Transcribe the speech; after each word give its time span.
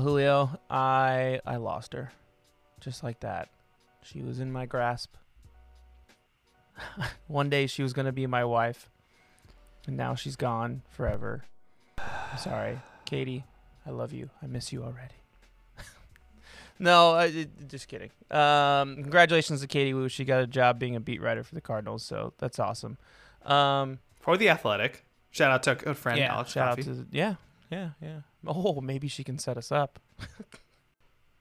Well, 0.00 0.08
Julio, 0.08 0.58
I 0.70 1.40
I 1.44 1.56
lost 1.56 1.92
her, 1.92 2.10
just 2.80 3.04
like 3.04 3.20
that. 3.20 3.50
She 4.02 4.22
was 4.22 4.40
in 4.40 4.50
my 4.50 4.64
grasp. 4.64 5.14
One 7.26 7.50
day 7.50 7.66
she 7.66 7.82
was 7.82 7.92
gonna 7.92 8.10
be 8.10 8.26
my 8.26 8.42
wife, 8.46 8.88
and 9.86 9.98
now 9.98 10.14
she's 10.14 10.36
gone 10.36 10.80
forever. 10.88 11.44
I'm 11.98 12.38
sorry, 12.38 12.80
Katie. 13.04 13.44
I 13.86 13.90
love 13.90 14.14
you. 14.14 14.30
I 14.42 14.46
miss 14.46 14.72
you 14.72 14.84
already. 14.84 15.16
no, 16.78 17.10
I, 17.12 17.26
it- 17.26 17.68
just 17.68 17.86
kidding. 17.86 18.10
Um, 18.30 18.94
congratulations 19.02 19.60
to 19.60 19.66
Katie 19.66 19.92
Wu. 19.92 20.08
She 20.08 20.24
got 20.24 20.40
a 20.40 20.46
job 20.46 20.78
being 20.78 20.96
a 20.96 21.00
beat 21.00 21.20
writer 21.20 21.44
for 21.44 21.54
the 21.54 21.60
Cardinals, 21.60 22.02
so 22.02 22.32
that's 22.38 22.58
awesome. 22.58 22.96
Um, 23.44 23.98
For 24.20 24.38
the 24.38 24.48
athletic. 24.48 25.04
Shout 25.30 25.50
out 25.52 25.62
to 25.64 25.72
a 25.72 25.74
good 25.74 25.98
friend, 25.98 26.18
yeah, 26.18 26.32
Alex 26.32 26.52
shout 26.52 26.70
Coffey. 26.78 26.88
out 26.90 26.96
to 26.96 27.06
yeah, 27.12 27.34
yeah, 27.70 27.90
yeah. 28.02 28.20
Oh, 28.46 28.80
maybe 28.80 29.08
she 29.08 29.24
can 29.24 29.38
set 29.38 29.56
us 29.56 29.70
up. 29.72 29.98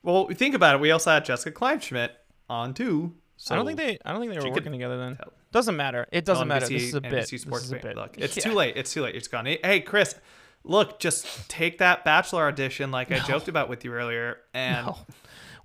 Well, 0.01 0.27
think 0.29 0.55
about 0.55 0.75
it. 0.75 0.81
We 0.81 0.91
also 0.91 1.11
had 1.11 1.25
Jessica 1.25 1.57
Kleinschmidt 1.57 2.11
on 2.49 2.73
too. 2.73 3.15
So 3.37 3.53
I 3.53 3.57
don't 3.57 3.65
think 3.65 3.77
they. 3.77 3.97
I 4.05 4.11
don't 4.11 4.21
think 4.21 4.33
they 4.33 4.39
were 4.39 4.53
working 4.53 4.71
together 4.71 4.97
then. 4.97 5.17
tell. 5.17 5.33
Doesn't 5.51 5.75
matter. 5.75 6.07
It 6.11 6.25
doesn't 6.25 6.43
on 6.43 6.47
matter. 6.47 6.67
This 6.67 6.83
is 6.83 6.93
a 6.93 7.01
bit. 7.01 7.11
NBC 7.25 7.39
Sports 7.39 7.63
this 7.69 7.77
is 7.79 7.83
a 7.83 7.87
bit. 7.87 7.95
Look, 7.95 8.17
it's 8.17 8.37
Yeah. 8.37 8.43
too 8.43 8.53
late. 8.53 8.77
It's 8.77 8.93
too 8.93 9.01
late. 9.01 9.15
It's 9.15 9.27
gone. 9.27 9.45
Hey, 9.45 9.81
Chris, 9.81 10.15
look, 10.63 10.99
just 10.99 11.49
take 11.49 11.79
that 11.79 12.05
Bachelor 12.05 12.47
audition 12.47 12.91
like 12.91 13.11
I 13.11 13.19
joked 13.19 13.47
about 13.47 13.67
with 13.69 13.83
you 13.83 13.93
earlier, 13.93 14.37
and 14.53 14.87
No. 14.87 14.97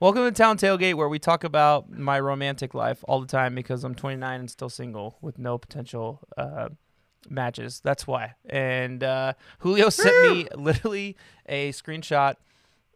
Welcome 0.01 0.25
to 0.25 0.33
Town 0.33 0.57
Tailgate, 0.59 0.95
where 0.95 1.09
we 1.09 1.19
talk 1.19 1.45
about 1.45 1.91
my 1.91 2.19
romantic 2.19 2.75
life 2.75 3.05
all 3.07 3.21
the 3.21 3.27
time 3.29 3.55
because 3.55 3.85
I'm 3.85 3.95
29 3.95 4.41
and 4.41 4.51
still 4.51 4.69
single 4.69 5.17
with 5.21 5.39
no 5.39 5.59
potential 5.59 6.27
uh, 6.37 6.71
matches. 7.29 7.81
That's 7.83 8.07
why. 8.07 8.35
And 8.47 9.03
uh, 9.03 9.35
Julio 9.61 9.89
sent 9.91 10.33
me 10.33 10.49
literally 10.55 11.17
a 11.47 11.71
screenshot 11.73 12.37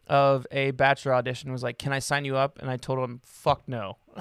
of 0.07 0.47
a 0.51 0.71
bachelor 0.71 1.13
audition. 1.13 1.51
Was 1.51 1.63
like, 1.63 1.77
"Can 1.77 1.93
I 1.93 1.99
sign 1.99 2.25
you 2.25 2.35
up?" 2.35 2.59
And 2.59 2.69
I 2.69 2.77
told 2.77 2.99
him, 2.99 3.21
"Fuck 3.23 3.63
no." 3.67 3.97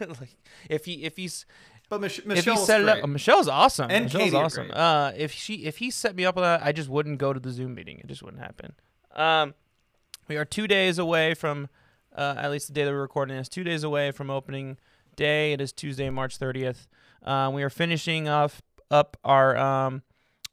like, 0.00 0.36
if 0.68 0.84
he 0.84 1.04
if 1.04 1.16
he's 1.16 1.46
but 1.88 2.00
Mich- 2.00 2.20
if 2.20 2.26
Michelle's 2.26 2.60
he 2.60 2.66
set 2.66 2.80
it 2.80 2.84
great. 2.84 3.02
up, 3.02 3.08
Michelle's 3.08 3.48
awesome. 3.48 3.90
And 3.90 4.06
Michelle's 4.06 4.24
Katie 4.24 4.36
awesome. 4.36 4.70
Uh, 4.72 5.12
if 5.16 5.32
she 5.32 5.64
if 5.64 5.78
he 5.78 5.90
set 5.90 6.16
me 6.16 6.24
up 6.24 6.36
with 6.36 6.44
that, 6.44 6.62
I 6.64 6.72
just 6.72 6.88
wouldn't 6.88 7.18
go 7.18 7.32
to 7.32 7.40
the 7.40 7.50
Zoom 7.50 7.74
meeting. 7.74 7.98
It 7.98 8.06
just 8.06 8.22
wouldn't 8.22 8.42
happen. 8.42 8.74
Um, 9.14 9.54
we 10.26 10.36
are 10.36 10.44
two 10.44 10.66
days 10.66 10.98
away 10.98 11.34
from, 11.34 11.68
uh, 12.16 12.34
at 12.38 12.50
least 12.50 12.68
the 12.68 12.72
day 12.72 12.84
that 12.84 12.90
we're 12.90 13.02
recording 13.02 13.36
is 13.36 13.48
two 13.48 13.62
days 13.62 13.84
away 13.84 14.10
from 14.10 14.30
opening 14.30 14.78
day. 15.16 15.52
It 15.52 15.60
is 15.60 15.72
Tuesday, 15.72 16.08
March 16.10 16.38
30th. 16.38 16.86
Um, 17.22 17.54
we 17.54 17.62
are 17.62 17.70
finishing 17.70 18.28
off 18.28 18.62
up 18.90 19.16
our 19.24 19.56
um, 19.56 20.02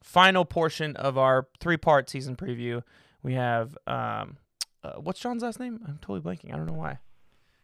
final 0.04 0.46
portion 0.46 0.96
of 0.96 1.18
our 1.18 1.48
three 1.60 1.78
part 1.78 2.10
season 2.10 2.36
preview. 2.36 2.84
We 3.24 3.34
have 3.34 3.78
um, 3.88 4.38
uh, 4.84 4.94
what's 4.98 5.20
John's 5.20 5.44
last 5.44 5.60
name? 5.60 5.80
I'm 5.88 6.00
totally 6.02 6.22
blanking. 6.22 6.54
I 6.54 6.58
don't 6.58 6.66
know 6.66 6.74
why. 6.74 7.00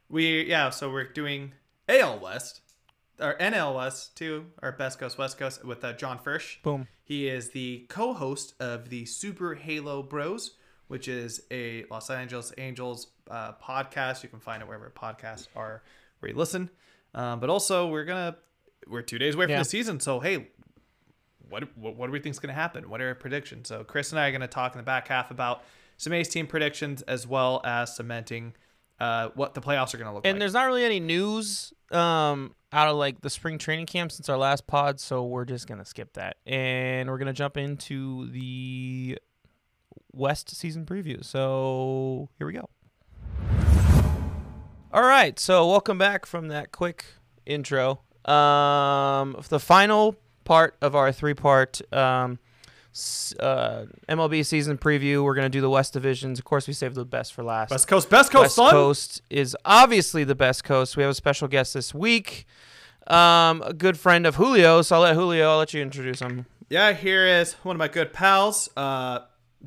we 0.09 0.43
yeah. 0.45 0.69
So 0.69 0.91
we're 0.91 1.05
doing 1.11 1.53
AL 1.89 2.19
West 2.19 2.61
or 3.19 3.35
NL 3.39 3.75
West 3.75 4.15
too, 4.15 4.45
our 4.61 4.71
Best 4.71 4.99
Coast 4.99 5.17
West 5.17 5.37
Coast 5.39 5.65
with 5.65 5.83
uh, 5.83 5.93
John 5.93 6.19
Frisch. 6.19 6.59
Boom. 6.63 6.87
He 7.03 7.27
is 7.27 7.49
the 7.51 7.85
co-host 7.89 8.53
of 8.59 8.89
the 8.89 9.05
Super 9.05 9.55
Halo 9.55 10.03
Bros, 10.03 10.55
which 10.89 11.07
is 11.07 11.41
a 11.49 11.85
Los 11.89 12.09
Angeles 12.09 12.51
Angels 12.57 13.07
uh, 13.31 13.53
podcast. 13.53 14.21
You 14.23 14.29
can 14.29 14.39
find 14.41 14.61
it 14.61 14.67
wherever 14.67 14.91
podcasts 14.95 15.47
are 15.55 15.81
where 16.19 16.31
you 16.31 16.37
listen. 16.37 16.69
Um, 17.15 17.39
but 17.39 17.49
also, 17.49 17.87
we're 17.87 18.03
gonna 18.05 18.35
we're 18.87 19.01
two 19.01 19.17
days 19.17 19.33
away 19.33 19.45
from 19.45 19.51
Yeah. 19.53 19.59
the 19.59 19.65
season, 19.65 19.99
so 19.99 20.19
hey, 20.19 20.49
what 21.49 21.63
what, 21.77 21.95
what 21.95 22.07
do 22.07 22.11
we 22.11 22.19
think 22.19 22.33
is 22.33 22.39
gonna 22.39 22.53
happen? 22.53 22.89
What 22.89 23.01
are 23.01 23.09
our 23.09 23.15
predictions? 23.15 23.67
So 23.67 23.83
Chris 23.83 24.11
and 24.11 24.19
I 24.19 24.27
are 24.27 24.31
gonna 24.31 24.47
talk 24.47 24.73
in 24.73 24.77
the 24.77 24.83
back 24.83 25.07
half 25.07 25.31
about 25.31 25.63
some 25.97 26.13
A's 26.13 26.27
team 26.27 26.47
predictions 26.47 27.01
as 27.03 27.27
well 27.27 27.61
as 27.63 27.95
cementing 27.95 28.53
uh, 28.99 29.29
what 29.35 29.53
the 29.53 29.61
playoffs 29.61 29.93
are 29.93 29.97
gonna 29.97 30.13
look 30.13 30.25
And 30.25 30.25
like. 30.25 30.33
And 30.33 30.41
there's 30.41 30.53
not 30.53 30.65
really 30.65 30.83
any 30.83 30.99
news 30.99 31.73
um, 31.91 32.55
out 32.71 32.87
of 32.87 32.97
like 32.97 33.21
the 33.21 33.29
spring 33.29 33.57
training 33.57 33.85
camp 33.85 34.11
since 34.11 34.29
our 34.29 34.37
last 34.37 34.67
pod, 34.67 34.99
so 34.99 35.23
we're 35.23 35.45
just 35.45 35.67
gonna 35.67 35.85
skip 35.85 36.13
that, 36.13 36.37
and 36.45 37.09
we're 37.09 37.17
gonna 37.17 37.33
jump 37.33 37.57
into 37.57 38.29
the 38.31 39.17
West 40.11 40.55
season 40.55 40.85
preview. 40.85 41.23
So 41.23 42.29
here 42.37 42.47
we 42.47 42.53
go. 42.53 42.69
All 44.93 45.03
right, 45.03 45.37
so 45.37 45.67
welcome 45.67 45.97
back 45.97 46.25
from 46.25 46.47
that 46.47 46.71
quick 46.71 47.05
intro. 47.45 47.99
Um, 48.25 49.41
the 49.49 49.59
final 49.59 50.15
part 50.47 50.77
of 50.81 50.95
our 50.95 51.11
three-part 51.11 51.81
um, 51.93 52.39
uh, 53.39 53.83
MLB 54.07 54.45
season 54.45 54.77
preview. 54.77 55.21
We're 55.23 55.35
gonna 55.35 55.49
do 55.49 55.59
the 55.59 55.69
West 55.69 55.91
divisions. 55.91 56.39
Of 56.39 56.45
course, 56.45 56.67
we 56.67 56.73
saved 56.73 56.95
the 56.95 57.03
best 57.03 57.33
for 57.33 57.43
last. 57.43 57.69
West 57.69 57.87
Coast, 57.87 58.09
Best 58.09 58.31
Coast, 58.31 58.43
West 58.43 58.55
son. 58.55 58.71
Coast 58.71 59.21
is 59.29 59.55
obviously 59.65 60.23
the 60.23 60.35
best 60.35 60.63
coast. 60.63 60.95
We 60.95 61.03
have 61.03 61.11
a 61.11 61.15
special 61.15 61.49
guest 61.49 61.73
this 61.73 61.93
week, 61.93 62.45
um, 63.07 63.61
a 63.65 63.73
good 63.73 63.99
friend 63.99 64.25
of 64.25 64.35
Julio. 64.35 64.81
So 64.81 64.95
I'll 64.95 65.01
let 65.01 65.15
Julio. 65.15 65.51
I'll 65.51 65.57
let 65.57 65.73
you 65.73 65.81
introduce 65.81 66.21
him. 66.21 66.45
Yeah, 66.69 66.93
here 66.93 67.27
is 67.27 67.53
one 67.63 67.75
of 67.75 67.79
my 67.79 67.89
good 67.89 68.13
pals, 68.13 68.69
uh, 68.77 69.19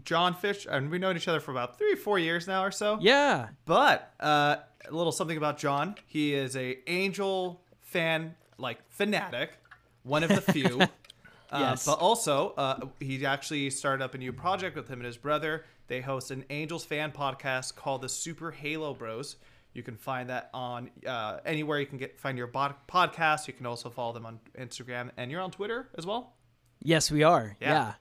John 0.04 0.34
Fish, 0.34 0.66
and 0.70 0.90
we've 0.90 1.00
known 1.00 1.16
each 1.16 1.28
other 1.28 1.40
for 1.40 1.50
about 1.50 1.76
three 1.78 1.94
four 1.94 2.18
years 2.18 2.46
now 2.46 2.64
or 2.64 2.70
so. 2.70 2.98
Yeah. 3.02 3.48
But 3.66 4.12
uh, 4.18 4.56
a 4.88 4.94
little 4.94 5.12
something 5.12 5.36
about 5.36 5.58
John. 5.58 5.94
He 6.06 6.34
is 6.34 6.56
a 6.56 6.78
Angel 6.90 7.60
fan, 7.82 8.34
like 8.58 8.78
fanatic, 8.88 9.52
one 10.02 10.22
of 10.22 10.28
the 10.30 10.40
few. 10.52 10.80
Uh, 11.52 11.58
Yes. 11.70 11.84
But 11.84 11.98
also, 11.98 12.50
uh, 12.56 12.78
he 13.00 13.26
actually 13.26 13.70
started 13.70 14.04
up 14.04 14.14
a 14.14 14.18
new 14.18 14.32
project 14.32 14.76
with 14.76 14.86
him 14.86 15.00
and 15.00 15.04
his 15.06 15.16
brother. 15.16 15.64
They 15.88 16.00
host 16.00 16.30
an 16.30 16.44
Angels 16.48 16.84
fan 16.84 17.10
podcast 17.10 17.74
called 17.74 18.02
the 18.02 18.08
Super 18.08 18.52
Halo 18.52 18.94
Bros. 18.94 19.34
You 19.72 19.82
can 19.82 19.96
find 19.96 20.30
that 20.30 20.50
on 20.54 20.90
uh, 21.04 21.38
anywhere 21.44 21.80
you 21.80 21.86
can 21.86 21.98
get 21.98 22.20
find 22.20 22.38
your 22.38 22.46
bod- 22.46 22.76
podcast. 22.88 23.48
You 23.48 23.52
can 23.54 23.66
also 23.66 23.90
follow 23.90 24.12
them 24.12 24.26
on 24.26 24.38
Instagram, 24.56 25.10
and 25.16 25.28
you're 25.28 25.40
on 25.40 25.50
Twitter 25.50 25.88
as 25.98 26.06
well. 26.06 26.34
Yes, 26.84 27.10
we 27.10 27.24
are. 27.24 27.56
Yeah. 27.60 27.94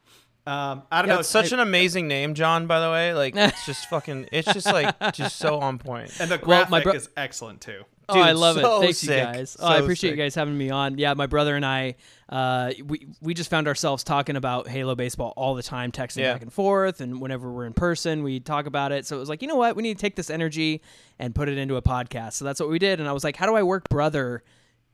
Yeah. 0.45 0.71
Um, 0.71 0.83
I 0.91 1.01
don't 1.01 1.09
Yeah, 1.09 1.13
know. 1.15 1.19
it's 1.21 1.29
such 1.29 1.51
an 1.51 1.59
amazing 1.59 2.07
name, 2.07 2.35
John. 2.35 2.67
By 2.67 2.79
the 2.79 2.91
way, 2.91 3.15
like 3.15 3.35
it's 3.35 3.65
just 3.65 3.89
fucking. 3.89 4.29
It's 4.31 4.53
just 4.53 4.67
like 4.67 4.95
just 5.13 5.37
so 5.37 5.59
on 5.59 5.79
point. 5.79 6.11
and 6.21 6.29
the 6.29 6.35
Well, 6.37 6.45
graphic 6.65 6.69
my 6.69 6.83
bro- 6.83 6.93
is 6.93 7.09
excellent 7.17 7.61
too. 7.61 7.81
Oh, 8.09 8.19
I 8.19 8.31
love 8.33 8.55
so 8.55 8.77
it. 8.77 8.81
Thanks, 8.85 8.97
sick. 8.99 9.09
you 9.17 9.23
guys. 9.23 9.57
Oh, 9.59 9.67
I 9.67 9.77
appreciate 9.77 10.11
sick. 10.11 10.17
you 10.17 10.23
guys 10.23 10.35
having 10.35 10.57
me 10.57 10.69
on. 10.69 10.97
Yeah, 10.97 11.13
my 11.13 11.27
brother 11.27 11.55
and 11.55 11.65
I, 11.65 11.95
uh, 12.29 12.71
we 12.85 13.07
we 13.21 13.33
just 13.33 13.49
found 13.49 13.67
ourselves 13.67 14.03
talking 14.03 14.35
about 14.35 14.67
Halo 14.67 14.95
baseball 14.95 15.33
all 15.35 15.55
the 15.55 15.63
time, 15.63 15.91
texting 15.91 16.17
Yeah. 16.21 16.33
back 16.33 16.41
and 16.41 16.51
forth, 16.53 17.01
and 17.01 17.21
whenever 17.21 17.51
we're 17.51 17.65
in 17.65 17.73
person, 17.73 18.23
we 18.23 18.39
talk 18.39 18.65
about 18.65 18.91
it. 18.91 19.05
So 19.05 19.15
it 19.15 19.19
was 19.19 19.29
like, 19.29 19.41
you 19.41 19.47
know 19.47 19.55
what, 19.55 19.75
we 19.75 19.83
need 19.83 19.97
to 19.97 20.01
take 20.01 20.15
this 20.15 20.29
energy 20.29 20.81
and 21.17 21.33
put 21.33 21.49
it 21.49 21.57
into 21.57 21.75
a 21.75 21.81
podcast. 21.81 22.33
So 22.33 22.45
that's 22.45 22.59
what 22.59 22.69
we 22.69 22.79
did. 22.79 22.99
And 22.99 23.07
I 23.09 23.11
was 23.13 23.23
like, 23.23 23.35
how 23.35 23.45
do 23.45 23.55
I 23.55 23.63
work 23.63 23.89
brother? 23.89 24.43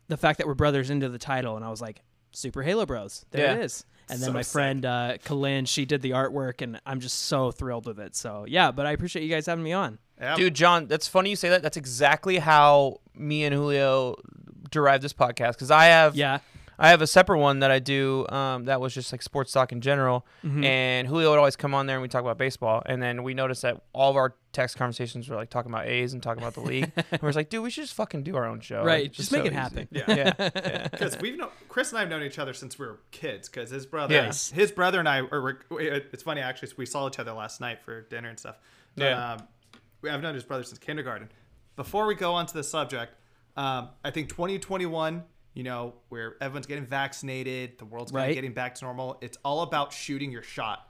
The 0.08 0.18
fact 0.18 0.38
that 0.38 0.46
we're 0.48 0.54
brothers 0.54 0.90
into 0.92 1.10
the 1.10 1.18
title, 1.18 1.56
and 1.56 1.66
I 1.66 1.70
was 1.70 1.82
like, 1.82 2.02
Super 2.36 2.64
Halo 2.64 2.86
Bros. 2.86 3.26
There 3.32 3.46
it 3.46 3.58
Yeah. 3.58 3.64
is. 3.64 3.86
And 4.08 4.20
then 4.20 4.28
So 4.28 4.34
my 4.34 4.42
sick. 4.44 4.52
friend 4.52 4.86
uh, 4.86 5.18
Kalin, 5.26 5.68
she 5.68 5.86
did 5.86 6.02
the 6.04 6.12
artwork, 6.12 6.62
and 6.62 6.80
I'm 6.86 7.00
just 7.00 7.24
so 7.24 7.50
thrilled 7.52 7.88
with 7.88 8.00
it. 8.00 8.16
So 8.16 8.46
yeah, 8.48 8.70
but 8.72 8.86
I 8.86 8.92
appreciate 8.92 9.24
you 9.24 9.30
guys 9.30 9.48
having 9.48 9.64
me 9.64 9.74
on. 9.74 9.98
Yeah. 10.20 10.36
Dude, 10.36 10.54
John, 10.54 10.86
that's 10.88 11.08
funny 11.08 11.32
you 11.32 11.36
say 11.36 11.50
that. 11.50 11.64
That's 11.64 11.78
exactly 11.78 12.38
how 12.38 13.02
me 13.16 13.44
and 13.46 13.54
Julio 13.56 14.16
derived 14.70 15.04
this 15.04 15.14
podcast 15.14 15.54
because 15.54 15.72
I 15.72 15.86
have 15.86 16.16
Yeah. 16.16 16.40
I 16.78 16.90
have 16.90 17.02
a 17.02 17.08
separate 17.08 17.40
one 17.40 17.60
that 17.60 17.72
I 17.72 17.80
do 17.80 18.28
um, 18.30 18.66
that 18.66 18.82
was 18.82 18.94
just 18.94 19.12
like 19.12 19.22
sports 19.22 19.52
talk 19.52 19.72
in 19.72 19.82
general. 19.82 20.26
And 20.44 21.08
Julio 21.08 21.30
would 21.32 21.40
always 21.40 21.56
come 21.56 21.74
on 21.74 21.86
there 21.86 21.96
and 21.96 22.02
we 22.02 22.08
talk 22.08 22.22
about 22.22 22.38
baseball. 22.38 22.84
And 22.86 23.02
then 23.02 23.24
we 23.24 23.34
noticed 23.34 23.62
that 23.64 23.82
all 23.94 24.10
of 24.12 24.16
our 24.18 24.36
text 24.52 24.78
conversations 24.78 25.28
were 25.30 25.36
like 25.36 25.50
talking 25.50 25.72
about 25.72 25.86
A's 25.88 26.14
and 26.14 26.22
talking 26.22 26.42
about 26.44 26.54
the 26.54 26.62
league. 26.62 26.92
and 27.12 27.22
we're 27.22 27.30
just 27.30 27.36
like, 27.38 27.50
dude, 27.50 27.64
we 27.64 27.70
should 27.70 27.84
just 27.84 27.94
fucking 27.96 28.24
do 28.24 28.36
our 28.36 28.46
own 28.46 28.60
show. 28.60 28.84
Right, 28.84 29.06
It's 29.06 29.18
just 29.18 29.30
so 29.30 29.38
make 29.38 29.46
it 29.48 29.50
easy. 29.54 29.56
happen. 29.56 29.88
Yeah. 29.92 30.04
Yeah. 30.08 30.34
yeah. 30.56 30.88
because 30.90 31.18
we've 31.20 31.38
known 31.38 31.50
Chris 31.70 31.90
and 31.92 31.98
I 31.98 32.02
have 32.02 32.10
known 32.10 32.24
each 32.24 32.40
other 32.40 32.54
since 32.54 32.78
we 32.78 32.86
were 32.88 33.00
kids. 33.12 33.48
Because 33.50 33.70
his 33.70 33.86
brother, 33.86 34.14
Yes. 34.14 34.52
his 34.52 34.72
brother 34.72 35.00
and 35.00 35.08
I, 35.10 35.20
are, 35.22 35.58
it's 35.72 36.24
funny 36.24 36.42
actually. 36.42 36.70
We 36.78 36.86
saw 36.86 37.08
each 37.08 37.20
other 37.20 37.34
last 37.34 37.62
night 37.62 37.82
for 37.84 38.02
dinner 38.02 38.30
and 38.30 38.38
stuff. 38.40 38.58
But, 38.96 39.04
Yeah. 39.06 39.32
Um, 39.34 39.40
we 40.02 40.10
have 40.10 40.22
known 40.22 40.36
his 40.36 40.44
brother 40.44 40.64
since 40.64 40.78
kindergarten. 40.78 41.30
Before 41.76 42.06
we 42.06 42.16
go 42.16 42.34
on 42.34 42.46
to 42.46 42.54
the 42.54 42.64
subject, 42.64 43.14
um, 43.58 43.90
I 44.04 44.12
think 44.12 44.30
2021. 44.30 45.24
You 45.56 45.64
know, 45.64 45.94
where 46.10 46.36
everyone's 46.42 46.68
getting 46.68 46.86
vaccinated, 46.86 47.80
the 47.80 47.86
world's 47.86 48.12
Right. 48.12 48.36
getting 48.36 48.54
back 48.54 48.76
to 48.76 48.86
normal. 48.86 49.18
It's 49.22 49.38
all 49.44 49.62
about 49.62 49.92
shooting 49.94 50.30
your 50.32 50.44
shot. 50.44 50.88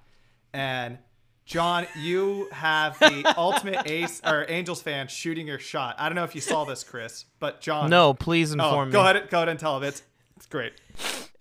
And 0.54 0.98
John, 1.46 1.86
you 1.96 2.50
have 2.52 2.98
the 3.00 3.34
ultimate 3.38 3.88
ace 3.90 4.20
or 4.26 4.46
Angels 4.50 4.82
fan 4.82 5.08
shooting 5.08 5.46
your 5.46 5.60
shot. 5.60 5.96
I 6.00 6.10
don't 6.10 6.16
know 6.16 6.24
if 6.24 6.34
you 6.34 6.42
saw 6.42 6.66
this, 6.66 6.84
Chris, 6.84 7.26
but 7.40 7.62
John. 7.62 7.90
No, 7.92 8.14
please 8.16 8.52
Oh, 8.52 8.54
inform 8.56 8.90
go 8.90 9.04
me. 9.04 9.10
ahead, 9.12 9.30
go 9.30 9.38
ahead 9.38 9.50
and 9.50 9.60
tell 9.60 9.78
him. 9.78 9.84
It's 9.84 10.02
it's 10.36 10.48
great. 10.48 10.74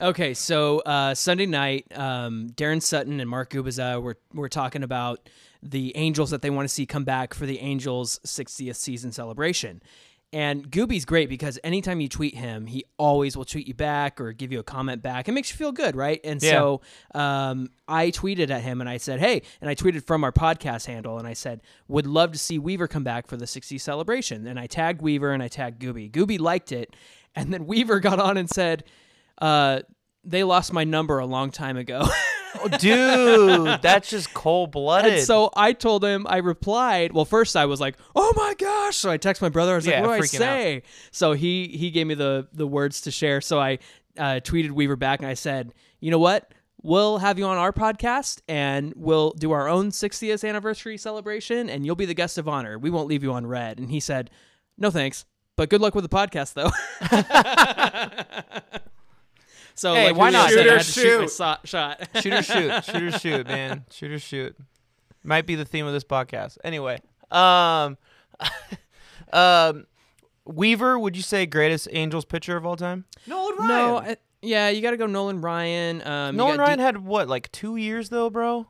Okay, 0.00 0.34
so 0.34 0.80
uh, 0.80 1.14
Sunday 1.14 1.46
night, 1.46 1.86
um, 1.96 2.50
Daron 2.54 2.82
Sutton 2.82 3.18
and 3.20 3.30
Mark 3.30 3.50
Gubicza 3.50 4.00
were 4.02 4.18
were 4.34 4.48
talking 4.50 4.82
about 4.82 5.28
the 5.62 5.96
Angels 5.96 6.30
that 6.30 6.42
they 6.42 6.50
want 6.50 6.68
to 6.68 6.72
see 6.74 6.84
come 6.84 7.04
back 7.04 7.32
for 7.32 7.46
the 7.46 7.58
Angels' 7.60 8.20
60th 8.26 8.76
season 8.76 9.10
celebration, 9.12 9.82
And 10.34 10.68
Gooby's 10.68 11.04
great 11.04 11.28
because 11.28 11.60
anytime 11.62 12.00
you 12.00 12.08
tweet 12.08 12.34
him, 12.34 12.66
he 12.66 12.84
always 12.98 13.36
will 13.36 13.44
tweet 13.44 13.68
you 13.68 13.74
back 13.74 14.20
or 14.20 14.32
give 14.32 14.50
you 14.50 14.58
a 14.58 14.64
comment 14.64 15.00
back. 15.00 15.28
It 15.28 15.32
makes 15.32 15.48
you 15.50 15.56
feel 15.56 15.70
good, 15.70 15.94
right? 15.94 16.20
And 16.24 16.42
Yeah. 16.42 16.50
so 16.50 16.80
um, 17.14 17.70
I 17.86 18.10
tweeted 18.10 18.50
at 18.50 18.62
him 18.62 18.80
and 18.80 18.90
I 18.90 18.96
said, 18.96 19.20
"Hey," 19.20 19.42
and 19.60 19.70
I 19.70 19.76
tweeted 19.76 20.04
from 20.04 20.24
our 20.24 20.32
podcast 20.32 20.86
handle 20.86 21.18
and 21.20 21.28
I 21.28 21.34
said, 21.34 21.60
"Would 21.86 22.08
love 22.08 22.32
to 22.32 22.38
see 22.38 22.58
Weaver 22.58 22.88
come 22.88 23.04
back 23.04 23.28
for 23.28 23.36
the 23.36 23.46
60 23.46 23.78
celebration." 23.78 24.46
And 24.48 24.58
I 24.58 24.66
tagged 24.66 25.00
Weaver 25.00 25.30
and 25.32 25.40
I 25.42 25.46
tagged 25.46 25.80
Gooby. 25.80 26.10
Gooby 26.10 26.40
liked 26.40 26.72
it, 26.72 26.96
and 27.36 27.54
then 27.54 27.66
Weaver 27.68 28.00
got 28.00 28.18
on 28.18 28.36
and 28.36 28.50
said, 28.50 28.82
uh, 29.40 29.82
"They 30.24 30.42
lost 30.42 30.72
my 30.72 30.82
number 30.82 31.20
a 31.20 31.26
long 31.26 31.52
time 31.52 31.76
ago." 31.76 32.08
Oh, 32.62 32.68
dude, 32.68 33.82
that's 33.82 34.10
just 34.10 34.32
cold 34.34 34.70
blooded. 34.72 35.24
So 35.24 35.50
I 35.56 35.72
told 35.72 36.04
him, 36.04 36.26
I 36.28 36.38
replied. 36.38 37.12
Well, 37.12 37.24
first 37.24 37.56
I 37.56 37.66
was 37.66 37.80
like, 37.80 37.96
"Oh 38.14 38.32
my 38.36 38.54
gosh!" 38.58 38.96
So 38.96 39.10
I 39.10 39.16
text 39.16 39.42
my 39.42 39.48
brother. 39.48 39.72
I 39.72 39.76
was 39.76 39.86
Yeah, 39.86 40.00
like, 40.00 40.08
"What 40.08 40.16
do 40.16 40.22
I 40.22 40.26
say?" 40.26 40.82
So 41.10 41.32
he 41.32 41.68
he 41.68 41.90
gave 41.90 42.06
me 42.06 42.14
the 42.14 42.48
the 42.52 42.66
words 42.66 43.02
to 43.02 43.10
share. 43.10 43.40
So 43.40 43.58
I 43.58 43.78
uh, 44.18 44.40
tweeted 44.42 44.70
Weaver 44.70 44.96
back 44.96 45.20
and 45.20 45.28
I 45.28 45.34
said, 45.34 45.74
"You 46.00 46.10
know 46.10 46.18
what? 46.18 46.52
We'll 46.82 47.18
have 47.18 47.38
you 47.38 47.46
on 47.46 47.56
our 47.56 47.72
podcast 47.72 48.42
and 48.46 48.92
we'll 48.94 49.30
do 49.32 49.52
our 49.52 49.68
own 49.68 49.90
60th 49.90 50.46
anniversary 50.46 50.98
celebration, 50.98 51.70
and 51.70 51.86
you'll 51.86 51.96
be 51.96 52.04
the 52.04 52.14
guest 52.14 52.36
of 52.36 52.46
honor. 52.46 52.78
We 52.78 52.90
won't 52.90 53.08
leave 53.08 53.22
you 53.22 53.32
on 53.32 53.46
red." 53.46 53.78
And 53.78 53.90
he 53.90 54.00
said, 54.00 54.30
"No 54.78 54.90
thanks, 54.90 55.24
but 55.56 55.70
good 55.70 55.80
luck 55.80 55.94
with 55.94 56.08
the 56.08 56.14
podcast, 56.14 56.54
though." 56.54 56.70
so 59.74 59.94
Hey, 59.94 60.06
like 60.08 60.16
why 60.16 60.30
not? 60.30 60.50
said, 60.50 60.60
I 60.60 60.62
Shoot 60.62 60.68
or 60.68 60.76
had 60.76 60.86
shoot 60.86 61.18
my 61.18 61.24
shoot. 61.24 61.30
so- 61.30 61.56
shot. 61.64 62.08
shoot 62.22 62.32
or 62.32 62.42
shoot, 62.42 62.84
shoot 62.84 63.02
or 63.02 63.10
shoot, 63.18 63.46
man, 63.46 63.84
shoot 63.90 64.10
or 64.12 64.18
shoot. 64.18 64.56
Might 65.22 65.46
be 65.46 65.54
the 65.54 65.64
theme 65.64 65.86
of 65.86 65.92
this 65.92 66.04
podcast. 66.04 66.58
Anyway, 66.64 67.00
um, 67.30 67.96
um, 69.32 69.86
Weaver, 70.44 70.98
would 70.98 71.16
you 71.16 71.22
say 71.22 71.46
greatest 71.46 71.88
Angels 71.92 72.24
pitcher 72.24 72.56
of 72.56 72.66
all 72.66 72.76
time? 72.76 73.04
Nolan 73.26 73.56
Ryan. 73.56 73.68
No, 73.68 73.96
I, 73.98 74.16
yeah, 74.42 74.68
you 74.68 74.82
got 74.82 74.90
to 74.90 74.96
go 74.98 75.06
Nolan 75.06 75.40
Ryan. 75.40 76.06
Um, 76.06 76.36
Nolan 76.36 76.58
Ryan 76.58 76.78
D- 76.78 76.84
had 76.84 76.98
what, 77.04 77.28
like 77.28 77.50
two 77.52 77.76
years 77.76 78.10
though, 78.10 78.28
bro? 78.30 78.66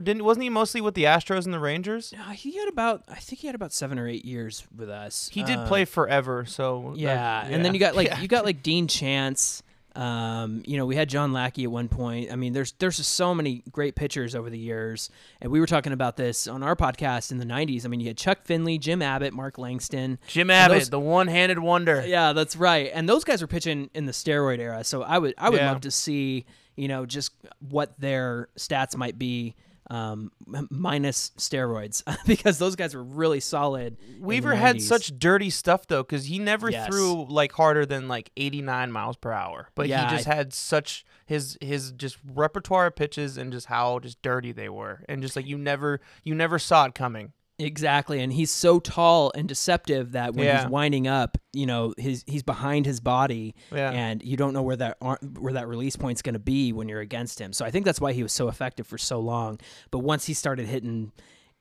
Didn't 0.00 0.22
wasn't 0.24 0.44
he 0.44 0.50
mostly 0.50 0.80
with 0.80 0.94
the 0.94 1.02
Astros 1.04 1.44
and 1.44 1.52
the 1.52 1.58
Rangers? 1.58 2.14
Uh, 2.16 2.30
he 2.30 2.56
had 2.56 2.68
about, 2.68 3.02
I 3.08 3.16
think 3.16 3.40
he 3.40 3.48
had 3.48 3.56
about 3.56 3.72
seven 3.72 3.98
or 3.98 4.06
eight 4.06 4.24
years 4.24 4.64
with 4.74 4.88
us. 4.88 5.28
He 5.32 5.42
did 5.42 5.58
Uh, 5.58 5.66
play 5.66 5.84
forever, 5.84 6.44
so 6.46 6.90
that- 6.92 6.98
Yeah, 7.00 7.44
and 7.44 7.64
then 7.64 7.74
you 7.74 7.80
got 7.80 7.96
like 7.96 8.06
Yeah. 8.06 8.20
you 8.20 8.28
got 8.28 8.44
like 8.44 8.62
Dean 8.62 8.86
Chance. 8.86 9.64
Um, 9.96 10.62
you 10.66 10.76
know, 10.76 10.86
we 10.86 10.94
had 10.96 11.08
John 11.08 11.32
Lackey 11.32 11.64
at 11.64 11.70
one 11.70 11.88
point. 11.88 12.30
I 12.30 12.36
mean, 12.36 12.52
there's 12.52 12.72
there's 12.78 12.96
just 12.98 13.14
so 13.14 13.34
many 13.34 13.62
great 13.72 13.96
pitchers 13.96 14.34
over 14.34 14.48
the 14.48 14.58
years, 14.58 15.10
and 15.40 15.50
we 15.50 15.58
were 15.60 15.66
talking 15.66 15.92
about 15.92 16.16
this 16.16 16.46
on 16.46 16.62
our 16.62 16.76
podcast 16.76 17.32
in 17.32 17.38
the 17.38 17.44
'90s. 17.44 17.84
I 17.84 17.88
mean, 17.88 18.00
you 18.00 18.06
had 18.08 18.16
Chuck 18.16 18.44
Finley, 18.44 18.78
Jim 18.78 19.02
Abbott, 19.02 19.32
Mark 19.32 19.58
Langston. 19.58 20.18
Jim 20.28 20.50
Abbott, 20.50 20.78
those- 20.78 20.90
the 20.90 21.00
one-handed 21.00 21.58
wonder. 21.58 22.04
Yeah, 22.06 22.32
that's 22.32 22.54
right. 22.56 22.90
And 22.94 23.08
those 23.08 23.24
guys 23.24 23.40
were 23.42 23.48
pitching 23.48 23.90
in 23.94 24.06
the 24.06 24.12
steroid 24.12 24.58
era, 24.60 24.84
so 24.84 25.02
I 25.02 25.18
would 25.18 25.34
I 25.36 25.50
would 25.50 25.60
Yeah. 25.60 25.72
love 25.72 25.80
to 25.82 25.90
see 25.90 26.44
you 26.76 26.86
know 26.88 27.04
just 27.04 27.32
what 27.68 27.98
their 28.00 28.48
stats 28.56 28.96
might 28.96 29.18
be 29.18 29.54
um, 29.90 30.30
minus 30.70 31.32
steroids 31.36 32.02
because 32.26 32.58
those 32.58 32.76
guys 32.76 32.94
were 32.94 33.02
really 33.02 33.40
solid. 33.40 33.96
Weaver 34.20 34.54
had 34.54 34.80
such 34.80 35.18
dirty 35.18 35.50
stuff 35.50 35.86
though, 35.88 36.02
because 36.02 36.26
he 36.26 36.38
never 36.38 36.70
Yes. 36.70 36.86
threw 36.86 37.26
like 37.28 37.52
harder 37.52 37.84
than 37.84 38.06
like 38.08 38.30
89 38.36 38.92
miles 38.92 39.16
per 39.16 39.32
hour. 39.32 39.68
But 39.74 39.88
Yeah, 39.88 40.08
he 40.08 40.16
just 40.16 40.28
I- 40.28 40.34
had 40.36 40.52
such 40.54 41.04
his 41.26 41.58
his 41.60 41.92
just 41.92 42.18
repertoire 42.32 42.86
of 42.86 42.96
pitches 42.96 43.36
and 43.36 43.52
just 43.52 43.66
how 43.66 43.98
just 43.98 44.22
dirty 44.22 44.52
they 44.52 44.68
were, 44.68 45.04
and 45.08 45.22
just 45.22 45.36
like 45.36 45.46
you 45.46 45.58
never 45.58 46.00
you 46.24 46.34
never 46.34 46.58
saw 46.58 46.84
it 46.86 46.94
coming. 46.94 47.32
Exactly, 47.60 48.20
and 48.20 48.32
he's 48.32 48.50
so 48.50 48.80
tall 48.80 49.30
and 49.34 49.46
deceptive 49.48 50.12
that 50.12 50.34
when 50.34 50.46
Yeah. 50.46 50.62
he's 50.62 50.70
winding 50.70 51.06
up, 51.06 51.36
you 51.52 51.66
know, 51.66 51.94
his 51.98 52.24
he's 52.26 52.42
behind 52.42 52.86
his 52.86 53.00
body, 53.00 53.54
Yeah. 53.72 53.90
and 53.90 54.22
you 54.22 54.36
don't 54.36 54.54
know 54.54 54.62
where 54.62 54.76
that 54.76 54.96
ar- 55.02 55.18
where 55.38 55.52
that 55.52 55.68
release 55.68 55.96
point's 55.96 56.22
going 56.22 56.32
to 56.34 56.38
be 56.38 56.72
when 56.72 56.88
you're 56.88 57.00
against 57.00 57.38
him. 57.40 57.52
So 57.52 57.64
I 57.64 57.70
think 57.70 57.84
that's 57.84 58.00
why 58.00 58.12
he 58.12 58.22
was 58.22 58.32
so 58.32 58.48
effective 58.48 58.86
for 58.86 58.98
so 58.98 59.20
long. 59.20 59.58
But 59.90 59.98
once 60.00 60.24
he 60.26 60.34
started 60.34 60.66
hitting 60.66 61.12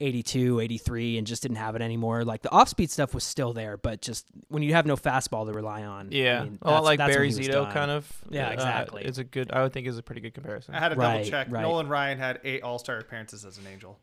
82, 0.01 0.61
83, 0.61 1.17
and 1.17 1.27
just 1.27 1.41
didn't 1.41 1.57
have 1.57 1.75
it 1.75 1.81
anymore, 1.81 2.23
like 2.23 2.41
the 2.41 2.49
off 2.51 2.69
speed 2.69 2.89
stuff 2.89 3.13
was 3.13 3.25
still 3.25 3.51
there, 3.51 3.75
but 3.75 4.01
just 4.01 4.25
when 4.47 4.63
you 4.63 4.73
have 4.73 4.85
no 4.85 4.95
fastball 4.95 5.45
to 5.45 5.51
rely 5.51 5.83
on, 5.83 6.07
Yeah, 6.11 6.39
I 6.39 6.43
mean, 6.45 6.59
a 6.61 6.71
lot 6.71 6.85
like 6.85 6.99
Barry 6.99 7.29
Zito 7.31 7.51
done. 7.51 7.71
kind 7.73 7.91
of. 7.91 8.09
Yeah, 8.29 8.47
uh, 8.47 8.51
exactly. 8.53 9.03
It's 9.03 9.17
a 9.17 9.25
good. 9.25 9.51
I 9.51 9.61
would 9.61 9.73
think 9.73 9.87
is 9.87 9.97
a 9.97 10.03
pretty 10.03 10.21
good 10.21 10.33
comparison. 10.33 10.73
I 10.73 10.79
had 10.79 10.89
to 10.89 10.95
Right, 10.95 11.17
double 11.17 11.29
check. 11.29 11.47
right. 11.49 11.61
Nolan 11.63 11.89
Ryan 11.89 12.17
had 12.17 12.39
eight 12.45 12.63
All 12.63 12.79
Star 12.79 12.97
appearances 12.99 13.43
as 13.43 13.57
an 13.57 13.67
Angel, 13.67 13.99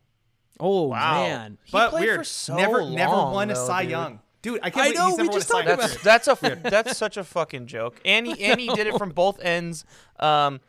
Oh 0.59 0.83
Wow. 0.87 1.23
man, 1.23 1.57
He 1.63 1.71
but 1.71 1.89
played 1.91 2.01
weird. 2.05 2.19
for 2.19 2.23
so 2.23 2.55
never, 2.55 2.83
never 2.89 3.11
long, 3.15 3.33
won 3.33 3.51
a 3.51 3.53
though, 3.53 3.67
Cy 3.67 3.83
dude. 3.83 3.91
Young. 3.91 4.19
Dude, 4.41 4.59
I 4.63 4.69
can't 4.69 4.87
I 4.87 4.91
know, 4.91 5.11
we 5.11 5.17
never 5.17 5.23
won 5.23 5.29
a 5.29 5.33
just 5.33 5.49
talked 5.49 5.67
about 5.67 5.79
That's 6.03 6.27
that's 6.27 6.43
a 6.43 6.59
that's 6.63 6.97
such 6.97 7.17
a 7.17 7.23
fucking 7.23 7.67
joke. 7.67 7.99
And 8.05 8.25
he 8.27 8.43
and 8.45 8.59
he 8.59 8.67
did 8.69 8.87
it 8.87 8.97
from 8.97 9.09
both 9.09 9.39
ends, 9.41 9.83
um, 10.19 10.61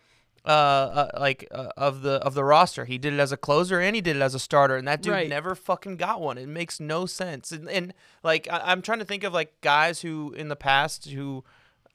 uh, 0.44 0.49
uh 0.49 1.08
like 1.20 1.46
uh, 1.50 1.69
of 1.76 2.02
the 2.02 2.12
of 2.14 2.35
the 2.35 2.44
roster. 2.44 2.85
He 2.87 2.99
did 2.99 3.12
it 3.12 3.20
as 3.20 3.31
a 3.32 3.37
closer 3.37 3.79
and 3.81 3.94
he 3.94 4.00
did 4.02 4.17
it 4.17 4.23
as 4.23 4.35
a 4.35 4.38
starter, 4.40 4.76
and 4.76 4.88
that 4.88 5.02
dude 5.02 5.12
Right. 5.12 5.29
never 5.29 5.55
fucking 5.55 5.96
got 5.96 6.20
one. 6.20 6.38
It 6.38 6.49
makes 6.49 6.81
no 6.81 7.06
sense. 7.06 7.52
And, 7.52 7.69
and 7.69 7.94
like 8.23 8.49
I, 8.50 8.62
I'm 8.64 8.82
trying 8.82 8.99
to 9.00 9.05
think 9.05 9.23
of 9.25 9.32
like 9.32 9.61
guys 9.61 10.00
who 10.00 10.32
in 10.37 10.49
the 10.49 10.56
past 10.56 11.08
who. 11.11 11.44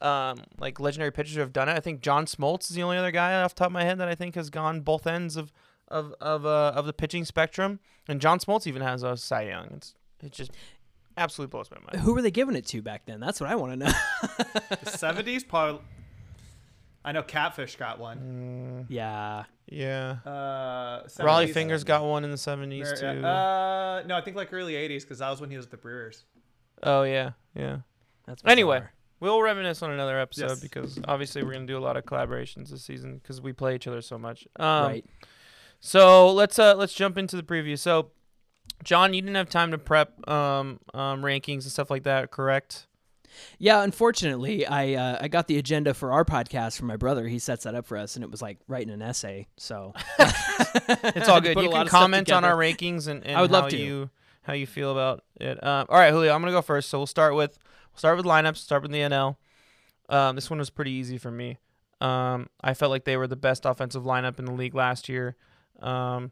Um, 0.02 0.42
like 0.60 0.82
legendary 0.82 1.12
pitchers 1.14 1.36
who 1.36 1.40
have 1.40 1.54
done 1.54 1.70
it. 1.70 1.78
I 1.78 1.80
think 1.80 2.02
John 2.02 2.26
Smoltz 2.26 2.70
is 2.70 2.76
the 2.76 2.84
only 2.84 2.98
other 2.98 3.12
guy 3.12 3.42
off 3.42 3.56
the 3.56 3.60
top 3.60 3.68
of 3.68 3.72
my 3.72 3.86
head 3.86 4.00
that 4.00 4.10
I 4.10 4.16
think 4.16 4.36
has 4.36 4.50
gone 4.50 4.82
both 4.82 5.08
ends 5.08 5.38
of 5.38 5.54
of 5.94 6.14
of 6.20 6.46
uh, 6.46 6.74
of 6.76 6.86
the 6.86 6.94
pitching 6.94 7.26
spectrum. 7.26 7.80
And 8.08 8.20
John 8.20 8.40
Smoltz 8.40 8.68
even 8.68 8.82
has 8.82 9.04
a 9.04 9.16
Cy 9.16 9.44
Young. 9.44 9.68
It's 9.76 9.96
it 10.22 10.32
just 10.32 10.52
absolutely 11.16 11.52
blows 11.52 11.70
my 11.72 11.78
mind. 11.80 12.04
who 12.04 12.14
were 12.14 12.22
they 12.22 12.32
giving 12.32 12.56
it 12.56 12.66
to 12.68 12.82
back 12.82 13.06
then? 13.06 13.20
That's 13.20 13.40
what 13.40 13.50
I 13.50 13.56
want 13.56 13.74
to 13.74 13.78
know. 13.86 13.92
The 14.84 14.90
seventies, 14.90 15.44
probably. 15.44 15.82
I 17.06 17.12
know 17.12 17.22
Catfish 17.22 17.76
got 17.76 18.00
one. 18.00 18.86
yeah, 18.90 19.44
Yeah. 19.70 20.18
Uh, 20.26 21.04
Rollie 21.20 21.52
Fingers 21.52 21.84
got 21.84 22.06
one 22.06 22.24
in 22.24 22.32
the 22.32 22.38
70s 22.38 22.98
too. 22.98 23.06
Uh, 23.26 24.04
no, 24.08 24.16
I 24.16 24.22
think 24.22 24.38
like 24.38 24.54
early 24.54 24.74
'80s 24.74 25.02
because 25.02 25.20
that 25.20 25.30
was 25.30 25.42
when 25.42 25.50
he 25.50 25.58
was 25.58 25.66
with 25.66 25.72
the 25.72 25.78
Brewers. 25.78 26.24
oh 26.84 27.04
yeah, 27.04 27.32
yeah. 27.56 27.80
that's 28.26 28.42
Anyway, 28.46 28.82
we'll 29.20 29.42
reminisce 29.42 29.82
on 29.84 29.92
another 29.92 30.18
episode 30.18 30.48
Yes. 30.50 30.60
because 30.62 30.98
obviously 31.06 31.44
we're 31.44 31.52
gonna 31.54 31.66
do 31.66 31.78
a 31.78 31.80
lot 31.84 31.98
of 31.98 32.06
collaborations 32.06 32.70
this 32.70 32.84
season 32.86 33.18
because 33.18 33.42
we 33.42 33.52
play 33.52 33.76
each 33.76 33.86
other 33.88 34.02
so 34.02 34.18
much. 34.18 34.48
Um, 34.58 34.86
right. 34.88 35.06
So 35.86 36.32
let's 36.32 36.58
uh 36.58 36.76
let's 36.76 36.94
jump 36.94 37.18
into 37.18 37.36
the 37.36 37.44
preview. 37.44 37.78
So, 37.78 38.12
John, 38.86 39.14
you 39.14 39.22
didn't 39.22 39.36
have 39.36 39.50
time 39.50 39.72
to 39.72 39.78
prep 39.78 40.28
um, 40.30 40.80
um 40.94 41.22
rankings 41.22 41.64
and 41.64 41.72
stuff 41.72 41.92
like 41.92 42.04
that, 42.04 42.32
correct? 42.32 42.88
Yeah, 43.60 43.84
unfortunately, 43.84 44.66
I 44.66 44.94
uh, 44.94 45.18
I 45.20 45.28
got 45.28 45.48
the 45.48 45.58
agenda 45.58 45.94
for 45.94 46.14
our 46.14 46.24
podcast 46.24 46.78
from 46.78 46.88
my 46.88 46.96
brother. 46.96 47.28
He 47.28 47.38
sets 47.38 47.66
that 47.66 47.76
up 47.76 47.86
for 47.86 47.98
us, 47.98 48.16
and 48.16 48.24
it 48.24 48.32
was 48.32 48.42
like 48.42 48.60
writing 48.70 48.94
an 48.94 49.02
essay. 49.02 49.48
So 49.58 49.94
It's 50.20 51.28
all 51.28 51.42
good. 51.42 51.60
You 51.60 51.70
can 51.70 51.88
comment 51.88 52.32
on 52.32 52.46
our 52.46 52.56
rankings 52.56 53.10
and, 53.10 53.26
and 53.26 53.36
I 53.36 53.42
would 53.42 53.52
how 53.52 53.62
love 53.64 53.72
to. 53.72 53.78
you 53.78 54.10
how 54.44 54.54
you 54.54 54.66
feel 54.66 54.90
about 54.90 55.26
it. 55.42 55.62
Um, 55.62 55.88
all 55.90 55.98
right, 55.98 56.12
Julio, 56.12 56.34
I'm 56.34 56.40
gonna 56.42 56.54
go 56.54 56.62
first. 56.62 56.90
So 56.90 56.98
we'll 56.98 57.08
start 57.08 57.36
with 57.36 57.60
we'll 57.92 58.00
start 58.00 58.16
with 58.16 58.26
lineups. 58.26 58.56
Start 58.58 58.84
with 58.84 58.92
the 58.92 59.00
NL. 59.00 59.36
Um, 60.08 60.36
this 60.36 60.50
one 60.50 60.60
was 60.60 60.70
pretty 60.70 60.92
easy 60.92 61.18
for 61.18 61.32
me. 61.32 61.58
Um, 62.00 62.48
I 62.62 62.74
felt 62.74 62.90
like 62.90 63.04
they 63.04 63.18
were 63.18 63.28
the 63.28 63.36
best 63.36 63.66
offensive 63.66 64.04
lineup 64.04 64.40
in 64.40 64.46
the 64.46 64.54
league 64.54 64.76
last 64.76 65.10
year. 65.10 65.36
Um, 65.82 66.32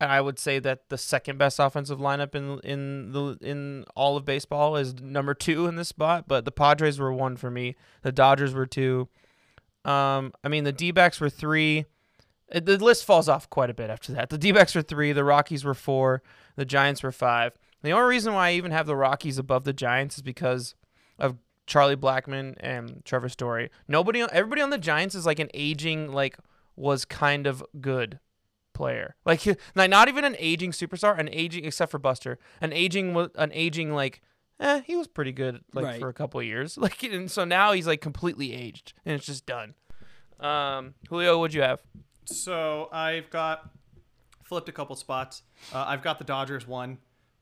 I 0.00 0.20
would 0.20 0.38
say 0.38 0.58
that 0.58 0.88
the 0.88 0.98
second 0.98 1.38
best 1.38 1.58
offensive 1.58 1.98
lineup 1.98 2.34
in 2.34 2.58
in 2.60 3.12
the 3.12 3.38
in 3.40 3.84
all 3.94 4.16
of 4.16 4.24
baseball 4.24 4.76
is 4.76 4.94
number 5.00 5.34
two 5.34 5.66
in 5.66 5.76
this 5.76 5.88
spot. 5.88 6.24
But 6.26 6.44
the 6.44 6.52
Padres 6.52 6.98
were 6.98 7.12
one 7.12 7.36
for 7.36 7.50
me. 7.50 7.76
The 8.02 8.12
Dodgers 8.12 8.52
were 8.52 8.66
two. 8.66 9.08
Um, 9.84 10.32
I 10.42 10.48
mean 10.48 10.64
the 10.64 10.72
D-backs 10.72 11.20
were 11.20 11.30
three. 11.30 11.86
Uh, 12.52 12.60
The 12.60 12.78
list 12.78 13.04
falls 13.04 13.28
off 13.28 13.48
quite 13.50 13.70
a 13.70 13.74
bit 13.74 13.90
after 13.90 14.12
that. 14.12 14.30
The 14.30 14.38
D-backs 14.38 14.74
were 14.74 14.82
three. 14.82 15.12
The 15.12 15.24
Rockies 15.24 15.64
were 15.64 15.74
four. 15.74 16.22
The 16.56 16.64
Giants 16.64 17.02
were 17.02 17.12
five. 17.12 17.52
The 17.82 17.90
only 17.90 18.08
reason 18.08 18.32
why 18.34 18.50
I 18.50 18.52
even 18.52 18.70
have 18.70 18.86
the 18.86 18.96
Rockies 18.96 19.38
above 19.38 19.64
the 19.64 19.72
Giants 19.72 20.16
is 20.16 20.22
because 20.22 20.74
of 21.18 21.36
Charlie 21.66 21.96
Blackmon 21.96 22.54
and 22.60 23.04
Trevor 23.04 23.28
Story. 23.28 23.70
Nobody, 23.88 24.20
everybody 24.20 24.62
on 24.62 24.70
the 24.70 24.78
Giants 24.78 25.14
is 25.16 25.26
like 25.26 25.40
an 25.40 25.48
aging, 25.52 26.12
like 26.12 26.36
was 26.76 27.04
kind 27.04 27.46
of 27.46 27.64
good 27.80 28.20
player. 28.82 29.14
Like, 29.24 29.40
he- 29.46 29.56
not 29.76 30.08
even 30.08 30.24
an 30.24 30.36
aging 30.38 30.72
superstar, 30.72 31.18
an 31.18 31.28
aging 31.32 31.64
except 31.64 31.90
for 31.92 31.98
Buster, 31.98 32.38
an 32.60 32.72
aging, 32.72 33.16
an 33.36 33.50
aging 33.52 33.92
like, 33.94 34.20
eh, 34.60 34.80
he 34.84 34.96
was 34.96 35.06
pretty 35.06 35.32
good 35.32 35.60
like 35.72 35.84
Right. 35.84 36.00
for 36.00 36.08
a 36.08 36.12
couple 36.14 36.40
of 36.40 36.46
years. 36.46 36.76
Like, 36.84 37.02
and 37.04 37.30
so 37.30 37.44
now 37.44 37.72
he's 37.72 37.86
like 37.86 38.00
completely 38.00 38.52
aged 38.52 38.92
and 39.04 39.14
it's 39.14 39.26
just 39.26 39.46
done. 39.46 39.74
Um, 40.40 40.94
Julio, 41.08 41.38
what'd 41.38 41.54
you 41.54 41.62
have? 41.62 41.78
So 42.24 42.88
I've 42.92 43.30
got 43.30 43.70
flipped 44.42 44.68
a 44.68 44.72
couple 44.72 44.96
spots. 44.96 45.42
Uh, 45.72 45.84
I've 45.86 46.02
got 46.02 46.18
the 46.18 46.24
Dodgers 46.24 46.66
one, 46.66 46.98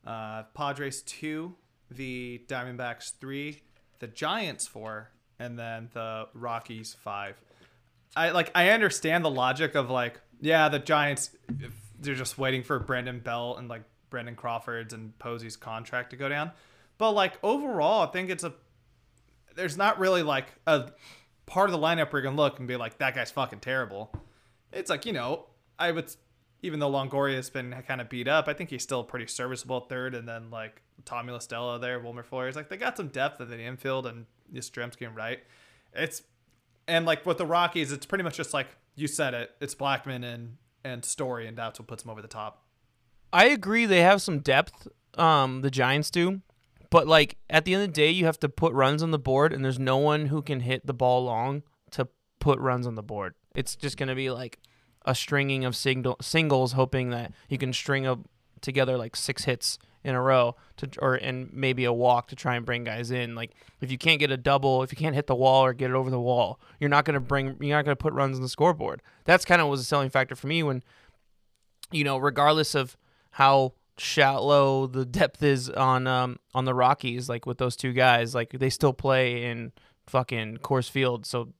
uh, 0.06 0.42
Padres 0.54 1.02
two, 1.02 1.54
the 1.90 2.42
Diamondbacks 2.48 3.12
three, 3.18 3.62
the 4.00 4.06
Giants 4.06 4.66
four, 4.66 5.10
and 5.38 5.58
then 5.58 5.88
the 5.94 6.28
Rockies 6.34 6.94
five. 7.02 7.40
I 8.16 8.30
like 8.30 8.50
I 8.54 8.70
understand 8.70 9.24
the 9.24 9.30
logic 9.30 9.74
of 9.74 9.88
like 9.90 10.20
yeah 10.40 10.68
the 10.68 10.78
Giants 10.78 11.30
they're 12.00 12.14
just 12.14 12.38
waiting 12.38 12.62
for 12.62 12.78
Brandon 12.78 13.20
Belt 13.20 13.58
and 13.58 13.68
like 13.68 13.82
Brandon 14.10 14.34
Crawford's 14.34 14.92
and 14.92 15.16
Posey's 15.18 15.56
contract 15.56 16.10
to 16.10 16.16
go 16.16 16.28
down, 16.28 16.50
But 16.98 17.12
like 17.12 17.34
overall, 17.42 18.02
I 18.02 18.10
think 18.10 18.30
it's 18.30 18.44
a 18.44 18.52
there's 19.54 19.76
not 19.76 19.98
really 19.98 20.22
like 20.22 20.46
a 20.66 20.90
part 21.46 21.68
of 21.68 21.72
the 21.72 21.84
lineup 21.84 22.12
where 22.12 22.22
you 22.22 22.28
can 22.28 22.36
look 22.36 22.58
and 22.58 22.68
be 22.68 22.76
like 22.76 22.98
that 22.98 23.14
guy's 23.14 23.30
fucking 23.30 23.60
terrible. 23.60 24.12
It's 24.72 24.90
like 24.90 25.06
you 25.06 25.12
know 25.12 25.46
I 25.78 25.92
would 25.92 26.14
even 26.62 26.78
though 26.80 26.90
Longoria's 26.90 27.48
been 27.48 27.74
kind 27.88 28.00
of 28.00 28.10
beat 28.10 28.28
up, 28.28 28.46
I 28.48 28.52
think 28.52 28.68
he's 28.68 28.82
still 28.82 29.02
pretty 29.02 29.26
serviceable 29.26 29.80
third. 29.80 30.14
And 30.14 30.28
then 30.28 30.50
like 30.50 30.82
Tommy 31.06 31.32
La 31.32 31.38
Stella 31.38 31.78
there, 31.78 31.98
Wilmer 32.00 32.22
Flores, 32.22 32.56
like 32.56 32.68
they 32.68 32.76
got 32.76 32.96
some 32.96 33.08
depth 33.08 33.40
in 33.40 33.48
the 33.48 33.62
infield 33.62 34.06
and 34.06 34.26
Yastrzemski 34.52 35.06
and 35.06 35.16
right. 35.16 35.40
It's 35.94 36.22
and 36.86 37.06
like 37.06 37.24
with 37.24 37.38
the 37.38 37.46
Rockies, 37.46 37.92
it's 37.92 38.06
pretty 38.06 38.24
much 38.24 38.36
just 38.36 38.52
like 38.52 38.68
you 39.00 39.08
said 39.08 39.34
it. 39.34 39.50
It's 39.60 39.74
Blackmon 39.74 40.24
and 40.24 40.56
and 40.84 41.04
Story, 41.04 41.46
and 41.46 41.56
that's 41.56 41.78
what 41.78 41.88
puts 41.88 42.02
them 42.02 42.10
over 42.10 42.22
the 42.22 42.28
top. 42.28 42.64
I 43.32 43.46
agree 43.46 43.86
they 43.86 44.00
have 44.00 44.22
some 44.22 44.40
depth. 44.40 44.88
Um, 45.18 45.62
the 45.62 45.70
Giants 45.70 46.10
do, 46.10 46.40
but 46.88 47.06
like 47.06 47.36
at 47.48 47.64
the 47.64 47.74
end 47.74 47.82
of 47.82 47.88
the 47.88 47.94
day, 47.94 48.10
you 48.10 48.24
have 48.26 48.38
to 48.40 48.48
put 48.48 48.72
runs 48.72 49.02
on 49.02 49.10
the 49.10 49.18
board, 49.18 49.52
and 49.52 49.64
there's 49.64 49.78
no 49.78 49.96
one 49.96 50.26
who 50.26 50.42
can 50.42 50.60
hit 50.60 50.86
the 50.86 50.94
ball 50.94 51.24
long 51.24 51.62
to 51.92 52.08
put 52.38 52.58
runs 52.60 52.86
on 52.86 52.94
the 52.94 53.02
board. 53.02 53.34
It's 53.54 53.76
just 53.76 53.96
gonna 53.96 54.14
be 54.14 54.30
like 54.30 54.60
a 55.04 55.14
stringing 55.14 55.64
of 55.64 55.74
single 55.74 56.16
singles, 56.20 56.72
hoping 56.72 57.10
that 57.10 57.32
you 57.48 57.58
can 57.58 57.72
string 57.72 58.06
up 58.06 58.20
together 58.60 58.96
like 58.96 59.16
six 59.16 59.44
hits 59.44 59.78
in 60.02 60.14
a 60.14 60.20
row 60.20 60.56
to 60.78 60.88
or 61.00 61.14
and 61.14 61.52
maybe 61.52 61.84
a 61.84 61.92
walk 61.92 62.28
to 62.28 62.36
try 62.36 62.56
and 62.56 62.64
bring 62.64 62.84
guys 62.84 63.10
in. 63.10 63.34
Like 63.34 63.52
if 63.80 63.90
you 63.90 63.98
can't 63.98 64.18
get 64.18 64.30
a 64.30 64.36
double, 64.36 64.82
if 64.82 64.92
you 64.92 64.96
can't 64.96 65.14
hit 65.14 65.26
the 65.26 65.34
wall 65.34 65.64
or 65.64 65.72
get 65.72 65.90
it 65.90 65.94
over 65.94 66.10
the 66.10 66.20
wall, 66.20 66.60
you're 66.78 66.90
not 66.90 67.04
gonna 67.04 67.20
bring 67.20 67.56
you're 67.60 67.76
not 67.76 67.84
gonna 67.84 67.96
put 67.96 68.12
runs 68.12 68.36
on 68.36 68.42
the 68.42 68.48
scoreboard. 68.48 69.02
That's 69.24 69.44
kind 69.44 69.60
of 69.60 69.68
was 69.68 69.80
a 69.80 69.84
selling 69.84 70.10
factor 70.10 70.34
for 70.34 70.46
me 70.46 70.62
when 70.62 70.82
you 71.92 72.04
know, 72.04 72.18
regardless 72.18 72.74
of 72.74 72.96
how 73.32 73.74
shallow 73.98 74.86
the 74.86 75.04
depth 75.04 75.42
is 75.42 75.68
on 75.68 76.06
um 76.06 76.38
on 76.54 76.64
the 76.64 76.74
Rockies, 76.74 77.28
like 77.28 77.46
with 77.46 77.58
those 77.58 77.76
two 77.76 77.92
guys, 77.92 78.34
like 78.34 78.50
they 78.50 78.70
still 78.70 78.92
play 78.92 79.44
in 79.44 79.72
fucking 80.06 80.58
Coors 80.58 80.90
Field, 80.90 81.26
so 81.26 81.52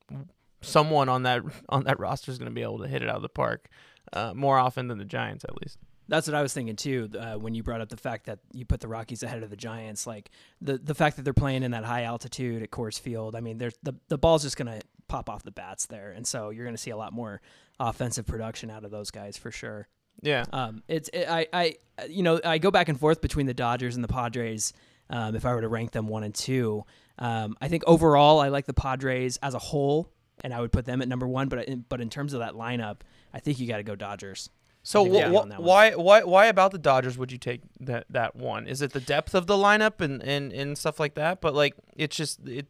someone 0.63 1.09
on 1.09 1.23
that 1.25 1.43
on 1.69 1.85
that 1.85 1.99
roster 1.99 2.31
is 2.31 2.39
going 2.39 2.51
to 2.51 2.55
be 2.55 2.63
able 2.63 2.79
to 2.79 2.89
hit 2.89 3.03
it 3.03 3.09
out 3.09 3.17
of 3.17 3.23
the 3.23 3.29
park 3.29 3.69
uh, 4.13 4.33
more 4.35 4.59
often 4.59 4.89
than 4.89 4.99
the 4.99 5.05
Giants, 5.05 5.45
at 5.45 5.61
least. 5.61 5.79
That's 6.11 6.27
what 6.27 6.35
I 6.35 6.43
was 6.43 6.53
thinking 6.53 6.77
too. 6.77 7.09
Uh, 7.19 7.35
when 7.35 7.55
you 7.55 7.63
brought 7.63 7.81
up 7.81 7.89
the 7.89 7.97
fact 7.97 8.27
that 8.27 8.41
you 8.53 8.65
put 8.65 8.81
the 8.81 8.89
Rockies 8.89 9.23
ahead 9.23 9.43
of 9.43 9.51
the 9.51 9.57
Giants, 9.57 10.07
like 10.07 10.31
the 10.61 10.77
the 10.77 10.95
fact 10.95 11.17
that 11.17 11.23
they're 11.23 11.33
playing 11.33 11.63
in 11.63 11.71
that 11.71 11.85
high 11.85 12.03
altitude 12.03 12.63
at 12.63 12.71
Coors 12.71 12.99
Field. 12.99 13.37
I 13.37 13.41
mean, 13.41 13.59
there's 13.59 13.79
the 13.83 13.95
the 14.09 14.19
ball's 14.19 14.43
just 14.43 14.57
gonna 14.57 14.81
pop 15.09 15.31
off 15.31 15.45
the 15.45 15.53
bats 15.53 15.87
there, 15.87 16.11
and 16.11 16.27
so 16.27 16.51
you're 16.51 16.65
gonna 16.65 16.77
see 16.77 16.91
a 16.91 16.97
lot 16.97 17.13
more 17.13 17.41
offensive 17.79 18.27
production 18.27 18.71
out 18.71 18.85
of 18.85 18.91
those 18.91 19.11
guys 19.11 19.37
for 19.37 19.51
sure. 19.51 19.89
Yeah. 20.21 20.45
Um, 20.53 20.83
it's 20.89 21.09
it, 21.13 21.29
I 21.29 21.47
I 21.53 21.77
you 22.09 22.23
know 22.23 22.41
I 22.45 22.59
go 22.59 22.71
back 22.71 22.89
and 22.89 22.99
forth 22.99 23.21
between 23.21 23.47
the 23.47 23.55
Dodgers 23.55 23.95
and 23.95 24.05
the 24.05 24.09
Padres. 24.09 24.73
Um, 25.09 25.35
if 25.35 25.45
I 25.45 25.55
were 25.55 25.61
to 25.61 25.69
rank 25.69 25.93
them 25.93 26.09
one 26.09 26.23
and 26.23 26.35
two, 26.35 26.85
um, 27.19 27.57
I 27.61 27.69
think 27.69 27.83
overall 27.87 28.41
I 28.41 28.49
like 28.49 28.67
the 28.67 28.75
Padres 28.75 29.39
as 29.43 29.55
a 29.55 29.59
whole, 29.59 30.13
and 30.43 30.53
I 30.53 30.61
would 30.61 30.73
put 30.73 30.85
them 30.85 31.03
at 31.03 31.09
number 31.09 31.27
one. 31.27 31.49
But 31.49 31.67
in, 31.67 31.85
but 31.89 32.01
in 32.01 32.11
terms 32.11 32.33
of 32.33 32.41
that 32.41 32.55
lineup, 32.55 33.01
I 33.33 33.41
think 33.41 33.59
you 33.59 33.67
got 33.67 33.79
to 33.79 33.83
go 33.83 33.97
Dodgers. 33.97 34.51
So 34.83 35.05
wh- 35.05 35.09
on 35.43 35.49
why 35.65 35.91
why 35.95 36.23
why 36.23 36.47
about 36.47 36.73
the 36.73 36.79
Dodgers 36.79 37.19
would 37.19 37.31
you 37.31 37.39
take 37.39 37.61
that 37.81 38.07
that 38.11 38.35
one? 38.35 38.67
Is 38.67 38.81
it 38.83 38.93
the 38.93 39.01
depth 39.01 39.35
of 39.35 39.47
the 39.47 39.55
lineup 39.55 40.01
and 40.01 40.23
and, 40.23 40.53
and 40.53 40.77
stuff 40.79 40.99
like 40.99 41.15
that? 41.15 41.41
But 41.41 41.55
like 41.55 41.75
it's 41.97 42.17
just 42.17 42.41
it 42.49 42.67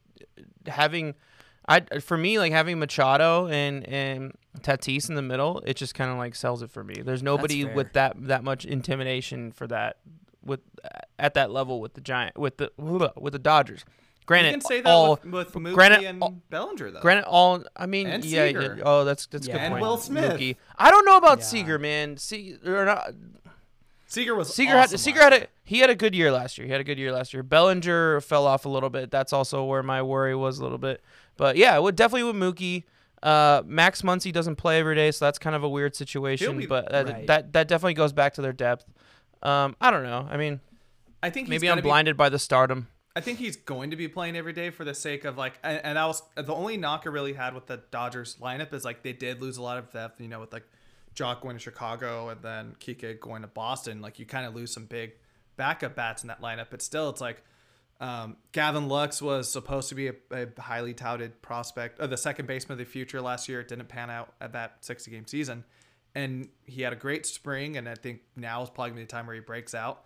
having 0.66 1.14
I 1.68 1.80
for 2.00 2.16
me 2.16 2.38
like 2.38 2.52
having 2.52 2.78
Machado 2.78 3.46
and 3.46 3.86
and 3.86 4.32
Tatis 4.60 5.08
in 5.08 5.14
the 5.14 5.22
middle, 5.22 5.62
it 5.64 5.74
just 5.74 5.94
kind 5.94 6.10
of 6.10 6.18
like 6.18 6.34
sells 6.34 6.62
it 6.62 6.70
for 6.70 6.82
me. 6.82 6.94
There's 7.02 7.22
nobody 7.22 7.64
with 7.76 7.92
that 7.92 8.16
that 8.26 8.42
much 8.42 8.64
intimidation 8.64 9.52
for 9.52 9.68
that 9.68 9.98
with 10.44 10.60
at 11.18 11.34
that 11.34 11.50
level 11.50 11.80
with 11.80 11.94
the 11.94 12.00
giant 12.00 12.36
with 12.38 12.56
the 12.56 12.72
with 12.76 13.32
the 13.32 13.38
Dodgers. 13.38 13.84
Granted, 14.30 14.48
you 14.50 14.52
can 14.52 14.60
say 14.60 14.80
that 14.80 14.88
all 14.88 15.10
with, 15.10 15.24
with 15.24 15.52
Mookie 15.54 15.74
granted, 15.74 16.04
and 16.04 16.22
all- 16.22 16.36
Bellinger 16.50 16.92
though. 16.92 17.00
Granted, 17.00 17.24
all 17.24 17.64
I 17.76 17.86
mean, 17.86 18.06
And 18.06 18.24
yeah, 18.24 18.46
Seager. 18.46 18.76
yeah. 18.78 18.82
Oh, 18.86 19.04
that's 19.04 19.26
that's 19.26 19.46
a 19.48 19.50
Yeah. 19.50 19.54
good 19.56 19.62
And 19.62 19.72
point. 19.72 19.82
Will 19.82 19.96
Smith. 19.96 20.38
Mookie. 20.40 20.56
I 20.78 20.90
don't 20.92 21.04
know 21.04 21.16
about 21.16 21.38
Yeah. 21.38 21.44
Seager, 21.46 21.78
man. 21.80 22.16
See, 22.16 22.56
or 22.64 22.84
not, 22.84 23.10
Seager 24.06 24.34
was 24.36 24.54
Seager 24.54 24.76
awesome 24.76 24.92
had 24.92 25.00
Seager 25.00 25.20
had 25.20 25.32
a 25.32 25.46
he 25.64 25.78
had 25.80 25.90
a 25.90 25.94
good 25.96 26.14
year 26.14 26.30
last 26.30 26.58
year. 26.58 26.66
He 26.66 26.70
had 26.72 26.80
a 26.80 26.84
good 26.84 26.98
year 26.98 27.10
last 27.12 27.34
year. 27.34 27.42
Bellinger 27.42 28.20
fell 28.20 28.46
off 28.46 28.64
a 28.64 28.68
little 28.68 28.90
bit. 28.90 29.10
That's 29.10 29.32
also 29.32 29.64
where 29.64 29.82
my 29.82 30.00
worry 30.02 30.34
was 30.36 30.58
a 30.58 30.62
little 30.62 30.78
bit. 30.78 31.02
But 31.36 31.56
yeah, 31.56 31.76
it 31.76 31.82
would 31.82 31.96
definitely 31.96 32.30
with 32.32 32.36
Mookie. 32.36 32.84
Uh, 33.22 33.62
Max 33.66 34.02
Muncy 34.02 34.32
doesn't 34.32 34.56
play 34.56 34.78
every 34.80 34.94
day, 34.94 35.10
so 35.10 35.24
that's 35.26 35.38
kind 35.38 35.54
of 35.54 35.62
a 35.62 35.68
weird 35.68 35.94
situation. 35.94 36.56
be- 36.56 36.66
but 36.66 36.88
that, 36.90 37.06
Right. 37.08 37.26
that 37.26 37.52
that 37.52 37.68
definitely 37.68 37.94
goes 37.94 38.12
back 38.12 38.34
to 38.34 38.42
their 38.42 38.52
depth. 38.52 38.86
Um, 39.42 39.76
I 39.80 39.90
don't 39.90 40.04
know. 40.04 40.26
I 40.30 40.36
mean, 40.36 40.60
I 41.22 41.30
think 41.30 41.46
he's 41.46 41.50
maybe 41.50 41.68
I'm 41.70 41.76
be- 41.78 41.82
blinded 41.82 42.16
by 42.16 42.28
the 42.30 42.38
stardom. 42.38 42.88
I 43.16 43.20
think 43.20 43.38
he's 43.38 43.56
going 43.56 43.90
to 43.90 43.96
be 43.96 44.06
playing 44.06 44.36
every 44.36 44.52
day 44.52 44.70
for 44.70 44.84
the 44.84 44.94
sake 44.94 45.24
of 45.24 45.36
like, 45.36 45.54
and, 45.64 45.80
and 45.84 45.98
I 45.98 46.06
was 46.06 46.22
the 46.36 46.54
only 46.54 46.76
knock 46.76 47.02
I 47.06 47.08
really 47.08 47.32
had 47.32 47.54
with 47.54 47.66
the 47.66 47.78
Dodgers 47.90 48.36
lineup 48.40 48.72
is 48.72 48.84
like 48.84 49.02
they 49.02 49.12
did 49.12 49.42
lose 49.42 49.56
a 49.56 49.62
lot 49.62 49.78
of 49.78 49.90
depth. 49.90 50.20
You 50.20 50.28
know, 50.28 50.40
with 50.40 50.52
like 50.52 50.66
Joc 51.14 51.40
going 51.40 51.56
to 51.56 51.60
Chicago 51.60 52.28
and 52.28 52.40
then 52.42 52.76
Kike 52.80 53.18
going 53.20 53.42
to 53.42 53.48
Boston. 53.48 54.00
Like 54.00 54.18
you 54.18 54.26
kind 54.26 54.46
of 54.46 54.54
lose 54.54 54.72
some 54.72 54.84
big 54.84 55.12
backup 55.56 55.96
bats 55.96 56.22
in 56.22 56.28
that 56.28 56.40
lineup, 56.40 56.66
but 56.70 56.82
still, 56.82 57.10
it's 57.10 57.20
like 57.20 57.42
um, 58.00 58.36
Gavin 58.52 58.88
Lux 58.88 59.20
was 59.20 59.50
supposed 59.50 59.88
to 59.90 59.94
be 59.94 60.08
a, 60.08 60.14
a 60.30 60.46
highly 60.58 60.94
touted 60.94 61.42
prospect, 61.42 62.00
or 62.00 62.06
the 62.06 62.16
second 62.16 62.46
baseman 62.46 62.72
of 62.72 62.78
the 62.78 62.90
future 62.90 63.20
last 63.20 63.48
year. 63.48 63.60
It 63.60 63.68
didn't 63.68 63.88
pan 63.88 64.08
out 64.08 64.32
at 64.40 64.52
that 64.52 64.76
60 64.80 65.10
game 65.10 65.26
season, 65.26 65.64
and 66.14 66.48
he 66.64 66.82
had 66.82 66.92
a 66.92 66.96
great 66.96 67.26
spring, 67.26 67.76
and 67.76 67.88
I 67.88 67.94
think 67.94 68.20
now 68.36 68.62
is 68.62 68.70
probably 68.70 69.02
the 69.02 69.06
time 69.06 69.26
where 69.26 69.34
he 69.34 69.40
breaks 69.40 69.74
out. 69.74 70.04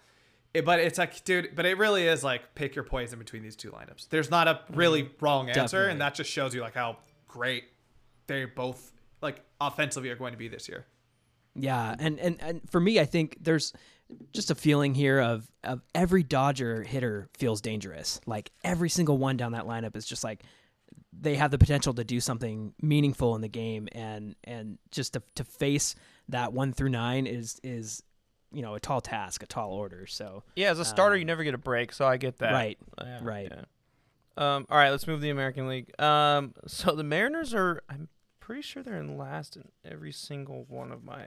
It- 0.54 0.64
but 0.64 0.78
it's 0.78 0.98
like, 0.98 1.24
dude, 1.24 1.54
but 1.54 1.66
it 1.66 1.76
really 1.76 2.06
is 2.06 2.24
like 2.24 2.54
pick 2.54 2.74
your 2.74 2.84
poison 2.84 3.18
between 3.18 3.42
these 3.42 3.56
two 3.56 3.70
lineups. 3.70 4.08
There's 4.08 4.30
not 4.30 4.48
a 4.48 4.60
really 4.72 5.02
mm-hmm. 5.02 5.24
wrong 5.24 5.48
answer, 5.48 5.60
Definitely. 5.62 5.90
and 5.90 6.00
that 6.00 6.14
just 6.14 6.30
shows 6.30 6.54
you 6.54 6.60
like 6.60 6.74
how 6.74 6.98
great 7.26 7.64
they 8.26 8.44
both 8.44 8.92
like 9.20 9.42
offensively 9.60 10.10
are 10.10 10.16
going 10.16 10.32
to 10.32 10.38
be 10.38 10.48
this 10.48 10.68
year. 10.68 10.86
Yeah, 11.56 11.94
and, 11.98 12.18
and 12.18 12.40
and 12.40 12.70
for 12.70 12.80
me, 12.80 12.98
I 12.98 13.04
think 13.04 13.36
there's 13.40 13.72
just 14.32 14.50
a 14.50 14.54
feeling 14.54 14.94
here 14.94 15.20
of 15.20 15.48
of 15.62 15.82
every 15.94 16.22
Dodger 16.22 16.82
hitter 16.82 17.28
feels 17.34 17.60
dangerous. 17.60 18.20
Like 18.26 18.50
every 18.62 18.88
single 18.88 19.18
one 19.18 19.36
down 19.36 19.52
that 19.52 19.64
lineup 19.64 19.96
is 19.96 20.06
just 20.06 20.24
like 20.24 20.42
they 21.12 21.36
have 21.36 21.50
the 21.50 21.58
potential 21.58 21.94
to 21.94 22.04
do 22.04 22.20
something 22.20 22.74
meaningful 22.82 23.34
in 23.34 23.40
the 23.40 23.48
game, 23.48 23.88
and 23.92 24.34
and 24.44 24.78
just 24.90 25.14
to 25.14 25.22
to 25.36 25.44
face 25.44 25.94
that 26.28 26.52
one 26.52 26.72
through 26.72 26.90
nine 26.90 27.26
is 27.26 27.60
is 27.62 28.02
you 28.54 28.62
know 28.62 28.74
a 28.74 28.80
tall 28.80 29.00
task, 29.00 29.42
a 29.42 29.46
tall 29.46 29.72
order. 29.72 30.06
So 30.06 30.42
Yeah, 30.56 30.70
as 30.70 30.78
a 30.78 30.84
starter, 30.84 31.16
you 31.16 31.24
never 31.24 31.44
get 31.44 31.54
a 31.54 31.58
break, 31.58 31.92
so 31.92 32.06
I 32.06 32.16
get 32.16 32.38
that. 32.38 32.52
right, 32.52 32.78
Yeah, 33.02 33.18
right. 33.22 33.48
yeah. 33.50 33.64
Um, 34.36 34.66
all 34.70 34.78
right, 34.78 34.90
let's 34.90 35.06
move 35.06 35.18
to 35.18 35.22
the 35.22 35.30
American 35.30 35.68
League. 35.68 35.98
Um, 36.00 36.54
so 36.66 36.92
the 36.96 37.04
Mariners 37.04 37.54
are, 37.54 37.82
I'm 37.88 38.08
pretty 38.40 38.62
sure 38.62 38.82
they're 38.82 38.98
in 38.98 39.16
last 39.16 39.56
in 39.56 39.68
every 39.88 40.10
single 40.12 40.64
one 40.68 40.90
of 40.90 41.04
my 41.04 41.26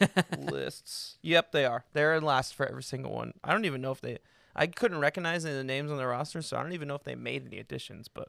lists. 0.38 1.18
Yep, 1.22 1.52
they 1.52 1.64
are. 1.64 1.84
They're 1.92 2.14
in 2.14 2.22
last 2.24 2.54
for 2.54 2.66
every 2.66 2.82
single 2.82 3.12
one. 3.12 3.34
I 3.44 3.52
don't 3.52 3.64
even 3.64 3.80
know 3.80 3.92
if 3.92 4.00
they, 4.00 4.18
I 4.56 4.66
couldn't 4.66 4.98
recognize 4.98 5.44
any 5.44 5.52
of 5.52 5.58
the 5.58 5.64
names 5.64 5.90
on 5.90 5.96
the 5.98 6.06
roster, 6.06 6.42
so 6.42 6.56
I 6.56 6.62
don't 6.62 6.72
even 6.72 6.88
know 6.88 6.94
if 6.94 7.04
they 7.04 7.14
made 7.14 7.46
any 7.46 7.58
additions, 7.58 8.08
but 8.08 8.28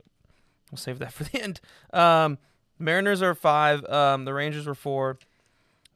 we'll 0.72 0.77
save 0.77 1.00
that 1.00 1.13
for 1.13 1.24
the 1.24 1.42
end. 1.42 1.60
Um, 1.92 2.38
Mariners 2.80 3.22
are 3.22 3.34
five. 3.36 3.86
Um, 3.86 4.25
the 4.25 4.34
Rangers 4.34 4.68
were 4.68 4.75
four. 4.75 5.18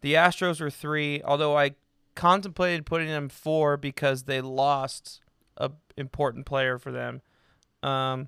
The 0.01 0.13
Astros 0.13 0.62
were 0.62 0.69
three, 0.69 1.22
although 1.24 1.57
I 1.57 1.72
contemplated 2.17 2.86
putting 2.86 3.07
them 3.07 3.29
four 3.29 3.77
because 3.77 4.24
they 4.24 4.41
lost 4.41 5.21
a 5.55 5.71
important 5.95 6.45
player 6.45 6.77
for 6.77 6.91
them. 6.91 7.21
Um, 7.83 8.27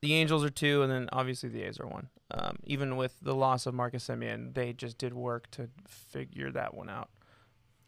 the 0.00 0.14
Angels 0.14 0.44
are 0.44 0.50
two, 0.50 0.82
and 0.82 0.90
then 0.90 1.08
obviously 1.12 1.48
the 1.48 1.62
A's 1.62 1.78
are 1.78 1.86
one. 1.86 2.08
Um, 2.30 2.58
even 2.64 2.96
with 2.96 3.18
the 3.22 3.34
loss 3.34 3.66
of 3.66 3.74
Marcus 3.74 4.06
Semien, 4.08 4.54
they 4.54 4.72
just 4.72 4.98
did 4.98 5.14
work 5.14 5.50
to 5.52 5.68
figure 5.86 6.50
that 6.52 6.74
one 6.74 6.88
out. 6.90 7.08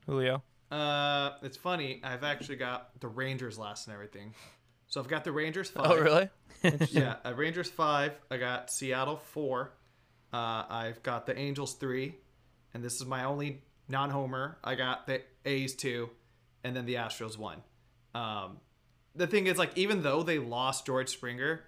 Julio, 0.06 0.42
Uh, 0.70 1.32
it's 1.42 1.56
funny. 1.56 2.00
I've 2.04 2.24
actually 2.24 2.56
got 2.56 2.98
the 3.00 3.08
Rangers 3.08 3.58
last 3.58 3.86
and 3.86 3.94
everything. 3.94 4.34
So 4.88 5.00
I've 5.00 5.08
got 5.08 5.24
the 5.24 5.32
Rangers 5.32 5.70
five. 5.74 5.86
oh 5.90 5.96
really? 5.98 6.28
yeah, 6.90 7.16
uh, 7.24 7.34
Rangers 7.34 7.70
five. 7.70 8.12
I 8.30 8.36
got 8.38 8.70
Seattle 8.70 9.16
four. 9.16 9.72
Uh, 10.32 10.64
I've 10.68 11.02
got 11.02 11.26
the 11.26 11.36
Angels 11.38 11.74
three, 11.74 12.14
and 12.74 12.82
this 12.84 12.94
is 13.00 13.06
my 13.06 13.24
only 13.24 13.62
non-homer. 13.90 14.59
I 14.64 14.75
got 14.75 15.06
the 15.06 15.23
A's 15.44 15.75
two, 15.75 16.11
and 16.64 16.76
then 16.76 16.87
the 16.87 16.94
Astros 16.94 17.37
one. 17.37 17.62
Um, 18.14 18.59
the 19.14 19.26
thing 19.26 19.47
is, 19.47 19.59
like, 19.59 19.76
even 19.76 20.02
though 20.02 20.23
they 20.23 20.38
lost 20.38 20.87
George 20.87 21.09
Springer, 21.09 21.62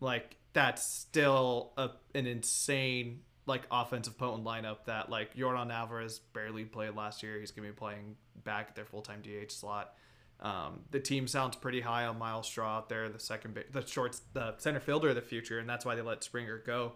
like 0.00 0.36
that's 0.52 0.86
still 1.00 1.72
a, 1.76 1.90
an 2.14 2.26
insane 2.26 3.20
like 3.46 3.62
offensive 3.70 4.16
potent 4.16 4.44
lineup 4.44 4.84
that 4.86 5.10
like 5.10 5.36
Yordan 5.36 5.70
Alvarez 5.70 6.20
barely 6.32 6.64
played 6.64 6.94
last 6.94 7.22
year. 7.22 7.38
He's 7.38 7.50
gonna 7.50 7.68
be 7.68 7.74
playing 7.74 8.16
back 8.44 8.68
at 8.70 8.74
their 8.74 8.84
full 8.86 9.02
time 9.02 9.20
DH 9.22 9.52
slot. 9.52 9.94
Um, 10.40 10.80
the 10.90 11.00
team 11.00 11.26
sounds 11.26 11.56
pretty 11.56 11.80
high 11.80 12.06
on 12.06 12.18
Myles 12.18 12.46
Straw 12.46 12.78
out 12.78 12.88
there, 12.88 13.08
the 13.08 13.20
second, 13.20 13.58
the 13.72 13.86
shorts, 13.86 14.20
the 14.32 14.54
center 14.58 14.80
fielder 14.80 15.10
of 15.10 15.14
the 15.14 15.22
future, 15.22 15.58
and 15.58 15.68
that's 15.68 15.84
why 15.84 15.94
they 15.94 16.02
let 16.02 16.24
Springer 16.24 16.58
go. 16.58 16.92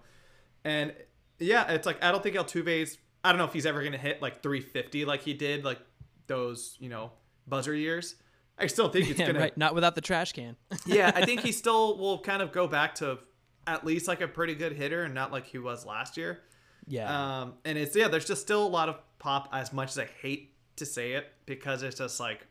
And 0.64 0.92
yeah, 1.38 1.70
it's 1.72 1.86
like 1.86 2.02
I 2.02 2.10
don't 2.10 2.22
think 2.22 2.36
Altuve's. 2.36 2.98
I 3.24 3.30
don't 3.32 3.38
know 3.38 3.44
if 3.44 3.52
he's 3.52 3.66
ever 3.66 3.82
gonna 3.82 3.98
hit 3.98 4.22
like 4.22 4.42
350 4.42 5.04
like 5.04 5.22
he 5.22 5.34
did 5.34 5.64
like 5.64 5.78
those 6.26 6.76
you 6.80 6.88
know 6.88 7.12
buzzer 7.46 7.74
years. 7.74 8.14
I 8.58 8.66
still 8.66 8.88
think 8.88 9.08
it's 9.10 9.18
Yeah, 9.20 9.28
gonna. 9.28 9.38
right. 9.40 9.56
Not 9.56 9.74
without 9.74 9.94
the 9.94 10.00
trash 10.00 10.32
can. 10.32 10.56
yeah, 10.86 11.12
I 11.14 11.24
think 11.24 11.40
he 11.42 11.52
still 11.52 11.96
will 11.98 12.18
kind 12.20 12.42
of 12.42 12.52
go 12.52 12.66
back 12.66 12.94
to 12.96 13.18
at 13.66 13.84
least 13.84 14.08
like 14.08 14.20
a 14.20 14.28
pretty 14.28 14.54
good 14.54 14.72
hitter 14.72 15.04
and 15.04 15.14
not 15.14 15.30
like 15.32 15.46
he 15.46 15.58
was 15.58 15.84
last 15.86 16.16
year. 16.16 16.40
yeah. 16.86 17.40
Um, 17.42 17.54
and 17.64 17.76
it's 17.78 17.94
yeah, 17.94 18.08
there's 18.08 18.24
just 18.26 18.42
still 18.42 18.66
a 18.66 18.68
lot 18.68 18.88
of 18.88 18.96
pop. 19.18 19.48
As 19.52 19.72
much 19.72 19.90
as 19.90 19.98
I 19.98 20.08
hate 20.22 20.54
to 20.76 20.86
say 20.86 21.12
it, 21.12 21.26
because 21.46 21.82
it's 21.82 21.98
just 21.98 22.18
like 22.20 22.46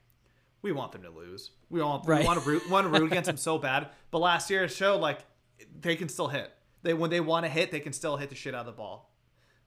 we 0.61 0.71
want 0.71 0.91
them 0.91 1.03
to 1.03 1.09
lose. 1.09 1.51
We 1.69 1.81
want 1.81 2.05
Right. 2.07 2.21
we 2.21 2.25
want 2.27 2.41
to 2.43 2.49
root 2.49 2.69
want 2.69 2.91
to 2.93 2.99
root 2.99 3.11
against 3.11 3.27
them 3.27 3.37
so 3.49 3.57
bad. 3.57 3.87
But 4.11 4.19
last 4.19 4.49
year 4.49 4.63
it 4.65 4.71
showed 4.71 4.97
like 5.01 5.19
they 5.81 5.95
can 5.95 6.07
still 6.09 6.27
hit. 6.27 6.51
They 6.83 6.93
when 6.93 7.09
they 7.09 7.19
want 7.19 7.45
to 7.45 7.49
hit, 7.49 7.71
they 7.71 7.79
can 7.79 7.93
still 7.93 8.15
hit 8.17 8.29
the 8.29 8.35
shit 8.35 8.53
out 8.53 8.61
of 8.61 8.65
the 8.67 8.71
ball. 8.73 9.11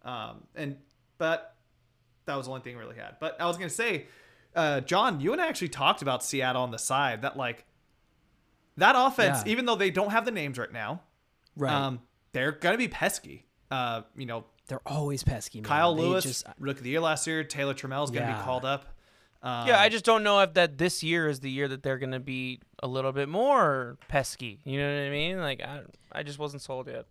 Um, 0.03 0.45
and 0.55 0.77
but 1.21 1.55
that 2.25 2.35
was 2.37 2.47
the 2.47 2.53
only 2.53 2.63
thing 2.63 2.75
we 2.77 2.83
really 2.83 2.97
had. 2.97 3.17
But 3.21 3.41
I 3.41 3.47
was 3.47 3.57
gonna 3.57 3.71
say, 3.71 4.07
uh, 4.57 4.81
John, 4.81 5.21
you 5.21 5.33
and 5.33 5.41
I 5.41 5.47
actually 5.47 5.69
talked 5.69 6.03
about 6.03 6.25
Seattle 6.25 6.63
on 6.63 6.71
the 6.73 6.79
side. 6.79 7.23
That 7.23 7.37
like 7.37 7.65
that 8.77 8.95
offense, 8.97 9.43
Yeah. 9.45 9.53
even 9.53 9.67
though 9.67 9.77
they 9.77 9.91
don't 9.91 10.11
have 10.11 10.25
the 10.25 10.31
names 10.31 10.59
right 10.59 10.73
now, 10.73 11.03
right. 11.57 11.73
um, 11.73 12.01
they're 12.33 12.53
gonna 12.53 12.79
be 12.79 12.89
pesky. 12.89 13.47
Uh, 13.71 14.03
you 14.17 14.27
know, 14.27 14.45
They're 14.67 14.81
always 14.87 15.23
pesky. 15.23 15.61
Man. 15.61 15.65
Kyle 15.69 15.95
They 15.95 16.03
Lewis, 16.03 16.25
just- 16.25 16.47
rookie 16.59 16.79
of 16.79 16.85
the 16.85 16.91
year 16.91 17.01
last 17.01 17.27
year. 17.27 17.45
Taylor 17.45 17.75
Trammell's 17.75 18.11
going 18.11 18.25
to 18.25 18.31
Yeah. 18.31 18.39
be 18.39 18.45
called 18.45 18.65
up. 18.65 18.85
Um, 19.43 19.67
Yeah, 19.69 19.81
I 19.81 19.89
just 19.89 20.05
don't 20.05 20.23
know 20.23 20.41
if 20.41 20.55
that 20.55 20.77
this 20.79 21.03
year 21.03 21.29
is 21.29 21.41
the 21.41 21.51
year 21.51 21.67
that 21.69 21.83
they're 21.83 21.99
gonna 21.99 22.21
be 22.21 22.61
a 22.83 22.87
little 22.89 23.11
bit 23.13 23.29
more 23.29 23.97
pesky. 24.09 24.61
You 24.65 24.79
know 24.81 24.89
what 24.95 25.07
I 25.07 25.11
mean? 25.11 25.39
Like 25.41 25.61
I, 25.63 25.83
I 26.13 26.23
just 26.23 26.39
wasn't 26.39 26.63
sold 26.63 26.87
yet. 26.89 27.07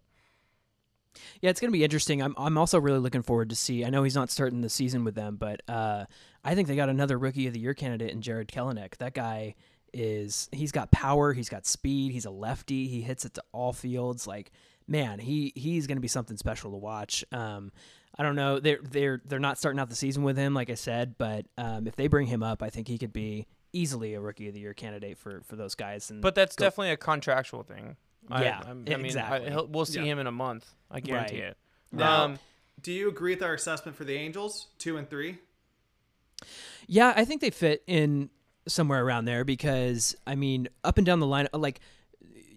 Yeah, 1.41 1.49
it's 1.49 1.59
going 1.59 1.71
to 1.71 1.77
be 1.77 1.83
interesting. 1.83 2.21
I'm 2.21 2.35
I'm 2.38 2.57
also 2.57 2.79
really 2.79 2.99
looking 2.99 3.21
forward 3.21 3.49
to 3.49 3.55
see. 3.55 3.85
I 3.85 3.89
know 3.89 4.03
he's 4.03 4.15
not 4.15 4.29
starting 4.29 4.61
the 4.61 4.69
season 4.69 5.03
with 5.03 5.15
them, 5.15 5.35
but 5.38 5.61
uh, 5.67 6.05
I 6.43 6.55
think 6.55 6.67
they 6.67 6.75
got 6.75 6.89
another 6.89 7.17
rookie 7.17 7.47
of 7.47 7.53
the 7.53 7.59
year 7.59 7.73
candidate 7.73 8.11
in 8.11 8.21
Jarred 8.21 8.47
Kelenic. 8.47 8.97
That 8.97 9.13
guy 9.13 9.55
is 9.93 10.49
he's 10.51 10.71
got 10.71 10.91
power, 10.91 11.33
he's 11.33 11.49
got 11.49 11.65
speed, 11.65 12.11
he's 12.11 12.25
a 12.25 12.31
lefty, 12.31 12.88
he 12.88 13.01
hits 13.01 13.25
it 13.25 13.33
to 13.35 13.43
all 13.51 13.73
fields. 13.73 14.27
Like 14.27 14.51
man, 14.88 15.19
he 15.19 15.53
he's 15.55 15.88
going 15.88 15.97
to 15.97 16.01
be 16.01 16.07
something 16.07 16.35
special 16.35 16.71
to 16.71 16.77
watch. 16.77 17.23
Um, 17.31 17.71
I 18.17 18.23
don't 18.23 18.35
know. 18.35 18.59
They're 18.59 18.79
they're 18.81 19.21
they're 19.23 19.39
not 19.39 19.57
starting 19.57 19.79
out 19.79 19.89
the 19.89 19.95
season 19.95 20.23
with 20.23 20.35
him, 20.35 20.53
like 20.53 20.69
I 20.69 20.75
said, 20.75 21.15
but 21.17 21.45
um, 21.57 21.88
if 21.88 21.95
they 21.95 22.07
bring 22.07 22.27
him 22.27 22.43
up, 22.43 22.61
I 22.61 22.69
think 22.69 22.88
he 22.88 22.97
could 22.97 23.13
be 23.13 23.47
easily 23.71 24.15
a 24.15 24.19
rookie 24.19 24.47
of 24.47 24.53
the 24.53 24.59
year 24.59 24.73
candidate 24.73 25.17
for 25.17 25.41
for 25.45 25.55
those 25.55 25.75
guys. 25.75 26.09
And 26.09 26.21
But 26.21 26.35
that's 26.35 26.55
go- 26.55 26.65
definitely 26.65 26.91
a 26.91 26.97
contractual 26.97 27.63
thing. 27.63 27.95
I- 28.29 28.43
Yeah, 28.43 28.61
I, 28.65 28.69
I 28.71 28.73
mean, 28.73 29.05
exactly. 29.05 29.47
I, 29.47 29.49
he'll, 29.51 29.67
we'll 29.67 29.85
see 29.85 29.99
Yeah. 29.99 30.05
him 30.05 30.19
in 30.19 30.27
a 30.27 30.31
month. 30.31 30.69
I 30.91 30.99
guarantee 30.99 31.41
Right. 31.41 31.49
it. 31.51 31.57
Now, 31.91 32.23
Um, 32.25 32.39
do 32.81 32.91
you 32.91 33.09
agree 33.09 33.33
with 33.33 33.43
our 33.43 33.53
assessment 33.53 33.97
for 33.97 34.03
the 34.05 34.15
Angels, 34.15 34.67
two 34.77 34.97
and 34.97 35.09
three? 35.09 35.38
Yeah, 36.88 37.13
I 37.15 37.25
think 37.25 37.41
they 37.41 37.49
fit 37.49 37.83
in 37.88 38.29
somewhere 38.67 39.03
around 39.03 39.25
there 39.25 39.43
because 39.43 40.15
I 40.25 40.35
mean, 40.35 40.67
up 40.83 40.97
and 40.97 41.05
down 41.05 41.19
the 41.19 41.27
line, 41.27 41.47
like 41.53 41.79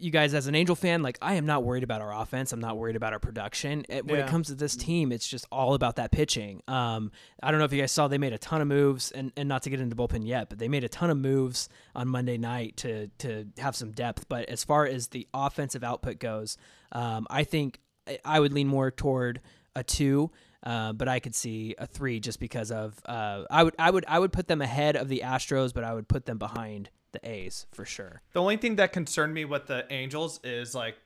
you 0.03 0.11
guys 0.11 0.35
as 0.35 0.47
an 0.47 0.55
Angel 0.55 0.75
fan, 0.75 1.03
like 1.03 1.17
I 1.23 1.35
am 1.35 1.47
not 1.47 1.63
worried 1.65 1.83
about 1.85 2.01
our 2.03 2.13
offense. 2.13 2.53
I'm 2.53 2.61
not 2.61 2.77
worried 2.77 2.97
about 2.97 3.13
our 3.13 3.19
production. 3.19 3.85
It- 3.89 4.05
when 4.07 4.19
Yeah. 4.19 4.25
it 4.27 4.29
comes 4.29 4.49
to 4.49 4.55
this 4.55 4.75
team, 4.77 5.13
it's 5.13 5.27
just 5.29 5.47
all 5.53 5.75
about 5.75 5.97
that 5.97 6.11
pitching. 6.11 6.63
Um, 6.69 7.13
I 7.43 7.51
don't 7.51 7.59
know 7.61 7.65
if 7.67 7.73
you 7.73 7.81
guys 7.81 7.93
saw 7.93 8.09
they 8.09 8.19
made 8.19 8.33
a 8.33 8.39
ton 8.39 8.61
of 8.61 8.69
moves, 8.69 9.11
and, 9.13 9.33
and 9.37 9.49
not 9.49 9.63
to 9.63 9.71
get 9.71 9.81
into 9.81 9.95
bullpen 9.97 10.27
yet, 10.27 10.49
but 10.49 10.59
they 10.59 10.69
made 10.69 10.85
a 10.85 10.89
ton 10.89 11.11
of 11.11 11.19
moves 11.19 11.69
on 11.95 12.09
Monday 12.09 12.37
night 12.39 12.77
to 12.79 13.09
to 13.19 13.47
have 13.59 13.77
some 13.77 13.93
depth. 13.93 14.29
But 14.29 14.49
as 14.49 14.65
far 14.65 14.87
as 14.87 15.09
the 15.09 15.27
offensive 15.33 15.85
output 15.85 16.19
goes, 16.19 16.57
um, 16.93 17.27
I 17.31 17.45
think 17.45 17.79
I- 18.09 18.19
I 18.25 18.41
would 18.41 18.53
lean 18.53 18.67
more 18.69 18.91
toward 18.91 19.41
a 19.77 19.85
two. 19.85 20.31
Uh, 20.65 20.93
but 20.93 21.09
I 21.09 21.19
could 21.19 21.35
see 21.35 21.75
a 21.77 21.89
three 21.89 22.21
just 22.21 22.39
because 22.39 22.71
of 22.71 22.95
uh, 23.07 23.43
I 23.51 23.65
would 23.65 23.75
I 23.81 23.91
would 23.91 24.05
I 24.07 24.19
would 24.21 24.33
put 24.33 24.47
them 24.47 24.63
ahead 24.63 24.95
of 24.95 25.09
the 25.09 25.23
Astros, 25.25 25.75
but 25.75 25.83
I 25.83 25.93
would 25.93 26.07
put 26.07 26.25
them 26.25 26.39
behind 26.39 26.89
the 27.13 27.29
A's 27.29 27.67
for 27.73 27.85
sure. 27.85 28.23
The 28.33 28.41
only 28.41 28.57
thing 28.57 28.77
that 28.77 28.93
concerned 28.93 29.35
me 29.35 29.45
with 29.45 29.67
the 29.67 29.85
Angels 29.93 30.41
is 30.45 30.75
like 30.75 30.97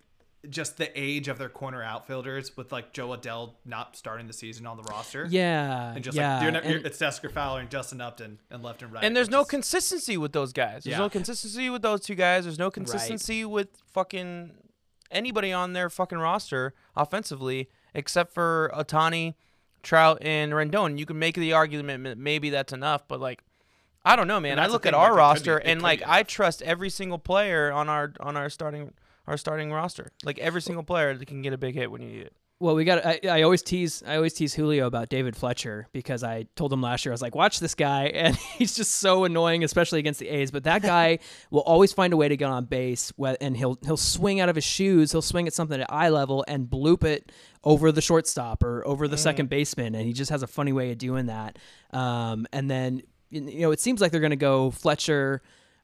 just 0.49 0.77
the 0.77 0.89
age 0.99 1.27
of 1.27 1.39
their 1.39 1.49
corner 1.49 1.83
outfielders, 1.83 2.57
with 2.57 2.71
like 2.71 2.93
Jo 2.93 3.09
Adell 3.09 3.55
not 3.65 3.97
starting 3.97 4.29
the 4.29 4.33
season 4.33 4.65
on 4.67 4.77
the 4.77 4.85
roster. 4.85 5.27
Yeah, 5.29 5.93
And 5.93 6.05
just 6.05 6.17
yeah, 6.17 6.35
like 6.35 6.43
you're 6.45 6.53
not, 6.53 6.65
you're, 6.65 6.77
and- 6.77 6.87
it's 6.87 6.99
Dexter 6.99 7.29
Fowler 7.29 7.61
and 7.61 7.69
Justin 7.71 8.01
Upton 8.01 8.39
and 8.51 8.63
left 8.63 8.83
and 8.83 8.93
right. 8.93 9.03
and 9.03 9.17
there's 9.17 9.29
no 9.31 9.41
is- 9.41 9.49
consistency 9.49 10.17
with 10.17 10.33
those 10.33 10.53
guys. 10.53 10.85
There's 10.85 10.93
Yeah. 10.93 10.99
no 10.99 11.11
consistency 11.11 11.69
with 11.69 11.83
those 11.83 12.01
two 12.03 12.15
guys. 12.15 12.45
There's 12.45 12.59
no 12.61 12.71
consistency 12.71 13.45
with 13.45 13.69
fucking 13.93 14.53
anybody 15.11 15.53
on 15.53 15.73
their 15.73 15.91
fucking 15.91 16.19
roster 16.19 16.75
offensively 16.95 17.69
except 17.95 18.33
for 18.33 18.71
Ohtani, 18.75 19.35
Trout, 19.83 20.19
and 20.21 20.53
Rendon. 20.53 20.97
You 20.99 21.07
can 21.07 21.19
make 21.19 21.35
the 21.35 21.55
argument 21.55 22.05
that 22.05 22.19
maybe 22.19 22.51
that's 22.51 22.73
enough, 22.73 23.09
but 23.09 23.19
like. 23.21 23.43
I 24.07 24.15
don't 24.15 24.29
know, 24.29 24.39
man. 24.39 24.59
I 24.59 24.63
that's 24.63 24.69
the 24.69 24.73
look 24.75 24.87
at 24.87 24.95
our 24.95 25.11
like, 25.11 25.19
roster 25.19 25.59
be- 25.59 25.67
and 25.67 25.83
like 25.83 26.03
I 26.07 26.23
trust 26.23 26.63
every 26.63 26.91
single 26.91 27.19
player 27.19 27.73
on 27.73 27.89
our 27.89 28.13
on 28.21 28.37
our 28.37 28.49
starting 28.49 28.93
our 29.27 29.37
starting 29.37 29.73
roster. 29.73 30.13
Like 30.25 30.39
every 30.39 30.63
single 30.63 30.85
player 30.85 31.13
that 31.15 31.27
can 31.27 31.43
get 31.43 31.53
a 31.53 31.59
big 31.59 31.75
hit 31.75 31.91
when 31.91 32.01
you 32.03 32.09
need 32.09 32.23
it. 32.23 32.33
Well, 32.59 32.75
we 32.75 32.85
got. 32.85 33.05
I, 33.05 33.21
I 33.29 33.43
always 33.43 33.63
tease. 33.63 34.03
I 34.07 34.17
always 34.17 34.33
tease 34.33 34.55
Julio 34.55 34.87
about 34.87 35.11
David 35.11 35.37
Fletcher 35.37 35.89
because 35.93 36.23
I 36.23 36.47
told 36.57 36.73
him 36.73 36.81
last 36.81 37.05
year 37.05 37.13
I 37.13 37.15
was 37.15 37.21
like, 37.21 37.35
watch 37.35 37.61
this 37.61 37.75
guy, 37.75 38.05
and 38.15 38.35
he's 38.35 38.75
just 38.75 38.95
so 38.95 39.25
annoying, 39.25 39.63
especially 39.63 39.99
against 39.99 40.21
the 40.21 40.29
A's. 40.29 40.51
But 40.51 40.65
that 40.65 40.81
guy 40.95 41.19
will 41.51 41.61
always 41.61 41.93
find 41.93 42.15
a 42.15 42.17
way 42.17 42.29
to 42.29 42.37
get 42.37 42.49
on 42.49 42.65
base, 42.65 43.13
and 43.41 43.57
he'll 43.57 43.77
he'll 43.85 43.99
swing 43.99 44.41
out 44.41 44.49
of 44.49 44.55
his 44.55 44.65
shoes. 44.65 45.13
He'll 45.13 45.21
swing 45.21 45.47
at 45.47 45.53
something 45.53 45.79
at 45.81 45.93
eye 45.93 46.09
level 46.09 46.45
and 46.49 46.67
bloop 46.67 47.05
it 47.05 47.31
over 47.63 47.93
the 47.93 48.01
shortstop 48.01 48.63
or 48.63 48.87
over 48.87 49.07
the 49.07 49.19
second 49.19 49.51
baseman, 49.51 49.95
and 49.95 50.07
he 50.07 50.15
just 50.15 50.31
has 50.31 50.43
a 50.43 50.47
funny 50.47 50.73
way 50.73 50.93
of 50.93 50.99
doing 50.99 51.27
that. 51.27 51.59
Um, 51.93 52.47
and 52.55 52.71
then 52.71 53.03
you 53.31 53.61
know, 53.61 53.71
it 53.73 53.81
seems 53.81 54.01
like 54.01 54.13
they're 54.13 54.21
going 54.21 54.31
to 54.31 54.37
go 54.37 54.71
Fletcher. 54.71 55.43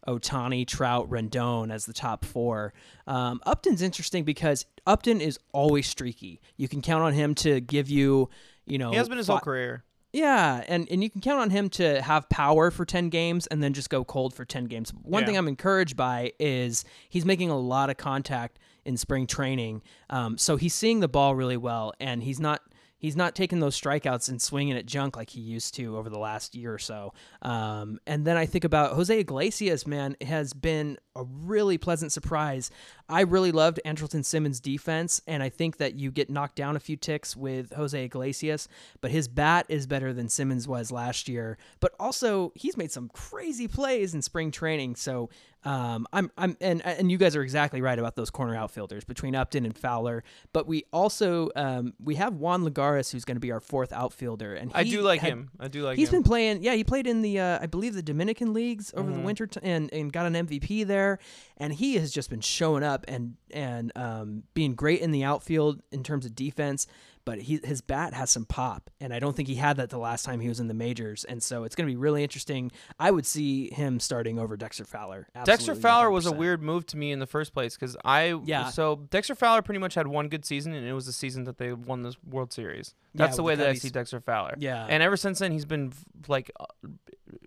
Ohtani, 0.09 0.67
Trout, 0.67 1.09
Rendon 1.11 1.71
as 1.73 1.87
the 1.87 1.93
top 1.93 2.25
four. 2.25 2.73
Um, 3.07 3.41
Upton's 3.47 3.83
interesting 3.83 4.25
because 4.25 4.67
Upton 4.85 5.21
is 5.21 5.39
always 5.53 5.87
streaky. 5.87 6.41
You 6.57 6.67
can 6.67 6.83
count 6.83 7.05
on 7.05 7.13
him 7.13 7.37
to 7.37 7.61
give 7.61 7.89
you, 7.89 8.29
you 8.67 8.79
know, 8.79 8.91
He 8.91 8.97
has 8.97 9.09
been 9.09 9.19
his 9.19 9.29
whole 9.29 9.39
career. 9.39 9.85
yeah, 10.13 10.65
and, 10.67 10.89
and 10.91 11.05
you 11.05 11.09
can 11.09 11.21
count 11.21 11.39
on 11.41 11.51
him 11.51 11.69
to 11.71 12.03
have 12.03 12.29
power 12.29 12.73
for 12.73 12.85
10 12.85 13.11
games 13.11 13.47
and 13.47 13.63
then 13.63 13.75
just 13.75 13.91
go 13.91 14.03
cold 14.05 14.35
for 14.35 14.45
10 14.45 14.65
games. 14.65 14.93
One 15.05 15.23
Yeah. 15.23 15.27
thing 15.27 15.37
I'm 15.37 15.47
encouraged 15.47 15.97
by 15.97 16.33
is 16.41 16.85
he's 17.09 17.25
making 17.25 17.51
a 17.51 17.57
lot 17.59 17.89
of 17.89 17.97
contact 17.97 18.59
in 18.85 18.97
spring 18.97 19.29
training. 19.29 19.83
Um, 20.11 20.37
so 20.37 20.57
he's 20.57 20.75
seeing 20.75 20.99
the 20.99 21.07
ball 21.07 21.37
really 21.37 21.57
well, 21.57 21.93
and 22.01 22.25
he's 22.25 22.41
not. 22.41 22.61
He's 23.03 23.17
not 23.17 23.35
taking 23.35 23.59
those 23.59 23.79
strikeouts 23.79 24.29
and 24.29 24.41
swinging 24.41 24.77
at 24.77 24.87
junk 24.87 25.17
like 25.17 25.31
he 25.31 25.41
used 25.41 25.75
to 25.75 25.97
over 25.97 26.09
the 26.09 26.21
last 26.21 26.55
year 26.55 26.73
or 26.73 26.79
so. 26.79 27.13
Um, 27.43 27.99
and 28.07 28.25
then 28.25 28.37
I 28.37 28.47
think 28.47 28.63
about 28.63 28.93
Jose 28.93 29.19
Iglesias, 29.19 29.89
man, 29.89 30.17
has 30.21 30.53
been 30.53 30.99
a 31.17 31.25
really 31.25 31.79
pleasant 31.79 32.13
surprise. 32.13 32.71
I 33.09 33.23
really 33.23 33.51
loved 33.51 33.81
Andrelton 33.85 34.25
Simmons' 34.25 34.61
defense, 34.61 35.21
and 35.27 35.43
I 35.43 35.49
think 35.49 35.79
that 35.79 35.97
you 35.97 36.13
get 36.13 36.31
knocked 36.31 36.55
down 36.55 36.77
a 36.77 36.81
few 36.81 36.97
ticks 36.97 37.37
with 37.37 37.73
Jose 37.73 38.05
Iglesias, 38.05 38.69
but 39.01 39.11
his 39.11 39.27
bat 39.27 39.67
is 39.69 39.89
better 39.89 40.13
than 40.13 40.29
Simmons 40.29 40.69
was 40.69 40.93
last 40.93 41.29
year. 41.29 41.59
But 41.81 41.95
also, 41.99 42.53
he's 42.55 42.77
made 42.77 42.93
some 42.93 43.09
crazy 43.09 43.67
plays 43.67 44.15
in 44.15 44.23
spring 44.23 44.53
training. 44.53 44.95
So 44.95 45.29
um, 45.65 46.07
I'm, 46.13 46.31
I'm, 46.37 46.57
and 46.61 46.85
and 46.85 47.11
you 47.11 47.19
guys 47.19 47.37
are 47.37 47.43
exactly 47.43 47.81
right 47.81 47.99
about 47.99 48.17
those 48.17 48.31
corner 48.31 48.57
outfielders 48.57 49.05
between 49.05 49.35
Upton 49.37 49.65
and 49.65 49.77
Fowler. 49.77 50.25
But 50.53 50.67
we 50.67 50.85
also 50.93 51.51
um, 51.57 51.95
we 52.03 52.17
have 52.17 52.35
Juan 52.35 52.65
Lagares, 52.65 53.13
who's 53.13 53.25
going 53.25 53.37
to 53.37 53.41
be 53.41 53.53
our 53.53 53.61
fourth 53.61 53.93
outfielder, 53.93 54.55
and 54.55 54.73
I 54.75 54.85
do 54.85 55.03
like 55.03 55.21
had- 55.21 55.33
him. 55.33 55.51
I 55.61 55.69
do 55.69 55.83
like 55.83 55.99
He's 55.99 56.09
him. 56.09 56.17
been 56.17 56.23
playing. 56.25 56.63
Yeah, 56.65 56.75
he 56.75 56.85
played 56.85 57.07
in 57.07 57.23
the 57.23 57.39
uh, 57.39 57.59
I 57.63 57.67
believe 57.67 57.95
the 57.95 58.03
Dominican 58.03 58.53
leagues 58.53 58.93
over 58.95 59.09
Mm-hmm. 59.09 59.19
the 59.21 59.25
winter 59.27 59.47
t- 59.47 59.61
and 59.63 59.93
and 59.93 60.13
got 60.13 60.27
an 60.27 60.35
MVP 60.35 60.87
there. 60.87 61.19
And 61.59 61.73
he 61.73 61.95
has 61.97 62.11
just 62.11 62.29
been 62.29 62.41
showing 62.41 62.83
up 62.83 63.05
and 63.07 63.37
and 63.53 63.93
um, 63.97 64.43
being 64.55 64.75
great 64.75 65.01
in 65.01 65.13
the 65.13 65.23
outfield 65.25 65.81
in 65.93 66.03
terms 66.03 66.27
of 66.27 66.35
defense. 66.35 66.87
But 67.25 67.41
he, 67.43 67.61
his 67.63 67.81
bat 67.81 68.15
has 68.15 68.31
some 68.31 68.45
pop, 68.45 68.91
and 69.01 69.15
I 69.15 69.21
don't 69.21 69.37
think 69.37 69.47
he 69.49 69.55
had 69.55 69.77
that 69.77 69.91
the 69.91 69.99
last 69.99 70.25
time 70.25 70.41
he 70.41 70.49
was 70.49 70.59
in 70.59 70.67
the 70.67 70.75
majors. 70.75 71.23
And 71.25 71.41
so 71.41 71.63
it's 71.63 71.77
going 71.77 71.87
to 71.87 71.93
be 71.93 71.97
really 71.97 72.23
interesting. 72.25 72.73
I 72.99 73.13
would 73.13 73.25
see 73.27 73.71
him 73.73 74.01
starting 74.01 74.41
over 74.41 74.57
Dexter 74.57 74.85
Fowler. 74.85 75.29
Dexter 75.45 75.77
Fowler 75.77 76.11
was 76.11 76.27
a 76.27 76.33
weird 76.33 76.63
move 76.63 76.85
to 76.87 76.97
me 76.97 77.13
in 77.13 77.21
the 77.21 77.27
first 77.27 77.53
place 77.55 77.77
because 77.77 77.97
I 78.05 78.41
Yeah. 78.45 78.71
So 78.71 79.07
Dexter 79.11 79.37
Fowler 79.37 79.63
pretty 79.63 79.79
much 79.79 79.95
had 79.95 80.09
one 80.09 80.29
good 80.29 80.45
season, 80.45 80.75
and 80.75 80.87
it 80.87 80.93
was 80.95 81.07
the 81.07 81.13
season 81.13 81.45
that 81.45 81.59
they 81.59 81.73
won 81.73 82.03
the 82.03 82.17
World 82.29 82.53
Series. 82.53 82.95
That's 83.15 83.33
Yeah, 83.33 83.37
the 83.37 83.43
way 83.45 83.55
that 83.55 83.69
I 83.69 83.75
see 83.75 83.91
Dexter 83.91 84.21
Fowler. 84.21 84.57
Yeah. 84.59 84.87
And 84.89 85.03
ever 85.03 85.17
since 85.17 85.39
then, 85.39 85.53
he's 85.53 85.65
been 85.65 85.93
like 86.27 86.51
uh, 86.59 86.67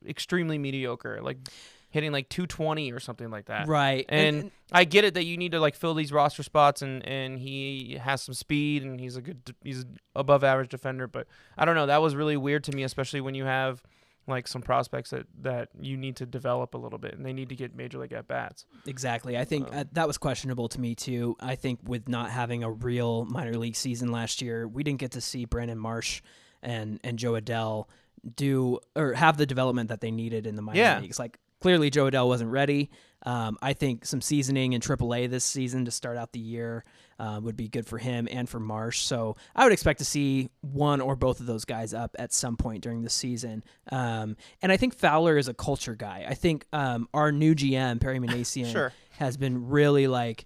extremely 0.08 0.58
mediocre, 0.58 1.20
like 1.22 1.38
hitting 1.96 2.12
like 2.12 2.30
220 2.30 2.92
or 2.92 3.00
something 3.00 3.32
like 3.32 3.46
that. 3.46 3.68
right. 3.68 4.06
And, 4.10 4.52
I 4.72 4.84
get 4.84 5.04
it 5.06 5.14
that 5.14 5.26
you 5.26 5.38
need 5.38 5.52
to 5.54 5.60
like 5.60 5.76
fill 5.76 5.94
these 5.94 6.12
roster 6.12 6.42
spots, 6.44 6.82
and 6.82 7.04
and 7.08 7.40
he 7.40 7.98
has 8.02 8.22
some 8.24 8.34
speed, 8.34 8.84
and 8.84 9.00
he's 9.00 9.16
a 9.16 9.22
good, 9.22 9.56
he's 9.64 9.86
above 10.16 10.44
average 10.44 10.70
defender. 10.70 11.08
But 11.08 11.28
I 11.58 11.66
don't 11.66 11.76
know, 11.76 11.86
that 11.86 12.02
was 12.02 12.16
really 12.16 12.36
weird 12.36 12.64
to 12.66 12.72
me, 12.72 12.82
especially 12.84 13.22
when 13.22 13.36
you 13.36 13.46
have 13.46 13.82
like 14.28 14.48
some 14.48 14.64
prospects 14.64 15.12
that 15.12 15.28
that 15.44 15.70
you 15.80 15.96
need 15.98 16.16
to 16.16 16.26
develop 16.26 16.74
a 16.74 16.80
little 16.80 16.98
bit, 16.98 17.14
and 17.14 17.24
they 17.24 17.32
need 17.32 17.50
to 17.50 17.56
get 17.56 17.76
major 17.76 18.00
league 18.00 18.12
at 18.12 18.28
bats. 18.28 18.66
Exactly. 18.88 19.38
I 19.38 19.46
think 19.46 19.70
uh, 19.72 19.84
that 19.92 20.08
was 20.08 20.18
questionable 20.18 20.68
to 20.70 20.82
me 20.82 20.96
too. 20.96 21.36
I 21.40 21.54
think 21.56 21.80
with 21.86 22.10
not 22.10 22.32
having 22.32 22.64
a 22.64 22.72
real 22.72 23.26
minor 23.26 23.54
league 23.58 23.76
season 23.76 24.12
last 24.12 24.42
year, 24.42 24.68
we 24.68 24.84
didn't 24.84 25.00
get 25.00 25.12
to 25.12 25.22
see 25.22 25.46
Brandon 25.46 25.78
Marsh 25.78 26.24
and 26.64 27.00
and 27.04 27.20
Jo 27.20 27.34
Adell 27.34 27.86
do 28.36 28.80
or 28.96 29.14
have 29.14 29.38
the 29.38 29.46
development 29.46 29.90
that 29.90 30.02
they 30.02 30.10
needed 30.10 30.48
in 30.48 30.56
the 30.56 30.64
minor 30.64 30.80
Yeah. 30.80 31.00
leagues. 31.00 31.20
Like 31.20 31.38
clearly 31.62 31.90
Jo 31.90 32.10
Adell 32.10 32.28
wasn't 32.28 32.52
ready. 32.52 32.90
Um, 33.26 33.58
I 33.62 33.74
think 33.74 34.06
some 34.06 34.22
seasoning 34.22 34.74
in 34.74 34.82
AAA 34.82 35.30
this 35.32 35.44
season 35.44 35.86
to 35.86 35.92
start 35.92 36.16
out 36.16 36.32
the 36.32 36.40
year 36.40 36.84
uh, 37.18 37.40
would 37.42 37.56
be 37.58 37.68
good 37.68 37.88
for 37.88 37.98
him 37.98 38.28
and 38.30 38.48
for 38.48 38.60
Marsh. 38.60 39.00
So 39.00 39.36
I 39.56 39.64
would 39.64 39.74
expect 39.74 39.98
to 40.00 40.06
see 40.06 40.50
one 40.62 41.02
or 41.02 41.16
both 41.16 41.40
of 41.40 41.48
those 41.48 41.66
guys 41.66 41.92
up 41.94 42.16
at 42.20 42.32
some 42.34 42.56
point 42.56 42.84
during 42.84 43.02
the 43.02 43.10
season. 43.10 43.64
Um, 43.92 44.38
and 44.62 44.72
I 44.72 44.78
think 44.78 44.96
Fowler 44.96 45.38
is 45.40 45.48
a 45.48 45.56
culture 45.56 45.96
guy. 45.96 46.26
I 46.30 46.36
think 46.36 46.68
um, 46.72 47.08
our 47.16 47.32
new 47.32 47.56
GM 47.56 48.00
Perry 48.00 48.20
Minasian 48.22 48.72
Sure. 48.72 48.94
has 49.12 49.38
been 49.38 49.70
really 49.70 50.06
like 50.08 50.46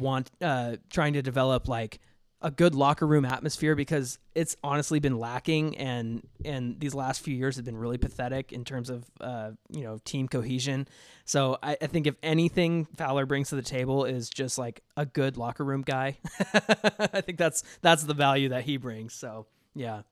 want 0.00 0.28
uh, 0.40 0.76
trying 0.90 1.12
to 1.12 1.22
develop 1.22 1.68
like 1.68 2.00
a 2.40 2.50
good 2.50 2.74
locker 2.74 3.06
room 3.06 3.24
atmosphere 3.24 3.74
because 3.74 4.18
it's 4.34 4.54
honestly 4.62 5.00
been 5.00 5.18
lacking 5.18 5.76
and 5.76 6.22
and 6.44 6.78
these 6.78 6.94
last 6.94 7.20
few 7.20 7.34
years 7.34 7.56
have 7.56 7.64
been 7.64 7.76
really 7.76 7.98
pathetic 7.98 8.52
in 8.52 8.64
terms 8.64 8.90
of 8.90 9.04
uh, 9.20 9.50
you 9.70 9.82
know 9.82 9.98
team 10.04 10.28
cohesion. 10.28 10.86
So 11.24 11.58
I, 11.62 11.76
I 11.82 11.86
think 11.88 12.06
if 12.06 12.14
anything 12.22 12.84
fowler 12.96 13.26
brings 13.26 13.48
to 13.48 13.56
the 13.56 13.62
table 13.62 14.04
is 14.04 14.30
just 14.30 14.56
like 14.56 14.82
a 14.96 15.04
good 15.04 15.36
locker 15.36 15.64
room 15.64 15.82
guy. 15.82 16.18
I 16.38 17.20
think 17.20 17.38
that's 17.38 17.64
that's 17.82 18.04
the 18.04 18.14
value 18.14 18.50
that 18.50 18.64
he 18.64 18.76
brings. 18.76 19.14
So 19.14 19.46
yeah 19.74 20.02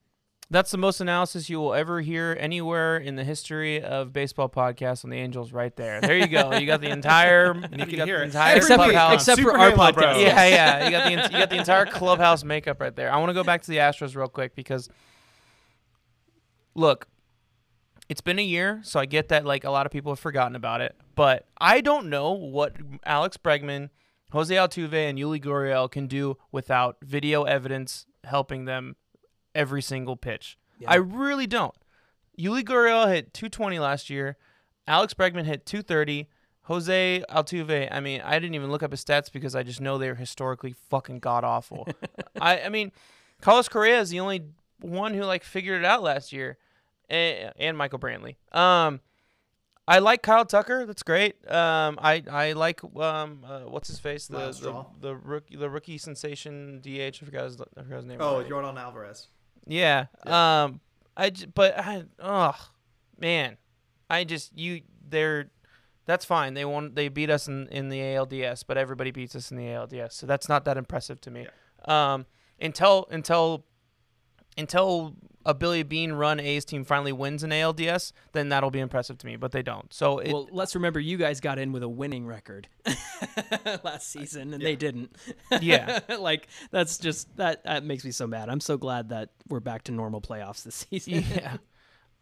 That's 0.48 0.70
the 0.70 0.78
most 0.78 1.00
analysis 1.00 1.50
you 1.50 1.58
will 1.58 1.74
ever 1.74 2.00
hear 2.00 2.36
anywhere 2.38 2.98
in 2.98 3.16
the 3.16 3.24
history 3.24 3.82
of 3.82 4.12
baseball 4.12 4.48
podcasts 4.48 5.02
on 5.02 5.10
the 5.10 5.16
Angels. 5.18 5.52
Right 5.52 5.74
there. 5.74 6.00
There 6.00 6.16
you 6.16 6.28
go. 6.28 6.52
You 6.54 6.66
got 6.66 6.80
the 6.80 6.88
entire. 6.90 7.50
and 7.72 7.80
you 7.80 7.86
can 7.86 8.06
hear 8.06 8.18
it. 8.22 8.26
entire 8.26 8.58
Except 8.58 8.80
for- 8.80 8.90
clubhouse. 8.90 9.14
except 9.14 9.40
for 9.42 9.58
our 9.58 9.70
Halo 9.70 9.76
podcast. 9.90 9.94
Bros. 9.94 10.22
yeah, 10.22 10.46
yeah. 10.46 10.84
You 10.84 10.90
got 10.92 11.04
the 11.04 11.32
you 11.34 11.38
got 11.40 11.50
the 11.50 11.56
entire 11.56 11.86
clubhouse 11.86 12.44
makeup 12.44 12.80
right 12.80 12.94
there. 12.94 13.12
I 13.12 13.16
want 13.16 13.30
to 13.30 13.34
go 13.34 13.42
back 13.42 13.62
to 13.62 13.70
the 13.70 13.78
Astros 13.78 14.14
real 14.14 14.28
quick 14.28 14.54
because 14.54 14.88
look, 16.74 17.08
it's 18.08 18.20
been 18.20 18.38
a 18.38 18.42
year, 18.44 18.80
so 18.84 19.00
I 19.00 19.06
get 19.06 19.28
that 19.28 19.44
like 19.44 19.64
a 19.64 19.70
lot 19.70 19.86
of 19.86 19.92
people 19.92 20.12
have 20.12 20.20
forgotten 20.20 20.54
about 20.54 20.80
it, 20.80 20.94
but 21.16 21.46
I 21.58 21.80
don't 21.80 22.08
know 22.08 22.32
what 22.32 22.76
Alex 23.04 23.36
Bregman, 23.36 23.90
Jose 24.30 24.54
Altuve, 24.54 24.92
and 24.94 25.18
Yuli 25.18 25.42
Gurriel 25.42 25.90
can 25.90 26.06
do 26.06 26.36
without 26.52 26.98
video 27.02 27.42
evidence 27.44 28.06
helping 28.22 28.64
them 28.64 28.94
every 29.56 29.82
single 29.82 30.16
pitch. 30.16 30.58
Yeah. 30.78 30.90
I 30.90 30.96
really 30.96 31.46
don't. 31.46 31.74
Yuli 32.38 32.62
Gurriel 32.62 33.08
hit 33.12 33.32
220 33.32 33.78
last 33.78 34.10
year. 34.10 34.36
Alex 34.86 35.14
Bregman 35.14 35.44
hit 35.44 35.66
230. 35.66 36.28
Jose 36.64 37.24
Altuve, 37.30 37.88
I 37.92 38.00
mean, 38.00 38.20
I 38.22 38.40
didn't 38.40 38.56
even 38.56 38.72
look 38.72 38.82
up 38.82 38.90
his 38.90 39.04
stats 39.04 39.30
because 39.30 39.54
I 39.54 39.62
just 39.62 39.80
know 39.80 39.98
they're 39.98 40.16
historically 40.16 40.74
fucking 40.90 41.20
god 41.20 41.44
awful. 41.44 41.86
I, 42.40 42.62
I 42.62 42.68
mean, 42.70 42.90
Carlos 43.40 43.68
Correa 43.68 44.00
is 44.00 44.10
the 44.10 44.18
only 44.18 44.42
one 44.80 45.14
who 45.14 45.22
like 45.22 45.44
figured 45.44 45.82
it 45.82 45.84
out 45.84 46.02
last 46.02 46.32
year, 46.32 46.58
and, 47.08 47.52
and 47.56 47.78
Michael 47.78 48.00
Brantley. 48.00 48.34
Um, 48.50 49.00
I 49.86 50.00
like 50.00 50.22
Kyle 50.22 50.44
Tucker. 50.44 50.84
That's 50.86 51.04
great. 51.04 51.36
Um, 51.48 52.00
I 52.02 52.24
I 52.28 52.52
like 52.52 52.82
um, 52.82 53.44
uh, 53.46 53.60
what's 53.60 53.86
his 53.86 54.00
face 54.00 54.26
the 54.26 54.38
Lance 54.38 54.58
the, 54.58 54.84
the 55.00 55.14
rookie 55.14 55.54
the 55.54 55.70
rookie 55.70 55.98
sensation 55.98 56.80
DH. 56.82 56.88
I 56.88 57.24
forgot 57.24 57.44
his 57.44 57.60
I 57.60 57.82
forgot 57.82 57.96
his 57.98 58.06
name. 58.06 58.18
Oh, 58.20 58.34
already. 58.36 58.50
Yordan 58.50 58.76
Alvarez. 58.76 59.28
Yeah. 59.66 60.06
Um. 60.24 60.80
I. 61.16 61.30
j- 61.30 61.46
But 61.54 61.78
I. 61.78 62.04
Oh, 62.20 62.54
man. 63.18 63.56
I 64.08 64.24
just 64.24 64.56
you. 64.56 64.82
They're. 65.08 65.50
That's 66.06 66.24
fine. 66.24 66.54
They 66.54 66.64
won. 66.64 66.94
They 66.94 67.08
beat 67.08 67.30
us 67.30 67.48
in 67.48 67.66
in 67.68 67.88
the 67.88 67.98
ALDS, 68.00 68.62
but 68.66 68.76
everybody 68.78 69.10
beats 69.10 69.34
us 69.34 69.50
in 69.50 69.56
the 69.56 69.64
ALDS, 69.66 70.12
so 70.12 70.26
that's 70.26 70.48
not 70.48 70.64
that 70.66 70.76
impressive 70.76 71.20
to 71.22 71.30
me. 71.30 71.46
Um. 71.86 72.26
Until 72.60 73.06
until 73.10 73.64
until 74.56 75.14
a 75.46 75.54
Billy 75.54 75.82
Beane 75.82 76.12
run 76.12 76.38
A's 76.40 76.64
team 76.64 76.84
finally 76.84 77.12
wins 77.12 77.42
an 77.42 77.50
ALDS, 77.50 78.12
then 78.32 78.50
that'll 78.50 78.70
be 78.70 78.80
impressive 78.80 79.16
to 79.18 79.26
me. 79.26 79.36
But 79.36 79.52
they 79.52 79.62
don't. 79.62 79.92
So 79.94 80.18
it, 80.18 80.32
well 80.32 80.48
let's 80.52 80.74
remember 80.74 81.00
you 81.00 81.16
guys 81.16 81.40
got 81.40 81.58
in 81.58 81.72
with 81.72 81.82
a 81.82 81.88
winning 81.88 82.26
record 82.26 82.68
last 83.84 84.10
season 84.10 84.52
and 84.52 84.62
they 84.62 84.76
didn't 84.76 85.16
Yeah. 85.60 86.00
like 86.18 86.48
that's 86.70 86.98
just 86.98 87.34
that 87.36 87.64
that 87.64 87.84
makes 87.84 88.04
me 88.04 88.10
so 88.10 88.26
mad 88.26 88.48
i'm 88.48 88.60
so 88.60 88.76
glad 88.76 89.08
that 89.10 89.30
we're 89.48 89.60
back 89.60 89.84
to 89.84 89.92
normal 89.92 90.20
playoffs 90.20 90.62
this 90.64 90.86
season 90.90 91.24
yeah. 91.34 91.56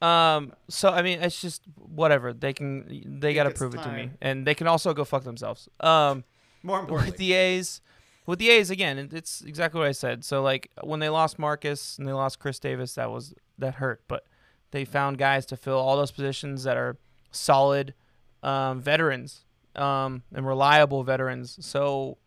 Um. 0.03 0.53
So 0.69 0.91
I 0.91 1.01
mean, 1.03 1.23
it's 1.23 1.41
just 1.41 1.63
whatever 1.77 2.35
they 2.35 2.53
can. 2.53 3.21
They 3.21 3.33
got 3.33 3.45
to 3.45 3.51
it's 3.51 3.59
prove 3.59 3.75
it 3.75 3.83
to 3.85 3.93
me, 3.93 4.11
and 4.21 4.47
they 4.47 4.55
can 4.55 4.67
also 4.67 4.93
go 4.93 5.05
fuck 5.05 5.25
themselves. 5.25 5.69
Um. 5.81 6.25
More 6.63 6.81
importantly, 6.81 7.13
with 7.13 7.19
the 7.19 7.33
A's, 7.33 7.81
with 8.27 8.39
the 8.39 8.51
A's 8.51 8.71
again, 8.71 9.11
it's 9.13 9.43
exactly 9.43 9.79
what 9.79 9.89
I 9.89 9.93
said. 9.93 10.25
So 10.25 10.43
like 10.43 10.71
when 10.83 11.01
they 11.01 11.09
lost 11.09 11.39
Marcus 11.39 11.99
and 11.99 12.07
they 12.09 12.13
lost 12.13 12.39
Khris 12.39 12.59
Davis, 12.59 12.95
that 12.95 13.11
was 13.11 13.35
that 13.59 13.77
hurt. 13.77 14.03
But 14.09 14.27
they 14.71 14.85
found 14.85 15.19
guys 15.19 15.47
to 15.47 15.57
fill 15.57 15.79
all 15.79 15.97
those 15.97 16.11
positions 16.11 16.65
that 16.65 16.77
are 16.77 16.97
solid 17.31 17.95
um, 18.43 18.81
veterans 18.81 19.45
um, 19.77 20.23
and 20.35 20.47
reliable 20.47 21.03
veterans. 21.05 21.57
So, 21.65 22.19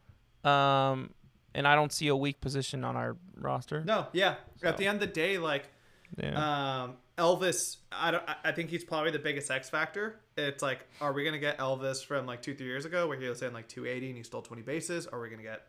um, 0.44 1.12
and 1.54 1.68
I 1.68 1.76
don't 1.76 1.92
see 1.92 2.08
a 2.08 2.16
weak 2.16 2.40
position 2.42 2.84
on 2.84 2.96
our 2.96 3.18
roster. 3.36 3.84
no, 3.84 4.08
yeah. 4.14 4.36
So- 4.62 4.68
At 4.68 4.78
the 4.78 4.88
end 4.88 4.96
of 5.02 5.02
the 5.10 5.14
day, 5.14 5.38
like 5.38 5.70
Yeah. 6.18 6.84
um, 6.84 6.98
Elvis, 7.18 7.78
I 7.92 8.12
don't. 8.12 8.24
I- 8.30 8.36
I 8.46 8.52
think 8.52 8.70
he's 8.70 8.84
probably 8.84 9.12
the 9.12 9.20
biggest 9.20 9.50
X 9.50 9.70
factor. 9.70 10.20
It's 10.38 10.62
like, 10.62 10.86
are 11.02 11.12
we 11.14 11.26
gonna 11.26 11.40
get 11.40 11.58
Elvis 11.58 12.06
from 12.06 12.26
like 12.28 12.42
two, 12.44 12.54
three 12.54 12.68
years 12.68 12.86
ago, 12.86 13.08
where 13.08 13.20
he 13.20 13.28
was 13.28 13.42
in 13.42 13.54
like 13.54 13.68
280 13.68 14.08
and 14.10 14.18
he 14.18 14.24
stole 14.24 14.42
20 14.44 14.62
bases? 14.62 15.08
Are 15.08 15.20
we 15.20 15.30
gonna 15.30 15.42
get 15.42 15.64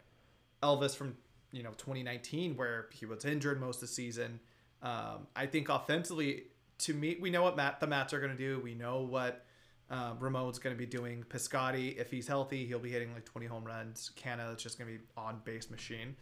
Elvis 0.62 0.96
from 0.96 1.16
you 1.52 1.62
know 1.62 1.70
2019, 1.78 2.56
where 2.56 2.88
he 2.92 3.06
was 3.06 3.24
injured 3.24 3.60
most 3.60 3.76
of 3.76 3.82
the 3.82 3.88
season? 3.88 4.40
Um, 4.82 5.26
I 5.34 5.46
think 5.46 5.68
offensively, 5.68 6.44
to 6.78 6.94
me, 6.94 7.16
we 7.20 7.30
know 7.30 7.42
what 7.42 7.56
Matt 7.56 7.80
the 7.80 7.86
Mats 7.86 8.12
are 8.12 8.20
gonna 8.20 8.36
do. 8.36 8.60
We 8.62 8.74
know 8.74 9.00
what. 9.00 9.44
Uh, 9.90 10.12
Ramon's 10.20 10.58
going 10.58 10.76
to 10.76 10.78
be 10.78 10.84
doing 10.84 11.24
Piscotti. 11.30 11.96
If 11.96 12.10
he's 12.10 12.28
healthy, 12.28 12.66
he'll 12.66 12.78
be 12.78 12.90
hitting 12.90 13.10
like 13.14 13.24
20 13.24 13.46
home 13.46 13.64
runs. 13.64 14.10
Canha 14.22 14.54
is 14.54 14.62
just 14.62 14.78
going 14.78 14.92
to 14.92 14.98
be 14.98 15.04
on 15.16 15.40
base 15.46 15.70
machine. 15.70 16.14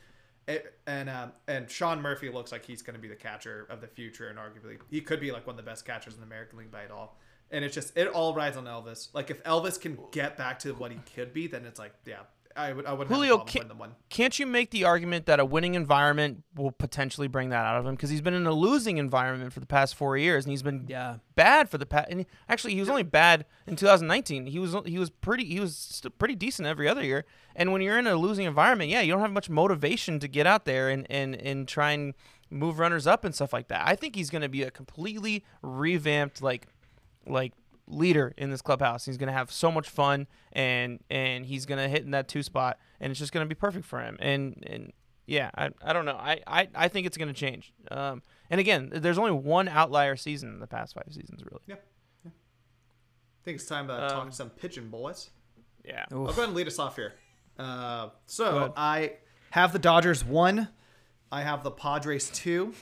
It, 0.49 0.79
and 0.87 1.11
um, 1.11 1.33
and 1.49 1.68
Sean 1.68 2.01
Murphy 2.01 2.31
looks 2.31 2.53
like 2.53 2.64
he's 2.64 2.81
going 2.81 2.94
to 2.94 3.01
be 3.01 3.09
the 3.09 3.16
catcher 3.16 3.66
of 3.68 3.81
the 3.81 3.88
future, 3.88 4.29
and 4.29 4.38
arguably 4.38 4.79
he 4.88 5.01
could 5.01 5.20
be 5.20 5.33
like 5.33 5.46
one 5.46 5.55
of 5.55 5.64
the 5.64 5.68
best 5.68 5.85
catchers 5.85 6.14
in 6.14 6.20
the 6.20 6.27
American 6.27 6.59
League 6.59 6.70
by 6.70 6.83
it 6.83 6.90
all. 6.92 7.18
And 7.51 7.64
it's 7.64 7.75
just 7.75 7.96
it 7.96 8.07
all 8.09 8.35
rides 8.35 8.57
on 8.57 8.64
Elvis. 8.64 9.09
Like 9.12 9.31
if 9.31 9.42
Elvis 9.42 9.81
can 9.81 9.99
get 10.12 10.37
back 10.37 10.61
to 10.61 10.72
what 10.75 10.92
he 10.92 10.99
could 11.14 11.33
be, 11.33 11.49
then 11.49 11.64
it's 11.64 11.81
like 11.81 11.94
yeah, 12.05 12.20
I 12.57 12.73
would 12.73 12.87
I 12.87 12.92
wouldn't 12.92 13.14
Julio, 13.14 13.38
have 13.38 13.47
a 13.47 13.51
can- 13.51 13.61
winning 13.61 13.69
the 13.69 13.75
one. 13.81 13.95
Can't 14.09 14.38
you 14.38 14.47
make 14.47 14.71
the 14.71 14.85
argument 14.85 15.27
that 15.27 15.38
a 15.40 15.45
winning 15.45 15.75
environment 15.75 16.42
will 16.55 16.73
potentially 16.73 17.29
bring 17.29 17.51
that 17.51 17.64
out 17.66 17.77
of 17.79 17.87
him? 17.87 17.95
Because 17.95 18.11
he's 18.11 18.21
been 18.23 18.35
in 18.35 18.47
a 18.47 18.53
losing 18.53 18.99
environment 18.99 19.53
for 19.53 19.61
the 19.61 19.66
past 19.66 19.95
four 19.95 20.16
years, 20.16 20.45
and 20.45 20.51
he's 20.53 20.62
been 20.62 20.87
yeah 20.88 21.16
bad 21.35 21.69
for 21.69 21.79
the 21.79 21.87
past. 21.87 22.09
And 22.11 22.21
he- 22.21 22.27
actually, 22.49 22.75
he 22.75 22.81
was 22.81 22.88
only 22.88 23.03
bad 23.03 23.45
in 23.66 23.77
2019. 23.77 24.47
He 24.47 24.59
was 24.59 24.75
he 24.87 24.99
was 24.99 25.11
pretty 25.11 25.45
he 25.45 25.61
was 25.61 26.03
pretty 26.19 26.35
decent 26.35 26.66
every 26.66 26.88
other 26.88 27.05
year. 27.05 27.25
And 27.55 27.73
when 27.73 27.83
you're 27.83 27.99
in 27.99 28.07
a 28.07 28.16
losing 28.16 28.47
environment, 28.47 28.90
yeah, 28.90 29.01
you 29.03 29.12
don't 29.12 29.21
have 29.21 29.33
much 29.33 29.51
motivation 29.51 30.19
to 30.21 30.29
get 30.29 30.47
out 30.47 30.64
there 30.64 30.88
and 30.88 31.07
and 31.11 31.35
and 31.37 31.69
try 31.69 31.92
and 31.92 32.14
move 32.49 32.79
runners 32.79 33.07
up 33.07 33.25
and 33.25 33.35
stuff 33.35 33.53
like 33.53 33.69
that. 33.69 33.83
I 33.87 33.97
think 33.97 34.14
he's 34.14 34.31
going 34.31 34.42
to 34.42 34.49
be 34.49 34.62
a 34.62 34.71
completely 34.71 35.45
revamped 35.62 36.40
like 36.42 36.69
like 37.27 37.53
leader 37.88 38.35
in 38.37 38.51
this 38.51 38.62
clubhouse. 38.62 39.05
He's 39.05 39.16
going 39.16 39.29
to 39.29 39.33
have 39.33 39.51
so 39.53 39.70
much 39.70 39.88
fun 39.88 40.27
and 40.53 41.01
and 41.11 41.46
he's 41.46 41.66
going 41.66 41.79
to 41.79 41.88
hit 41.88 42.03
in 42.03 42.11
that 42.11 42.29
two 42.29 42.42
spot 42.42 42.79
and 43.01 43.11
it's 43.11 43.20
just 43.20 43.33
going 43.33 43.44
to 43.44 43.49
be 43.49 43.59
perfect 43.59 43.85
for 43.87 44.01
him. 44.01 44.16
And 44.20 44.62
and 44.66 44.92
yeah, 45.27 45.51
I, 45.57 45.70
I 45.83 45.92
don't 45.92 46.05
know. 46.05 46.16
I, 46.16 46.40
I, 46.46 46.68
I 46.75 46.88
think 46.88 47.07
it's 47.07 47.16
going 47.16 47.27
to 47.29 47.35
change. 47.35 47.72
Um, 47.90 48.22
and 48.49 48.61
again, 48.61 48.90
there's 48.94 49.18
only 49.18 49.33
one 49.33 49.66
outlier 49.68 50.14
season 50.16 50.53
in 50.55 50.61
the 50.61 50.68
past 50.68 50.94
five 50.94 51.12
seasons, 51.12 51.42
really. 51.44 51.62
Yeah, 51.66 51.75
I 52.27 52.31
think 53.44 53.57
it's 53.57 53.66
time 53.66 53.88
to 53.88 54.05
Um, 54.05 54.11
talk 54.11 54.33
some 54.33 54.51
pigeon 54.51 54.88
boys. 54.88 55.31
Yeah. 55.85 56.05
I'll 56.12 56.27
go 56.27 56.31
ahead 56.31 56.44
and 56.44 56.55
lead 56.55 56.68
us 56.68 56.79
off 56.79 56.94
here. 56.96 57.14
Uh, 57.59 58.11
so. 58.27 58.72
I 58.77 59.14
have 59.51 59.72
the 59.72 59.79
Dodgers 59.79 60.25
one. 60.25 60.68
I 61.33 61.42
have 61.42 61.64
the 61.64 61.70
Padres 61.72 62.31
two. 62.31 62.75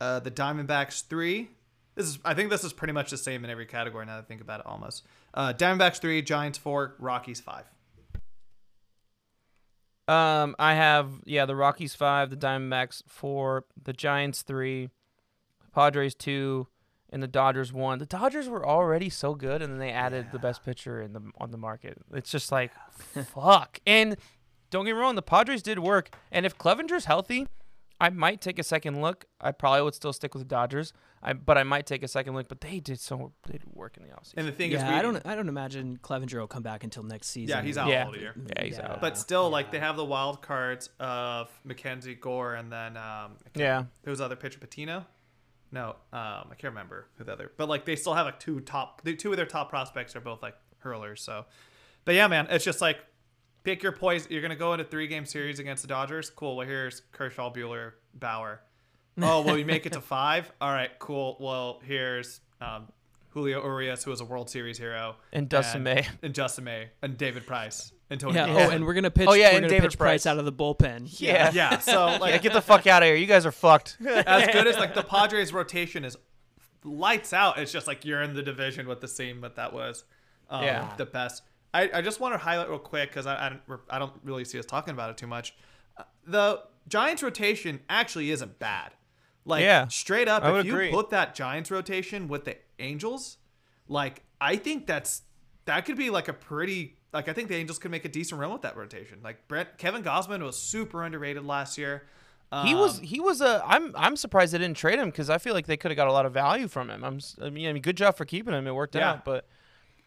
Uh, 0.00 0.20
the 0.20 0.30
Diamondbacks 0.30 1.06
three. 1.06 1.50
This 1.98 2.06
is 2.06 2.18
I 2.24 2.32
think 2.32 2.48
this 2.50 2.62
is 2.62 2.72
pretty 2.72 2.92
much 2.92 3.10
the 3.10 3.16
same 3.16 3.44
in 3.44 3.50
every 3.50 3.66
category 3.66 4.06
now 4.06 4.14
that 4.14 4.22
I 4.22 4.24
think 4.24 4.40
about 4.40 4.60
it 4.60 4.66
almost. 4.66 5.04
Uh, 5.34 5.52
Diamondbacks 5.52 5.98
three, 5.98 6.22
Giants 6.22 6.56
four, 6.56 6.94
Rockies 7.00 7.40
five. 7.40 7.64
Um, 10.06 10.54
I 10.60 10.74
have 10.74 11.10
yeah 11.24 11.44
the 11.44 11.56
Rockies 11.56 11.96
five, 11.96 12.30
the 12.30 12.36
Diamondbacks 12.36 13.02
four, 13.08 13.64
the 13.82 13.92
Giants 13.92 14.42
three, 14.42 14.90
Padres 15.74 16.14
two, 16.14 16.68
and 17.10 17.20
the 17.20 17.26
Dodgers 17.26 17.72
one. 17.72 17.98
The 17.98 18.06
Dodgers 18.06 18.48
were 18.48 18.64
already 18.64 19.10
so 19.10 19.34
good, 19.34 19.60
and 19.60 19.72
then 19.72 19.80
they 19.80 19.90
added 19.90 20.28
the 20.30 20.38
best 20.38 20.64
pitcher 20.64 21.02
in 21.02 21.14
the 21.14 21.22
on 21.38 21.50
the 21.50 21.58
market. 21.58 21.98
It's 22.14 22.30
just 22.30 22.52
like 22.52 22.70
fuck. 23.34 23.80
And 23.84 24.16
don't 24.70 24.84
get 24.84 24.94
me 24.94 25.00
wrong, 25.00 25.16
the 25.16 25.22
Padres 25.22 25.64
did 25.64 25.80
work. 25.80 26.16
And 26.30 26.46
if 26.46 26.56
Clevinger's 26.56 27.06
healthy, 27.06 27.48
I 28.00 28.10
might 28.10 28.40
take 28.40 28.58
a 28.58 28.62
second 28.62 29.00
look. 29.02 29.24
I 29.40 29.50
probably 29.50 29.82
would 29.82 29.94
still 29.94 30.12
stick 30.12 30.32
with 30.34 30.42
the 30.44 30.48
Dodgers. 30.48 30.92
I 31.22 31.32
but 31.32 31.58
I 31.58 31.64
might 31.64 31.84
take 31.84 32.02
a 32.04 32.08
second 32.08 32.34
look. 32.34 32.48
But 32.48 32.60
they 32.60 32.78
did 32.78 33.00
so 33.00 33.32
they 33.46 33.52
did 33.58 33.64
work 33.74 33.96
in 33.96 34.04
the 34.04 34.10
offseason. 34.10 34.34
And 34.36 34.46
the 34.46 34.52
thing 34.52 34.70
is, 34.70 34.80
we, 34.82 34.88
i 34.88 35.02
don't 35.02 35.20
i 35.26 35.34
don't 35.34 35.48
imagine 35.48 35.98
Clevinger 36.02 36.38
will 36.38 36.46
come 36.46 36.62
back 36.62 36.84
until 36.84 37.02
next 37.02 37.28
season 37.28 37.56
Yeah, 37.56 37.62
he's 37.62 37.76
out 37.76 37.88
Yeah. 37.88 38.06
all 38.06 38.16
year. 38.16 38.34
Yeah, 38.56 38.64
he's 38.64 38.78
Yeah. 38.78 38.92
out. 38.92 39.00
But 39.00 39.18
still, 39.18 39.50
like 39.50 39.72
they 39.72 39.80
have 39.80 39.96
the 39.96 40.04
wild 40.04 40.42
cards 40.42 40.90
of 41.00 41.50
Mackenzie 41.64 42.14
Gore 42.14 42.54
and 42.54 42.70
then 42.72 42.96
um, 42.96 43.32
Yeah. 43.56 43.84
who's 44.04 44.18
the 44.18 44.24
other 44.26 44.36
pitcher 44.36 44.60
Patino. 44.60 45.04
no, 45.72 45.88
um, 46.12 46.46
I 46.50 46.54
can't 46.56 46.72
remember 46.72 47.06
who 47.16 47.24
the 47.24 47.32
other, 47.32 47.50
but 47.56 47.68
like 47.68 47.84
they 47.84 47.96
still 47.96 48.14
have 48.14 48.26
like 48.26 48.38
two 48.38 48.60
top, 48.60 49.02
the 49.02 49.14
two 49.16 49.30
of 49.32 49.36
their 49.36 49.44
top 49.46 49.68
prospects 49.70 50.14
are 50.14 50.20
both 50.20 50.40
like 50.42 50.54
hurlers. 50.78 51.20
So, 51.20 51.46
but 52.04 52.14
yeah, 52.14 52.28
man, 52.28 52.46
it's 52.48 52.64
just 52.64 52.80
like 52.80 52.98
pick 53.68 53.82
your 53.82 53.92
poison. 53.92 54.32
You're 54.32 54.42
gonna 54.42 54.56
go 54.56 54.72
into 54.72 54.84
three 54.84 55.06
game 55.06 55.26
series 55.26 55.58
against 55.58 55.82
the 55.82 55.88
Dodgers. 55.88 56.30
Cool. 56.30 56.56
Well, 56.56 56.66
here's 56.66 57.02
Kershaw, 57.12 57.52
Buehler, 57.52 57.92
Bauer. 58.14 58.60
Oh, 59.20 59.42
well, 59.42 59.58
you 59.58 59.64
make 59.66 59.84
it 59.84 59.92
to 59.92 60.00
five. 60.16 60.50
All 60.60 60.70
right, 60.72 60.90
cool. 60.98 61.36
Well, 61.40 61.80
here's 61.84 62.40
um, 62.60 62.88
Julio 63.30 63.62
Urias, 63.62 64.04
who 64.04 64.10
was 64.10 64.20
a 64.20 64.24
World 64.24 64.48
Series 64.48 64.78
hero, 64.78 65.16
And 65.32 65.48
Dustin 65.48 65.82
May. 65.82 66.06
and 66.22 66.32
Dustin 66.32 66.64
May, 66.64 66.88
and 67.02 67.18
David 67.18 67.44
Price, 67.46 67.92
and 68.10 68.18
Tony. 68.18 68.36
Yeah. 68.36 68.46
Peterson. 68.46 68.70
Oh, 68.70 68.74
and 68.74 68.86
we're 68.86 68.94
gonna 68.94 69.10
pitch. 69.10 69.28
Oh, 69.28 69.34
yeah, 69.34 69.48
we're 69.48 69.56
and 69.56 69.60
gonna 69.64 69.68
David 69.68 69.90
pitch 69.90 69.98
Price 69.98 70.22
Price. 70.22 70.26
out 70.26 70.38
of 70.38 70.44
the 70.46 70.52
bullpen. 70.52 71.08
Yeah. 71.20 71.50
yeah. 71.52 71.78
So 71.78 72.06
like, 72.20 72.32
Yeah, 72.32 72.38
get 72.38 72.52
the 72.54 72.62
fuck 72.62 72.86
out 72.86 73.02
of 73.02 73.06
here. 73.08 73.16
You 73.16 73.26
guys 73.26 73.44
are 73.44 73.52
fucked. 73.52 73.98
as 74.06 74.46
good 74.52 74.66
as 74.66 74.76
like 74.78 74.94
the 74.94 75.02
Padres 75.02 75.52
rotation 75.52 76.04
is 76.06 76.16
lights 76.84 77.32
out. 77.34 77.58
It's 77.58 77.72
just 77.72 77.86
like 77.86 78.04
you're 78.06 78.22
in 78.22 78.32
the 78.34 78.42
division 78.42 78.88
with 78.88 79.00
the 79.02 79.08
same, 79.08 79.40
but 79.42 79.56
that 79.56 79.72
was 79.74 80.04
um, 80.48 80.64
Yeah. 80.64 80.92
the 80.96 81.04
best. 81.06 81.42
I, 81.74 81.90
I 81.94 82.00
just 82.02 82.18
want 82.20 82.34
to 82.34 82.38
highlight 82.38 82.68
real 82.68 82.78
quick 82.78 83.10
because 83.10 83.26
I, 83.26 83.46
I 83.46 83.48
don't 83.50 83.80
I 83.90 83.98
don't 83.98 84.12
really 84.24 84.44
see 84.44 84.58
us 84.58 84.66
talking 84.66 84.92
about 84.94 85.10
it 85.10 85.16
too 85.16 85.26
much. 85.26 85.54
Uh, 85.96 86.04
The 86.26 86.62
Giants 86.88 87.22
rotation 87.22 87.80
actually 87.88 88.30
isn't 88.30 88.58
bad. 88.58 88.92
Like 89.44 89.62
Yeah, 89.62 89.88
straight 89.88 90.28
up, 90.28 90.44
if 90.44 90.64
you 90.66 90.72
agree. 90.72 90.90
put 90.90 91.10
that 91.10 91.34
Giants 91.34 91.70
rotation 91.70 92.28
with 92.28 92.44
the 92.44 92.56
Angels, 92.78 93.38
like 93.88 94.22
I 94.40 94.56
think 94.56 94.86
that's 94.86 95.22
that 95.66 95.84
could 95.84 95.96
be 95.96 96.10
like 96.10 96.28
a 96.28 96.32
pretty 96.32 96.96
like 97.12 97.28
I 97.28 97.32
think 97.32 97.48
the 97.48 97.56
Angels 97.56 97.78
could 97.78 97.90
make 97.90 98.04
a 98.04 98.08
decent 98.08 98.40
run 98.40 98.52
with 98.52 98.62
that 98.62 98.76
rotation. 98.76 99.20
Like 99.22 99.48
Brent 99.48 99.78
Kevin 99.78 100.02
Gausman 100.02 100.42
was 100.42 100.58
super 100.58 101.02
underrated 101.02 101.44
last 101.44 101.76
year. 101.78 102.04
He 102.64 102.74
was 102.74 102.98
Um, 102.98 103.04
he 103.04 103.20
was 103.20 103.40
a 103.42 103.62
I'm 103.66 103.94
I'm 103.94 104.16
surprised 104.16 104.54
they 104.54 104.58
didn't 104.58 104.76
trade 104.78 104.98
him 104.98 105.08
because 105.10 105.28
I 105.28 105.36
feel 105.36 105.52
like 105.54 105.66
they 105.66 105.76
could 105.76 105.90
have 105.90 105.96
got 105.96 106.08
a 106.08 106.12
lot 106.12 106.24
of 106.24 106.32
value 106.32 106.66
from 106.68 106.88
him. 106.88 107.04
I'm 107.04 107.18
I 107.42 107.50
mean 107.50 107.68
I 107.68 107.72
mean 107.74 107.82
good 107.82 107.96
job 107.96 108.16
for 108.16 108.24
keeping 108.24 108.54
him. 108.54 108.66
It 108.66 108.74
worked 108.74 108.94
Yeah. 108.94 109.10
out, 109.12 109.24
but 109.26 109.46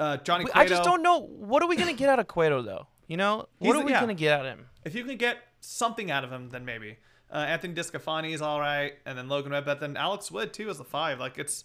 uh, 0.01 0.17
Johnny. 0.17 0.45
I 0.53 0.65
just 0.65 0.83
don't 0.83 1.01
know 1.03 1.19
what 1.19 1.61
are 1.61 1.67
we 1.67 1.75
gonna 1.75 1.93
get 1.93 2.09
out 2.09 2.19
of 2.19 2.27
Cueto 2.27 2.61
though. 2.61 2.87
You 3.07 3.17
know 3.17 3.37
what 3.37 3.47
He's- 3.59 3.75
are 3.75 3.85
we 3.85 3.91
yeah. 3.91 3.99
gonna 3.99 4.13
get 4.15 4.39
out 4.39 4.45
of 4.45 4.57
him? 4.57 4.65
If 4.83 4.95
you 4.95 5.03
can 5.03 5.17
get 5.17 5.37
something 5.59 6.09
out 6.09 6.23
of 6.23 6.31
him, 6.31 6.49
then 6.49 6.65
maybe. 6.65 6.97
Uh, 7.31 7.37
Anthony 7.37 7.73
DeSclafani 7.73 8.33
is 8.33 8.41
all 8.41 8.59
right, 8.59 8.93
and 9.05 9.17
then 9.17 9.29
Logan 9.29 9.51
Webb, 9.53 9.65
but 9.65 9.79
then 9.79 9.95
Alex 9.95 10.31
Wood 10.31 10.53
too 10.53 10.69
is 10.69 10.77
the 10.79 10.83
five. 10.83 11.19
Like 11.19 11.37
it's 11.37 11.63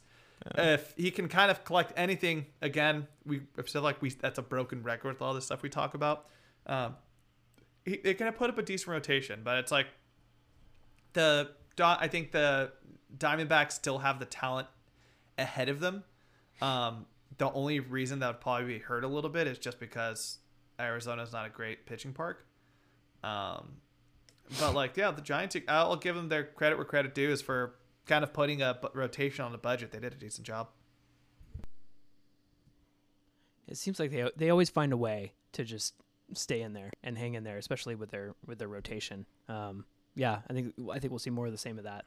if 0.56 0.92
he 0.96 1.10
can 1.10 1.28
kind 1.28 1.50
of 1.50 1.64
collect 1.64 1.92
anything 1.96 2.46
again, 2.62 3.08
we 3.24 3.40
I 3.58 3.62
feel 3.62 3.82
like 3.82 4.00
we 4.02 4.10
that's 4.10 4.38
a 4.38 4.42
broken 4.42 4.82
record 4.82 5.14
with 5.14 5.22
all 5.22 5.34
this 5.34 5.46
stuff 5.46 5.62
we 5.62 5.68
talk 5.68 5.94
about. 5.94 6.26
Um, 6.66 6.96
he, 7.84 7.96
they 7.96 8.14
can 8.14 8.32
put 8.34 8.50
up 8.50 8.58
a 8.58 8.62
decent 8.62 8.88
rotation, 8.88 9.40
but 9.42 9.58
it's 9.58 9.72
like 9.72 9.86
the 11.14 11.50
I 11.80 12.08
think 12.08 12.32
the 12.32 12.72
Diamondbacks 13.16 13.72
still 13.72 13.98
have 13.98 14.18
the 14.18 14.26
talent 14.26 14.68
ahead 15.38 15.68
of 15.68 15.80
them. 15.80 16.04
Um, 16.60 17.06
the 17.38 17.52
only 17.52 17.80
reason 17.80 18.20
that 18.20 18.28
would 18.28 18.40
probably 18.40 18.66
be 18.66 18.78
hurt 18.78 19.04
a 19.04 19.08
little 19.08 19.30
bit 19.30 19.46
is 19.46 19.58
just 19.58 19.78
because 19.78 20.38
Arizona 20.80 21.22
is 21.22 21.32
not 21.32 21.46
a 21.46 21.50
great 21.50 21.86
pitching 21.86 22.12
park. 22.12 22.46
Um, 23.22 23.76
but 24.60 24.74
like, 24.74 24.96
yeah, 24.96 25.10
the 25.10 25.22
Giants. 25.22 25.56
I'll 25.68 25.96
give 25.96 26.14
them 26.14 26.28
their 26.28 26.44
credit 26.44 26.76
where 26.76 26.84
credit 26.84 27.14
due 27.14 27.30
is 27.30 27.42
for 27.42 27.74
kind 28.06 28.22
of 28.22 28.32
putting 28.32 28.62
a 28.62 28.78
rotation 28.94 29.44
on 29.44 29.52
the 29.52 29.58
budget. 29.58 29.90
They 29.90 29.98
did 29.98 30.12
a 30.12 30.16
decent 30.16 30.46
job. 30.46 30.68
It 33.66 33.76
seems 33.76 33.98
like 33.98 34.12
they 34.12 34.30
they 34.36 34.50
always 34.50 34.70
find 34.70 34.92
a 34.92 34.96
way 34.96 35.32
to 35.52 35.64
just 35.64 35.94
stay 36.34 36.62
in 36.62 36.72
there 36.72 36.90
and 37.02 37.18
hang 37.18 37.34
in 37.34 37.44
there, 37.44 37.58
especially 37.58 37.96
with 37.96 38.10
their 38.10 38.34
with 38.46 38.58
their 38.58 38.68
rotation. 38.68 39.26
Um, 39.48 39.84
yeah, 40.14 40.40
I 40.48 40.52
think 40.52 40.74
I 40.92 40.98
think 41.00 41.10
we'll 41.10 41.18
see 41.18 41.30
more 41.30 41.46
of 41.46 41.52
the 41.52 41.58
same 41.58 41.78
of 41.78 41.84
that. 41.84 42.04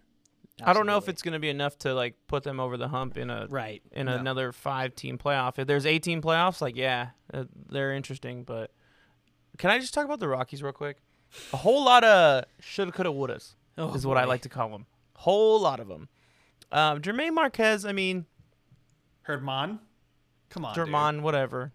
I 0.64 0.74
don't 0.74 0.86
know 0.86 0.98
if 0.98 1.08
it's 1.10 1.22
gonna 1.22 1.40
be 1.40 1.50
enough 1.50 1.78
to 1.80 1.94
like 1.94 2.16
put 2.28 2.44
them 2.44 2.60
over 2.60 2.78
the 2.78 2.88
hump 2.88 3.18
in 3.18 3.30
a 3.30 3.48
right. 3.50 3.82
in 3.92 4.06
No. 4.08 4.16
another 4.16 4.52
five 4.52 4.96
team 4.96 5.18
playoff. 5.18 5.60
If 5.60 5.68
there's 5.68 5.86
18 5.86 6.22
playoffs, 6.22 6.62
like 6.62 6.76
yeah, 6.76 7.10
uh, 7.34 7.46
they're 7.70 7.94
interesting. 7.94 8.44
But 8.44 8.72
can 9.58 9.70
I 9.70 9.80
just 9.80 9.94
talk 9.94 10.06
about 10.06 10.20
the 10.20 10.28
Rockies 10.28 10.62
real 10.64 10.74
quick? 10.74 10.98
A 11.54 11.58
whole 11.58 11.84
lot 11.86 12.04
of 12.04 12.46
shoulda, 12.60 12.92
coulda, 12.92 13.10
wouldas 13.12 13.54
Oh, 13.78 13.94
is 13.94 14.06
what 14.06 14.18
I 14.18 14.24
like 14.26 14.42
to 14.42 14.50
call 14.50 14.70
them. 14.70 14.86
Whole 15.16 15.60
lot 15.62 15.80
of 15.80 15.88
them. 15.88 16.10
Um, 16.72 17.02
Jermaine 17.02 17.34
Marquez, 17.34 17.86
I 17.86 17.92
mean, 17.92 18.26
Herdman, 19.24 19.80
come 20.50 20.66
on, 20.66 20.74
dude. 20.76 21.24
Whatever. 21.24 21.74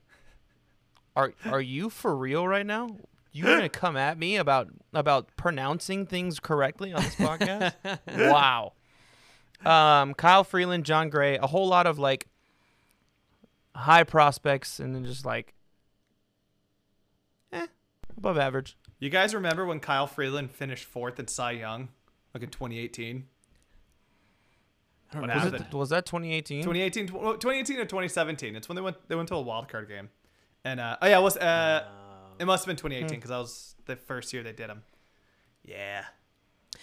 Are 1.17 1.33
are 1.47 1.61
you 1.61 1.91
for 1.91 2.17
real 2.17 2.47
right 2.49 2.67
now? 2.67 2.97
You 3.35 3.43
gonna 3.43 3.69
come 3.69 3.97
at 3.97 4.17
me 4.17 4.37
about 4.37 4.69
about 4.93 5.37
pronouncing 5.37 6.07
things 6.07 6.39
correctly 6.39 6.93
on 6.93 7.03
this 7.03 7.17
podcast? 7.17 7.75
wow. 8.31 8.75
Um, 9.65 10.15
Kyle 10.15 10.45
Freeland, 10.45 10.85
Jon 10.85 11.11
Gray, 11.11 11.37
a 11.37 11.49
whole 11.49 11.67
lot 11.67 11.89
of 11.89 11.99
like 11.99 12.29
high 13.75 14.05
prospects, 14.05 14.79
and 14.79 14.95
then 14.95 15.05
just 15.05 15.27
like, 15.27 15.53
eh, 17.53 17.67
above 18.17 18.39
average. 18.39 18.77
You 19.01 19.11
guys 19.11 19.35
remember 19.35 19.67
when 19.67 19.81
Kyle 19.81 20.07
Freeland 20.07 20.53
finished 20.53 20.85
fourth 20.85 21.19
at 21.19 21.29
Cy 21.29 21.53
Young, 21.53 21.89
like 22.35 22.45
in 22.45 22.51
2018? 22.51 23.27
What. 25.11 25.29
Was, 25.29 25.53
it, 25.53 25.75
was 25.75 25.89
that 25.91 26.07
2018? 26.07 26.63
2018, 26.63 27.09
2018 27.09 27.79
or 27.79 27.85
2017. 27.85 28.55
It's 28.55 28.69
when 28.69 28.77
they 28.77 28.83
went 28.83 28.97
they 29.09 29.17
went 29.17 29.29
to 29.31 29.35
a 29.35 29.41
wild 29.41 29.69
card 29.69 29.89
game, 29.89 30.11
and 30.65 30.79
uh, 30.79 30.99
oh 31.03 31.09
yeah, 31.09 31.19
it 31.19 31.23
was 31.23 31.37
uh, 31.37 31.85
it 32.39 32.45
must 32.47 32.65
have 32.65 32.69
been 32.69 32.77
2018 32.77 33.17
because 33.19 33.31
that 33.31 33.39
was 33.39 33.75
the 33.87 33.97
first 33.97 34.33
year 34.33 34.43
they 34.43 34.53
did 34.53 34.69
them. 34.69 34.83
Yeah. 35.65 36.05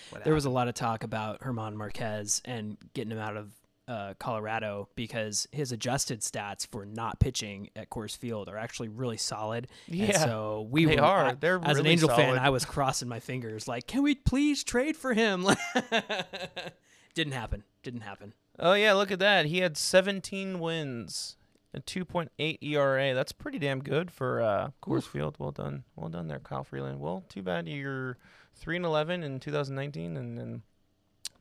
What 0.10 0.24
There 0.24 0.34
was 0.34 0.46
a 0.46 0.50
lot 0.50 0.68
of 0.68 0.74
talk 0.74 1.04
about 1.04 1.44
Herman 1.44 1.76
Marquez 1.78 2.42
and 2.46 2.78
getting 2.94 3.12
him 3.12 3.20
out 3.20 3.36
of 3.38 3.52
uh, 3.88 4.14
Colorado 4.20 4.88
because 4.96 5.48
his 5.52 5.72
adjusted 5.74 6.22
stats 6.22 6.66
for 6.66 6.86
not 6.86 7.20
pitching 7.20 7.70
at 7.76 7.90
Coors 7.90 8.16
Field 8.16 8.48
are 8.48 8.58
actually 8.58 8.88
really 8.88 9.18
solid. 9.18 9.68
And 9.88 9.96
Yeah, 9.98 10.24
so 10.24 10.68
we 10.72 10.86
they 10.86 10.96
were, 10.96 11.02
are. 11.02 11.26
I- 11.26 11.34
They're 11.34 11.60
as 11.64 11.78
an 11.78 11.84
really 11.84 11.92
Angel 11.92 12.10
fan. 12.10 12.38
I 12.40 12.50
was 12.52 12.64
crossing 12.64 13.10
my 13.10 13.20
fingers 13.20 13.68
like, 13.68 13.88
can 13.88 14.02
we 14.04 14.16
please 14.16 14.64
trade 14.64 14.96
for 14.96 15.14
him? 15.14 15.46
Didn't 17.14 17.34
happen. 17.34 17.64
Didn't 17.84 18.02
happen. 18.02 18.34
Oh 18.60 18.74
yeah, 18.74 18.94
look 18.94 19.12
at 19.12 19.20
that. 19.20 19.46
He 19.48 19.58
had 19.60 19.76
17 19.76 20.60
wins, 20.60 21.36
a 21.74 21.80
2.8 21.80 22.58
ERA. 22.62 23.14
That's 23.14 23.32
pretty 23.32 23.60
damn 23.60 23.82
good 23.82 24.12
for 24.12 24.42
uh, 24.42 24.70
Coors 24.84 25.04
Field. 25.04 25.36
Well 25.40 25.52
done, 25.52 25.84
well 25.96 26.10
done 26.10 26.28
there, 26.28 26.40
Kyle 26.40 26.64
Freeland. 26.64 27.00
Well, 27.00 27.24
too 27.30 27.42
bad 27.42 27.68
you're 27.68 28.18
three 28.56 28.76
and 28.76 28.86
11 28.86 29.24
in 29.24 29.40
2019, 29.40 30.18
and 30.18 30.38
then 30.38 30.62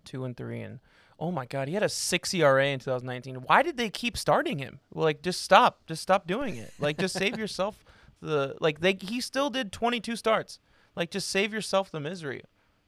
two 0.05 0.25
and 0.25 0.37
three. 0.37 0.61
And 0.61 0.81
oh 1.19 1.31
my 1.31 1.47
God, 1.47 1.69
he 1.69 1.75
had 1.75 1.83
a 1.83 1.89
six 1.89 2.33
ERA 2.33 2.67
in 2.67 2.79
2019. 2.79 3.37
Why 3.37 3.63
did 3.63 3.77
they 3.77 3.91
keep 3.91 4.17
starting 4.17 4.59
him? 4.59 4.81
Well, 4.93 5.05
like 5.05 5.23
just 5.23 5.43
stop, 5.43 5.87
just 5.87 6.03
stop 6.03 6.27
doing 6.27 6.57
it. 6.57 6.73
Like 6.79 6.99
just 6.99 7.17
save 7.17 7.39
yourself 7.39 7.85
the 8.21 8.57
like 8.61 8.81
they 8.81 8.97
he 9.01 9.21
still 9.21 9.51
did 9.51 9.73
22 9.73 10.17
starts. 10.17 10.59
Like 10.97 11.11
just 11.11 11.29
save 11.29 11.53
yourself 11.53 11.91
the 11.91 12.01
misery. 12.01 12.43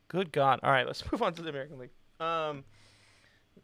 Good 0.09 0.33
God. 0.33 0.61
All 0.63 0.71
right, 0.71 0.87
let's 0.87 1.03
move 1.13 1.23
on 1.23 1.35
to 1.35 1.43
the 1.43 1.51
American 1.51 1.79
League. 1.79 1.91
Um, 2.21 2.65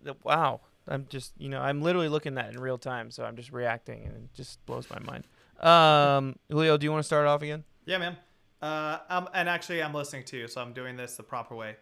the, 0.02 0.14
wow. 0.22 0.60
I'm 0.88 1.07
just, 1.09 1.33
you 1.38 1.48
know, 1.48 1.61
I'm 1.61 1.83
literally 1.83 2.09
looking 2.09 2.37
at 2.38 2.46
it 2.46 2.55
in 2.55 2.61
real 2.61 2.79
time, 2.79 3.11
so 3.11 3.24
I'm 3.24 3.37
just 3.37 3.53
reacting, 3.53 4.05
and 4.05 4.14
it 4.14 4.35
just 4.35 4.64
blows 4.66 4.88
my 4.90 4.98
mind. 5.01 5.24
Um, 5.61 6.37
Julio, 6.51 6.77
do 6.77 6.85
you 6.85 6.90
want 6.90 7.03
to 7.03 7.07
start 7.07 7.27
off 7.27 7.42
again? 7.42 7.64
Yeah, 7.85 7.98
man. 7.98 8.16
Uh, 8.61 8.98
um, 9.09 9.29
and 9.35 9.48
actually, 9.48 9.83
I'm 9.83 9.94
listening 9.94 10.24
too, 10.24 10.48
so 10.48 10.61
I'm 10.61 10.72
doing 10.72 10.96
this 10.96 11.16
the 11.16 11.22
proper 11.22 11.55
way. 11.55 11.77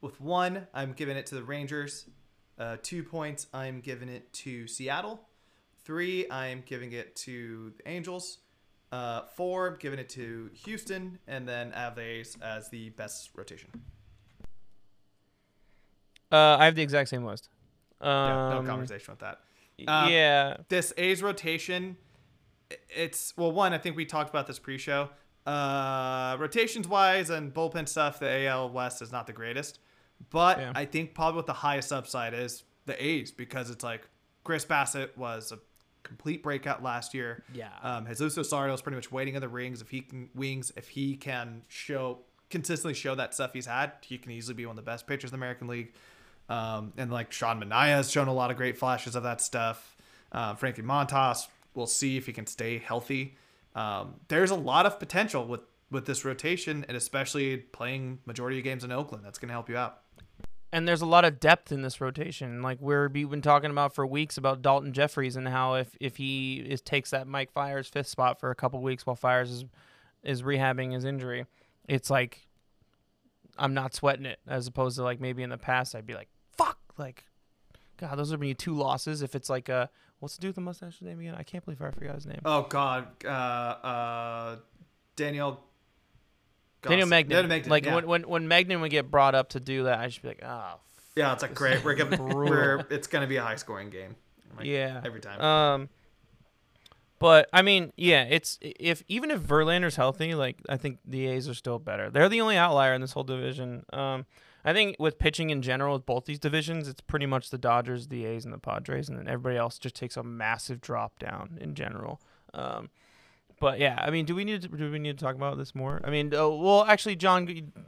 With 0.00 0.20
one, 0.20 0.66
I'm 0.74 0.92
giving 0.92 1.16
it 1.16 1.26
to 1.26 1.34
the 1.34 1.42
Rangers. 1.42 2.06
Uh, 2.58 2.76
two 2.82 3.02
points, 3.02 3.46
I'm 3.52 3.80
giving 3.80 4.08
it 4.08 4.32
to 4.34 4.66
Seattle. 4.66 5.20
Three, 5.84 6.28
I'm 6.30 6.62
giving 6.66 6.92
it 6.92 7.14
to 7.16 7.72
the 7.76 7.88
Angels. 7.88 8.38
Uh, 8.90 9.22
four, 9.36 9.68
I'm 9.68 9.76
giving 9.78 9.98
it 9.98 10.08
to 10.10 10.50
Houston, 10.64 11.18
and 11.26 11.46
then 11.46 11.72
I 11.74 11.80
have 11.80 11.96
the 11.96 12.02
A's 12.02 12.36
as 12.42 12.68
the 12.70 12.90
best 12.90 13.30
rotation. 13.34 13.68
Uh, 16.32 16.56
I 16.58 16.64
have 16.64 16.74
the 16.74 16.82
exact 16.82 17.08
same 17.08 17.24
list. 17.24 17.48
Um, 18.00 18.08
Yeah, 18.10 18.60
no 18.60 18.62
conversation 18.66 19.12
with 19.12 19.20
that. 19.20 19.40
Uh, 19.86 20.08
yeah, 20.10 20.56
this 20.68 20.92
A's 20.96 21.22
rotation, 21.22 21.96
it's 22.88 23.34
well, 23.36 23.52
one 23.52 23.72
I 23.72 23.78
think 23.78 23.96
we 23.96 24.06
talked 24.06 24.30
about 24.30 24.46
this 24.46 24.58
pre-show. 24.58 25.10
Uh, 25.46 26.36
rotations 26.40 26.88
wise 26.88 27.30
and 27.30 27.54
bullpen 27.54 27.88
stuff, 27.88 28.18
the 28.18 28.46
AL 28.46 28.70
West 28.70 29.00
is 29.02 29.12
not 29.12 29.26
the 29.26 29.32
greatest, 29.32 29.78
but 30.30 30.58
Yeah. 30.58 30.72
I 30.74 30.84
think 30.86 31.14
probably 31.14 31.36
what 31.36 31.46
the 31.46 31.52
highest 31.52 31.92
upside 31.92 32.34
is 32.34 32.64
the 32.86 33.02
A's 33.02 33.30
because 33.30 33.70
it's 33.70 33.84
like 33.84 34.08
Chris 34.44 34.64
Bassitt 34.64 35.16
was 35.16 35.52
a 35.52 35.58
complete 36.02 36.42
breakout 36.42 36.82
last 36.82 37.14
year. 37.14 37.42
Yeah. 37.52 37.68
Um, 37.82 38.06
Jesus 38.06 38.38
Osorio 38.38 38.72
is 38.74 38.80
pretty 38.80 38.96
much 38.96 39.12
waiting 39.12 39.34
in 39.34 39.40
the 39.40 39.48
rings. 39.48 39.82
If 39.82 39.90
he 39.90 40.00
can 40.00 40.30
wings, 40.34 40.72
if 40.76 40.88
he 40.88 41.16
can 41.16 41.62
show 41.68 42.20
consistently 42.48 42.94
show 42.94 43.14
that 43.16 43.34
stuff 43.34 43.52
he's 43.52 43.66
had, 43.66 43.92
he 44.02 44.18
can 44.18 44.30
easily 44.32 44.54
be 44.54 44.64
one 44.66 44.78
of 44.78 44.84
the 44.84 44.88
best 44.88 45.06
pitchers 45.06 45.30
in 45.30 45.38
the 45.38 45.44
American 45.44 45.66
League. 45.66 45.92
Um, 46.48 46.92
and 46.96 47.10
like 47.10 47.32
Sean 47.32 47.60
Manaea 47.60 47.96
has 47.96 48.10
shown 48.10 48.28
a 48.28 48.32
lot 48.34 48.50
of 48.50 48.56
great 48.56 48.78
flashes 48.78 49.16
of 49.16 49.22
that 49.24 49.40
stuff. 49.40 49.96
Uh, 50.30 50.54
Frankie 50.54 50.82
Montas, 50.82 51.48
we'll 51.74 51.86
see 51.86 52.16
if 52.16 52.26
he 52.26 52.32
can 52.32 52.46
stay 52.46 52.78
healthy. 52.78 53.36
Um, 53.74 54.14
there's 54.28 54.50
a 54.50 54.56
lot 54.56 54.86
of 54.86 54.98
potential 54.98 55.46
with 55.46 55.60
with 55.90 56.06
this 56.06 56.24
rotation, 56.24 56.84
and 56.88 56.96
especially 56.96 57.56
playing 57.58 58.18
majority 58.26 58.58
of 58.58 58.64
games 58.64 58.82
in 58.84 58.90
Oakland. 58.90 59.24
That's 59.24 59.38
going 59.38 59.48
to 59.48 59.54
help 59.54 59.68
you 59.68 59.76
out. 59.76 60.00
and 60.72 60.86
there's 60.86 61.00
a 61.00 61.06
lot 61.06 61.24
of 61.24 61.38
depth 61.38 61.70
in 61.72 61.82
this 61.82 62.00
rotation. 62.00 62.60
Like 62.62 62.80
we're 62.80 63.08
we've 63.08 63.30
been 63.30 63.42
talking 63.42 63.70
about 63.70 63.94
for 63.94 64.06
weeks 64.06 64.36
about 64.36 64.62
Daulton 64.62 64.92
Jefferies 64.92 65.36
and 65.36 65.46
how 65.48 65.74
if 65.74 65.96
if 66.00 66.16
he 66.16 66.56
is 66.58 66.80
takes 66.80 67.10
that 67.10 67.26
Mike 67.26 67.52
Fiers 67.52 67.88
fifth 67.88 68.08
spot 68.08 68.40
for 68.40 68.50
a 68.50 68.54
couple 68.54 68.80
weeks 68.82 69.06
while 69.06 69.16
Fiers 69.16 69.50
is 69.50 69.64
is 70.22 70.42
rehabbing 70.42 70.92
his 70.92 71.04
injury, 71.04 71.46
it's 71.88 72.10
like 72.10 72.46
I'm 73.58 73.74
not 73.74 73.94
sweating 73.94 74.26
it 74.26 74.38
as 74.46 74.66
opposed 74.66 74.96
to 74.96 75.02
like 75.02 75.20
maybe 75.20 75.42
in 75.42 75.50
the 75.50 75.58
past 75.58 75.94
I'd 75.94 76.06
be 76.06 76.14
like 76.14 76.28
like 76.98 77.24
God 77.98 78.16
those 78.16 78.30
would 78.30 78.40
be 78.40 78.54
two 78.54 78.74
losses 78.74 79.22
if 79.22 79.34
it's 79.34 79.48
like 79.48 79.68
a 79.68 79.90
what's 80.18 80.36
the 80.36 80.40
dude 80.40 80.50
with 80.50 80.56
the 80.56 80.62
mustache 80.62 81.00
name 81.00 81.20
again 81.20 81.34
I 81.36 81.42
can't 81.42 81.64
believe 81.64 81.80
I 81.80 81.90
forgot 81.90 82.14
his 82.14 82.26
name 82.26 82.40
Oh 82.44 82.62
God, 82.62 83.06
uh, 83.24 83.28
uh, 83.28 84.56
Daniel. 85.16 85.62
Daniel 86.82 87.08
Goss- 87.08 87.24
Mengden 87.24 87.28
Daniel 87.28 87.60
Mengden, 87.60 87.68
like 87.68 87.84
yeah. 87.84 87.94
when 87.94 88.06
when 88.06 88.22
when 88.28 88.48
Mengden 88.48 88.80
would 88.80 88.90
get 88.90 89.10
brought 89.10 89.34
up 89.34 89.50
to 89.50 89.60
do 89.60 89.84
that 89.84 89.98
I'd 89.98 90.10
just 90.10 90.22
be 90.22 90.28
like 90.28 90.42
oh 90.44 90.80
yeah, 91.16 91.32
it's 91.32 91.42
like 91.42 91.54
great. 91.54 91.82
We're 91.82 91.94
gonna, 91.94 92.22
we're 92.22 92.86
it's 92.90 93.06
gonna 93.06 93.26
be 93.26 93.36
a 93.36 93.42
high 93.42 93.56
scoring 93.56 93.88
game. 93.88 94.14
Like, 94.56 94.66
yeah 94.66 95.00
every 95.04 95.20
time. 95.20 95.40
Um, 95.40 95.88
but 97.18 97.48
I 97.52 97.62
mean, 97.62 97.92
yeah, 97.96 98.24
it's 98.24 98.58
if 98.60 99.02
even 99.08 99.30
if 99.30 99.40
Verlander's 99.40 99.96
healthy, 99.96 100.34
like 100.34 100.58
I 100.68 100.76
think 100.76 100.98
the 101.06 101.26
A's 101.28 101.48
are 101.48 101.54
still 101.54 101.78
better. 101.78 102.10
They're 102.10 102.28
the 102.28 102.42
only 102.42 102.58
outlier 102.58 102.92
in 102.92 103.00
this 103.00 103.12
whole 103.12 103.24
division. 103.24 103.86
Um, 103.92 104.26
I 104.66 104.72
think 104.72 104.96
with 104.98 105.18
pitching 105.18 105.50
in 105.50 105.62
general, 105.62 105.94
with 105.94 106.04
both 106.04 106.24
these 106.24 106.40
divisions, 106.40 106.88
it's 106.88 107.00
pretty 107.00 107.26
much 107.26 107.50
the 107.50 107.58
Dodgers, 107.58 108.08
the 108.08 108.26
A's, 108.26 108.44
and 108.44 108.52
the 108.52 108.58
Padres, 108.58 109.08
and 109.08 109.16
then 109.16 109.28
everybody 109.28 109.56
else 109.56 109.78
just 109.78 109.94
takes 109.94 110.16
a 110.16 110.24
massive 110.24 110.80
drop 110.80 111.20
down 111.20 111.56
in 111.60 111.76
general. 111.76 112.20
Um, 112.52 112.90
but 113.60 113.78
yeah, 113.78 114.02
I 114.02 114.10
mean, 114.10 114.26
do 114.26 114.34
we 114.34 114.44
need 114.44 114.62
to 114.62 114.68
do 114.68 114.90
we 114.90 114.98
need 114.98 115.16
to 115.18 115.24
talk 115.24 115.36
about 115.36 115.56
this 115.56 115.74
more? 115.74 116.00
I 116.04 116.10
mean, 116.10 116.34
uh, 116.34 116.48
well, 116.48 116.84
actually, 116.84 117.14
John, 117.14 117.46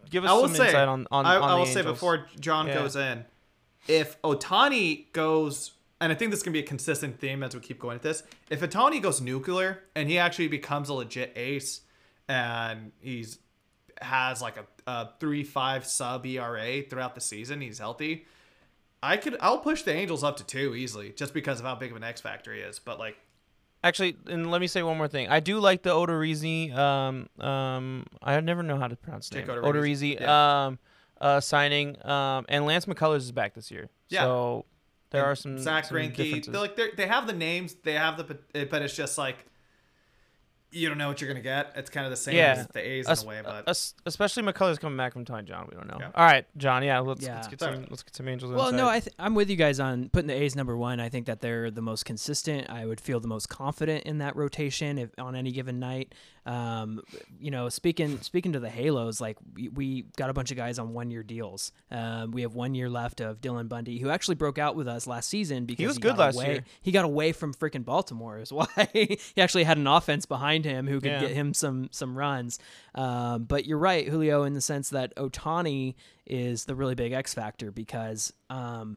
give 0.09 0.25
us 0.25 0.31
I 0.31 0.35
will 0.35 0.43
some 0.43 0.55
say, 0.55 0.67
insight 0.67 0.89
on 0.89 1.07
on. 1.11 1.27
I, 1.27 1.37
on 1.37 1.51
I 1.51 1.55
will 1.57 1.67
say 1.67 1.83
before 1.83 2.27
John 2.39 2.69
Yeah. 2.69 2.75
goes 2.75 2.95
in, 2.95 3.25
if 3.89 4.21
Ohtani 4.23 5.13
goes, 5.13 5.73
and 6.01 6.13
I 6.13 6.15
think 6.15 6.31
this 6.31 6.45
can 6.45 6.53
be 6.53 6.61
a 6.61 6.63
consistent 6.63 7.19
theme 7.19 7.43
as 7.43 7.55
we 7.55 7.61
keep 7.61 7.81
going 7.81 7.97
at 7.97 8.03
this. 8.03 8.23
If 8.51 8.61
Ohtani 8.61 9.03
goes 9.03 9.21
nuclear 9.21 9.83
and 9.97 10.09
he 10.09 10.17
actually 10.17 10.49
becomes 10.49 10.89
a 10.91 10.95
legit 10.95 11.33
ace, 11.37 11.81
and 12.29 12.93
he's 13.01 13.41
has 14.01 14.41
like 14.41 14.57
a, 14.57 14.65
three 15.19 15.45
five 15.45 15.87
sub 15.87 16.27
ERA 16.27 16.83
throughout 16.83 17.15
the 17.15 17.21
season, 17.21 17.61
he's 17.61 17.79
healthy. 17.79 18.27
I 19.03 19.17
could 19.17 19.37
I'll 19.41 19.59
push 19.59 19.83
the 19.83 19.93
Angels 19.93 20.25
up 20.25 20.37
to 20.39 20.45
two 20.45 20.75
easily 20.75 21.11
just 21.11 21.33
because 21.33 21.61
of 21.61 21.67
how 21.67 21.75
big 21.75 21.91
of 21.91 21.97
an 21.97 22.05
X 22.05 22.21
factor 22.21 22.53
he 22.53 22.61
is. 22.61 22.79
But 22.79 22.99
like 22.99 23.17
Actually, 23.85 24.17
and 24.27 24.51
let 24.51 24.61
me 24.61 24.67
say 24.67 24.83
one 24.83 24.99
more 24.99 25.07
thing. 25.07 25.29
I 25.29 25.39
do 25.39 25.61
like 25.61 25.83
the 25.83 25.91
Odorizzi. 25.91 26.77
Um, 26.77 27.29
um, 27.39 28.07
I 28.21 28.41
never 28.41 28.65
know 28.65 28.77
how 28.77 28.89
to 28.89 28.97
pronounce 28.97 29.29
his 29.29 29.39
Jake 29.39 29.47
name. 29.47 29.59
Odorizzi, 29.59 30.21
Odorizzi. 30.21 30.29
Um, 30.29 30.79
uh, 31.21 31.41
signing. 31.41 31.97
Um, 32.05 32.45
and 32.49 32.67
Lance 32.67 32.87
McCullers 32.87 33.19
is 33.19 33.33
back 33.33 33.55
this 33.55 33.71
year. 33.71 33.89
Yeah. 34.09 34.23
So 34.23 34.65
there 35.11 35.23
and 35.23 35.31
are 35.31 35.35
some 35.37 35.59
Zach 35.59 35.85
some 35.85 35.97
Greinke. 35.97 36.45
They're 36.45 36.61
like 36.61 36.75
they 36.75 36.91
they 36.97 37.07
have 37.07 37.29
the 37.29 37.33
names, 37.33 37.75
they 37.85 37.95
have 37.95 38.17
the 38.17 38.67
but 38.67 38.83
it's 38.83 38.97
just 38.97 39.17
like 39.17 39.47
you 40.71 40.89
don't 40.89 40.99
know 40.99 41.09
what 41.09 41.21
you're 41.21 41.29
gonna 41.29 41.41
get. 41.43 41.73
It's 41.77 41.91
kind 41.91 42.05
of 42.07 42.11
the 42.11 42.17
same 42.17 42.37
Yeah. 42.37 42.53
as 42.59 42.67
the 42.69 42.81
A's 42.87 43.09
Es- 43.09 43.23
in 43.23 43.27
a 43.27 43.31
way, 43.31 43.41
but 43.45 43.69
es- 43.69 43.95
especially 44.07 44.43
McCullers 44.43 44.79
coming 44.79 44.97
back 44.97 45.13
from 45.15 45.25
Tommy 45.25 45.45
John. 45.45 45.67
We 45.71 45.77
don't 45.77 45.89
know. 45.89 45.97
Yeah. 46.01 46.11
All 46.15 46.25
right, 46.27 46.45
John. 46.57 46.83
Yeah, 46.85 46.99
let's, 47.01 47.23
Yeah. 47.25 47.37
let's 47.37 47.49
get 47.49 47.61
Sorry. 47.61 47.77
some 47.77 47.87
let's 47.91 48.03
get 48.03 48.15
some 48.15 48.29
Angels. 48.29 48.53
Well, 48.53 48.67
inside. 48.69 48.77
no, 48.77 48.89
I 48.89 49.01
th- 49.01 49.15
I'm 49.19 49.35
with 49.35 49.49
you 49.51 49.57
guys 49.57 49.81
on 49.81 50.09
putting 50.11 50.29
the 50.29 50.35
A's 50.35 50.55
number 50.55 50.77
one. 50.77 51.01
I 51.01 51.09
think 51.09 51.27
that 51.27 51.41
they're 51.41 51.71
the 51.71 51.83
most 51.83 52.05
consistent. 52.05 52.69
I 52.71 52.85
would 52.87 53.01
feel 53.01 53.21
the 53.21 53.29
most 53.29 53.49
confident 53.49 54.05
in 54.05 54.19
that 54.19 54.37
rotation 54.37 54.99
if 54.99 55.11
on 55.19 55.35
any 55.35 55.53
given 55.53 55.79
night. 55.79 56.15
Um, 56.47 57.03
you 57.39 57.51
know, 57.51 57.69
speaking 57.69 58.21
speaking 58.23 58.53
to 58.55 58.61
the 58.61 58.71
Halos, 58.71 59.21
like 59.21 59.37
we, 59.55 59.69
we 59.69 60.05
got 60.17 60.31
a 60.31 60.33
bunch 60.33 60.51
of 60.51 60.57
guys 60.57 60.79
on 60.79 60.95
one 60.95 61.11
year 61.11 61.23
deals. 61.23 61.73
Um, 61.91 62.31
we 62.31 62.41
have 62.43 62.55
one 62.55 62.75
year 62.75 62.89
left 62.89 63.21
of 63.21 63.41
Dylan 63.43 63.69
Bundy, 63.69 63.99
who 63.99 64.09
actually 64.09 64.37
broke 64.37 64.59
out 64.59 64.75
with 64.75 64.89
us 64.89 65.07
last 65.07 65.29
season 65.29 65.67
because 65.67 65.83
he 65.83 65.87
was 65.87 65.99
good 65.99 66.17
got 66.17 66.19
last 66.19 66.37
away, 66.37 66.53
year. 66.53 66.65
He 66.81 66.91
got 66.91 67.05
away 67.05 67.33
from 67.33 67.53
freaking 67.53 67.85
Baltimore, 67.85 68.39
is 68.39 68.51
why 68.53 68.67
he 68.95 69.19
actually 69.37 69.65
had 69.65 69.77
an 69.77 69.87
offense 69.87 70.25
behind 70.25 70.58
him 70.65 70.87
who 70.87 71.01
could 71.01 71.11
Yeah. 71.13 71.21
get 71.21 71.31
him 71.31 71.55
some 71.55 71.89
some 71.91 72.17
runs. 72.17 72.59
Um, 72.95 73.45
but 73.45 73.65
you're 73.67 73.79
right, 73.79 74.07
Julio, 74.09 74.43
in 74.45 74.55
the 74.55 74.61
sense 74.61 74.91
that 74.91 75.15
Ohtani 75.17 75.95
is 76.27 76.65
the 76.67 76.75
really 76.75 76.95
big 76.95 77.13
X 77.13 77.35
factor 77.35 77.71
because 77.71 78.33
um, 78.51 78.97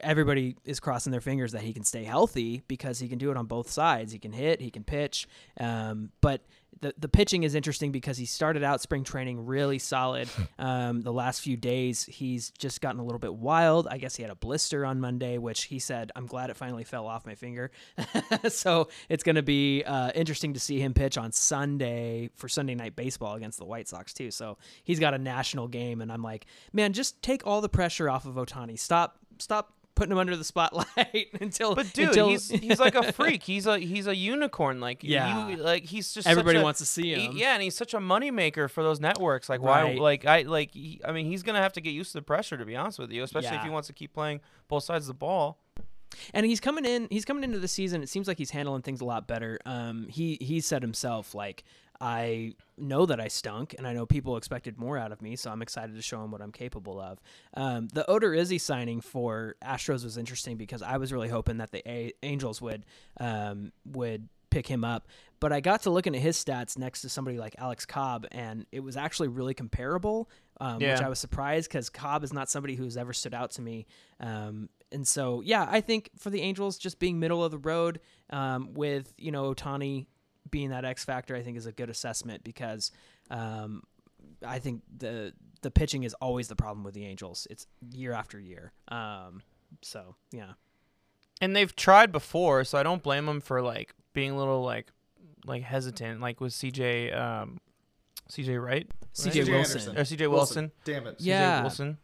everybody 0.00 0.56
is 0.64 0.80
crossing 0.80 1.12
their 1.12 1.20
fingers 1.20 1.52
that 1.52 1.62
he 1.62 1.72
can 1.72 1.84
stay 1.84 2.04
healthy 2.04 2.62
because 2.68 2.98
he 2.98 3.08
can 3.08 3.18
do 3.18 3.30
it 3.30 3.36
on 3.36 3.46
both 3.46 3.70
sides. 3.70 4.12
He 4.12 4.18
can 4.18 4.32
hit, 4.32 4.60
he 4.60 4.70
can 4.70 4.84
pitch. 4.84 5.26
Um, 5.58 6.10
but 6.20 6.42
the 6.80 6.94
the 6.98 7.08
pitching 7.08 7.42
is 7.42 7.54
interesting 7.54 7.92
because 7.92 8.16
he 8.16 8.26
started 8.26 8.62
out 8.62 8.80
spring 8.80 9.04
training 9.04 9.46
really 9.46 9.78
solid. 9.78 10.28
Um, 10.58 11.00
the 11.00 11.12
last 11.12 11.40
few 11.40 11.56
days, 11.56 12.04
he's 12.04 12.50
just 12.50 12.82
gotten 12.82 13.00
a 13.00 13.04
little 13.04 13.18
bit 13.18 13.34
wild. 13.34 13.88
I 13.88 13.96
guess 13.96 14.16
he 14.16 14.22
had 14.22 14.30
a 14.30 14.34
blister 14.34 14.84
on 14.84 15.00
Monday, 15.00 15.38
which 15.38 15.64
he 15.64 15.78
said, 15.78 16.12
"I'm 16.14 16.26
glad 16.26 16.50
it 16.50 16.56
finally 16.56 16.84
fell 16.84 17.06
off 17.06 17.24
my 17.24 17.34
finger." 17.34 17.70
so 18.48 18.88
it's 19.08 19.22
going 19.22 19.36
to 19.36 19.42
be 19.42 19.82
uh, 19.84 20.10
interesting 20.14 20.52
to 20.54 20.60
see 20.60 20.78
him 20.78 20.92
pitch 20.92 21.16
on 21.16 21.32
Sunday 21.32 22.28
for 22.36 22.48
Sunday 22.48 22.74
night 22.74 22.94
baseball 22.94 23.36
against 23.36 23.58
the 23.58 23.64
White 23.64 23.88
Sox 23.88 24.12
too. 24.12 24.30
So 24.30 24.58
he's 24.84 25.00
got 25.00 25.14
a 25.14 25.18
national 25.18 25.68
game, 25.68 26.02
and 26.02 26.12
I'm 26.12 26.22
like, 26.22 26.44
man, 26.72 26.92
just 26.92 27.22
take 27.22 27.46
all 27.46 27.62
the 27.62 27.70
pressure 27.70 28.10
off 28.10 28.26
of 28.26 28.34
Ohtani. 28.34 28.78
Stop, 28.78 29.16
stop 29.38 29.72
putting 29.94 30.12
him 30.12 30.18
under 30.18 30.36
the 30.36 30.44
spotlight 30.44 31.28
until. 31.40 31.74
But 31.74 31.92
dude, 31.92 32.08
until- 32.08 32.28
he's 32.28 32.48
he's 32.50 32.78
like 32.80 32.94
a 32.94 33.12
freak. 33.12 33.42
He's 33.42 33.66
a 33.66 33.78
he's 33.78 34.06
a 34.06 34.14
unicorn. 34.16 34.80
Like 34.80 35.02
Yeah. 35.04 35.48
you, 35.48 35.56
like 35.56 35.84
he's 35.84 36.12
just 36.12 36.26
everybody 36.26 36.58
a- 36.58 36.62
wants 36.62 36.78
to 36.80 36.86
see 36.86 37.14
he- 37.14 37.26
him. 37.26 37.32
yeah, 37.36 37.54
and 37.54 37.62
he's 37.62 37.76
such 37.76 37.94
a 37.94 37.98
moneymaker 37.98 38.70
for 38.70 38.82
those 38.82 39.00
networks. 39.00 39.48
Like 39.48 39.60
why? 39.62 39.82
Right. 39.82 39.98
Like 39.98 40.24
I 40.26 40.42
like. 40.42 40.72
He, 40.72 41.00
I 41.04 41.12
mean, 41.12 41.26
he's 41.26 41.42
gonna 41.42 41.60
have 41.62 41.72
to 41.74 41.80
get 41.80 41.90
used 41.90 42.12
to 42.12 42.18
the 42.18 42.22
pressure. 42.22 42.56
To 42.56 42.64
be 42.64 42.76
honest 42.76 42.98
with 42.98 43.10
you, 43.10 43.22
especially 43.22 43.56
if 43.56 43.62
he 43.62 43.70
wants 43.70 43.88
to 43.88 43.92
keep 43.94 44.12
playing 44.12 44.40
both 44.68 44.84
sides 44.84 45.04
of 45.04 45.08
the 45.08 45.18
ball. 45.18 45.58
and 46.34 46.44
he's 46.44 46.58
coming 46.60 46.84
in 46.84 47.06
he's 47.10 47.24
coming 47.24 47.44
into 47.44 47.60
the 47.60 47.68
season 47.68 48.02
it 48.02 48.08
seems 48.08 48.26
like 48.26 48.36
he's 48.36 48.50
handling 48.50 48.82
things 48.82 49.00
a 49.00 49.04
lot 49.04 49.28
better 49.28 49.60
um 49.64 50.08
he 50.08 50.36
he 50.40 50.60
said 50.60 50.82
himself 50.82 51.36
like 51.36 51.62
I 52.00 52.54
know 52.78 53.04
that 53.06 53.20
I 53.20 53.28
stunk, 53.28 53.74
and 53.76 53.86
I 53.86 53.92
know 53.92 54.06
people 54.06 54.36
expected 54.36 54.78
more 54.78 54.96
out 54.96 55.12
of 55.12 55.20
me, 55.20 55.36
so 55.36 55.50
I'm 55.50 55.60
excited 55.60 55.94
to 55.96 56.02
show 56.02 56.22
them 56.22 56.30
what 56.30 56.40
I'm 56.40 56.52
capable 56.52 56.98
of. 56.98 57.20
Um, 57.54 57.88
the 57.92 58.04
Odorizzi 58.08 58.58
signing 58.60 59.00
for 59.02 59.56
Astros 59.62 60.02
was 60.04 60.16
interesting 60.16 60.56
because 60.56 60.80
I 60.80 60.96
was 60.96 61.12
really 61.12 61.28
hoping 61.28 61.58
that 61.58 61.72
the 61.72 61.86
A- 61.86 62.12
Angels 62.22 62.62
would 62.62 62.86
um, 63.18 63.72
would 63.84 64.28
pick 64.50 64.66
him 64.66 64.82
up, 64.82 65.06
but 65.40 65.52
I 65.52 65.60
got 65.60 65.82
to 65.82 65.90
looking 65.90 66.14
at 66.16 66.22
his 66.22 66.42
stats 66.42 66.78
next 66.78 67.02
to 67.02 67.08
somebody 67.08 67.38
like 67.38 67.54
Alex 67.58 67.84
Cobb, 67.84 68.26
and 68.32 68.64
it 68.72 68.80
was 68.80 68.96
actually 68.96 69.28
really 69.28 69.54
comparable, 69.54 70.30
um, 70.60 70.80
which 70.94 71.02
I 71.02 71.08
was 71.08 71.18
surprised 71.18 71.70
because 71.70 71.90
Cobb 71.90 72.24
is 72.24 72.32
not 72.32 72.48
somebody 72.48 72.76
who's 72.76 72.96
ever 72.96 73.12
stood 73.12 73.34
out 73.34 73.50
to 73.52 73.62
me. 73.62 73.86
Um, 74.20 74.70
and 74.90 75.06
so, 75.06 75.40
yeah, 75.42 75.66
I 75.70 75.82
think 75.82 76.10
for 76.18 76.30
the 76.30 76.40
Angels, 76.40 76.78
just 76.78 76.98
being 76.98 77.20
middle 77.20 77.44
of 77.44 77.52
the 77.52 77.58
road 77.58 78.00
um, 78.30 78.72
with 78.74 79.12
you 79.18 79.30
know 79.30 79.54
Ohtani 79.54 80.06
being 80.50 80.70
that 80.70 80.84
X 80.84 81.04
factor, 81.04 81.34
I 81.36 81.42
think 81.42 81.56
is 81.56 81.66
a 81.66 81.72
good 81.72 81.90
assessment 81.90 82.44
because 82.44 82.90
um, 83.30 83.82
I 84.46 84.58
think 84.58 84.82
the 84.96 85.32
the 85.62 85.70
pitching 85.70 86.02
is 86.04 86.14
always 86.14 86.48
the 86.48 86.56
problem 86.56 86.84
with 86.84 86.94
the 86.94 87.04
Angels. 87.04 87.46
It's 87.50 87.66
year 87.92 88.12
after 88.12 88.38
year. 88.40 88.72
Um, 88.88 89.42
so 89.82 90.16
yeah, 90.32 90.52
And 91.40 91.54
they've 91.54 91.74
tried 91.74 92.12
before, 92.12 92.64
so 92.64 92.78
I 92.78 92.82
don't 92.82 93.02
blame 93.02 93.26
them 93.26 93.40
for 93.40 93.62
like 93.62 93.94
being 94.12 94.30
a 94.32 94.36
little 94.36 94.62
like 94.62 94.88
like 95.46 95.62
hesitant, 95.62 96.20
like 96.20 96.40
with 96.40 96.52
CJ 96.52 97.16
um, 97.18 97.60
CJ 98.30 98.62
Wright 98.62 98.90
CJ 99.14 99.44
CJ 99.44 99.48
Wilson. 99.48 99.54
Anderson. 99.54 99.98
or 99.98 100.02
CJ 100.02 100.30
Wilson. 100.30 100.72
Damn 100.84 101.06
it. 101.06 101.18
CJ 101.18 101.24
Yeah. 101.26 101.60
Wilson. 101.62 101.98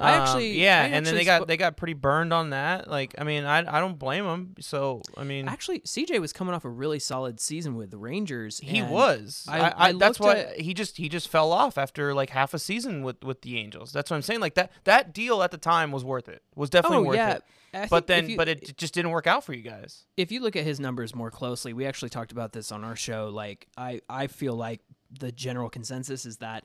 I 0.00 0.14
Um, 0.16 0.22
actually- 0.22 0.60
yeah, 0.60 0.82
I 0.82 0.86
and 0.86 1.04
then 1.06 1.14
they 1.14 1.24
got 1.24 1.46
they 1.48 1.56
got 1.56 1.76
pretty 1.76 1.94
burned 1.94 2.32
on 2.32 2.50
that. 2.50 2.88
Like, 2.88 3.14
I 3.18 3.24
mean, 3.24 3.44
I 3.44 3.58
I 3.58 3.80
don't 3.80 3.98
blame 3.98 4.24
them. 4.24 4.54
So, 4.60 5.02
I 5.16 5.24
mean, 5.24 5.48
Actually, 5.48 5.80
CJ 5.80 6.20
was 6.20 6.32
coming 6.32 6.54
off 6.54 6.64
a 6.64 6.68
really 6.70 6.98
solid 6.98 7.40
season 7.40 7.74
with 7.76 7.90
the 7.90 7.98
Rangers. 7.98 8.58
he 8.60 8.82
was. 8.82 9.44
I- 9.48 9.60
I, 9.60 9.74
I, 9.88 9.92
that's 9.92 10.20
why 10.20 10.36
at- 10.38 10.60
he 10.60 10.74
just 10.74 10.96
he 10.96 11.08
just 11.08 11.28
fell 11.28 11.52
off 11.52 11.76
after 11.78 12.14
like 12.14 12.30
half 12.30 12.54
a 12.54 12.58
season 12.58 13.02
with 13.02 13.22
with 13.24 13.42
the 13.42 13.58
Angels. 13.58 13.92
That's 13.92 14.10
what 14.10 14.16
I'm 14.16 14.22
saying. 14.22 14.40
Like 14.40 14.54
that 14.54 14.72
that 14.84 15.12
deal 15.12 15.42
at 15.42 15.50
the 15.50 15.58
time 15.58 15.90
was 15.92 16.04
worth 16.04 16.28
it. 16.28 16.42
Was 16.54 16.70
definitely 16.70 16.98
Oh 16.98 17.02
worth 17.08 17.16
yeah. 17.16 17.34
it. 17.34 17.42
I 17.74 17.86
But 17.86 18.06
then, 18.06 18.30
you- 18.30 18.36
but 18.38 18.48
it 18.48 18.76
just 18.78 18.94
didn't 18.94 19.10
work 19.10 19.26
out 19.26 19.44
for 19.44 19.52
you 19.52 19.60
guys. 19.62 20.04
if 20.16 20.32
you 20.32 20.40
look 20.40 20.56
at 20.56 20.64
his 20.64 20.80
numbers 20.80 21.14
more 21.14 21.30
closely, 21.30 21.74
we 21.74 21.84
actually 21.84 22.08
talked 22.08 22.32
about 22.32 22.52
this 22.52 22.72
on 22.72 22.82
our 22.82 22.96
show. 22.96 23.28
Like 23.28 23.68
I, 23.76 24.00
I 24.08 24.26
feel 24.26 24.54
like 24.54 24.80
the 25.10 25.30
general 25.32 25.68
consensus 25.68 26.24
is 26.24 26.38
that 26.38 26.64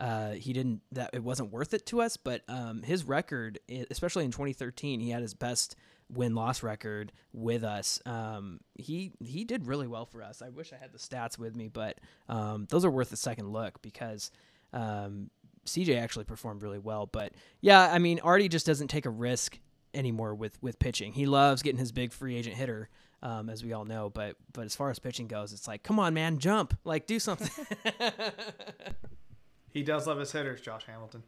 uh, 0.00 0.30
he 0.30 0.52
didn't 0.52 0.80
that 0.92 1.10
it 1.12 1.22
wasn't 1.22 1.52
worth 1.52 1.74
it 1.74 1.86
to 1.86 2.00
us. 2.00 2.16
But 2.16 2.42
um, 2.48 2.82
his 2.82 3.04
record, 3.04 3.60
especially 3.90 4.24
in 4.24 4.32
2013, 4.32 4.98
he 4.98 5.10
had 5.10 5.22
his 5.22 5.34
best 5.34 5.76
win 6.08 6.34
loss 6.34 6.62
record 6.62 7.12
with 7.32 7.62
us. 7.62 8.00
Um, 8.06 8.60
he 8.74 9.12
he 9.22 9.44
did 9.44 9.66
really 9.66 9.86
well 9.86 10.06
for 10.06 10.22
us. 10.22 10.42
I 10.42 10.48
wish 10.48 10.72
I 10.72 10.76
had 10.76 10.92
the 10.92 10.98
stats 10.98 11.38
with 11.38 11.54
me, 11.54 11.68
but 11.68 11.98
um, 12.28 12.66
those 12.70 12.84
are 12.84 12.90
worth 12.90 13.12
a 13.12 13.16
second 13.16 13.52
look 13.52 13.80
because. 13.82 14.32
Um, 14.72 15.30
CJ 15.66 16.00
actually 16.00 16.24
performed 16.24 16.62
really 16.62 16.78
well, 16.78 17.04
but 17.04 17.32
yeah, 17.60 17.92
I 17.92 17.98
mean, 17.98 18.18
Artie 18.20 18.48
just 18.48 18.64
doesn't 18.64 18.88
take 18.88 19.04
a 19.04 19.10
risk 19.10 19.58
anymore 19.92 20.34
with 20.34 20.60
with 20.62 20.78
pitching. 20.78 21.12
He 21.12 21.26
loves 21.26 21.60
getting 21.60 21.78
his 21.78 21.92
big 21.92 22.12
free 22.12 22.34
agent 22.36 22.56
hitter, 22.56 22.88
um, 23.22 23.50
as 23.50 23.62
we 23.62 23.74
all 23.74 23.84
know. 23.84 24.08
But 24.08 24.36
but 24.54 24.64
as 24.64 24.74
far 24.74 24.90
as 24.90 24.98
pitching 24.98 25.26
goes, 25.26 25.52
it's 25.52 25.68
like, 25.68 25.82
come 25.82 25.98
on, 25.98 26.14
man, 26.14 26.38
jump, 26.38 26.78
like 26.84 27.06
do 27.06 27.18
something. 27.18 27.50
He 29.72 29.82
does 29.82 30.06
love 30.06 30.18
his 30.18 30.32
hitters, 30.32 30.60
Josh 30.60 30.84
Hamilton. 30.86 31.22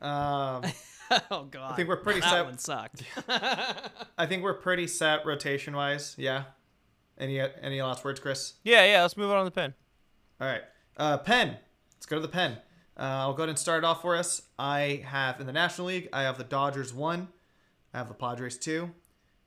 Um, 0.00 0.62
oh 1.30 1.44
god. 1.50 1.72
I 1.72 1.76
think 1.76 1.88
we're 1.88 1.96
pretty 1.96 2.20
that 2.20 2.30
set. 2.30 2.44
one 2.44 2.58
sucked. 2.58 3.02
I 4.18 4.26
think 4.26 4.42
we're 4.42 4.54
pretty 4.54 4.86
set 4.86 5.24
rotation 5.24 5.74
wise. 5.74 6.14
Yeah. 6.18 6.44
Any 7.18 7.40
any 7.40 7.80
last 7.82 8.04
words, 8.04 8.18
Chris? 8.20 8.54
Yeah, 8.64 8.84
yeah. 8.84 9.02
Let's 9.02 9.16
move 9.16 9.30
on 9.30 9.38
to 9.38 9.44
the 9.44 9.50
pen. 9.50 9.74
All 10.40 10.48
right. 10.48 10.62
Uh, 10.96 11.18
pen. 11.18 11.56
Let's 11.94 12.06
go 12.06 12.16
to 12.16 12.22
the 12.22 12.28
pen. 12.28 12.58
Uh, 12.96 13.02
I'll 13.02 13.32
go 13.32 13.42
ahead 13.42 13.48
and 13.48 13.58
start 13.58 13.84
off 13.84 14.02
for 14.02 14.16
us. 14.16 14.42
I 14.58 15.02
have 15.06 15.40
in 15.40 15.46
the 15.46 15.52
National 15.52 15.86
League, 15.86 16.08
I 16.12 16.22
have 16.22 16.36
the 16.36 16.44
Dodgers 16.44 16.92
one. 16.92 17.28
I 17.94 17.98
have 17.98 18.08
the 18.08 18.14
Padres 18.14 18.58
two. 18.58 18.90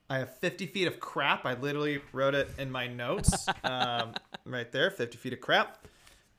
I 0.10 0.20
have 0.20 0.38
50 0.38 0.68
feet 0.68 0.88
of 0.88 1.00
crap. 1.00 1.46
I 1.46 1.56
literally 1.56 2.02
wrote 2.12 2.36
it 2.36 2.50
in 2.60 2.72
my 2.72 2.88
notes 2.88 3.48
um, 3.64 4.14
right 4.46 4.72
there 4.72 4.92
50 4.92 5.18
feet 5.18 5.34
of 5.34 5.42
crap. 5.42 5.86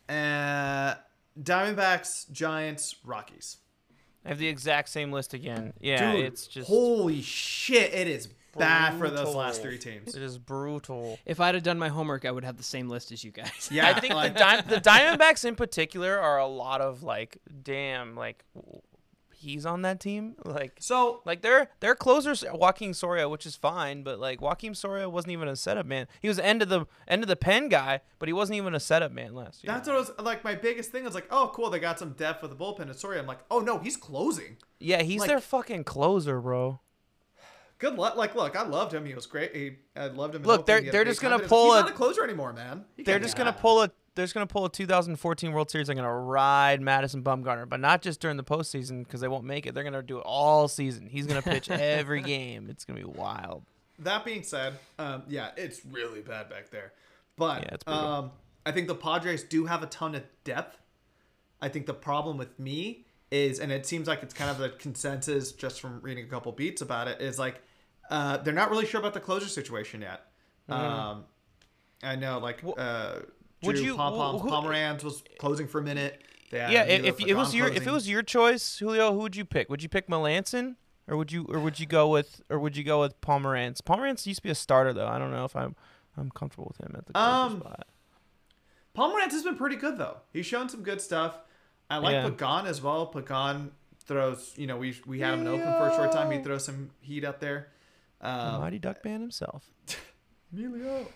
Uh, 0.09 0.95
Diamondbacks, 1.41 2.31
Giants, 2.31 2.97
Rockies. 3.05 3.59
I 4.25 4.29
have 4.31 4.39
the 4.39 4.49
exact 4.49 4.89
same 4.89 5.13
list 5.13 5.35
again. 5.35 5.73
Yeah, 5.81 6.13
Dude, 6.13 6.25
it's 6.25 6.47
just 6.47 6.69
holy 6.69 7.23
shit. 7.23 7.93
It 7.95 8.09
is 8.09 8.29
bad 8.59 8.99
for 8.99 9.09
those 9.11 9.35
last 9.35 9.61
three 9.63 9.79
teams. 9.79 10.15
it 10.17 10.23
is 10.23 10.39
brutal. 10.39 11.19
if 11.27 11.39
I'd 11.41 11.55
have 11.55 11.63
done 11.63 11.79
my 11.79 11.89
homework, 11.89 12.25
I 12.25 12.31
would 12.31 12.43
have 12.43 12.57
the 12.57 12.63
same 12.63 12.89
list 12.89 13.13
as 13.13 13.23
you 13.23 13.31
guys. 13.31 13.69
Yeah, 13.71 13.87
I 13.87 14.01
think 14.01 14.15
like, 14.15 14.33
the, 14.33 14.39
Di- 14.41 14.61
the 14.63 14.81
Diamondbacks 14.81 15.45
in 15.45 15.55
particular 15.55 16.19
are 16.19 16.39
a 16.39 16.47
lot 16.47 16.81
of 16.81 17.03
like, 17.03 17.39
damn, 17.63 18.17
like 18.17 18.43
w- 18.55 18.81
he's 19.47 19.65
on 19.67 19.83
that 19.83 20.01
team. 20.01 20.35
Like, 20.45 20.77
so 20.81 21.23
like 21.25 21.43
their 21.43 21.69
their 21.81 21.95
closers 21.95 22.45
Joaquin 22.53 22.93
Soria, 22.95 23.29
which 23.29 23.47
is 23.47 23.57
fine, 23.57 24.03
but 24.03 24.19
like 24.19 24.41
Joaquin 24.41 24.75
Soria 24.75 25.09
wasn't 25.09 25.33
even 25.33 25.49
a 25.49 25.57
setup 25.57 25.87
man. 25.87 26.07
He 26.21 26.29
was 26.29 26.39
end 26.39 26.63
of 26.63 26.69
the 26.69 26.87
end 27.09 27.23
of 27.23 27.29
the 27.29 27.37
pen 27.37 27.69
guy, 27.69 28.01
but 28.19 28.29
he 28.29 28.33
wasn't 28.33 28.57
even 28.59 28.75
a 28.75 28.81
setup 28.81 29.13
man 29.13 29.35
last 29.35 29.63
year. 29.65 29.73
that's 29.73 29.89
what 29.89 29.97
I 29.97 30.01
was 30.01 30.11
like. 30.21 30.45
My 30.45 30.55
biggest 30.55 30.91
thing 30.93 31.05
was 31.05 31.15
like, 31.15 31.27
oh, 31.31 31.51
cool, 31.55 31.71
they 31.71 31.79
got 31.79 31.99
some 31.99 32.13
depth 32.13 32.43
with 32.43 32.51
the 32.51 32.57
bullpen. 32.57 32.81
And 32.83 32.97
sorry, 32.97 33.19
I'm 33.19 33.27
like, 33.27 33.41
oh 33.51 33.61
no, 33.61 33.79
he's 33.79 33.97
closing. 33.97 34.57
yeah, 34.81 35.03
he's 35.03 35.21
like- 35.21 35.29
their 35.29 35.41
fucking 35.41 35.85
closer, 35.85 36.41
bro. 36.41 36.81
Good 37.79 37.97
luck. 37.97 38.17
Like, 38.17 38.35
look, 38.35 38.57
I 38.57 38.63
loved 38.67 38.95
him. 38.95 39.05
He 39.05 39.15
was 39.15 39.27
great. 39.27 39.55
He, 39.55 39.77
I 39.95 40.07
loved 40.07 40.35
him. 40.35 40.43
Look, 40.45 40.65
they're- 40.65 40.81
they're 40.81 41.05
just 41.05 41.21
gonna 41.21 41.39
pull 41.39 41.75
a- 41.75 41.87
a 41.87 41.93
closer 41.93 42.25
anymore, 42.25 42.53
man. 42.55 42.87
He 42.97 43.03
They're 43.03 43.19
just 43.19 43.37
gonna 43.37 43.53
pull 43.53 43.83
a 43.83 43.91
they're 44.17 44.25
just 44.25 44.35
gonna 44.35 44.47
pull 44.47 44.65
a 44.65 44.71
2014 44.71 45.53
World 45.53 45.71
Series. 45.71 45.87
They're 45.87 45.95
gonna 45.95 46.13
ride 46.13 46.81
Madison 46.81 47.23
Bumgarner, 47.23 47.69
but 47.69 47.81
not 47.81 48.03
just 48.03 48.19
during 48.19 48.39
the 48.39 48.43
postseason 48.43 49.05
because 49.05 49.21
they 49.21 49.29
won't 49.29 49.45
make 49.45 49.67
it. 49.67 49.75
They're 49.75 49.85
gonna 49.85 50.03
do 50.03 50.19
it 50.19 50.25
all 50.27 50.67
season. 50.69 51.07
He's 51.07 51.27
gonna 51.27 51.43
pitch 51.43 51.71
every 51.71 52.23
game. 52.23 52.69
It's 52.71 52.85
gonna 52.85 52.99
be 52.99 53.05
wild. 53.05 53.63
That 53.99 54.25
being 54.25 54.43
said, 54.43 54.75
um, 54.99 55.23
yeah, 55.29 55.51
it's 55.57 55.85
really 55.85 56.21
bad 56.21 56.49
back 56.49 56.71
there. 56.71 56.93
But 57.37 57.65
Yeah, 57.65 57.93
um, 57.93 58.33
I 58.65 58.73
think 58.73 58.89
the 58.89 58.95
Padres 58.95 59.45
do 59.45 59.67
have 59.67 59.83
a 59.83 59.87
ton 59.87 60.15
of 60.15 60.23
depth. 60.45 60.79
I 61.61 61.69
think 61.69 61.87
the 61.87 61.95
problem 61.95 62.39
with 62.39 62.59
me 62.59 63.07
is, 63.31 63.61
and 63.61 63.71
it 63.71 63.87
seems 63.87 64.09
like 64.09 64.23
it's 64.23 64.35
kind 64.35 64.51
of 64.51 64.59
the 64.59 64.71
consensus 64.71 65.53
just 65.53 65.81
from 65.81 66.01
reading 66.01 66.25
a 66.25 66.29
couple 66.29 66.53
beats 66.53 66.81
about 66.81 67.07
it, 67.07 67.21
is 67.21 67.39
like 67.39 67.63
uh, 68.11 68.39
they're 68.39 68.55
not 68.55 68.71
really 68.71 68.87
sure 68.87 69.01
about 69.01 69.15
the 69.15 69.21
closer 69.21 69.49
situation 69.49 70.01
yet. 70.01 70.23
Um, 70.69 71.25
I 72.03 72.17
know, 72.17 72.39
like 72.39 72.63
uh, 72.65 72.67
Mm-hmm. 72.77 73.21
Would 73.63 73.79
you- 73.79 73.97
Pom 73.97 74.39
wh- 74.39 74.43
who- 74.43 74.51
Pomeranz 74.51 75.03
was 75.03 75.23
closing 75.39 75.67
for 75.67 75.79
a 75.79 75.83
minute. 75.83 76.23
Had 76.53 76.71
yeah, 76.73 76.83
i- 76.83 76.87
Milo 76.99 77.09
if 77.09 77.21
it 77.21 77.35
was 77.35 77.55
your 77.55 77.69
if 77.69 77.87
it 77.87 77.91
was 77.91 78.09
your 78.09 78.23
choice, 78.23 78.79
Julio, 78.79 79.13
who 79.13 79.19
would 79.21 79.35
you 79.37 79.45
pick? 79.45 79.69
Would 79.69 79.83
you 79.83 79.89
pick 79.89 80.07
Melancon 80.09 80.77
or 81.09 81.17
would 81.17 81.33
you 81.33 81.45
or 81.49 81.59
would 81.59 81.81
you 81.81 81.87
go 81.87 82.09
with 82.09 82.41
or 82.51 82.59
would 82.61 82.77
you 82.77 82.85
go 82.85 83.01
with 83.01 83.21
Pomeranz? 83.21 83.81
Pomeranz 83.83 84.27
used 84.27 84.39
to 84.39 84.43
be 84.43 84.51
a 84.51 84.55
starter 84.55 84.93
though. 84.93 85.09
I 85.09 85.19
don't 85.19 85.31
know 85.33 85.45
if 85.45 85.57
I'm 85.57 85.75
I'm 86.17 86.31
comfortable 86.31 86.73
with 86.77 86.87
him 86.89 86.95
at 86.97 87.07
the 87.07 87.19
Um, 87.19 87.61
spot. 87.61 87.87
Pomeranz 88.97 89.33
has 89.33 89.43
been 89.43 89.57
pretty 89.57 89.77
good 89.77 89.99
though. 89.99 90.19
He's 90.33 90.47
shown 90.47 90.69
some 90.69 90.83
good 90.83 91.01
stuff. 91.01 91.39
I 91.91 91.99
like 91.99 92.13
Yeah. 92.13 92.29
Pagan 92.31 92.67
as 92.67 92.81
well. 92.81 93.07
Pagan 93.07 93.73
throws, 94.05 94.55
you 94.57 94.67
know, 94.67 94.77
we 94.77 94.97
we 95.07 95.21
had 95.21 95.35
him 95.35 95.41
in 95.41 95.49
Oakland 95.49 95.77
for 95.79 95.89
a 95.89 95.95
short 95.95 96.13
time. 96.13 96.31
He 96.31 96.43
throws 96.43 96.65
some 96.65 96.91
heat 97.01 97.25
up 97.25 97.41
there. 97.41 97.69
The 98.21 98.29
Um, 98.31 98.61
Mighty 98.61 98.79
Duck 98.79 99.03
Band 99.03 99.21
himself. 99.23 99.69
Emilio. 100.53 101.07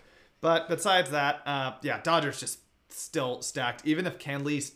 But 0.41 0.67
besides 0.67 1.11
that, 1.11 1.41
uh, 1.45 1.73
yeah, 1.83 2.01
Dodgers 2.01 2.39
just 2.39 2.59
still 2.89 3.41
stacked. 3.41 3.85
Even 3.85 4.07
if 4.07 4.17
Kenley's, 4.17 4.73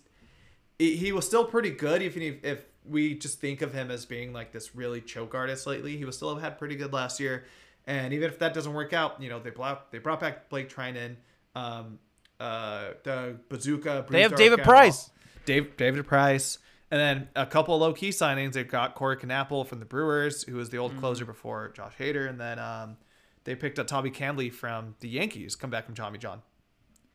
he, 0.78 0.96
he 0.96 1.12
was 1.12 1.26
still 1.26 1.46
pretty 1.46 1.72
good. 1.72 2.02
Even 2.02 2.22
if, 2.22 2.44
if 2.46 2.66
we 2.88 3.16
just 3.16 3.40
think 3.40 3.62
of 3.62 3.74
him 3.74 3.90
as 3.90 4.06
being 4.06 4.32
like 4.32 4.52
this 4.52 4.76
really 4.76 5.02
choke 5.02 5.34
artist 5.34 5.66
lately, 5.66 5.98
he 5.98 6.06
was 6.06 6.16
still 6.16 6.36
had 6.36 6.60
pretty 6.60 6.76
good 6.76 6.94
last 6.94 7.20
year. 7.20 7.46
And 7.88 8.14
even 8.14 8.30
if 8.30 8.40
that 8.40 8.54
doesn't 8.54 8.74
work 8.74 8.94
out, 8.94 9.22
you 9.22 9.30
know, 9.30 9.40
they 9.40 9.50
brought 9.50 9.92
they 9.92 10.00
brought 10.00 10.20
back 10.20 10.50
Blake 10.50 10.74
Treinen, 10.74 11.16
um, 11.56 12.00
uh, 12.40 12.90
the 13.04 13.38
bazooka. 13.50 14.06
They 14.10 14.22
have 14.22 14.36
David 14.36 14.64
Price. 14.64 15.10
Dave 15.46 15.78
David 15.78 16.06
Price. 16.08 16.60
And 16.92 17.00
then 17.00 17.30
a 17.36 17.46
couple 17.46 17.78
low 17.78 17.94
key 17.94 18.10
signings. 18.10 18.54
They've 18.54 18.68
got 18.68 18.96
Corey 18.96 19.18
Knebel 19.18 19.68
from 19.68 19.80
the 19.80 19.86
Brewers, 19.86 20.44
who 20.44 20.56
was 20.56 20.70
the 20.70 20.78
old 20.78 20.96
closer 21.00 21.26
before 21.26 21.70
Josh 21.70 21.94
Hader, 22.00 22.30
and 22.30 22.40
then 22.40 22.60
um, 22.60 22.98
they 23.46 23.56
picked 23.56 23.80
up 23.80 23.88
Tommy 23.88 24.12
Kahnle 24.12 24.52
from 24.54 24.96
the 25.00 25.08
Yankees, 25.08 25.56
come 25.56 25.70
back 25.70 25.86
from 25.86 25.96
Tommy 25.96 26.18
John. 26.18 26.42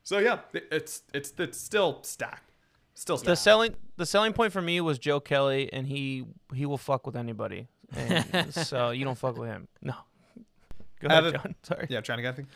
So 0.02 0.18
yeah, 0.18 0.38
it's 0.52 1.02
it's 1.12 1.32
it's 1.38 1.58
still 1.58 2.00
stacked, 2.02 2.52
still 2.94 3.18
stacked. 3.18 3.26
The 3.26 3.36
selling 3.36 3.76
the 3.96 4.06
selling 4.06 4.32
point 4.32 4.52
for 4.52 4.62
me 4.62 4.80
was 4.80 4.98
Joe 4.98 5.20
Kelly, 5.20 5.70
and 5.72 5.86
he 5.86 6.24
he 6.54 6.64
will 6.66 6.78
fuck 6.78 7.06
with 7.06 7.16
anybody. 7.16 7.68
And 7.94 8.54
so 8.54 8.90
you 8.90 9.04
don't 9.04 9.18
fuck 9.18 9.36
with 9.36 9.48
him. 9.48 9.68
No. 9.82 9.94
Go 11.00 11.08
ahead, 11.08 11.34
John. 11.34 11.54
Sorry. 11.62 11.86
yeah, 11.88 12.00
trying 12.00 12.18
to 12.18 12.22
get 12.22 12.28
anything. 12.28 12.46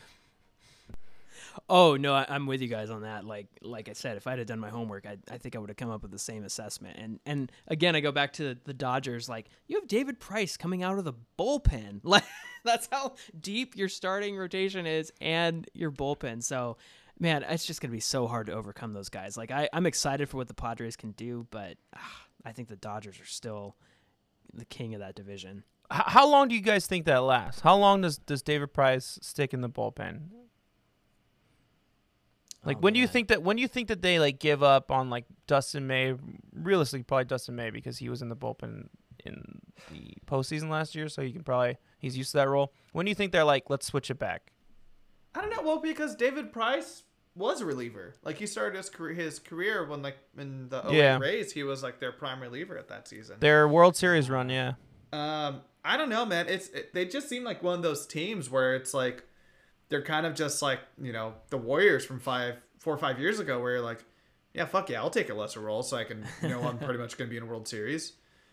Oh 1.69 1.97
no, 1.97 2.15
I, 2.15 2.27
I'm 2.29 2.47
with 2.47 2.61
you 2.61 2.69
guys 2.69 2.91
on 2.91 3.03
that. 3.03 3.25
Like 3.25 3.47
like 3.63 3.89
I 3.89 3.93
said, 3.93 4.17
if 4.17 4.27
I'd 4.27 4.39
have 4.39 4.47
done 4.47 4.61
my 4.61 4.71
homework, 4.71 5.07
I 5.07 5.17
I 5.31 5.39
think 5.39 5.57
I 5.57 5.59
would 5.59 5.71
have 5.71 5.77
come 5.77 5.91
up 5.91 6.03
with 6.03 6.11
the 6.11 6.19
same 6.19 6.45
assessment. 6.45 6.97
And 6.99 7.21
and 7.27 7.53
again, 7.69 7.97
I 7.97 8.01
go 8.01 8.13
back 8.13 8.33
to 8.35 8.57
the 8.65 8.75
Dodgers. 8.75 9.29
Like 9.29 9.49
you 9.67 9.79
have 9.79 9.89
David 9.89 10.21
Price 10.21 10.57
coming 10.57 10.83
out 10.83 10.99
of 10.99 11.05
the 11.05 11.15
bullpen. 11.39 12.01
Like 12.05 12.25
that's 12.65 12.89
how 12.91 13.15
deep 13.39 13.77
your 13.77 13.89
starting 13.89 14.37
rotation 14.37 14.87
is 14.87 15.13
and 15.21 15.69
your 15.75 15.91
bullpen. 15.91 16.43
So. 16.43 16.77
Man, 17.21 17.45
it's 17.45 17.65
just 17.65 17.81
gonna 17.81 17.93
be 17.93 18.01
so 18.01 18.27
hard 18.27 18.49
to 18.49 18.53
overcome 18.55 18.93
those 18.93 19.09
guys. 19.09 19.37
Like 19.37 19.53
I, 19.53 19.69
I'm 19.73 19.87
excited 19.87 20.29
for 20.29 20.37
what 20.37 20.49
the 20.49 20.55
Padres 20.55 20.97
can 20.97 21.13
do, 21.13 21.47
but 21.53 21.77
ah, 21.95 22.27
I 22.45 22.51
think 22.51 22.67
the 22.67 22.75
Dodgers 22.75 23.21
are 23.21 23.25
still 23.25 23.77
the 24.53 24.65
king 24.65 24.95
of 24.95 25.01
that 25.01 25.15
division. 25.15 25.63
How 25.91 26.29
long 26.29 26.49
do 26.49 26.57
you 26.57 26.61
guys 26.61 26.89
think 26.89 27.05
that 27.07 27.23
lasts? 27.23 27.61
How 27.61 27.77
long 27.77 28.01
does 28.01 28.19
does 28.19 28.43
David 28.43 28.73
Price 28.73 29.19
stick 29.23 29.55
in 29.55 29.61
the 29.61 29.69
bullpen? 29.69 30.23
Like 32.65 32.79
Oh, 32.79 32.81
when 32.81 32.93
do 32.95 33.01
you 33.01 33.07
think 33.07 33.29
that 33.29 33.43
when 33.43 33.57
do 33.57 33.62
you 33.62 33.69
think 33.69 33.89
that 33.89 34.03
they 34.03 34.19
like 34.19 34.39
give 34.39 34.62
up 34.62 34.91
on 34.91 35.11
like 35.11 35.25
Dustin 35.47 35.87
May? 35.87 36.15
Realistically, 36.55 37.03
probably 37.05 37.25
Dustin 37.27 37.57
May 37.57 37.71
because 37.71 37.99
he 37.99 38.09
was 38.09 38.23
in 38.23 38.29
the 38.29 38.37
bullpen 38.37 38.89
in 39.25 39.61
the 39.91 40.15
postseason 40.27 40.69
last 40.71 40.95
year, 40.95 41.09
so 41.09 41.23
he 41.23 41.33
can 41.33 41.43
probably 41.43 41.77
he's 41.99 42.17
used 42.17 42.33
to 42.33 42.39
that 42.39 42.49
role. 42.49 42.73
When 42.93 43.07
do 43.07 43.11
you 43.11 43.15
think 43.15 43.33
they're 43.33 43.45
like, 43.45 43.69
let's 43.71 43.87
switch 43.87 44.11
it 44.11 44.19
back? 44.19 44.53
I 45.35 45.41
don't 45.41 45.51
know. 45.51 45.62
Well, 45.62 45.81
because 45.81 46.15
David 46.15 46.53
Price 46.53 47.03
was 47.35 47.61
a 47.61 47.67
reliever. 47.67 48.15
Like 48.23 48.39
he 48.39 48.47
started 48.47 48.77
his 48.77 48.89
career, 48.89 49.15
his 49.15 49.39
career 49.41 49.85
when 49.87 50.03
like 50.03 50.17
in 50.39 50.69
the 50.69 50.87
08 50.89 50.95
Yeah. 50.95 51.19
Rays, 51.19 51.53
he 51.53 51.65
was 51.65 51.83
like 51.83 51.99
their 51.99 52.12
prime 52.12 52.41
reliever 52.41 52.79
at 52.79 52.89
that 52.89 53.09
season. 53.09 53.37
Their 53.41 53.67
World 53.67 53.97
Series 53.97 54.31
run, 54.31 54.49
yeah. 54.49 54.75
Um, 55.12 55.62
I 55.85 55.97
don't 55.97 56.09
know, 56.09 56.25
man. 56.25 56.49
It's 56.49 56.69
it, 56.69 56.95
they 56.95 57.05
just 57.07 57.29
seem 57.29 57.43
like 57.45 57.62
one 57.62 57.75
of 57.75 57.83
those 57.83 58.07
teams 58.07 58.49
where 58.51 58.75
it's 58.77 58.95
like 58.95 59.25
they're 59.89 60.03
kind 60.03 60.26
of 60.26 60.35
just 60.35 60.62
like 60.62 60.80
you 61.01 61.12
know 61.12 61.35
the 61.51 61.59
Warriors 61.59 62.05
from 62.05 62.20
five, 62.20 62.57
four 62.78 62.95
or 62.95 62.99
five 62.99 63.18
years 63.18 63.39
ago, 63.41 63.61
where 63.61 63.72
you're 63.72 63.80
like, 63.80 64.05
yeah, 64.53 64.64
fuck 64.66 64.89
yeah, 64.91 65.01
I'll 65.01 65.11
take 65.11 65.30
a 65.30 65.35
lesser 65.35 65.61
role 65.61 65.82
so 65.82 65.97
I 65.97 66.05
can 66.05 66.24
you 66.43 66.49
know 66.49 66.62
I'm 66.62 66.78
pretty 66.78 66.99
much 66.99 67.16
gonna 67.18 67.30
be 67.30 67.37
in 67.37 67.43
a 67.43 67.47
World 67.47 67.68
Series. 67.68 68.12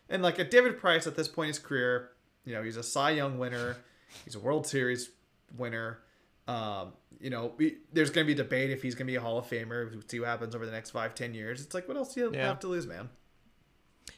And 0.09 0.21
like 0.21 0.39
a 0.39 0.43
David 0.43 0.77
Price 0.77 1.07
at 1.07 1.15
this 1.15 1.27
point 1.27 1.45
in 1.45 1.49
his 1.51 1.59
career, 1.59 2.09
you 2.45 2.53
know 2.53 2.63
he's 2.63 2.77
a 2.77 2.83
Cy 2.83 3.11
Young 3.11 3.37
winner, 3.37 3.77
he's 4.25 4.35
a 4.35 4.39
World 4.39 4.67
Series 4.67 5.09
winner. 5.57 5.99
Um, 6.47 6.93
you 7.19 7.29
know, 7.29 7.53
we, 7.57 7.77
there's 7.93 8.09
gonna 8.09 8.25
be 8.27 8.33
debate 8.33 8.71
if 8.71 8.81
he's 8.81 8.95
gonna 8.95 9.05
be 9.07 9.15
a 9.15 9.21
Hall 9.21 9.37
of 9.37 9.45
Famer. 9.47 9.89
We'll 9.91 10.01
see 10.07 10.19
what 10.19 10.27
happens 10.27 10.55
over 10.55 10.65
the 10.65 10.71
next 10.71 10.89
five, 10.89 11.15
ten 11.15 11.33
years. 11.33 11.61
It's 11.61 11.73
like, 11.73 11.87
what 11.87 11.95
else 11.95 12.13
do 12.13 12.21
you 12.21 12.31
Yeah. 12.33 12.47
have 12.47 12.59
to 12.61 12.67
lose, 12.67 12.87
man? 12.87 13.09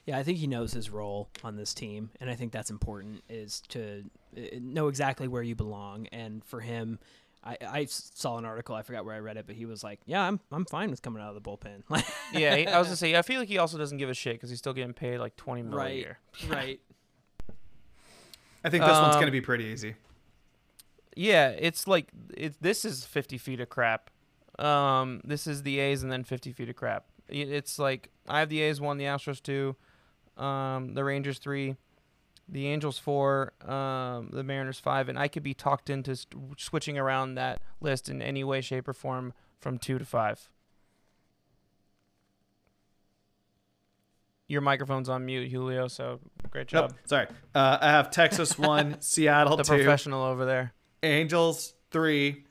Yeah, 0.06 0.18
I 0.18 0.24
think 0.24 0.38
he 0.38 0.48
knows 0.48 0.74
his 0.74 0.90
role 0.90 1.30
on 1.44 1.56
this 1.56 1.74
team, 1.74 2.10
and 2.20 2.30
I 2.30 2.36
think 2.36 2.52
that's 2.52 2.70
important 2.70 3.24
is 3.30 3.62
to 3.70 4.04
uh, 4.38 4.42
know 4.60 4.88
exactly 4.88 5.28
where 5.28 5.44
you 5.44 5.56
belong. 5.56 6.08
And 6.12 6.44
for 6.44 6.60
him, 6.60 7.00
I, 7.44 7.58
I 7.66 7.86
saw 7.86 8.38
an 8.38 8.46
article, 8.46 8.76
I 8.76 8.82
forgot 8.82 9.06
where 9.06 9.16
I 9.16 9.20
read 9.20 9.38
it, 9.38 9.46
but 9.48 9.56
he 9.56 9.66
was 9.66 9.84
like, 9.84 10.00
"Yeah, 10.06 10.22
I'm 10.22 10.40
I'm 10.52 10.66
fine 10.66 10.90
with 10.90 11.02
coming 11.02 11.22
out 11.22 11.36
of 11.36 11.42
the 11.42 11.50
bullpen." 11.50 11.84
Yeah, 12.34 12.56
he- 12.56 12.68
I 12.68 12.80
was 12.80 12.88
gonna 12.88 12.98
say. 12.98 13.16
I 13.16 13.22
feel 13.22 13.40
like 13.40 13.48
he 13.50 13.58
also 13.60 13.78
doesn't 13.78 13.98
give 13.98 14.10
a 14.10 14.14
shit 14.14 14.34
because 14.36 14.50
he's 14.50 14.60
still 14.60 14.74
getting 14.74 14.94
paid 14.94 15.20
like 15.20 15.36
twenty 15.36 15.62
million 15.62 15.72
mil 15.78 15.80
a 15.80 15.86
Right. 15.86 15.96
year. 15.96 16.20
right. 16.50 16.80
I 18.66 18.70
think 18.70 18.84
this 18.84 18.98
one's 18.98 19.16
Um, 19.16 19.22
gonna 19.22 19.32
be 19.32 19.42
pretty 19.42 19.66
easy. 19.66 19.96
Yeah, 21.16 21.50
it's 21.50 21.88
like 21.88 22.08
it, 22.36 22.56
this 22.62 22.86
is 22.86 23.06
50 23.06 23.38
feet 23.38 23.60
of 23.60 23.70
crap. 23.70 24.10
Um, 24.58 25.22
this 25.24 25.46
is 25.48 25.62
the 25.64 25.80
A's 25.80 26.02
and 26.02 26.12
then 26.12 26.24
50 26.24 26.52
feet 26.54 26.70
of 26.70 26.76
crap. 26.76 27.06
It- 27.34 27.50
It's 27.50 27.78
like 27.80 28.10
I 28.28 28.40
have 28.40 28.50
the 28.50 28.62
A's 28.62 28.80
one, 28.80 28.98
the 28.98 29.06
Astros 29.06 29.42
two, 29.42 29.76
um, 30.42 30.94
the 30.94 31.04
Rangers 31.04 31.40
three, 31.40 31.76
the 32.48 32.68
Angels 32.68 32.98
four, 32.98 33.54
um, 33.70 34.30
the 34.32 34.44
Mariners 34.44 34.80
five, 34.80 35.10
and 35.10 35.18
I 35.20 35.28
could 35.28 35.44
be 35.44 35.54
talked 35.54 35.90
into 35.90 36.16
st- 36.16 36.60
switching 36.60 36.98
around 36.98 37.36
that 37.36 37.62
list 37.82 38.08
in 38.10 38.22
any 38.22 38.44
way, 38.44 38.62
shape, 38.62 38.88
or 38.88 38.94
form 38.94 39.34
from 39.60 39.78
two 39.78 39.98
to 39.98 40.06
five. 40.06 40.50
your 44.50 44.62
microphone's 44.62 45.10
on 45.10 45.26
mute, 45.26 45.50
Julio. 45.50 45.88
So 45.88 46.20
great 46.52 46.72
Nope, 46.72 46.90
job. 46.92 46.98
sorry. 47.06 47.28
Uh, 47.56 47.78
I 47.82 47.90
have 47.90 48.12
Texas 48.12 48.58
one, 48.60 49.02
Seattle 49.02 49.58
The 49.58 49.64
two, 49.64 49.74
professional 49.76 50.22
over 50.24 50.46
there. 50.46 50.74
Angels 51.02 51.74
three, 51.92 52.46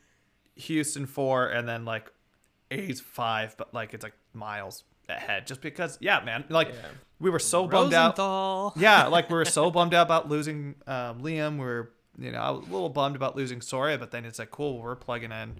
Houston 0.57 1.07
four, 1.07 1.47
and 1.49 1.69
then 1.69 1.85
like 1.85 2.11
A's 2.71 3.01
five, 3.01 3.57
but 3.57 3.73
like 3.73 3.95
it's 3.95 4.03
like 4.03 4.15
miles 4.35 4.85
ahead. 5.09 5.47
Just 5.47 5.61
because, 5.61 5.99
yeah, 6.01 6.21
man, 6.25 6.45
like 6.49 6.69
Yeah. 6.69 6.89
we 7.21 7.31
were 7.31 7.39
so 7.39 7.67
bummed 7.67 7.95
out. 7.95 8.73
Yeah, 8.77 9.07
like 9.07 9.29
we 9.29 9.35
were 9.37 9.45
so 9.45 9.71
bummed 9.71 9.95
out 9.95 10.07
about 10.07 10.29
losing 10.29 10.75
um, 10.87 11.21
Liam. 11.23 11.59
We 11.59 11.65
are 11.67 11.91
you 12.19 12.31
know, 12.31 12.39
I 12.39 12.51
was 12.51 12.69
a 12.69 12.71
little 12.73 12.91
bummed 12.91 13.17
about 13.17 13.37
losing 13.37 13.61
Soria, 13.63 13.97
but 13.99 14.11
then 14.11 14.25
it's 14.27 14.39
like 14.39 14.51
cool. 14.51 14.81
We're 14.83 14.97
plugging 14.97 15.33
in 15.33 15.57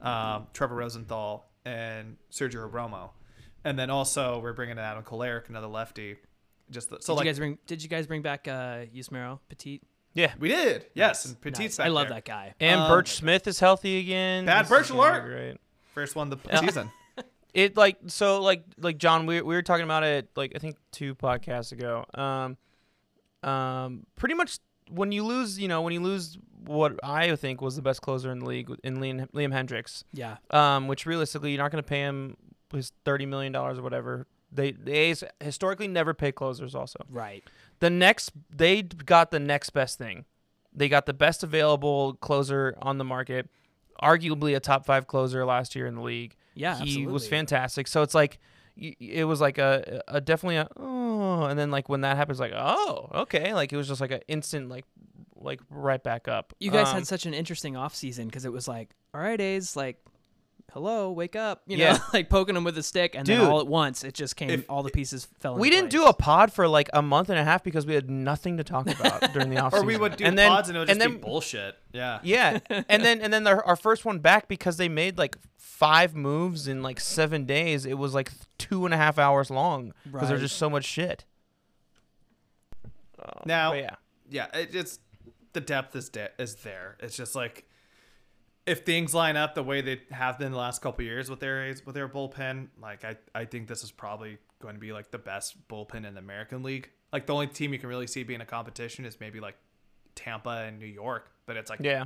um, 0.00 0.46
Trevor 0.52 0.76
Rosenthal 0.76 1.46
and 1.64 2.16
Sergio 2.30 2.70
Romo, 2.70 3.10
and 3.64 3.76
then 3.78 3.90
also 3.90 4.38
we're 4.38 4.52
bringing 4.52 4.74
in 4.78 4.84
Adam 4.84 5.02
Kolarek, 5.02 5.48
another 5.48 5.66
lefty. 5.66 6.16
Just 6.70 6.90
the, 6.90 6.98
so 7.00 7.12
did 7.12 7.16
like 7.18 7.24
you 7.26 7.30
guys 7.32 7.38
bring? 7.38 7.58
Did 7.66 7.82
you 7.82 7.88
guys 7.88 8.06
bring 8.06 8.22
back 8.22 8.46
uh, 8.48 8.86
Yusmeiro 8.94 9.40
Petit? 9.48 9.82
Yeah. 10.14 10.32
we 10.38 10.48
did, 10.48 10.86
yes, 10.94 11.26
and 11.26 11.38
Petit's 11.40 11.58
Nice. 11.58 11.76
back 11.78 11.86
I 11.86 11.90
love 11.90 12.06
there. 12.08 12.14
that 12.16 12.24
guy. 12.24 12.54
And 12.60 12.80
Um, 12.80 12.88
Burch 12.88 13.10
Smith 13.16 13.46
is 13.46 13.58
healthy 13.60 13.98
again. 13.98 14.46
Bad 14.46 14.62
This 14.64 14.70
Burch 14.70 14.84
is 14.86 14.90
gonna 14.92 15.02
be 15.02 15.08
alert! 15.18 15.24
Great. 15.28 15.56
First 15.92 16.16
one 16.16 16.32
of 16.32 16.42
the 16.42 16.58
season. 16.58 16.90
It 17.56 17.74
like 17.74 17.96
so 18.08 18.42
like 18.42 18.64
like 18.78 18.98
John. 18.98 19.24
We 19.24 19.40
we 19.40 19.54
were 19.54 19.62
talking 19.62 19.84
about 19.84 20.04
it 20.04 20.28
like 20.36 20.52
I 20.54 20.58
think 20.58 20.76
two 20.92 21.14
podcasts 21.14 21.72
ago. 21.72 22.04
Um, 22.12 22.58
um, 23.42 24.04
pretty 24.16 24.34
much 24.34 24.58
when 24.90 25.10
you 25.10 25.24
lose, 25.24 25.58
you 25.58 25.66
know, 25.66 25.80
when 25.80 25.94
you 25.94 26.00
lose 26.00 26.36
what 26.66 26.98
I 27.02 27.34
think 27.36 27.62
was 27.62 27.74
the 27.74 27.80
best 27.82 28.02
closer 28.02 28.30
in 28.30 28.40
the 28.40 28.44
league 28.46 28.70
in 28.84 28.98
Liam, 28.98 29.26
Liam 29.32 29.52
Hendriks, 29.52 30.04
Yeah. 30.12 30.36
um, 30.50 30.86
which 30.86 31.06
realistically 31.06 31.52
you're 31.52 31.62
not 31.62 31.70
going 31.70 31.82
to 31.82 31.88
pay 31.88 32.00
him 32.00 32.36
his 32.72 32.92
thirty 33.06 33.24
million 33.24 33.52
dollars 33.52 33.78
or 33.78 33.82
whatever. 33.82 34.26
They 34.52 34.72
the 34.72 34.92
A's 34.92 35.24
historically 35.40 35.88
never 35.88 36.12
pay 36.12 36.32
closers. 36.32 36.74
Also, 36.74 37.04
Right. 37.08 37.42
the 37.80 37.88
next 37.88 38.32
they 38.54 38.82
got 38.82 39.30
the 39.30 39.40
next 39.40 39.70
best 39.70 39.96
thing. 39.96 40.26
They 40.74 40.90
got 40.90 41.06
the 41.06 41.14
best 41.14 41.42
available 41.42 42.14
closer 42.20 42.76
on 42.82 42.98
the 42.98 43.04
market, 43.04 43.48
arguably 44.02 44.54
a 44.54 44.60
top 44.60 44.84
five 44.84 45.06
closer 45.06 45.44
last 45.46 45.74
year 45.74 45.86
in 45.86 45.94
the 45.94 46.02
league. 46.02 46.36
Yeah. 46.56 46.76
he 46.78 47.06
was 47.06 47.28
fantastic. 47.28 47.86
So 47.86 48.02
it's 48.02 48.14
like 48.14 48.38
it 48.76 49.26
was 49.26 49.40
like 49.40 49.58
a, 49.58 50.02
a 50.08 50.20
definitely 50.20 50.56
a 50.56 50.68
oh, 50.76 51.44
and 51.44 51.58
then 51.58 51.70
like 51.70 51.88
when 51.88 52.00
that 52.00 52.16
happens, 52.16 52.40
like 52.40 52.52
oh 52.54 53.08
okay, 53.22 53.54
like 53.54 53.72
it 53.72 53.76
was 53.76 53.86
just 53.88 54.00
like 54.00 54.10
an 54.10 54.20
instant 54.26 54.68
like 54.68 54.84
like 55.38 55.60
right 55.70 56.02
back 56.02 56.28
up. 56.28 56.52
You 56.58 56.70
guys 56.70 56.88
Um, 56.88 56.94
had 56.96 57.06
such 57.06 57.26
an 57.26 57.34
interesting 57.34 57.76
off 57.76 57.94
season 57.94 58.26
because 58.26 58.44
it 58.44 58.52
was 58.52 58.66
like, 58.66 58.94
all 59.14 59.20
right, 59.20 59.40
A's, 59.40 59.76
like, 59.76 59.98
hello, 60.76 61.10
wake 61.10 61.34
up, 61.34 61.62
you 61.66 61.78
know, 61.78 61.96
like 62.12 62.28
poking 62.28 62.54
them 62.54 62.62
with 62.62 62.76
a 62.76 62.82
stick, 62.82 63.14
and 63.14 63.24
Dude. 63.24 63.40
then 63.40 63.46
all 63.48 63.60
at 63.60 63.66
once 63.66 64.04
it 64.04 64.12
just 64.12 64.36
came, 64.36 64.50
If- 64.50 64.68
all 64.68 64.82
the 64.82 64.90
pieces 64.90 65.26
fell. 65.40 65.56
we 65.56 65.70
didn't 65.70 65.88
place. 65.90 66.02
do 66.02 66.06
a 66.06 66.12
pod 66.12 66.52
for 66.52 66.68
like 66.68 66.90
a 66.92 67.00
month 67.00 67.30
and 67.30 67.38
a 67.38 67.44
half 67.44 67.64
because 67.64 67.86
we 67.86 67.94
had 67.94 68.10
nothing 68.10 68.58
to 68.58 68.64
talk 68.64 68.86
about 68.86 69.32
during 69.32 69.48
the 69.48 69.56
off 69.58 69.72
or 69.74 69.82
we 69.82 69.96
would 69.96 70.16
do 70.16 70.24
and 70.26 70.36
then, 70.36 70.50
pods 70.50 70.68
and 70.68 70.76
it 70.76 70.80
would 70.80 70.88
just 70.88 71.00
and 71.00 71.14
be 71.14 71.18
bullshit. 71.18 71.76
Yeah. 71.94 72.18
Yeah, 72.22 72.58
and 72.90 73.02
then 73.02 73.22
and 73.22 73.32
then 73.32 73.46
our, 73.46 73.64
our 73.64 73.76
first 73.76 74.04
one 74.04 74.18
back 74.18 74.48
because 74.48 74.76
they 74.76 74.90
made 74.90 75.16
like 75.16 75.38
five 75.56 76.14
moves 76.14 76.68
in 76.68 76.82
like 76.82 77.00
seven 77.00 77.46
days. 77.46 77.86
It 77.86 77.96
was 77.96 78.12
like 78.12 78.30
two 78.58 78.84
and 78.84 78.92
a 78.92 78.98
half 78.98 79.18
hours 79.18 79.48
long 79.50 79.94
because 80.04 80.28
there's 80.28 80.40
Right. 80.40 80.46
just 80.46 80.58
so 80.58 80.68
much 80.68 80.84
shit. 80.84 81.24
Now- 83.44 83.70
but 83.70 83.78
yeah, 83.78 83.94
yeah, 84.28 84.46
it, 84.58 84.74
it's 84.74 84.98
the 85.54 85.60
depth 85.62 85.96
is 85.96 86.10
de- 86.10 86.30
is 86.38 86.56
there. 86.56 86.96
It's 87.00 87.16
just 87.16 87.34
like 87.34 87.66
if 88.66 88.80
things 88.80 89.14
line 89.14 89.36
up 89.36 89.54
the 89.54 89.62
way 89.62 89.80
they 89.80 90.00
have 90.10 90.38
been 90.38 90.52
the 90.52 90.58
last 90.58 90.82
couple 90.82 91.04
years 91.04 91.30
with 91.30 91.40
their 91.40 91.74
with 91.84 91.94
their 91.94 92.08
bullpen, 92.08 92.68
like 92.80 93.04
I 93.04 93.16
I 93.34 93.44
think 93.44 93.68
this 93.68 93.82
is 93.84 93.90
probably 93.90 94.38
going 94.60 94.74
to 94.74 94.80
be 94.80 94.92
like 94.92 95.10
the 95.10 95.18
best 95.18 95.68
bullpen 95.68 96.06
in 96.06 96.14
the 96.14 96.20
American 96.20 96.62
League. 96.62 96.90
Like 97.12 97.26
the 97.26 97.34
only 97.34 97.46
team 97.46 97.72
you 97.72 97.78
can 97.78 97.88
really 97.88 98.06
see 98.06 98.24
being 98.24 98.40
a 98.40 98.46
competition 98.46 99.04
is 99.04 99.20
maybe 99.20 99.38
like 99.40 99.56
Tampa 100.16 100.64
and 100.66 100.78
New 100.78 100.86
York, 100.86 101.30
but 101.46 101.56
it's 101.56 101.70
like 101.70 101.80
yeah. 101.80 102.04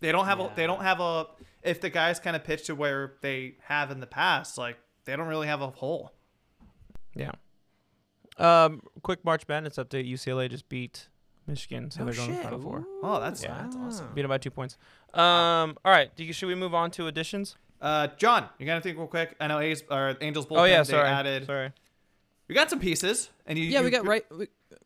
they 0.00 0.10
don't 0.10 0.24
have 0.24 0.40
a 0.40 0.50
they 0.56 0.66
don't 0.66 0.82
have 0.82 1.00
a 1.00 1.26
if 1.62 1.80
the 1.80 1.90
guys 1.90 2.18
kind 2.18 2.34
of 2.34 2.44
pitch 2.44 2.66
to 2.66 2.74
where 2.74 3.14
they 3.20 3.56
have 3.64 3.90
in 3.90 4.00
the 4.00 4.06
past, 4.06 4.56
like 4.56 4.78
they 5.04 5.14
don't 5.16 5.28
really 5.28 5.48
have 5.48 5.60
a 5.60 5.68
hole. 5.68 6.12
Yeah. 7.14 7.32
Um, 8.38 8.82
quick 9.02 9.22
March 9.24 9.42
Madness 9.46 9.76
update. 9.76 10.10
UCLA 10.10 10.48
just 10.48 10.68
beat 10.70 11.08
Michigan, 11.46 11.90
so 11.90 12.02
Oh, 12.02 12.04
they're 12.06 12.14
going 12.14 12.28
to 12.28 12.34
shit. 12.34 12.44
Final 12.44 12.60
Four. 12.60 12.86
Oh, 13.02 13.20
that's 13.20 13.42
Yeah. 13.42 13.58
that's 13.60 13.76
awesome. 13.76 14.08
Beat 14.14 14.22
them 14.22 14.30
by 14.30 14.38
two 14.38 14.50
points. 14.50 14.78
Um, 15.14 15.76
all 15.84 15.92
right. 15.92 16.14
Do 16.16 16.24
you, 16.24 16.32
should 16.32 16.48
we 16.48 16.54
move 16.54 16.74
on 16.74 16.90
to 16.92 17.06
additions? 17.06 17.56
Uh, 17.80 18.08
John, 18.16 18.48
you 18.58 18.66
got 18.66 18.76
to 18.76 18.80
think 18.80 18.98
real 18.98 19.06
quick. 19.06 19.34
I 19.40 19.46
know 19.46 19.58
A's 19.58 19.82
or 19.90 20.16
Angels 20.20 20.46
bullpen. 20.46 20.58
oh 20.58 20.64
yeah, 20.64 20.82
they 20.82 20.92
sorry. 20.92 21.08
added. 21.08 21.46
Sorry. 21.46 21.72
We 22.48 22.54
got 22.54 22.68
some 22.68 22.80
pieces, 22.80 23.30
and 23.46 23.58
you. 23.58 23.64
Yeah, 23.66 23.78
you, 23.78 23.84
we 23.84 23.90
got 23.90 24.06
right. 24.06 24.24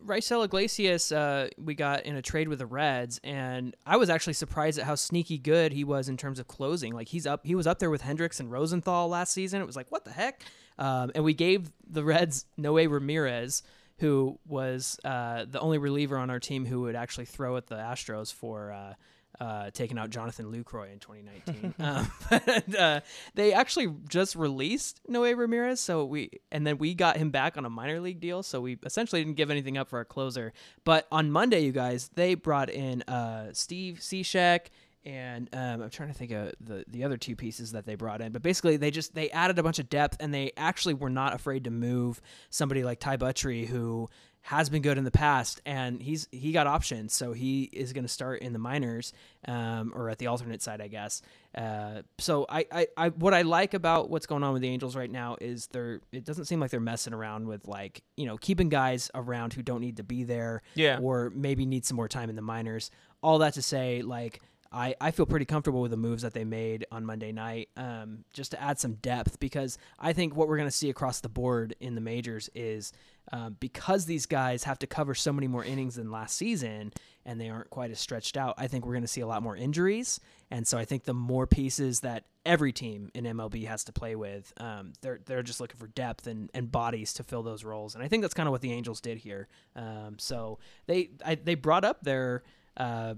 Raisel 0.04 0.44
Iglesias, 0.44 1.12
uh, 1.12 1.48
we 1.58 1.74
got 1.74 2.04
in 2.04 2.14
a 2.16 2.22
trade 2.22 2.48
with 2.48 2.58
the 2.58 2.66
Reds, 2.66 3.20
and 3.24 3.74
I 3.86 3.96
was 3.96 4.10
actually 4.10 4.34
surprised 4.34 4.78
at 4.78 4.84
how 4.84 4.94
sneaky 4.94 5.38
good 5.38 5.72
he 5.72 5.82
was 5.82 6.08
in 6.08 6.16
terms 6.16 6.38
of 6.38 6.46
closing. 6.46 6.92
Like 6.94 7.08
he's 7.08 7.26
up, 7.26 7.46
he 7.46 7.54
was 7.54 7.66
up 7.66 7.78
there 7.78 7.90
with 7.90 8.02
Hendriks 8.02 8.38
and 8.38 8.50
Rosenthal 8.50 9.08
last 9.08 9.32
season. 9.32 9.62
It 9.62 9.66
was 9.66 9.76
like, 9.76 9.90
what 9.90 10.04
the 10.04 10.12
heck? 10.12 10.42
Um, 10.78 11.10
and 11.14 11.24
we 11.24 11.32
gave 11.32 11.72
the 11.88 12.04
Reds 12.04 12.46
Noe 12.58 12.74
Ramirez, 12.74 13.62
who 13.98 14.38
was 14.46 14.98
uh, 15.04 15.46
the 15.48 15.60
only 15.60 15.78
reliever 15.78 16.18
on 16.18 16.28
our 16.28 16.40
team 16.40 16.66
who 16.66 16.82
would 16.82 16.96
actually 16.96 17.26
throw 17.26 17.56
at 17.56 17.66
the 17.66 17.76
Astros 17.76 18.32
for. 18.32 18.72
Uh, 18.72 18.94
uh, 19.40 19.70
taking 19.70 19.98
out 19.98 20.10
Jonathan 20.10 20.46
Lucroy 20.46 20.92
in 20.92 20.98
2019. 20.98 21.74
um, 21.80 22.10
but, 22.30 22.78
uh, 22.78 23.00
they 23.34 23.52
actually 23.52 23.92
just 24.08 24.36
released 24.36 25.00
Noe 25.08 25.30
Ramirez, 25.32 25.80
so 25.80 26.04
we 26.04 26.30
and 26.52 26.66
then 26.66 26.78
we 26.78 26.94
got 26.94 27.16
him 27.16 27.30
back 27.30 27.56
on 27.56 27.64
a 27.64 27.70
minor 27.70 28.00
league 28.00 28.20
deal. 28.20 28.42
So 28.42 28.60
we 28.60 28.78
essentially 28.84 29.22
didn't 29.24 29.36
give 29.36 29.50
anything 29.50 29.76
up 29.78 29.88
for 29.88 29.98
our 29.98 30.04
closer. 30.04 30.52
But 30.84 31.06
on 31.10 31.30
Monday, 31.30 31.60
you 31.60 31.72
guys, 31.72 32.10
they 32.14 32.34
brought 32.34 32.70
in 32.70 33.02
uh, 33.02 33.50
Steve 33.52 33.98
Cishek 34.00 34.68
and 35.06 35.50
um, 35.52 35.82
I'm 35.82 35.90
trying 35.90 36.08
to 36.08 36.14
think 36.14 36.30
of 36.30 36.52
the 36.60 36.84
the 36.88 37.04
other 37.04 37.16
two 37.16 37.36
pieces 37.36 37.72
that 37.72 37.84
they 37.84 37.94
brought 37.94 38.20
in. 38.20 38.32
But 38.32 38.42
basically, 38.42 38.76
they 38.76 38.90
just 38.90 39.14
they 39.14 39.30
added 39.30 39.58
a 39.58 39.62
bunch 39.62 39.78
of 39.78 39.88
depth, 39.88 40.16
and 40.20 40.32
they 40.32 40.52
actually 40.56 40.94
were 40.94 41.10
not 41.10 41.34
afraid 41.34 41.64
to 41.64 41.70
move 41.70 42.20
somebody 42.50 42.84
like 42.84 43.00
Ty 43.00 43.18
Buttrey, 43.18 43.66
who 43.66 44.08
has 44.48 44.68
been 44.68 44.82
good 44.82 44.98
in 44.98 45.04
the 45.04 45.10
past, 45.10 45.62
and 45.64 46.02
he's 46.02 46.28
he 46.30 46.52
got 46.52 46.66
options, 46.66 47.14
so 47.14 47.32
he 47.32 47.62
is 47.72 47.94
going 47.94 48.04
to 48.04 48.08
start 48.12 48.42
in 48.42 48.52
the 48.52 48.58
minors 48.58 49.14
um, 49.48 49.90
or 49.94 50.10
at 50.10 50.18
the 50.18 50.26
alternate 50.26 50.60
side, 50.60 50.82
I 50.82 50.88
guess. 50.88 51.22
Uh, 51.56 52.02
so 52.18 52.44
I, 52.48 52.66
I, 52.70 52.86
I 52.96 53.08
what 53.08 53.32
I 53.32 53.40
like 53.40 53.72
about 53.72 54.10
what's 54.10 54.26
going 54.26 54.42
on 54.42 54.52
with 54.52 54.60
the 54.60 54.68
Angels 54.68 54.96
right 54.96 55.10
now 55.10 55.38
is 55.40 55.66
they're 55.68 56.00
it 56.12 56.24
doesn't 56.26 56.44
seem 56.44 56.60
like 56.60 56.70
they're 56.70 56.78
messing 56.80 57.14
around 57.14 57.46
with 57.46 57.66
like 57.66 58.02
you 58.18 58.26
know 58.26 58.36
keeping 58.36 58.68
guys 58.68 59.10
around 59.14 59.54
who 59.54 59.62
don't 59.62 59.80
need 59.80 59.96
to 59.96 60.04
be 60.04 60.24
there, 60.24 60.60
Yeah. 60.74 60.98
or 61.00 61.32
maybe 61.34 61.64
need 61.64 61.86
some 61.86 61.96
more 61.96 62.08
time 62.08 62.28
in 62.28 62.36
the 62.36 62.42
minors. 62.42 62.90
All 63.22 63.38
that 63.38 63.54
to 63.54 63.62
say, 63.62 64.02
like. 64.02 64.40
I, 64.74 64.96
I 65.00 65.12
feel 65.12 65.24
pretty 65.24 65.44
comfortable 65.44 65.80
with 65.80 65.92
the 65.92 65.96
moves 65.96 66.22
that 66.22 66.34
they 66.34 66.44
made 66.44 66.84
on 66.90 67.06
Monday 67.06 67.30
night, 67.30 67.68
um, 67.76 68.24
just 68.32 68.50
to 68.50 68.60
add 68.60 68.80
some 68.80 68.94
depth 68.94 69.38
because 69.38 69.78
I 70.00 70.12
think 70.12 70.34
what 70.34 70.48
we're 70.48 70.56
going 70.56 70.68
to 70.68 70.74
see 70.74 70.90
across 70.90 71.20
the 71.20 71.28
board 71.28 71.76
in 71.78 71.94
the 71.94 72.00
majors 72.00 72.50
is 72.56 72.92
um, 73.32 73.56
because 73.60 74.06
these 74.06 74.26
guys 74.26 74.64
have 74.64 74.80
to 74.80 74.86
cover 74.88 75.14
so 75.14 75.32
many 75.32 75.46
more 75.46 75.64
innings 75.64 75.94
than 75.94 76.10
last 76.10 76.36
season 76.36 76.92
and 77.24 77.40
they 77.40 77.48
aren't 77.48 77.70
quite 77.70 77.92
as 77.92 78.00
stretched 78.00 78.36
out. 78.36 78.54
I 78.58 78.66
think 78.66 78.84
we're 78.84 78.92
going 78.92 79.02
to 79.02 79.08
see 79.08 79.20
a 79.20 79.26
lot 79.26 79.42
more 79.42 79.56
injuries, 79.56 80.20
and 80.50 80.66
so 80.66 80.76
I 80.76 80.84
think 80.84 81.04
the 81.04 81.14
more 81.14 81.46
pieces 81.46 82.00
that 82.00 82.24
every 82.44 82.72
team 82.72 83.10
in 83.14 83.24
MLB 83.24 83.66
has 83.66 83.84
to 83.84 83.92
play 83.92 84.16
with, 84.16 84.52
um, 84.58 84.92
they're 85.00 85.20
they're 85.24 85.42
just 85.42 85.60
looking 85.60 85.78
for 85.78 85.86
depth 85.86 86.26
and, 86.26 86.50
and 86.52 86.70
bodies 86.70 87.14
to 87.14 87.22
fill 87.22 87.42
those 87.42 87.64
roles, 87.64 87.94
and 87.94 88.04
I 88.04 88.08
think 88.08 88.22
that's 88.22 88.34
kind 88.34 88.48
of 88.48 88.50
what 88.50 88.60
the 88.60 88.72
Angels 88.72 89.00
did 89.00 89.18
here. 89.18 89.48
Um, 89.74 90.16
so 90.18 90.58
they 90.86 91.10
I, 91.24 91.36
they 91.36 91.54
brought 91.54 91.84
up 91.84 92.02
their 92.02 92.42
uh, 92.76 93.14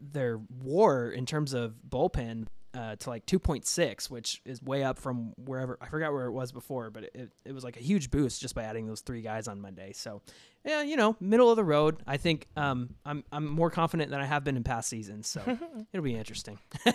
their 0.00 0.40
WAR 0.62 1.10
in 1.10 1.26
terms 1.26 1.52
of 1.52 1.74
bullpen 1.88 2.46
uh, 2.76 2.96
to 2.96 3.08
like 3.10 3.24
2.6, 3.26 4.10
which 4.10 4.42
is 4.44 4.62
way 4.62 4.84
up 4.84 4.98
from 4.98 5.32
wherever 5.38 5.78
I 5.80 5.88
forgot 5.88 6.12
where 6.12 6.26
it 6.26 6.32
was 6.32 6.52
before, 6.52 6.90
but 6.90 7.04
it, 7.04 7.10
it, 7.14 7.30
it 7.46 7.52
was 7.52 7.64
like 7.64 7.76
a 7.76 7.80
huge 7.80 8.10
boost 8.10 8.40
just 8.40 8.54
by 8.54 8.64
adding 8.64 8.86
those 8.86 9.00
three 9.00 9.22
guys 9.22 9.48
on 9.48 9.60
Monday. 9.60 9.92
So, 9.94 10.20
yeah, 10.64 10.82
you 10.82 10.96
know, 10.96 11.16
middle 11.18 11.48
of 11.50 11.56
the 11.56 11.64
road. 11.64 12.02
I 12.06 12.18
think 12.18 12.46
um, 12.56 12.90
I'm 13.04 13.24
I'm 13.32 13.46
more 13.46 13.70
confident 13.70 14.10
than 14.10 14.20
I 14.20 14.26
have 14.26 14.44
been 14.44 14.56
in 14.56 14.62
past 14.64 14.88
seasons, 14.88 15.26
so 15.26 15.40
it'll 15.92 16.04
be 16.04 16.16
interesting. 16.16 16.58
And 16.84 16.94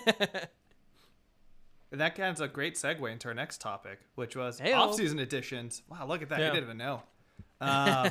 that 2.00 2.16
kind 2.16 2.30
of 2.30 2.42
a 2.42 2.48
great 2.48 2.76
segue 2.76 3.12
into 3.12 3.30
our 3.30 3.34
next 3.34 3.60
topic, 3.60 4.02
which 4.16 4.36
was 4.36 4.60
Heyo. 4.60 4.78
off-season 4.78 5.18
additions. 5.20 5.82
Wow, 5.90 6.06
look 6.06 6.22
at 6.22 6.30
that! 6.30 6.40
Yeah. 6.40 6.48
You 6.48 6.54
didn't 6.54 6.66
even 6.66 6.78
know. 6.78 7.04
Um, 7.62 8.10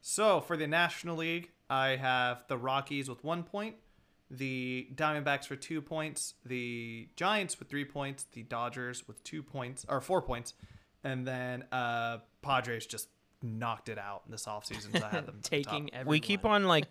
so 0.00 0.40
for 0.40 0.56
the 0.56 0.66
National 0.66 1.14
League, 1.14 1.50
I 1.70 1.90
have 1.90 2.42
the 2.48 2.58
Rockies 2.58 3.08
with 3.08 3.22
one 3.22 3.44
point, 3.44 3.76
the 4.34 4.88
Diamondbacks 4.94 5.46
for 5.46 5.56
two 5.56 5.82
points, 5.82 6.34
the 6.44 7.06
Giants 7.16 7.58
with 7.58 7.68
three 7.68 7.84
points, 7.84 8.24
the 8.32 8.42
Dodgers 8.42 9.06
with 9.06 9.22
two 9.22 9.42
points 9.42 9.84
or 9.88 10.00
four 10.00 10.22
points, 10.22 10.54
and 11.04 11.26
then 11.26 11.64
uh, 11.70 12.18
Padres 12.40 12.86
just 12.86 13.08
knocked 13.42 13.88
it 13.90 13.98
out 13.98 14.22
in 14.24 14.32
this 14.32 14.46
offseason. 14.46 14.98
So 14.98 15.04
I 15.04 15.10
had 15.10 15.26
them 15.26 15.36
at 15.36 15.42
the 15.42 15.48
Taking 15.50 15.88
top. 15.88 16.06
We 16.06 16.18
keep 16.18 16.44
on 16.46 16.64
like 16.64 16.86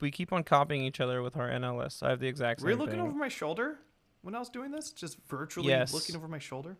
we 0.00 0.10
keep 0.12 0.32
on 0.32 0.44
copying 0.44 0.82
each 0.84 1.00
other 1.00 1.22
with 1.22 1.36
our 1.36 1.48
NLS. 1.50 2.02
I 2.04 2.10
have 2.10 2.20
the 2.20 2.28
exact 2.28 2.60
same 2.60 2.66
Were 2.66 2.70
you 2.72 2.76
looking 2.78 2.92
thing. 2.98 3.02
over 3.08 3.16
my 3.16 3.28
shoulder 3.28 3.78
when 4.22 4.34
I 4.36 4.38
was 4.38 4.48
doing 4.48 4.70
this? 4.70 4.92
Just 4.92 5.18
virtually 5.28 5.68
Yes. 5.68 5.92
looking 5.92 6.14
over 6.14 6.28
my 6.28 6.38
shoulder? 6.38 6.76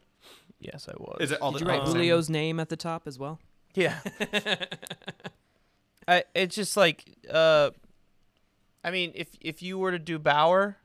Yes, 0.61 0.89
I 0.89 0.93
was. 0.99 1.19
Is 1.21 1.33
it 1.33 1.41
all 1.43 1.51
Did 1.53 1.63
the 1.63 1.73
you 1.73 1.79
write 1.79 1.87
Julio's 1.87 2.31
name 2.31 2.61
at 2.61 2.69
the 2.69 2.77
top 2.77 3.03
as 3.07 3.19
well? 3.19 3.41
Yeah. 3.75 3.99
I 6.09 6.23
it's 6.35 6.55
just 6.55 6.77
like 6.77 7.05
uh 7.29 7.71
I 8.87 8.91
mean 8.93 9.12
if 9.14 9.28
if 9.41 9.62
you 9.62 9.76
were 9.78 9.91
to 9.91 9.99
do 9.99 10.18
Bauer, 10.18 10.78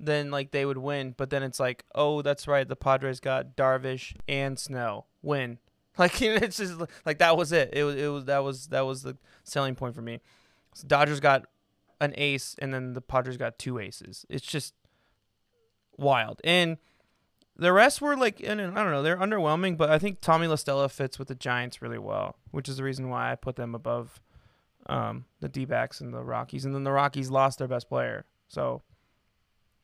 then 0.00 0.30
like 0.30 0.50
they 0.50 0.66
would 0.66 0.76
win, 0.78 1.14
but 1.16 1.30
then 1.30 1.42
it's 1.42 1.60
like, 1.60 1.84
"Oh, 1.94 2.20
that's 2.20 2.48
right, 2.48 2.68
the 2.68 2.76
Padres 2.76 3.20
got 3.20 3.56
Darvish 3.56 4.14
and 4.28 4.58
Snell. 4.58 5.06
Win." 5.22 5.58
Like 5.96 6.20
it's 6.20 6.56
just 6.56 6.74
like 7.06 7.18
that 7.18 7.36
was 7.36 7.52
it. 7.52 7.70
It 7.72 7.84
was 7.84 7.94
it 7.94 8.08
was 8.08 8.24
that 8.24 8.40
was 8.40 8.66
that 8.66 8.80
was 8.80 9.04
the 9.04 9.16
selling 9.44 9.76
point 9.76 9.94
for 9.94 10.02
me. 10.02 10.18
So 10.74 10.88
Dodgers 10.88 11.20
got 11.20 11.44
an 12.00 12.14
ace 12.16 12.56
and 12.58 12.74
then 12.74 12.94
the 12.94 13.00
Padres 13.00 13.36
got 13.36 13.60
two 13.60 13.78
aces. 13.78 14.26
It's 14.28 14.44
just 14.44 14.74
wild. 15.96 16.40
And 16.42 16.78
the 17.56 17.72
rest 17.72 18.00
were 18.00 18.16
like, 18.16 18.42
I 18.42 18.54
don't 18.54 18.74
know, 18.74 19.02
they're 19.02 19.16
underwhelming, 19.16 19.76
but 19.76 19.90
I 19.90 19.98
think 19.98 20.20
Tommy 20.20 20.48
La 20.48 20.56
Stella 20.56 20.88
fits 20.88 21.18
with 21.18 21.28
the 21.28 21.36
Giants 21.36 21.80
really 21.80 21.98
well, 21.98 22.36
which 22.50 22.68
is 22.68 22.78
the 22.78 22.82
reason 22.82 23.08
why 23.08 23.30
I 23.30 23.36
put 23.36 23.56
them 23.56 23.74
above 23.74 24.20
um, 24.86 25.24
the 25.40 25.48
D 25.48 25.64
backs 25.64 26.00
and 26.00 26.12
the 26.12 26.22
Rockies. 26.22 26.64
And 26.64 26.74
then 26.74 26.84
the 26.84 26.92
Rockies 26.92 27.30
lost 27.30 27.58
their 27.58 27.68
best 27.68 27.88
player. 27.88 28.24
So 28.48 28.82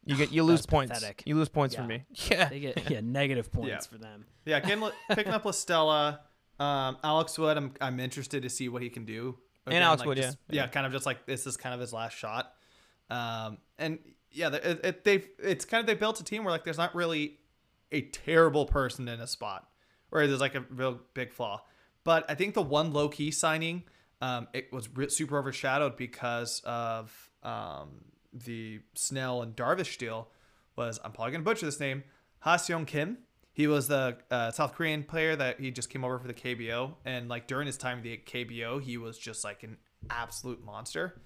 you 0.05 0.16
get 0.16 0.32
you 0.32 0.42
lose 0.44 0.66
points. 0.66 0.92
pathetic. 0.92 1.22
You 1.26 1.36
lose 1.36 1.48
points 1.48 1.74
Yeah. 1.74 1.80
for 1.82 1.86
me. 1.86 2.05
Yeah. 2.30 2.48
They 2.48 2.61
get 2.61 2.90
yeah 2.90 3.01
negative 3.03 3.51
points 3.53 3.68
Yeah. 3.70 3.78
for 3.80 3.98
them. 3.98 4.26
Yeah, 4.44 4.61
getting, 4.66 4.88
picking 5.11 5.32
up 5.32 5.44
La 5.44 5.51
Stella, 5.53 6.20
um, 6.59 6.96
Alex 7.05 7.38
Wood. 7.38 7.57
I'm 7.57 7.72
I'm 7.80 8.01
interested 8.01 8.42
to 8.42 8.51
see 8.51 8.68
what 8.68 8.82
he 8.82 8.90
can 8.90 9.05
do. 9.05 9.36
And 9.66 9.76
Alex 9.84 10.01
like, 10.01 10.09
Wood, 10.09 10.16
just- 10.16 10.38
yeah. 10.48 10.62
yeah, 10.62 10.68
kind 10.68 10.86
of 10.86 10.92
just 10.92 11.07
like 11.07 11.26
this 11.26 11.46
is 11.46 11.57
kind 11.57 11.74
of 11.74 11.80
his 11.80 11.92
last 11.92 12.16
shot. 12.16 12.53
Um, 13.11 13.59
and 13.78 13.98
yeah, 14.32 14.48
it, 14.55 14.80
it, 14.84 15.05
they've 15.05 15.26
it's 15.38 15.64
kind 15.64 15.80
of 15.80 15.86
they 15.86 15.94
built 15.94 16.18
a 16.20 16.24
team 16.24 16.44
where 16.44 16.51
like 16.53 16.64
there's 16.64 16.78
not 16.78 16.94
really 16.94 17.38
a 17.92 18.03
terrible 18.03 18.66
person 18.66 19.07
in 19.09 19.20
a 19.20 19.26
spot, 19.26 19.68
where 20.11 20.26
there's 20.26 20.40
like 20.40 20.55
a 20.55 20.64
real 20.70 21.01
big 21.14 21.32
flaw. 21.32 21.62
But 22.05 22.24
I 22.30 22.34
think 22.34 22.55
the 22.55 22.62
one 22.62 22.92
low 22.92 23.09
key 23.09 23.30
signing, 23.30 23.82
um, 24.20 24.48
it 24.52 24.72
was 24.72 24.88
super 25.08 25.38
overshadowed 25.38 25.96
because 25.96 26.60
of 26.64 27.30
um 27.42 28.04
the 28.32 28.80
Snell 28.94 29.42
and 29.42 29.56
Darvish 29.56 29.98
deal. 29.98 30.28
Was 30.76 30.98
I'm 31.04 31.12
probably 31.12 31.32
gonna 31.32 31.44
butcher 31.44 31.66
this 31.66 31.80
name, 31.80 32.04
Ha 32.40 32.56
Seong 32.56 32.86
Kim. 32.86 33.18
He 33.52 33.66
was 33.66 33.88
the 33.88 34.16
uh, 34.30 34.52
South 34.52 34.74
Korean 34.74 35.02
player 35.02 35.34
that 35.36 35.60
he 35.60 35.70
just 35.70 35.90
came 35.90 36.04
over 36.04 36.18
for 36.18 36.28
the 36.28 36.34
KBO, 36.34 36.94
and 37.04 37.28
like 37.28 37.46
during 37.46 37.66
his 37.66 37.76
time 37.76 37.98
in 37.98 38.04
the 38.04 38.16
KBO, 38.18 38.80
he 38.80 38.96
was 38.96 39.18
just 39.18 39.42
like 39.44 39.62
an 39.62 39.76
absolute 40.08 40.64
monster. 40.64 41.20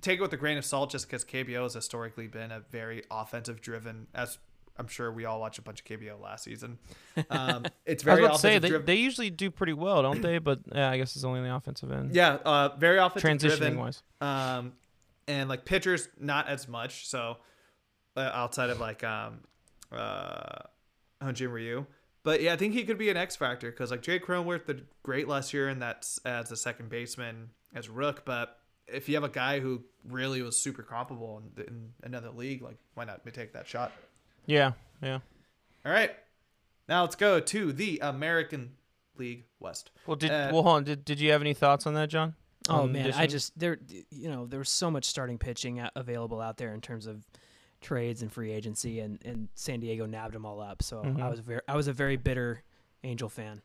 Take 0.00 0.20
it 0.20 0.22
with 0.22 0.32
a 0.32 0.36
grain 0.36 0.56
of 0.56 0.64
salt, 0.64 0.90
just 0.90 1.08
because 1.08 1.24
KBO 1.24 1.64
has 1.64 1.74
historically 1.74 2.28
been 2.28 2.52
a 2.52 2.60
very 2.70 3.02
offensive 3.10 3.60
driven. 3.60 4.06
As 4.14 4.38
I'm 4.78 4.86
sure 4.88 5.10
we 5.10 5.24
all 5.24 5.40
watched 5.40 5.58
a 5.58 5.62
bunch 5.62 5.80
of 5.80 5.86
KBO 5.86 6.20
last 6.20 6.44
season. 6.44 6.78
Um, 7.30 7.66
it's 7.84 8.06
I 8.06 8.10
was 8.10 8.14
very 8.14 8.24
about 8.24 8.34
to 8.34 8.40
say 8.40 8.58
they, 8.60 8.68
driven. 8.68 8.86
they 8.86 8.94
usually 8.94 9.28
do 9.28 9.50
pretty 9.50 9.72
well, 9.72 10.02
don't 10.02 10.22
they? 10.22 10.38
But 10.38 10.60
yeah, 10.72 10.88
I 10.88 10.98
guess 10.98 11.16
it's 11.16 11.24
only 11.24 11.40
in 11.40 11.44
the 11.44 11.54
offensive 11.54 11.90
end. 11.90 12.14
yeah, 12.14 12.38
uh, 12.44 12.76
very 12.78 12.98
offensive 12.98 13.28
Transitioning 13.28 13.58
driven. 13.58 13.78
wise. 13.78 14.02
Um, 14.20 14.72
and 15.26 15.48
like 15.48 15.64
pitchers, 15.64 16.08
not 16.20 16.48
as 16.48 16.68
much. 16.68 17.08
So 17.08 17.38
uh, 18.16 18.20
outside 18.20 18.70
of 18.70 18.78
like 18.78 19.02
um, 19.02 19.40
uh, 19.92 20.60
Hyunjin 21.22 21.52
Ryu. 21.52 21.86
But 22.22 22.42
yeah, 22.42 22.52
I 22.52 22.56
think 22.56 22.74
he 22.74 22.84
could 22.84 22.98
be 22.98 23.10
an 23.10 23.16
X 23.16 23.36
factor 23.36 23.70
because 23.70 23.90
like 23.90 24.02
Jay 24.02 24.18
Cronenworth 24.18 24.66
did 24.66 24.86
great 25.02 25.28
last 25.28 25.52
year, 25.54 25.68
and 25.68 25.80
that's 25.80 26.18
as 26.24 26.52
a 26.52 26.56
second 26.56 26.88
baseman 26.88 27.50
as 27.74 27.88
Rook. 27.88 28.24
But 28.24 28.58
if 28.86 29.08
you 29.08 29.14
have 29.14 29.24
a 29.24 29.28
guy 29.28 29.60
who 29.60 29.82
really 30.04 30.42
was 30.42 30.56
super 30.56 30.82
comparable 30.82 31.42
in, 31.56 31.64
in 31.64 31.92
another 32.02 32.30
league, 32.30 32.62
like 32.62 32.76
why 32.94 33.04
not 33.04 33.22
take 33.32 33.52
that 33.54 33.66
shot? 33.66 33.92
Yeah, 34.48 34.72
yeah. 35.02 35.18
All 35.86 35.92
right, 35.92 36.10
now 36.88 37.02
let's 37.02 37.14
go 37.16 37.38
to 37.38 37.72
the 37.72 38.00
American 38.02 38.72
League 39.16 39.44
West. 39.60 39.90
Well, 40.06 40.16
did 40.16 40.30
Uh, 40.30 40.50
well 40.52 40.62
hold 40.62 40.76
on. 40.76 40.84
Did 40.84 41.04
did 41.04 41.20
you 41.20 41.30
have 41.32 41.40
any 41.42 41.54
thoughts 41.54 41.86
on 41.86 41.94
that, 41.94 42.08
John? 42.08 42.34
Oh 42.68 42.82
On 42.82 42.92
man, 42.92 43.12
I 43.14 43.26
just 43.26 43.58
there 43.58 43.78
you 44.10 44.28
know 44.28 44.46
there 44.46 44.58
was 44.58 44.68
so 44.70 44.90
much 44.90 45.04
starting 45.04 45.38
pitching 45.38 45.80
available 45.94 46.40
out 46.40 46.56
there 46.56 46.72
in 46.74 46.80
terms 46.80 47.06
of 47.06 47.24
trades 47.80 48.22
and 48.22 48.32
free 48.32 48.50
agency, 48.52 49.00
and, 49.00 49.18
and 49.24 49.48
San 49.54 49.80
Diego 49.80 50.04
nabbed 50.06 50.34
them 50.34 50.44
all 50.44 50.60
up. 50.60 50.82
So 50.82 51.00
I 51.02 51.04
Mhm. 51.06 51.30
was 51.30 51.40
very 51.40 51.60
I 51.68 51.76
was 51.76 51.86
a 51.88 51.92
very 51.92 52.16
bitter 52.16 52.62
Angel 53.04 53.28
fan. 53.28 53.62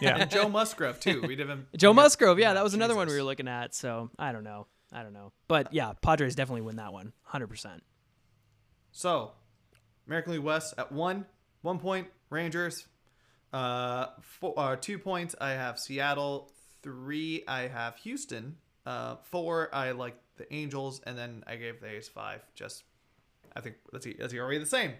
yeah. 0.00 0.16
And 0.16 0.30
Joe 0.30 0.48
Musgrove 0.48 0.98
too. 0.98 1.22
We 1.22 1.36
did 1.36 1.48
him 1.48 1.66
Joe 1.76 1.92
Musgrove, 1.92 2.38
yeah, 2.38 2.48
Yeah, 2.48 2.54
that 2.54 2.64
was 2.64 2.74
another 2.74 2.96
one 2.96 3.06
we 3.06 3.14
were 3.14 3.22
looking 3.22 3.48
at. 3.48 3.74
So 3.74 4.10
I 4.18 4.32
don't 4.32 4.44
know, 4.44 4.66
I 4.92 5.02
don't 5.02 5.12
know, 5.12 5.32
but 5.46 5.72
yeah, 5.72 5.92
Padres 6.02 6.34
definitely 6.34 6.62
win 6.62 6.76
that 6.76 6.92
one, 6.92 7.12
hundred 7.22 7.46
percent. 7.48 7.82
So, 8.90 9.32
American 10.06 10.32
League 10.32 10.42
West 10.42 10.74
at 10.78 10.90
one, 10.92 11.26
one 11.62 11.78
point 11.78 12.08
Rangers. 12.30 12.86
Uh, 13.52 14.06
four, 14.20 14.54
uh, 14.56 14.76
two 14.76 14.98
points 14.98 15.34
I 15.40 15.50
have 15.50 15.78
Seattle. 15.78 16.50
Three 16.82 17.44
I 17.46 17.68
have 17.68 17.96
Houston. 17.98 18.56
Uh, 18.86 19.16
four 19.30 19.72
I 19.74 19.92
like 19.92 20.16
the 20.36 20.52
Angels, 20.52 21.00
and 21.06 21.16
then 21.16 21.44
I 21.46 21.56
gave 21.56 21.80
the 21.80 21.88
A's 21.88 22.08
five. 22.08 22.40
Just, 22.54 22.82
I 23.54 23.60
think 23.60 23.76
let's 23.92 24.04
see, 24.04 24.12
is 24.12 24.32
he 24.32 24.40
already 24.40 24.58
the 24.58 24.66
same? 24.66 24.92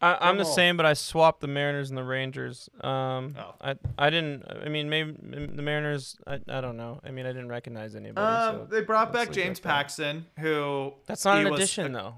I, 0.00 0.16
I'm 0.28 0.38
the 0.38 0.44
same, 0.44 0.76
but 0.76 0.84
I 0.84 0.92
swapped 0.94 1.40
the 1.40 1.46
Mariners 1.48 1.88
and 1.88 1.96
the 1.96 2.04
Rangers. 2.04 2.68
Um, 2.82 3.34
Oh. 3.38 3.54
I 3.60 3.74
I 3.98 4.10
didn't. 4.10 4.44
I 4.48 4.68
mean, 4.68 4.88
maybe 4.90 5.12
the 5.12 5.62
Mariners. 5.62 6.16
I, 6.26 6.34
I 6.48 6.60
don't 6.60 6.76
know. 6.76 7.00
I 7.04 7.10
mean, 7.10 7.24
I 7.26 7.30
didn't 7.30 7.48
recognize 7.48 7.94
anybody. 7.94 8.26
Um, 8.26 8.66
so 8.68 8.74
they 8.74 8.82
brought 8.82 9.12
back 9.12 9.30
James. 9.32 9.60
Paxton, 9.60 10.26
who 10.38 10.92
That's 11.06 11.24
not 11.24 11.38
an 11.38 11.50
was- 11.50 11.60
addition, 11.60 11.92
though. 11.92 12.16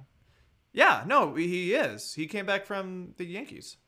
Yeah, 0.77 1.05
no, 1.07 1.35
he 1.35 1.73
is. 1.73 2.13
He 2.13 2.27
came 2.27 2.45
back 2.45 2.67
from 2.67 3.15
the 3.17 3.25
Yankees. 3.25 3.79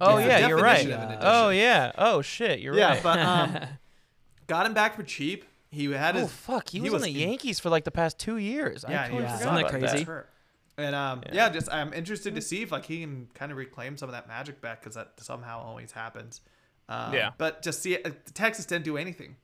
Oh 0.00 0.16
It's 0.16 0.24
the 0.26 0.30
yeah, 0.30 0.48
you're 0.48 0.56
right. 0.58 0.86
definition 0.88 1.18
Oh 1.20 1.50
yeah. 1.50 1.92
Oh 1.98 2.22
shit, 2.22 2.58
you're 2.60 2.74
yeah, 2.74 2.94
right. 2.94 3.02
but 3.02 3.18
um, 3.18 3.58
got 4.46 4.64
him 4.66 4.72
back 4.72 4.96
for 4.96 5.02
cheap. 5.02 5.44
He 5.70 5.92
had 5.92 6.14
his. 6.14 6.24
oh 6.24 6.26
fuck, 6.28 6.70
he, 6.70 6.78
he 6.78 6.84
was, 6.84 6.94
was 6.94 7.06
in 7.06 7.12
the 7.14 7.22
in- 7.22 7.28
Yankees 7.28 7.60
for 7.60 7.68
like 7.68 7.84
the 7.84 7.90
past 7.90 8.18
two 8.18 8.38
years. 8.38 8.82
Yeah, 8.88 9.02
I 9.02 9.04
totally 9.08 9.22
yeah. 9.24 9.36
forgot 9.36 9.54
Isn't 9.54 9.62
that 9.62 9.70
crazy? 9.90 10.04
Hurt. 10.04 10.30
And 10.78 10.94
um, 10.96 11.20
Yeah. 11.26 11.34
yeah. 11.34 11.48
just 11.50 11.70
I'm 11.72 11.92
interested 11.92 12.34
to 12.34 12.40
see 12.40 12.62
if 12.62 12.72
like 12.72 12.86
he 12.86 13.00
can 13.00 13.28
kind 13.34 13.52
of 13.52 13.58
reclaim 13.58 13.98
some 13.98 14.08
of 14.08 14.14
that 14.14 14.26
magic 14.26 14.60
back 14.62 14.80
because 14.80 14.94
that 14.94 15.12
somehow 15.20 15.60
always 15.62 15.92
happens. 15.92 16.40
Um, 16.88 17.12
Yeah. 17.12 17.32
But 17.36 17.60
just 17.62 17.82
see, 17.82 17.96
uh, 18.02 18.10
Texas 18.32 18.64
didn't 18.64 18.84
do 18.86 18.96
anything. 18.96 19.36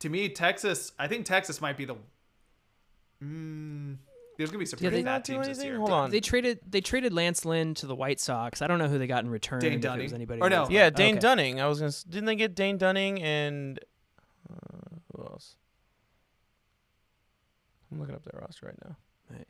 To 0.00 0.10
me, 0.10 0.28
Texas. 0.28 0.92
I 0.98 1.08
think 1.08 1.24
Texas 1.24 1.60
might 1.62 1.76
be 1.78 1.86
the. 1.86 1.96
Mm, 3.24 3.96
there's 4.38 4.50
gonna 4.50 4.58
be 4.60 4.64
some 4.66 4.78
Yeah, 4.80 4.88
pretty 4.88 5.02
they 5.02 5.04
bad 5.06 5.12
not 5.12 5.24
do 5.24 5.32
teams 5.34 5.46
this 5.48 5.58
anything? 5.58 5.72
year. 5.72 5.78
Hold 5.80 5.90
on. 5.90 6.10
They 6.10 6.20
traded 6.20 6.60
they 6.66 6.80
traded 6.80 7.12
Lance 7.12 7.44
Lynn 7.44 7.74
to 7.74 7.86
the 7.86 7.94
White 7.94 8.18
Sox. 8.20 8.62
I 8.62 8.66
don't 8.66 8.78
know 8.78 8.88
who 8.88 8.98
they 8.98 9.06
got 9.06 9.24
in 9.24 9.30
return. 9.30 9.60
Dane 9.60 9.72
if 9.72 9.76
it 9.78 9.82
Dunning. 9.82 10.04
was 10.04 10.12
anybody 10.14 10.40
Or 10.40 10.48
no. 10.48 10.56
else. 10.60 10.70
Yeah, 10.70 10.88
Dane 10.90 11.16
Okay. 11.16 11.20
Dunning. 11.20 11.60
I 11.60 11.66
was 11.66 11.78
gonna. 11.80 11.88
s- 11.88 12.04
Didn't 12.04 12.24
they 12.26 12.36
get 12.36 12.54
Dane 12.54 12.78
Dunning 12.78 13.20
and 13.22 13.78
uh, 14.50 14.96
who 15.14 15.22
else? 15.24 15.56
I'm 17.90 18.00
looking 18.00 18.14
up 18.14 18.22
their 18.24 18.40
roster 18.40 18.66
right 18.66 18.76
now. 18.84 18.96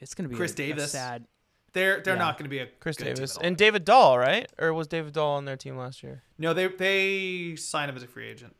It's 0.01 0.15
gonna 0.15 0.29
be 0.29 0.37
Khris 0.37 0.51
a, 0.53 0.55
a 0.55 0.57
Davis. 0.57 0.93
sad. 0.93 1.27
They're 1.73 2.01
they're 2.01 2.15
Yeah. 2.15 2.19
not 2.19 2.39
gonna 2.39 2.49
be 2.49 2.59
a 2.61 2.67
Khris 2.81 2.97
good 2.97 3.05
team 3.05 3.15
Davis 3.15 3.37
at 3.37 3.43
all. 3.43 3.47
and 3.47 3.57
David 3.57 3.85
Dahl, 3.85 4.19
right? 4.19 4.51
Or 4.59 4.73
was 4.73 4.87
David 4.89 5.13
Dahl 5.13 5.37
on 5.37 5.45
their 5.45 5.57
team 5.57 5.77
last 5.77 6.03
year? 6.03 6.23
no, 6.39 6.55
they 6.55 6.67
they 6.69 7.57
signed 7.57 7.91
him 7.91 7.97
as 7.97 8.03
a 8.03 8.07
free 8.09 8.27
agent. 8.29 8.57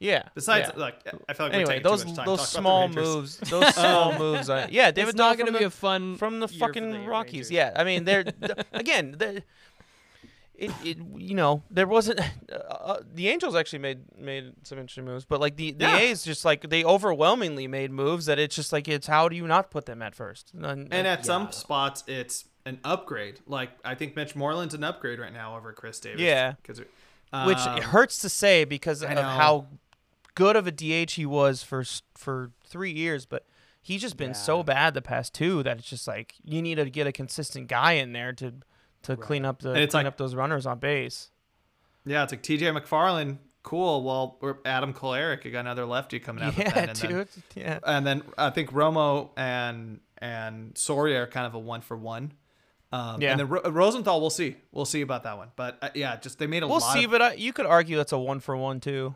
Yeah. 0.00 0.22
Besides, 0.34 0.70
yeah. 0.74 0.80
like 0.80 0.94
I 1.28 1.32
feel 1.32 1.46
like 1.46 1.54
anyway, 1.54 1.78
we're 1.78 1.82
those 1.90 2.02
too 2.02 2.08
much 2.10 2.16
time 2.18 2.26
those 2.26 2.48
small 2.48 2.84
about 2.84 2.94
the 2.94 3.00
Rangers. 3.00 3.16
moves, 3.16 3.50
those 3.50 3.74
small 3.74 4.18
moves. 4.18 4.50
I, 4.50 4.68
yeah, 4.68 4.90
David 4.90 5.10
it's 5.10 5.18
Dahl 5.18 5.30
not 5.30 5.38
gonna 5.38 5.58
be 5.58 5.64
a 5.64 5.70
fun 5.70 6.16
from 6.16 6.40
the 6.40 6.46
year 6.46 6.58
for 6.58 6.66
fucking 6.68 6.90
the 6.90 7.00
Rockies. 7.00 7.32
Rangers. 7.32 7.50
Yeah, 7.50 7.72
I 7.74 7.84
mean, 7.84 8.04
they're 8.04 8.24
th- 8.24 8.52
again, 8.72 9.16
they 9.18 9.42
it, 10.54 10.70
it 10.84 10.98
you 11.16 11.34
know 11.34 11.62
there 11.70 11.86
wasn't 11.86 12.20
uh, 12.20 12.54
uh, 12.54 13.00
the 13.14 13.28
Angels 13.28 13.54
actually 13.54 13.78
made 13.80 14.00
made 14.18 14.52
some 14.64 14.78
interesting 14.78 15.04
moves, 15.04 15.24
but 15.24 15.40
like 15.40 15.56
the 15.56 15.72
the 15.72 15.84
Yeah. 15.84 15.98
A's 15.98 16.24
just 16.24 16.44
like 16.44 16.68
they 16.68 16.84
overwhelmingly 16.84 17.66
made 17.66 17.90
moves 17.90 18.26
that 18.26 18.38
it's 18.38 18.56
just 18.56 18.72
like 18.72 18.88
it's 18.88 19.06
how 19.06 19.28
do 19.28 19.36
you 19.36 19.46
not 19.46 19.70
put 19.70 19.86
them 19.86 20.02
at 20.02 20.14
first? 20.14 20.52
And, 20.54 20.88
And 20.92 21.06
at 21.06 21.24
some 21.24 21.52
spots, 21.52 22.02
it's 22.06 22.44
an 22.66 22.78
upgrade. 22.84 23.40
Like 23.46 23.70
I 23.84 23.94
think 23.94 24.16
Mitch 24.16 24.34
Moreland's 24.36 24.74
an 24.74 24.84
upgrade 24.84 25.18
right 25.18 25.32
now 25.32 25.56
over 25.56 25.72
Khris 25.72 26.00
Davis. 26.00 26.20
Yeah. 26.20 26.54
because 26.62 26.80
which 27.46 27.58
it 27.66 27.82
hurts 27.84 28.20
to 28.20 28.28
say 28.28 28.64
because 28.64 29.02
of 29.02 29.10
how 29.10 29.66
good 30.38 30.54
of 30.56 30.66
a 30.66 30.70
DH 30.70 31.12
he 31.12 31.26
was 31.26 31.62
for 31.62 31.84
for 32.16 32.52
three 32.64 32.92
years, 32.92 33.26
but 33.26 33.44
he's 33.82 34.00
just 34.00 34.16
been 34.16 34.34
so 34.34 34.62
bad 34.62 34.94
the 34.94 35.02
past 35.02 35.34
two 35.34 35.62
that 35.64 35.78
it's 35.78 35.88
just 35.90 36.06
like 36.06 36.34
you 36.44 36.62
need 36.62 36.76
to 36.76 36.88
get 36.88 37.06
a 37.06 37.12
consistent 37.12 37.66
guy 37.68 37.92
in 37.92 38.12
there 38.12 38.32
to 38.34 38.54
to 39.02 39.16
clean 39.16 39.44
up 39.44 39.60
the 39.62 39.70
And 39.70 39.78
it's 39.80 39.92
clean 39.94 40.04
like- 40.04 40.12
up 40.12 40.16
those 40.18 40.34
runners 40.34 40.64
on 40.66 40.78
base. 40.78 41.30
yeah, 42.06 42.22
it's 42.22 42.32
like 42.32 42.42
T.J. 42.42 42.66
McFarland. 42.72 43.38
Cool. 43.64 44.02
Well, 44.02 44.38
we're 44.40 44.56
Adam 44.64 44.94
Kolarek. 44.94 45.44
You 45.44 45.50
got 45.50 45.60
another 45.60 45.84
lefty 45.84 46.18
coming 46.20 46.42
out. 46.44 46.56
Yeah, 46.56 46.78
and 46.78 46.98
dude. 46.98 47.10
Then, 47.10 47.26
yeah. 47.54 47.78
and 47.84 48.06
then 48.06 48.22
I 48.38 48.50
think 48.50 48.70
Romo 48.72 49.30
and 49.36 50.00
and 50.18 50.76
Soria 50.78 51.22
are 51.22 51.26
kind 51.26 51.46
of 51.46 51.54
a 51.54 51.58
one 51.58 51.80
for 51.82 51.96
one. 51.96 52.32
Um, 52.92 53.20
Yeah. 53.20 53.32
And 53.32 53.40
then 53.40 53.48
Ro- 53.48 53.70
Rosenthal, 53.70 54.20
we'll 54.20 54.30
see. 54.30 54.56
We'll 54.72 54.86
see 54.86 55.02
about 55.02 55.24
that 55.24 55.36
one. 55.36 55.48
But 55.56 55.78
uh, 55.82 55.90
yeah, 55.94 56.16
just 56.16 56.38
they 56.38 56.46
made 56.46 56.62
a 56.62 56.66
We'll 56.68 56.78
lot. 56.78 56.94
see, 56.94 57.04
of, 57.04 57.10
but 57.10 57.20
I, 57.20 57.32
you 57.34 57.52
could 57.52 57.66
argue 57.66 57.96
that's 57.98 58.12
a 58.12 58.18
one 58.18 58.40
for 58.40 58.56
one 58.56 58.80
too. 58.80 59.14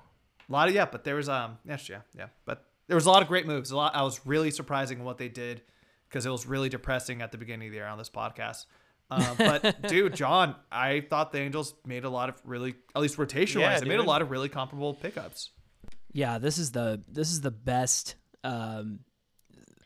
A 0.52 0.54
lot 0.54 0.68
of 0.68 0.74
yeah, 0.74 0.84
but 0.84 1.02
there 1.02 1.14
was 1.14 1.30
um 1.30 1.56
yes 1.64 1.88
yeah 1.88 2.00
yeah, 2.16 2.26
but 2.44 2.66
there 2.86 2.94
was 2.94 3.06
a 3.06 3.10
lot 3.10 3.22
of 3.22 3.28
great 3.28 3.46
moves. 3.46 3.70
A 3.70 3.76
lot. 3.76 3.96
I 3.96 4.02
was 4.02 4.20
really 4.26 4.50
surprising 4.50 5.02
what 5.02 5.16
they 5.16 5.28
did 5.28 5.62
because 6.08 6.26
it 6.26 6.30
was 6.30 6.46
really 6.46 6.68
depressing 6.68 7.22
at 7.22 7.32
the 7.32 7.38
beginning 7.38 7.68
of 7.68 7.72
the 7.72 7.78
year 7.78 7.86
on 7.86 7.96
this 7.96 8.10
podcast. 8.10 8.66
Uh, 9.10 9.34
but 9.38 9.82
dude, 9.88 10.14
John, 10.14 10.54
I 10.70 11.06
thought 11.08 11.32
the 11.32 11.38
Angels 11.38 11.74
made 11.86 12.04
a 12.04 12.10
lot 12.10 12.28
of 12.28 12.40
really, 12.44 12.74
at 12.94 13.00
least 13.00 13.16
rotation 13.16 13.62
Yeah, 13.62 13.72
wise, 13.72 13.80
they 13.80 13.88
made 13.88 13.98
a 13.98 14.02
lot 14.02 14.20
of 14.20 14.30
really 14.30 14.50
comparable 14.50 14.92
pickups. 14.92 15.50
Yeah, 16.12 16.36
this 16.36 16.58
is 16.58 16.72
the 16.72 17.02
this 17.08 17.30
is 17.30 17.40
the 17.40 17.50
best 17.50 18.16
um, 18.44 19.00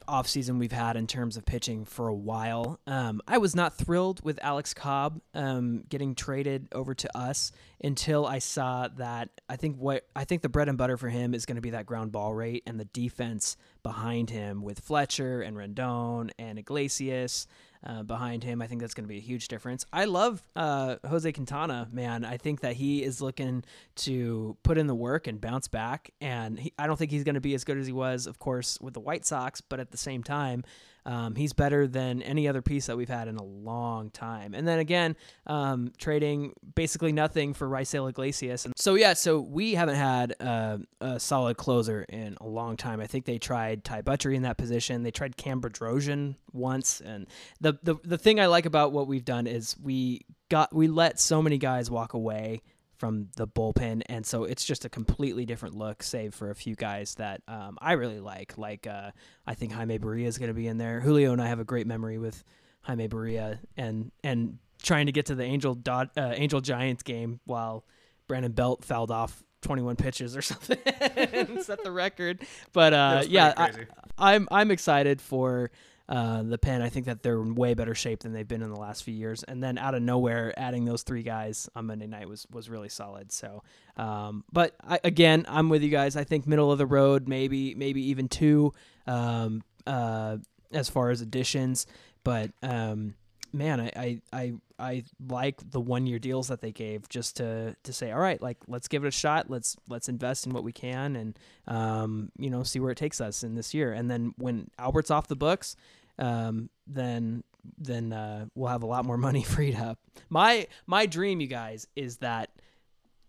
off 0.09 0.28
season 0.28 0.59
we've 0.59 0.72
had 0.72 0.96
in 0.96 1.07
terms 1.07 1.36
of 1.36 1.44
pitching 1.44 1.84
for 1.84 2.09
a 2.09 2.14
while. 2.14 2.80
Um, 2.86 3.20
I 3.26 3.38
was 3.38 3.54
not 3.54 3.76
thrilled 3.76 4.24
with 4.24 4.38
Alex 4.42 4.74
Cobb 4.74 5.20
um, 5.34 5.84
getting 5.88 6.14
traded 6.14 6.68
over 6.72 6.94
to 6.94 7.18
us 7.18 7.52
until 7.82 8.26
I 8.26 8.38
saw 8.38 8.88
that. 8.96 9.28
I 9.48 9.57
think 9.57 9.76
what 9.78 10.07
I 10.14 10.24
think 10.24 10.42
the 10.42 10.48
bread 10.48 10.68
and 10.68 10.78
butter 10.78 10.96
for 10.96 11.09
him 11.09 11.34
is 11.34 11.46
going 11.46 11.57
to 11.57 11.62
be 11.62 11.70
that 11.70 11.86
ground 11.86 12.12
ball 12.12 12.34
rate 12.34 12.62
and 12.66 12.78
the 12.78 12.84
defense 12.86 13.57
behind 13.82 14.30
him 14.30 14.62
with 14.62 14.80
Fletcher 14.80 15.42
and 15.42 15.57
Rendon 15.57 16.30
and 16.38 16.59
Iglesias. 16.59 17.46
Uh, 17.85 18.03
behind 18.03 18.43
him, 18.45 18.62
I 18.62 18.66
think 18.66 18.81
that's 18.81 18.95
going 18.95 19.05
to 19.05 19.09
be 19.09 19.18
a 19.18 19.20
huge 19.20 19.49
difference. 19.49 19.85
I 19.93 20.07
love 20.07 20.43
uh, 20.55 20.97
Jose 21.09 21.31
Quintana, 21.33 21.89
man. 21.93 22.24
I 22.24 22.37
think 22.37 22.61
that 22.61 22.74
he 22.74 23.03
is 23.03 23.20
looking 23.20 23.64
to 23.97 24.57
put 24.62 24.79
in 24.79 24.87
the 24.87 24.95
work 24.95 25.27
and 25.27 25.41
bounce 25.41 25.68
back. 25.68 26.11
And 26.20 26.59
he, 26.59 26.72
I 26.79 26.87
don't 26.87 26.97
think 26.97 27.11
he's 27.11 27.24
going 27.24 27.35
to 27.35 27.41
be 27.41 27.55
as 27.55 27.64
good 27.64 27.79
as 27.79 27.87
he 27.87 27.93
was, 27.93 28.27
of 28.27 28.39
course, 28.39 28.79
with 28.81 28.95
the 28.95 29.01
White 29.01 29.24
Sox. 29.24 29.61
But 29.61 29.81
at 29.81 29.91
the 29.91 29.97
same 29.97 30.22
time, 30.22 30.64
um, 31.07 31.36
he's 31.36 31.52
better 31.52 31.86
than 31.86 32.20
any 32.22 32.48
other 32.48 32.61
piece 32.61 32.86
that 32.86 32.96
we've 32.96 33.09
had 33.09 33.28
in 33.28 33.36
a 33.36 33.42
long 33.42 34.11
time. 34.11 34.54
And 34.54 34.66
then 34.66 34.80
again, 34.80 35.16
um, 35.46 35.92
trading 35.98 36.52
basically 36.74 37.12
nothing 37.12 37.54
for 37.54 37.68
Raisel 37.68 38.11
Iglesias. 38.11 38.64
And 38.64 38.74
so 38.76 38.96
yeah, 38.96 39.14
so 39.14 39.38
we 39.38 39.74
haven't 39.74 39.94
had 39.94 40.34
uh, 40.40 40.78
a 41.00 41.20
solid 41.20 41.57
closer 41.57 42.04
in 42.09 42.36
a 42.40 42.46
long 42.46 42.76
time. 42.76 43.00
I 43.00 43.07
think 43.07 43.24
they 43.24 43.38
tried 43.38 43.84
Ty 43.84 44.02
Buttrey 44.02 44.34
in 44.34 44.42
that 44.42 44.59
position. 44.59 45.04
They 45.04 45.12
tried 45.12 45.36
Cam 45.36 45.61
Bedrosian 45.61 46.34
once. 46.52 47.00
And 47.00 47.28
the, 47.61 47.78
the 47.84 47.94
the 48.02 48.18
thing 48.18 48.40
I 48.40 48.46
like 48.46 48.66
about 48.66 48.90
what 48.90 49.07
we've 49.07 49.24
done 49.24 49.46
is 49.46 49.76
we 49.80 50.26
got 50.48 50.74
we 50.74 50.88
let 50.88 51.20
so 51.20 51.40
many 51.40 51.59
guys 51.59 51.88
walk 51.88 52.14
away 52.14 52.62
from 52.97 53.28
the 53.36 53.47
bullpen, 53.47 54.03
and 54.07 54.24
so 54.24 54.44
it's 54.44 54.64
just 54.64 54.84
a 54.84 54.88
completely 54.88 55.44
different 55.44 55.76
look, 55.76 56.03
save 56.03 56.34
for 56.34 56.51
a 56.51 56.55
few 56.55 56.74
guys 56.74 57.14
that 57.16 57.42
um, 57.49 57.78
I 57.80 57.92
really 57.92 58.20
like. 58.20 58.57
Like 58.59 58.86
uh, 58.86 59.11
I 59.47 59.55
think 59.55 59.72
Jaime 59.72 59.99
Barria 59.99 60.26
is 60.26 60.38
going 60.38 60.49
to 60.49 60.55
be 60.55 60.66
in 60.66 60.78
there. 60.78 61.01
Julio 61.01 61.32
and 61.32 61.40
I 61.40 61.49
have 61.49 61.61
a 61.61 61.64
great 61.64 61.86
memory 61.86 62.18
with 62.18 62.42
Jaime 62.82 63.09
Barria, 63.09 63.59
and 63.76 64.11
and 64.22 64.59
trying 64.82 65.07
to 65.07 65.12
get 65.12 65.26
to 65.26 65.34
the 65.34 65.44
Angel 65.44 65.74
dot 65.74 66.11
uh, 66.16 66.32
Angel 66.34 66.61
Giants 66.61 67.03
game 67.03 67.40
while 67.44 67.84
Brandon 68.28 68.53
Belt 68.53 68.84
fouled 68.84 69.11
off 69.11 69.42
21 69.62 69.97
pitches 69.97 70.36
or 70.36 70.42
something 70.42 70.78
and 70.86 71.62
set 71.62 71.82
the 71.84 71.92
record. 71.92 72.40
But 72.72 72.92
uh, 72.92 73.22
yeah, 73.26 73.53
I. 73.57 73.72
I'm 74.18 74.49
I'm 74.51 74.70
excited 74.70 75.20
for 75.20 75.70
uh, 76.09 76.42
the 76.42 76.59
pen. 76.59 76.82
I 76.82 76.88
think 76.88 77.07
that 77.07 77.22
they're 77.22 77.40
in 77.40 77.54
way 77.54 77.74
better 77.74 77.94
shape 77.94 78.20
than 78.20 78.32
they've 78.32 78.46
been 78.46 78.62
in 78.62 78.70
the 78.70 78.78
last 78.78 79.02
few 79.02 79.14
years. 79.14 79.42
And 79.42 79.62
then 79.62 79.78
out 79.78 79.94
of 79.94 80.02
nowhere, 80.02 80.54
adding 80.57 80.84
those 80.84 81.02
three 81.02 81.22
guys 81.22 81.68
on 81.74 81.86
Monday 81.86 82.07
night 82.07 82.28
was 82.28 82.46
was 82.50 82.68
really 82.70 82.88
solid. 82.88 83.32
So, 83.32 83.62
um, 83.96 84.44
but 84.52 84.74
I, 84.86 85.00
again, 85.04 85.44
I'm 85.48 85.68
with 85.68 85.82
you 85.82 85.90
guys. 85.90 86.16
I 86.16 86.24
think 86.24 86.46
middle 86.46 86.70
of 86.70 86.78
the 86.78 86.86
road, 86.86 87.28
maybe 87.28 87.74
maybe 87.74 88.09
even 88.11 88.28
two, 88.28 88.72
um, 89.07 89.62
uh, 89.86 90.36
as 90.72 90.88
far 90.88 91.11
as 91.11 91.20
additions. 91.20 91.86
But 92.22 92.50
um, 92.62 93.14
man, 93.57 93.80
I, 93.80 93.90
I 93.96 94.20
I 94.32 94.52
I 94.78 95.04
like 95.28 95.70
the 95.70 95.80
one 95.80 96.07
year 96.07 96.18
deals 96.18 96.48
that 96.48 96.61
they 96.61 96.72
gave 96.72 97.09
just 97.09 97.36
to 97.36 97.74
to 97.82 97.92
say, 97.92 98.12
all 98.12 98.20
right, 98.20 98.40
like 98.40 98.59
let's 98.68 98.88
give 98.88 99.04
it 99.04 99.09
a 99.09 99.12
shot. 99.12 99.50
Let's 99.50 99.76
let's 99.88 100.09
invest 100.09 100.46
in 100.46 100.52
what 100.52 100.62
we 100.62 100.72
can 100.72 101.16
and 101.16 101.38
um, 101.66 102.30
you 102.38 102.50
know, 102.50 102.62
see 102.62 102.78
where 102.78 102.90
it 102.90 102.98
takes 102.98 103.20
us 103.20 103.42
in 103.42 103.54
this 103.54 103.74
year. 103.74 103.92
And 103.92 104.11
then 104.11 104.34
when 104.36 104.70
Albert's 104.78 105.11
off 105.11 105.26
the 105.26 105.36
books, 105.36 105.76
um, 106.18 106.70
then 106.86 107.42
then 107.78 108.12
uh, 108.12 108.46
we'll 108.54 108.70
have 108.70 108.82
a 108.82 108.86
lot 108.86 109.04
more 109.04 109.18
money 109.28 109.42
freed 109.42 109.76
up. 109.76 109.98
My 110.28 110.66
my 110.86 111.07
dream, 111.07 111.40
you 111.40 111.48
guys, 111.48 111.86
is 111.96 112.18
that 112.18 112.50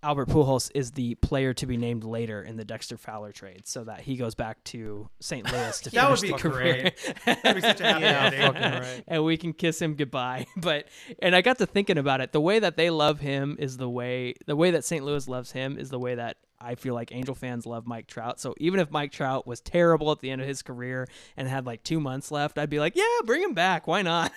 Albert 0.03 0.29
Pujols 0.29 0.69
is 0.75 0.91
the 0.91 1.15
player 1.15 1.53
to 1.55 1.65
be 1.65 1.75
named 1.75 2.03
later 2.03 2.41
in 2.43 2.55
the 2.55 2.63
Dexter 2.63 2.97
Fowler 2.97 3.31
trade, 3.31 3.67
so 3.67 3.83
that 3.83 4.01
he 4.01 4.15
goes 4.15 4.35
back 4.35 4.63
to 4.65 5.09
St. 5.19 5.45
Louis 5.51 5.81
to 5.81 5.89
That 5.89 6.09
would 6.09 6.19
finish 6.19 6.31
be 6.31 6.37
the 6.43 6.49
career. 6.49 6.91
That'd 7.25 7.55
be 7.55 7.61
such 7.61 7.81
a 7.81 7.83
happy 7.83 8.01
Yeah, 8.05 8.23
ending. 8.25 8.41
fucking 8.41 8.79
right. 8.81 9.03
and 9.07 9.23
we 9.25 9.37
can 9.37 9.53
kiss 9.53 9.81
him 9.81 9.95
goodbye. 9.95 10.45
But 10.57 10.87
and 11.21 11.35
I 11.35 11.41
got 11.41 11.57
to 11.59 11.65
thinking 11.65 11.97
about 11.97 12.21
it. 12.21 12.31
The 12.31 12.41
way 12.41 12.59
that 12.59 12.77
they 12.77 12.89
love 12.89 13.19
him 13.19 13.55
is 13.59 13.77
the 13.77 13.89
way 13.89 14.35
the 14.45 14.55
way 14.55 14.71
that 14.71 14.83
St. 14.85 15.03
Louis 15.03 15.27
loves 15.27 15.51
him 15.51 15.77
is 15.77 15.89
the 15.89 15.99
way 15.99 16.15
that 16.15 16.37
I 16.59 16.75
feel 16.75 16.93
like 16.93 17.11
Angel 17.11 17.35
fans 17.35 17.65
love 17.65 17.85
Mike 17.87 18.07
Trout. 18.07 18.39
So 18.39 18.53
even 18.57 18.79
if 18.79 18.89
Mike 18.91 19.11
Trout 19.11 19.45
was 19.47 19.61
terrible 19.61 20.11
at 20.11 20.19
the 20.19 20.29
end 20.31 20.41
of 20.41 20.47
his 20.47 20.61
career 20.63 21.07
and 21.37 21.47
had 21.47 21.65
like 21.65 21.83
two 21.83 21.99
months 21.99 22.31
left, 22.31 22.57
I'd 22.57 22.69
be 22.69 22.79
like, 22.79 22.95
yeah, 22.95 23.03
bring 23.25 23.41
him 23.43 23.53
back. 23.53 23.85
Why 23.87 24.01
not? 24.01 24.31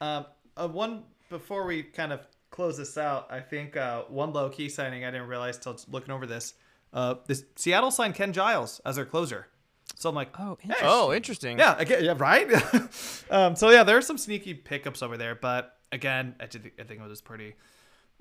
Um, 0.00 0.26
uh, 0.56 0.68
one 0.68 1.04
before 1.30 1.64
we 1.66 1.82
kind 1.82 2.12
of 2.12 2.20
close 2.54 2.76
this 2.78 2.96
out, 2.96 3.26
I 3.30 3.40
think 3.40 3.76
uh, 3.76 4.02
one 4.04 4.32
low 4.32 4.48
key 4.48 4.68
signing 4.68 5.04
I 5.04 5.10
didn't 5.10 5.26
realize 5.26 5.58
till 5.58 5.76
looking 5.90 6.12
over 6.14 6.24
this. 6.26 6.54
Uh, 6.92 7.16
this 7.26 7.44
Seattle 7.56 7.90
signed 7.90 8.14
Ken 8.14 8.32
Giles 8.32 8.80
as 8.86 8.94
their 8.96 9.04
closer, 9.04 9.48
so 9.96 10.08
I'm 10.08 10.14
like, 10.14 10.30
oh, 10.38 10.56
hey, 10.60 10.72
Oh, 10.82 11.12
interesting. 11.12 11.58
yeah, 11.58 11.74
again, 11.76 12.04
yeah, 12.04 12.14
right. 12.16 12.48
um, 13.30 13.56
so 13.56 13.70
yeah, 13.70 13.82
there 13.82 13.96
are 13.96 14.02
some 14.02 14.18
sneaky 14.18 14.54
pickups 14.54 15.02
over 15.02 15.16
there, 15.16 15.34
but 15.34 15.76
again, 15.90 16.36
I, 16.38 16.46
did, 16.46 16.70
I 16.78 16.84
think 16.84 17.00
it 17.00 17.08
was 17.08 17.20
pretty 17.20 17.56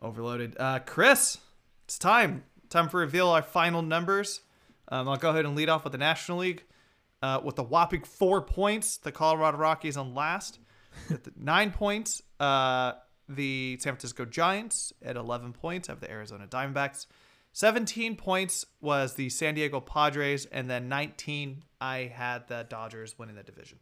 overloaded. 0.01 0.55
Uh, 0.59 0.79
Chris, 0.79 1.37
it's 1.85 1.99
time. 1.99 2.43
Time 2.69 2.89
for 2.89 2.99
reveal 3.01 3.29
our 3.29 3.43
final 3.43 3.83
numbers. 3.83 4.41
Um, 4.87 5.07
I'll 5.07 5.17
go 5.17 5.29
ahead 5.29 5.45
and 5.45 5.55
lead 5.55 5.69
off 5.69 5.83
with 5.83 5.91
the 5.91 5.99
National 5.99 6.39
League. 6.39 6.63
Uh, 7.21 7.39
with 7.43 7.55
the 7.55 7.63
whopping 7.63 8.03
four 8.03 8.41
points, 8.41 8.97
the 8.97 9.11
Colorado 9.11 9.57
Rockies 9.57 9.95
on 9.95 10.13
last. 10.15 10.59
With 11.09 11.29
nine 11.37 11.71
points, 11.71 12.21
uh, 12.39 12.93
the 13.27 13.77
San 13.79 13.93
Francisco 13.93 14.25
Giants 14.25 14.93
at 15.01 15.15
11 15.15 15.53
points 15.53 15.87
have 15.87 15.99
the 15.99 16.09
Arizona 16.09 16.47
Diamondbacks. 16.47 17.05
17 17.53 18.15
points 18.15 18.65
was 18.81 19.13
the 19.13 19.29
San 19.29 19.53
Diego 19.53 19.79
Padres, 19.79 20.45
and 20.45 20.69
then 20.69 20.89
19 20.89 21.63
I 21.79 22.11
had 22.13 22.47
the 22.47 22.65
Dodgers 22.67 23.17
winning 23.17 23.35
the 23.35 23.43
division. 23.43 23.79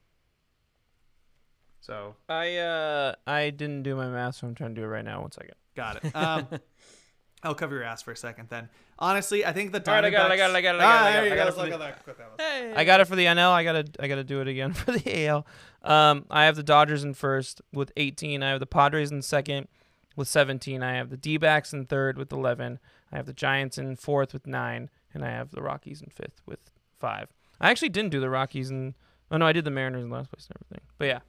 So 1.80 2.16
I 2.30 2.58
uh 2.58 3.16
I 3.26 3.50
didn't 3.50 3.84
do 3.84 3.96
my 3.96 4.08
math, 4.08 4.36
so 4.36 4.48
I'm 4.48 4.56
trying 4.56 4.76
to 4.76 4.82
do 4.82 4.86
it 4.86 4.89
right 4.89 5.06
now. 5.06 5.22
One 5.22 5.32
second. 5.32 5.56
got 5.76 6.04
it. 6.04 6.16
Um, 6.16 6.48
I'll 7.44 7.56
cover 7.56 7.76
your 7.76 7.84
ass 7.84 8.02
for 8.02 8.12
a 8.12 8.16
second 8.16 8.50
then. 8.50 8.70
Honestly, 9.00 9.44
I 9.46 9.52
think 9.52 9.72
the 9.72 9.80
Diamondbacks. 9.82 9.88
All 9.88 9.94
right, 9.96 10.06
I 10.06 10.10
got 10.12 10.26
it, 10.30 10.34
I 10.34 10.38
got 10.38 10.50
it, 10.52 10.56
I 10.56 10.62
got 10.62 10.76
it, 10.76 10.78
I 10.78 10.82
got 10.82 10.82
it, 10.82 10.82
Ah, 10.82 10.86
I 10.86 10.92
got 10.92 11.10
it, 11.10 11.14
there 11.14 11.26
you 11.26 11.26
I 11.26 11.30
go. 11.30 11.36
got 11.36 11.42
it 11.42 11.46
Let's 11.46 11.56
for 11.56 11.62
look 11.62 11.70
the- 11.70 11.74
at 11.74 11.80
that. 11.96 12.04
Quick, 12.04 12.18
that 12.18 12.30
one. 12.30 12.39
hey. 12.39 12.74
I 12.76 12.84
got 12.84 13.00
it 13.00 13.06
for 13.06 13.16
the 13.16 13.26
NL. 13.26 13.52
I 13.52 13.64
gotta 13.64 13.86
I 14.00 14.08
gotta 14.08 14.24
do 14.24 14.42
it 14.42 14.48
again 14.48 14.74
for 14.74 14.92
the 14.92 15.26
AL. 15.26 15.46
Um, 15.84 16.26
I 16.30 16.46
have 16.46 16.56
the 16.56 16.64
Dodgers 16.64 17.04
in 17.04 17.14
first 17.16 17.62
with 17.74 17.92
18. 17.98 18.44
I 18.44 18.50
have 18.52 18.60
the 18.60 18.68
Padres 18.68 19.12
in 19.12 19.22
second 19.24 19.68
with 20.16 20.28
17. 20.28 20.84
I 20.84 20.96
have 20.96 21.10
the 21.10 21.18
D-backs 21.18 21.74
in 21.74 21.86
third 21.88 22.18
with 22.18 22.32
11. 22.32 22.78
I 23.12 23.16
have 23.16 23.26
the 23.26 23.34
Giants 23.34 23.78
in 23.80 23.96
fourth 23.96 24.34
with 24.34 24.46
nine, 24.46 24.89
and 25.14 25.26
I 25.26 25.30
have 25.30 25.50
the 25.52 25.62
Rockies 25.64 26.02
in 26.02 26.10
fifth 26.10 26.42
with 26.46 26.70
five. 27.00 27.30
I 27.60 27.72
actually 27.72 27.89
didn't 27.89 28.12
do 28.12 28.20
the 28.20 28.30
Rockies 28.30 28.70
in. 28.70 28.94
Oh 29.32 29.38
no, 29.38 29.48
I 29.48 29.54
did 29.54 29.66
the 29.66 29.72
Mariners 29.72 30.04
in 30.04 30.10
last 30.12 30.30
place 30.32 30.48
and 30.48 30.58
everything. 30.58 30.88
But 31.00 31.06
yeah, 31.08 31.20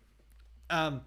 Um, 0.68 1.00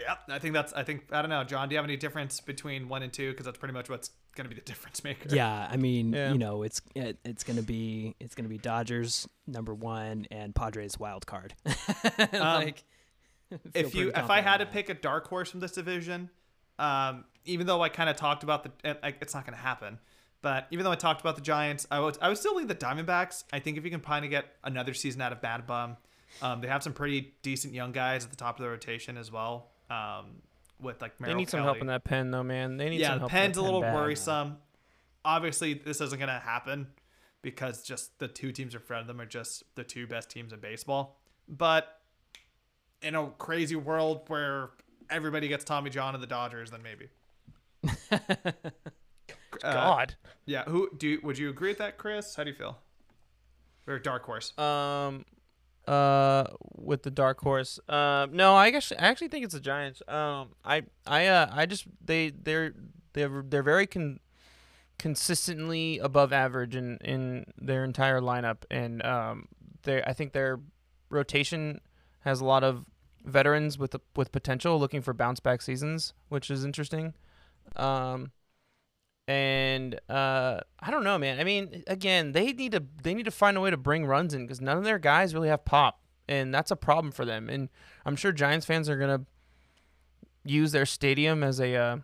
yeah, 0.00 0.16
I 0.28 0.38
think 0.38 0.54
that's. 0.54 0.72
I 0.72 0.82
think 0.82 1.04
I 1.12 1.22
don't 1.22 1.30
know, 1.30 1.44
John. 1.44 1.68
Do 1.68 1.74
you 1.74 1.78
have 1.78 1.84
any 1.84 1.96
difference 1.96 2.40
between 2.40 2.88
one 2.88 3.02
and 3.02 3.12
two? 3.12 3.30
Because 3.30 3.46
that's 3.46 3.58
pretty 3.58 3.74
much 3.74 3.88
what's 3.88 4.10
going 4.34 4.44
to 4.48 4.48
be 4.48 4.54
the 4.60 4.64
difference 4.66 5.04
maker. 5.04 5.28
Yeah, 5.34 5.68
I 5.70 5.76
mean, 5.76 6.12
Yeah. 6.12 6.32
you 6.32 6.38
know, 6.38 6.62
it's 6.62 6.80
it, 6.94 7.18
it's 7.24 7.44
gonna 7.44 7.62
be 7.62 8.16
it's 8.20 8.34
gonna 8.34 8.48
be 8.48 8.58
Dodgers 8.58 9.28
number 9.46 9.72
one 9.74 10.26
and 10.30 10.54
Padres 10.54 10.98
wild 10.98 11.26
card. 11.26 11.54
like, 12.32 12.82
feel 13.50 13.58
if 13.74 13.94
you 13.94 14.08
if 14.14 14.30
I 14.30 14.40
had 14.40 14.58
to 14.58 14.66
pick 14.66 14.88
a 14.88 14.94
dark 14.94 15.28
horse 15.28 15.50
from 15.50 15.60
this 15.60 15.72
division, 15.72 16.30
um, 16.78 17.24
even 17.44 17.66
though 17.66 17.82
I 17.82 17.88
kind 17.88 18.10
of 18.10 18.16
talked 18.16 18.42
about 18.42 18.64
the, 18.64 18.96
it's 19.20 19.34
not 19.34 19.46
going 19.46 19.56
to 19.56 19.62
happen. 19.62 19.98
But 20.42 20.66
even 20.70 20.84
though 20.84 20.90
I 20.92 20.96
talked 20.96 21.22
about 21.22 21.36
the 21.36 21.42
Giants, 21.42 21.86
I 21.90 22.00
would 22.00 22.18
I 22.20 22.28
would 22.28 22.36
still 22.36 22.56
leave 22.56 22.68
the 22.68 22.74
Diamondbacks. 22.74 23.44
I 23.52 23.60
think 23.60 23.78
if 23.78 23.84
you 23.84 23.90
can 23.90 24.00
kind 24.00 24.24
of 24.26 24.30
get 24.30 24.44
another 24.62 24.92
season 24.92 25.22
out 25.22 25.32
of 25.32 25.40
MadBum, 25.40 25.96
um, 26.42 26.60
they 26.60 26.68
have 26.68 26.82
some 26.82 26.92
pretty 26.92 27.32
decent 27.42 27.72
young 27.72 27.92
guys 27.92 28.24
at 28.24 28.30
the 28.30 28.36
top 28.36 28.58
of 28.58 28.62
the 28.62 28.68
rotation 28.68 29.16
as 29.16 29.32
well. 29.32 29.70
Um, 29.90 30.36
with 30.80 31.00
like 31.00 31.18
they 31.18 31.26
Merrill 31.26 31.38
need 31.38 31.50
some 31.50 31.62
help 31.62 31.78
in 31.78 31.86
that 31.86 32.04
pen 32.04 32.30
though, 32.30 32.42
man. 32.42 32.76
They 32.76 32.90
need 32.90 33.00
yeah, 33.00 33.08
some 33.08 33.14
the 33.14 33.20
help. 33.20 33.30
pen's 33.30 33.56
a 33.56 33.60
in 33.60 33.64
little 33.66 33.82
pen 33.82 33.92
bad. 33.92 34.00
worrisome. 34.00 34.56
Obviously, 35.24 35.74
this 35.74 36.00
isn't 36.00 36.18
to 36.18 36.26
happen 36.26 36.88
because 37.42 37.82
just 37.82 38.18
the 38.18 38.28
two 38.28 38.52
teams 38.52 38.74
in 38.74 38.80
front 38.80 39.02
of 39.02 39.06
them 39.06 39.20
are 39.20 39.26
just 39.26 39.62
the 39.74 39.84
two 39.84 40.06
best 40.06 40.30
teams 40.30 40.52
in 40.52 40.60
baseball. 40.60 41.20
But 41.48 42.00
in 43.02 43.14
a 43.14 43.28
crazy 43.38 43.76
world 43.76 44.22
where 44.28 44.70
everybody 45.10 45.48
gets 45.48 45.64
Tommy 45.64 45.90
John 45.90 46.14
and 46.14 46.22
the 46.22 46.26
Dodgers, 46.26 46.70
then 46.70 46.80
maybe. 46.82 47.08
Uh, 49.62 49.72
God. 49.72 50.14
yeah. 50.46 50.64
Who 50.64 50.90
do? 50.98 51.08
You, 51.08 51.20
would 51.22 51.38
you 51.38 51.48
agree 51.48 51.68
with 51.70 51.78
that, 51.78 51.96
Chris? 51.96 52.34
How 52.34 52.42
do 52.42 52.50
you 52.50 52.56
feel? 52.56 52.76
Or 53.86 54.00
dark 54.00 54.24
horse? 54.24 54.52
Um, 54.58 55.24
uh, 55.86 56.44
with 56.76 57.02
the 57.02 57.10
dark 57.10 57.40
horse. 57.40 57.78
Um, 57.88 58.34
no, 58.34 58.54
I 58.54 58.68
actually, 58.68 58.98
I 58.98 59.08
actually 59.08 59.28
think 59.28 59.44
it's 59.44 59.54
the 59.54 59.60
Giants. 59.60 60.02
Um, 60.08 60.50
I, 60.64 60.82
I, 61.06 61.26
uh, 61.26 61.50
I 61.52 61.66
just 61.66 61.86
they, 62.04 62.30
they're, 62.30 62.74
they're, 63.12 63.44
they're 63.46 63.62
very 63.62 63.86
con- 63.86 64.20
consistently 64.98 65.98
above 65.98 66.32
average 66.32 66.76
in 66.76 66.98
in 66.98 67.44
their 67.58 67.84
entire 67.84 68.20
lineup, 68.20 68.58
and 68.70 69.04
um, 69.04 69.48
they, 69.82 70.02
I 70.02 70.12
think 70.12 70.32
their 70.32 70.60
rotation 71.10 71.80
has 72.20 72.40
a 72.40 72.44
lot 72.44 72.64
of 72.64 72.84
veterans 73.24 73.78
with 73.78 73.96
with 74.16 74.32
potential 74.32 74.78
looking 74.78 75.02
for 75.02 75.12
bounce 75.12 75.40
back 75.40 75.62
seasons, 75.62 76.14
which 76.28 76.50
is 76.50 76.64
interesting. 76.64 77.14
Um, 77.76 78.32
and 79.26 79.98
uh, 80.08 80.60
I 80.80 80.90
don't 80.90 81.04
know, 81.04 81.18
man. 81.18 81.40
I 81.40 81.44
mean, 81.44 81.82
again, 81.86 82.32
they 82.32 82.52
need 82.52 82.72
to 82.72 82.82
they 83.02 83.14
need 83.14 83.24
to 83.24 83.30
find 83.30 83.56
a 83.56 83.60
way 83.60 83.70
to 83.70 83.76
bring 83.76 84.06
runs 84.06 84.34
in 84.34 84.42
because 84.42 84.60
none 84.60 84.76
of 84.76 84.84
their 84.84 84.98
guys 84.98 85.34
really 85.34 85.48
have 85.48 85.64
pop, 85.64 86.00
and 86.28 86.54
that's 86.54 86.70
a 86.70 86.76
problem 86.76 87.12
for 87.12 87.24
them. 87.24 87.48
And 87.48 87.68
I'm 88.04 88.16
sure 88.16 88.32
Giants 88.32 88.66
fans 88.66 88.88
are 88.88 88.98
gonna 88.98 89.22
use 90.44 90.72
their 90.72 90.86
stadium 90.86 91.42
as 91.42 91.60
a 91.60 91.74
uh, 91.74 91.96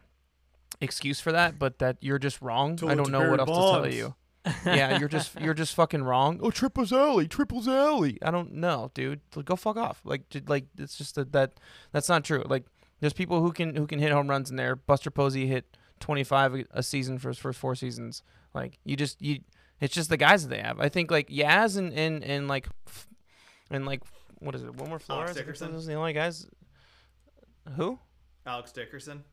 excuse 0.80 1.20
for 1.20 1.32
that, 1.32 1.58
but 1.58 1.78
that 1.78 1.98
you're 2.00 2.18
just 2.18 2.40
wrong. 2.40 2.78
I 2.86 2.94
don't 2.94 3.10
know 3.10 3.30
what 3.30 3.40
else 3.40 3.50
to 3.50 3.82
tell 3.82 3.92
you. 3.92 4.14
yeah, 4.64 4.98
you're 4.98 5.08
just 5.08 5.38
you're 5.38 5.54
just 5.54 5.74
fucking 5.74 6.02
wrong. 6.02 6.40
Oh, 6.42 6.50
triples 6.50 6.92
alley, 6.92 7.28
triples 7.28 7.68
alley. 7.68 8.18
I 8.22 8.30
don't 8.30 8.54
know, 8.54 8.90
dude. 8.94 9.20
Go 9.44 9.56
fuck 9.56 9.76
off. 9.76 10.00
Like, 10.04 10.22
like 10.46 10.64
it's 10.78 10.96
just 10.96 11.16
that 11.16 11.32
that 11.32 11.52
that's 11.92 12.08
not 12.08 12.24
true. 12.24 12.42
Like, 12.46 12.64
there's 13.00 13.12
people 13.12 13.42
who 13.42 13.52
can 13.52 13.74
who 13.76 13.86
can 13.86 13.98
hit 13.98 14.10
home 14.12 14.28
runs 14.28 14.48
in 14.50 14.56
there. 14.56 14.74
Buster 14.74 15.10
Posey 15.10 15.46
hit 15.46 15.76
25 16.00 16.66
a- 16.72 16.82
season 16.82 17.18
for 17.18 17.28
his 17.28 17.38
first 17.38 17.58
four 17.58 17.74
seasons. 17.74 18.22
Like, 18.54 18.78
you 18.84 18.96
just 18.96 19.20
you, 19.22 19.40
it's 19.80 19.94
just 19.94 20.10
the 20.10 20.16
guys 20.16 20.42
that 20.42 20.48
they 20.48 20.60
have. 20.60 20.80
I 20.80 20.88
think 20.88 21.10
like 21.10 21.28
Yaz 21.28 21.76
and 21.76 21.92
and 21.92 22.24
and 22.24 22.48
like 22.48 22.68
and 23.70 23.86
like 23.86 24.02
what 24.40 24.54
is 24.54 24.62
it? 24.62 24.74
Wilmer 24.76 24.98
Flores. 24.98 25.30
Think 25.32 25.46
Dickerson? 25.46 25.72
Those 25.72 25.86
are 25.86 25.92
the 25.92 25.98
only 25.98 26.12
guys. 26.12 26.46
Who 27.76 27.98
Alex 28.46 28.72
Dickerson. 28.72 29.24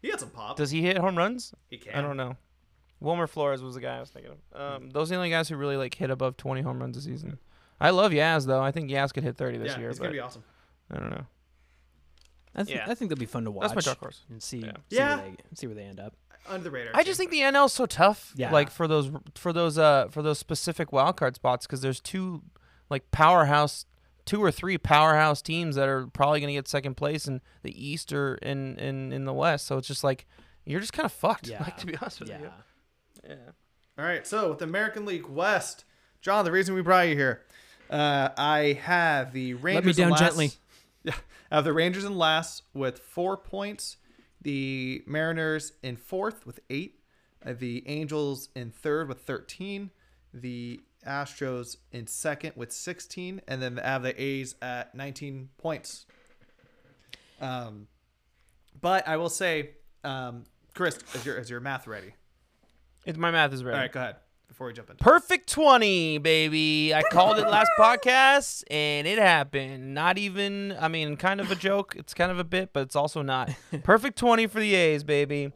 He 0.00 0.08
had 0.08 0.18
some 0.20 0.30
pop. 0.30 0.56
does 0.56 0.70
he 0.70 0.82
hit 0.82 0.96
home 0.98 1.16
runs? 1.16 1.54
he 1.68 1.78
can. 1.78 1.94
I 1.94 2.02
don't 2.02 2.16
know. 2.16 2.36
Wilmer 2.98 3.26
Flores 3.26 3.62
was 3.62 3.74
the 3.74 3.80
guy 3.80 3.96
I 3.96 4.00
was 4.00 4.10
thinking 4.10 4.32
of. 4.52 4.60
Um, 4.60 4.90
those 4.90 5.10
are 5.10 5.14
the 5.14 5.16
only 5.16 5.30
guys 5.30 5.48
who 5.48 5.56
really 5.56 5.76
like 5.76 5.94
hit 5.94 6.10
above 6.10 6.36
20 6.36 6.62
home 6.62 6.80
runs 6.80 6.96
a 6.96 7.00
season. 7.00 7.38
I 7.80 7.90
love 7.90 8.12
Yaz 8.12 8.46
though. 8.46 8.62
I 8.62 8.70
think 8.70 8.90
Yaz 8.90 9.12
could 9.12 9.24
hit 9.24 9.36
30 9.36 9.58
this 9.58 9.72
yeah, 9.72 9.78
year, 9.80 9.90
it's 9.90 9.98
but 9.98 10.04
gonna 10.04 10.14
be 10.14 10.20
awesome. 10.20 10.44
I 10.90 10.98
don't 10.98 11.10
know. 11.10 11.26
I, 12.54 12.62
th- 12.64 12.76
Yeah. 12.76 12.84
I 12.88 12.94
think 12.94 13.08
they'll 13.10 13.18
be 13.18 13.26
fun 13.26 13.44
to 13.44 13.50
watch. 13.50 13.62
That's 13.72 13.74
my 13.74 13.80
dark 13.90 13.98
horse. 13.98 14.22
and 14.28 14.42
see, 14.42 14.58
Yeah. 14.58 14.72
see, 14.90 14.96
Yeah. 14.96 15.16
Where 15.16 15.24
they, 15.30 15.36
see 15.54 15.66
where 15.66 15.76
they 15.76 15.84
end 15.84 16.00
up. 16.00 16.14
Under 16.48 16.64
the 16.64 16.70
radar. 16.70 16.92
I 16.96 17.04
just 17.04 17.18
think 17.18 17.30
the 17.30 17.40
NL 17.40 17.66
is 17.66 17.72
so 17.72 17.86
tough. 17.86 18.32
Yeah. 18.36 18.50
Like 18.52 18.70
for 18.70 18.88
those 18.88 19.10
for 19.36 19.52
those 19.52 19.78
uh 19.78 20.08
for 20.10 20.22
those 20.22 20.38
specific 20.40 20.92
wild 20.92 21.16
card 21.16 21.36
spots 21.36 21.66
because 21.66 21.80
there's 21.82 22.00
two 22.00 22.42
like 22.90 23.10
powerhouse 23.12 23.86
two 24.24 24.42
or 24.42 24.50
three 24.50 24.76
powerhouse 24.78 25.40
teams 25.40 25.76
that 25.76 25.88
are 25.88 26.06
probably 26.08 26.40
going 26.40 26.48
to 26.48 26.54
get 26.54 26.66
second 26.68 26.96
place 26.96 27.26
in 27.28 27.40
the 27.62 27.72
East 27.88 28.12
or 28.12 28.34
in 28.36 28.76
in 28.78 29.12
in 29.12 29.24
the 29.24 29.32
West. 29.32 29.66
So 29.66 29.78
it's 29.78 29.86
just 29.86 30.02
like 30.02 30.26
you're 30.64 30.80
just 30.80 30.92
kind 30.92 31.06
of 31.06 31.12
fucked. 31.12 31.46
Yeah. 31.48 31.60
Like 31.62 31.76
to 31.78 31.86
be 31.86 31.96
honest 31.96 32.18
with 32.20 32.28
Yeah. 32.28 32.38
you. 32.40 32.50
Yeah. 33.28 33.34
All 33.98 34.04
right, 34.04 34.26
so 34.26 34.50
with 34.50 34.62
American 34.62 35.04
League 35.04 35.28
West, 35.28 35.84
John, 36.22 36.44
the 36.44 36.50
reason 36.50 36.74
we 36.74 36.80
brought 36.82 37.08
you 37.08 37.14
here, 37.14 37.42
uh, 37.90 38.30
I 38.38 38.78
have 38.82 39.32
the 39.34 39.54
Rangers. 39.54 39.98
in 39.98 40.04
down 40.04 40.10
last- 40.12 40.20
gently. 40.20 40.50
Yeah, 41.04 41.14
I 41.52 41.56
have 41.56 41.64
the 41.64 41.74
Rangers 41.74 42.04
in 42.04 42.16
last 42.16 42.62
with 42.72 42.98
four 42.98 43.36
points, 43.36 43.98
the 44.40 45.04
Mariners 45.06 45.74
in 45.82 45.96
fourth 45.96 46.46
with 46.46 46.60
eight, 46.70 47.00
uh, 47.44 47.52
the 47.52 47.86
Angels 47.86 48.48
in 48.56 48.70
third 48.70 49.06
with 49.06 49.20
thirteen, 49.20 49.90
the 50.32 50.80
Astros 51.06 51.76
in 51.92 52.06
second 52.06 52.54
with 52.56 52.72
sixteen, 52.72 53.42
and 53.46 53.60
then 53.60 53.76
have 53.76 54.02
the 54.02 54.20
A's 54.20 54.54
at 54.62 54.94
nineteen 54.94 55.50
points. 55.58 56.06
Um, 57.38 57.86
but 58.80 59.06
I 59.06 59.18
will 59.18 59.28
say, 59.28 59.72
um, 60.04 60.44
Chris, 60.72 60.98
is 61.12 61.26
your 61.26 61.36
is 61.36 61.50
your 61.50 61.60
math 61.60 61.86
ready? 61.86 62.14
It, 63.04 63.18
my 63.18 63.30
math 63.30 63.52
is 63.52 63.62
ready. 63.62 63.76
All 63.76 63.82
right, 63.82 63.92
go 63.92 64.00
ahead 64.00 64.16
before 64.52 64.66
we 64.66 64.72
jump 64.74 64.90
into. 64.90 65.02
Perfect 65.02 65.48
20, 65.50 66.18
baby. 66.18 66.94
I 66.94 67.02
called 67.10 67.38
it 67.38 67.48
last 67.48 67.70
podcast 67.78 68.62
and 68.70 69.06
it 69.06 69.18
happened. 69.18 69.94
Not 69.94 70.18
even, 70.18 70.76
I 70.78 70.88
mean, 70.88 71.16
kind 71.16 71.40
of 71.40 71.50
a 71.50 71.54
joke. 71.54 71.94
It's 71.96 72.12
kind 72.14 72.30
of 72.30 72.38
a 72.38 72.44
bit, 72.44 72.72
but 72.72 72.80
it's 72.82 72.94
also 72.96 73.22
not. 73.22 73.50
Perfect 73.82 74.18
20 74.18 74.46
for 74.46 74.60
the 74.60 74.74
A's, 74.74 75.04
baby. 75.04 75.52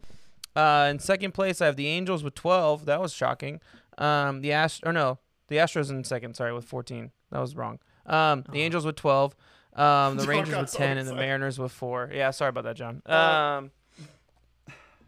Uh, 0.55 0.89
in 0.91 0.99
second 0.99 1.33
place, 1.33 1.61
I 1.61 1.67
have 1.67 1.77
the 1.77 1.87
Angels 1.89 2.23
with 2.25 2.35
12. 2.35 2.87
That 2.87 3.01
was 3.01 3.13
shocking. 3.13 3.61
Um, 3.99 4.41
the 4.41 4.53
Ast- 4.53 4.83
or 4.87 4.93
no, 4.93 5.19
the 5.49 5.57
Astros 5.57 5.91
in 5.91 6.03
second, 6.05 6.35
sorry, 6.35 6.55
with 6.55 6.65
14. 6.65 7.11
That 7.31 7.41
was 7.41 7.55
wrong. 7.55 7.79
Um, 8.07 8.45
the 8.51 8.63
Angels 8.63 8.87
with 8.87 8.97
12. 8.97 9.37
Um, 9.75 10.17
the 10.17 10.27
Rangers 10.29 10.57
with 10.57 10.71
so 10.71 10.79
10 10.79 10.97
and 10.99 11.07
the. 11.07 11.15
Mariners 11.15 11.59
with 11.59 11.73
4. 11.73 12.11
Yeah, 12.15 12.31
sorry 12.31 12.49
about 12.49 12.65
that, 12.65 12.77
John. 12.77 13.03
Uh, 13.05 13.13
Um, 13.13 13.71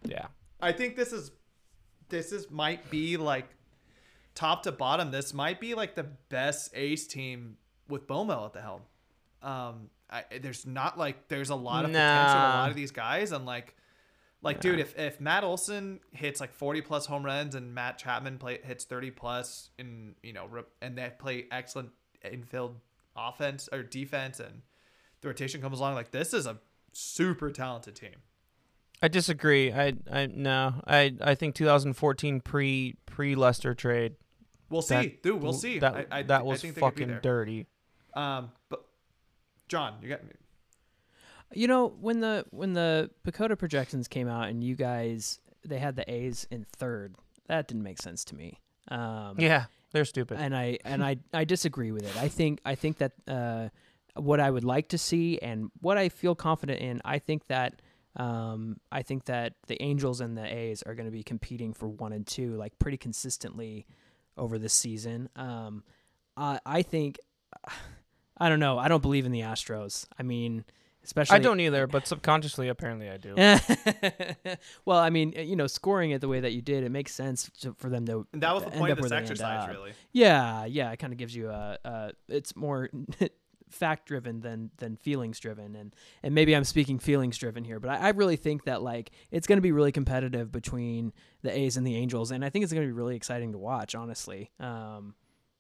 yeah. 0.05 0.27
I 0.61 0.73
think 0.73 0.97
this 0.97 1.13
is 1.13 1.31
this 2.09 2.33
is 2.33 2.51
might 2.51 2.91
be 2.91 3.17
like 3.17 3.47
top 4.39 4.63
to 4.63 4.73
bottom. 4.73 5.11
This 5.11 5.35
might 5.35 5.61
be 5.61 5.75
like 5.75 5.97
the 5.97 6.05
best 6.05 6.71
A's 6.75 7.09
team 7.09 7.57
with 7.89 8.07
Bomel 8.07 8.47
at 8.47 8.53
the 8.53 8.61
helm. 8.61 8.83
Um, 9.43 9.91
I, 10.09 10.23
there's 10.41 10.65
not 10.65 10.97
like 10.97 11.27
there's 11.27 11.51
a 11.51 11.57
lot 11.57 11.85
of 11.85 11.91
potential 11.91 12.39
a 12.39 12.55
lot 12.61 12.71
of 12.71 12.77
these 12.77 12.93
guys, 12.93 13.33
and 13.33 13.45
like, 13.45 13.75
like 14.41 14.61
dude, 14.61 14.79
if 14.79 14.97
if 14.97 15.21
Matt 15.21 15.43
Olson 15.43 15.99
hits 16.13 16.41
like 16.41 16.53
40 16.53 16.83
plus 16.83 17.07
home 17.07 17.25
runs 17.25 17.57
and 17.57 17.75
Matt 17.75 17.99
Chapman 17.99 18.39
play 18.39 18.61
hits 18.63 18.85
30 18.85 19.11
plus, 19.11 19.71
and 19.79 20.15
you 20.23 20.33
know, 20.33 20.47
re- 20.47 20.63
and 20.81 20.97
they 20.97 21.11
play 21.19 21.47
excellent 21.51 21.91
infield 22.25 22.77
offense 23.17 23.69
or 23.73 23.83
defense, 23.83 24.39
and 24.39 24.63
the 25.21 25.29
rotation 25.29 25.61
comes 25.61 25.81
along, 25.81 25.95
like 25.95 26.13
this 26.13 26.33
is 26.33 26.47
a 26.47 26.59
super 26.93 27.51
talented 27.51 27.97
team. 27.97 28.23
I 29.03 29.09
disagree. 29.09 29.73
I 29.73 29.95
I 30.11 30.27
no. 30.27 30.81
I 30.87 31.15
I 31.21 31.35
think 31.35 31.57
2014 31.57 32.41
pre 32.41 32.95
pre 33.05 33.35
Lester 33.35 33.75
trade. 33.75 34.15
We'll 34.71 34.83
see, 34.83 34.95
that- 34.95 35.23
dude. 35.23 35.43
We'll 35.43 35.53
see. 35.53 35.79
That 35.79 35.95
I, 35.95 36.19
I, 36.19 36.23
that 36.25 36.41
I 36.41 36.43
was 36.43 36.61
think 36.63 36.75
they 36.75 36.81
could 36.81 36.95
be 36.95 37.03
fucking 37.05 37.19
dirty. 37.23 37.67
Um, 38.15 38.51
but 38.69 38.85
John, 39.69 39.95
you 40.03 40.09
got 40.09 40.25
me. 40.25 40.33
You 41.55 41.67
know, 41.67 41.89
when 42.01 42.21
the 42.21 42.45
when 42.51 42.75
the 42.75 43.11
PECOTA 43.27 43.59
projections 43.59 44.07
came 44.09 44.29
out 44.29 44.49
and 44.49 44.63
you 44.63 44.75
guys 44.77 45.41
they 45.65 45.79
had 45.79 45.97
the 45.97 46.11
A's 46.11 46.47
in 46.51 46.65
third, 46.77 47.15
that 47.47 47.67
didn't 47.69 47.83
make 47.83 48.01
sense 48.03 48.25
to 48.27 48.35
me. 48.35 48.59
Um, 48.89 49.37
Yeah, 49.39 49.65
they're 49.93 50.05
stupid. 50.05 50.39
and 50.41 50.55
I 50.55 50.79
and 50.85 51.03
I 51.03 51.17
I 51.33 51.45
disagree 51.45 51.91
with 51.93 52.05
it. 52.05 52.17
I 52.19 52.29
think 52.29 52.61
I 52.67 52.75
think 52.75 52.99
that 52.99 53.13
uh, 53.27 53.69
what 54.15 54.41
I 54.41 54.51
would 54.51 54.65
like 54.65 54.89
to 54.91 54.99
see 54.99 55.39
and 55.39 55.71
what 55.81 55.97
I 55.97 56.11
feel 56.11 56.35
confident 56.35 56.81
in, 56.81 57.01
I 57.05 57.19
think 57.19 57.47
that 57.47 57.81
um, 58.17 58.79
I 58.93 59.01
think 59.03 59.25
that 59.27 59.55
the 59.69 59.81
Angels 59.83 60.21
and 60.21 60.37
the 60.37 60.45
A's 60.45 60.83
are 60.83 60.95
going 60.95 61.07
to 61.07 61.13
be 61.13 61.23
competing 61.23 61.73
for 61.73 61.89
one 61.89 62.13
and 62.13 62.27
two 62.27 62.57
like 62.57 62.79
pretty 62.79 62.99
consistently 62.99 63.87
over 64.39 64.59
this 64.59 64.73
season. 64.73 65.29
Um, 65.37 65.85
I 66.37 66.61
I 66.65 66.83
think 66.83 67.19
I 68.39 68.49
don't 68.49 68.61
know. 68.61 68.79
I 68.79 68.89
don't 68.89 69.03
believe 69.03 69.27
in 69.27 69.33
the 69.33 69.41
Astros. 69.41 70.07
I 70.19 70.23
mean, 70.23 70.65
especially 71.05 71.37
I 71.37 71.39
don't 71.41 71.61
either, 71.61 71.87
but 71.87 72.07
subconsciously, 72.07 72.69
apparently, 72.69 73.09
I 73.11 73.17
do. 73.17 73.35
well, 74.85 74.99
I 74.99 75.11
mean, 75.11 75.33
you 75.37 75.57
know, 75.57 75.67
scoring 75.67 76.13
it 76.13 76.21
the 76.21 76.29
way 76.29 76.41
that 76.41 76.53
you 76.53 76.63
did, 76.63 76.85
it 76.85 76.91
makes 76.91 77.13
sense 77.13 77.51
to, 77.61 77.75
for 77.79 77.89
them 77.89 78.07
to. 78.07 78.27
And 78.33 78.43
that 78.43 78.55
was 78.55 78.65
the 78.65 78.71
end 78.71 78.79
point 78.79 78.93
up 78.93 78.99
of 78.99 79.05
this 79.05 79.11
where 79.11 79.21
exercise, 79.21 79.69
really. 79.69 79.93
Yeah, 80.13 80.67
yeah, 80.67 80.93
it 80.93 80.99
kind 80.99 81.13
of 81.13 81.19
gives 81.19 81.35
you 81.35 81.49
a, 81.51 81.79
a 81.85 82.13
it's 82.29 82.55
more 82.55 82.91
fact 83.71 84.07
driven 84.07 84.41
than 84.41 84.71
than 84.79 84.97
feelings 84.97 85.39
driven, 85.39 85.77
and 85.77 85.95
and 86.23 86.35
maybe 86.35 86.55
I'm 86.55 86.65
speaking 86.65 86.99
feelings 86.99 87.39
driven 87.39 87.65
here, 87.65 87.81
but 87.81 87.91
I, 87.91 87.97
I 87.97 88.09
really 88.11 88.37
think 88.37 88.65
that 88.65 88.83
like 88.83 89.11
it's 89.31 89.47
going 89.47 89.59
to 89.59 89.63
be 89.63 89.73
really 89.73 89.93
competitive 89.93 90.51
between 90.53 91.13
the 91.43 91.57
A's 91.57 91.77
and 91.77 91.87
the 91.87 91.97
Angels, 91.97 92.31
and 92.31 92.45
I 92.45 92.51
think 92.51 92.63
it's 92.65 92.73
going 92.73 92.87
to 92.87 92.89
be 92.89 92.99
really 92.99 93.17
exciting 93.17 93.53
to 93.53 93.59
watch, 93.59 93.95
honestly. 93.95 94.51
Um, 94.61 95.15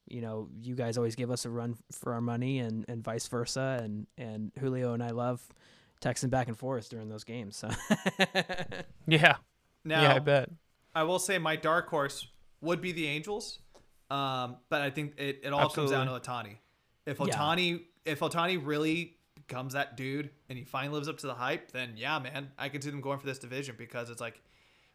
you 0.06 0.22
know, 0.22 0.48
you 0.62 0.74
guys 0.74 0.96
always 0.96 1.14
give 1.14 1.30
us 1.30 1.44
a 1.44 1.50
run 1.50 1.76
for 1.92 2.14
our 2.14 2.20
money, 2.20 2.58
and 2.58 2.84
and 2.88 3.02
vice 3.04 3.26
versa, 3.28 3.80
and 3.82 4.06
and 4.16 4.52
Julio 4.58 4.94
and 4.94 5.02
I 5.02 5.10
love 5.10 5.42
texting 6.00 6.30
back 6.30 6.48
and 6.48 6.56
forth 6.56 6.88
during 6.88 7.08
those 7.08 7.24
games. 7.24 7.56
So. 7.56 7.68
Yeah, 9.06 9.36
Now, 9.84 10.02
yeah, 10.02 10.14
I 10.14 10.18
bet. 10.18 10.50
I 10.94 11.04
will 11.04 11.18
say 11.18 11.38
my 11.38 11.56
dark 11.56 11.88
horse 11.88 12.26
would 12.60 12.82
be 12.82 12.92
the 12.92 13.06
Angels, 13.06 13.60
um, 14.10 14.56
but 14.68 14.82
I 14.82 14.90
think 14.90 15.14
it, 15.16 15.40
it 15.44 15.52
all 15.52 15.70
comes 15.70 15.90
down 15.90 16.06
to 16.06 16.12
Ohtani. 16.12 16.56
If 17.06 17.18
Yeah. 17.18 17.26
Ohtani, 18.08 18.12
if 18.12 18.20
Ohtani 18.20 18.60
really 18.64 19.16
becomes 19.34 19.72
that 19.74 19.96
dude 19.96 20.30
and 20.48 20.58
he 20.58 20.64
finally 20.64 20.94
lives 20.94 21.08
up 21.08 21.18
to 21.18 21.26
the 21.26 21.34
hype, 21.34 21.72
then 21.72 21.94
yeah, 21.96 22.18
man, 22.18 22.50
I 22.58 22.68
can 22.68 22.82
see 22.82 22.90
them 22.90 23.00
going 23.00 23.18
for 23.18 23.26
this 23.26 23.38
division 23.38 23.76
because 23.78 24.10
it's 24.10 24.20
like 24.20 24.40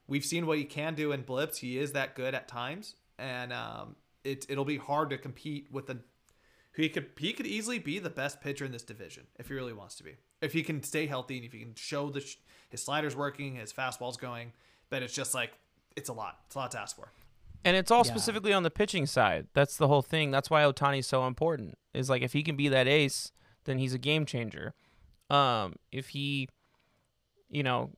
we've 0.07 0.25
seen 0.25 0.45
what 0.45 0.57
he 0.57 0.63
can 0.65 0.95
do 0.95 1.11
in 1.11 1.21
blips. 1.21 1.59
He 1.59 1.77
is 1.79 1.93
that 1.93 2.15
good 2.15 2.33
at 2.35 2.47
times, 2.47 2.95
and 3.17 3.51
um, 3.53 3.95
it 4.23 4.45
it'll 4.49 4.65
be 4.65 4.77
hard 4.77 5.09
to 5.11 5.17
compete 5.17 5.67
with 5.71 5.87
the. 5.87 5.99
He 6.75 6.89
could 6.89 7.11
he 7.17 7.33
could 7.33 7.45
easily 7.45 7.77
be 7.79 7.99
the 7.99 8.09
best 8.09 8.41
pitcher 8.41 8.65
in 8.65 8.71
this 8.71 8.83
division 8.83 9.27
if 9.37 9.47
he 9.47 9.53
really 9.53 9.73
wants 9.73 9.95
to 9.95 10.03
be. 10.03 10.15
If 10.41 10.53
he 10.53 10.63
can 10.63 10.81
stay 10.83 11.05
healthy 11.05 11.37
and 11.37 11.45
if 11.45 11.53
he 11.53 11.59
can 11.59 11.75
show 11.75 12.09
the 12.09 12.21
sh- 12.21 12.37
his 12.69 12.83
sliders 12.83 13.15
working, 13.15 13.55
his 13.55 13.71
fastball's 13.71 14.17
going, 14.17 14.51
then 14.89 15.03
it's 15.03 15.13
just 15.13 15.33
like 15.35 15.51
it's 15.95 16.09
a 16.09 16.13
lot. 16.13 16.39
It's 16.47 16.55
a 16.55 16.59
lot 16.59 16.71
to 16.71 16.79
ask 16.79 16.95
for. 16.95 17.11
And 17.65 17.77
it's 17.77 17.91
all 17.91 17.99
Yeah. 18.05 18.11
specifically 18.11 18.51
on 18.51 18.63
the 18.63 18.71
pitching 18.71 19.05
side. 19.05 19.47
That's 19.53 19.77
the 19.77 19.87
whole 19.87 20.01
thing. 20.01 20.31
That's 20.31 20.49
why 20.49 20.63
Ohtani's 20.63 21.07
so 21.07 21.27
important. 21.27 21.77
Is 21.93 22.09
like 22.09 22.21
if 22.21 22.33
he 22.33 22.43
can 22.43 22.55
be 22.55 22.69
that 22.69 22.87
ace, 22.87 23.31
then 23.65 23.77
he's 23.77 23.93
a 23.93 23.99
game 23.99 24.25
changer. 24.25 24.73
Um, 25.29 25.75
if 25.91 26.09
he, 26.09 26.49
you 27.49 27.63
know, 27.63 27.91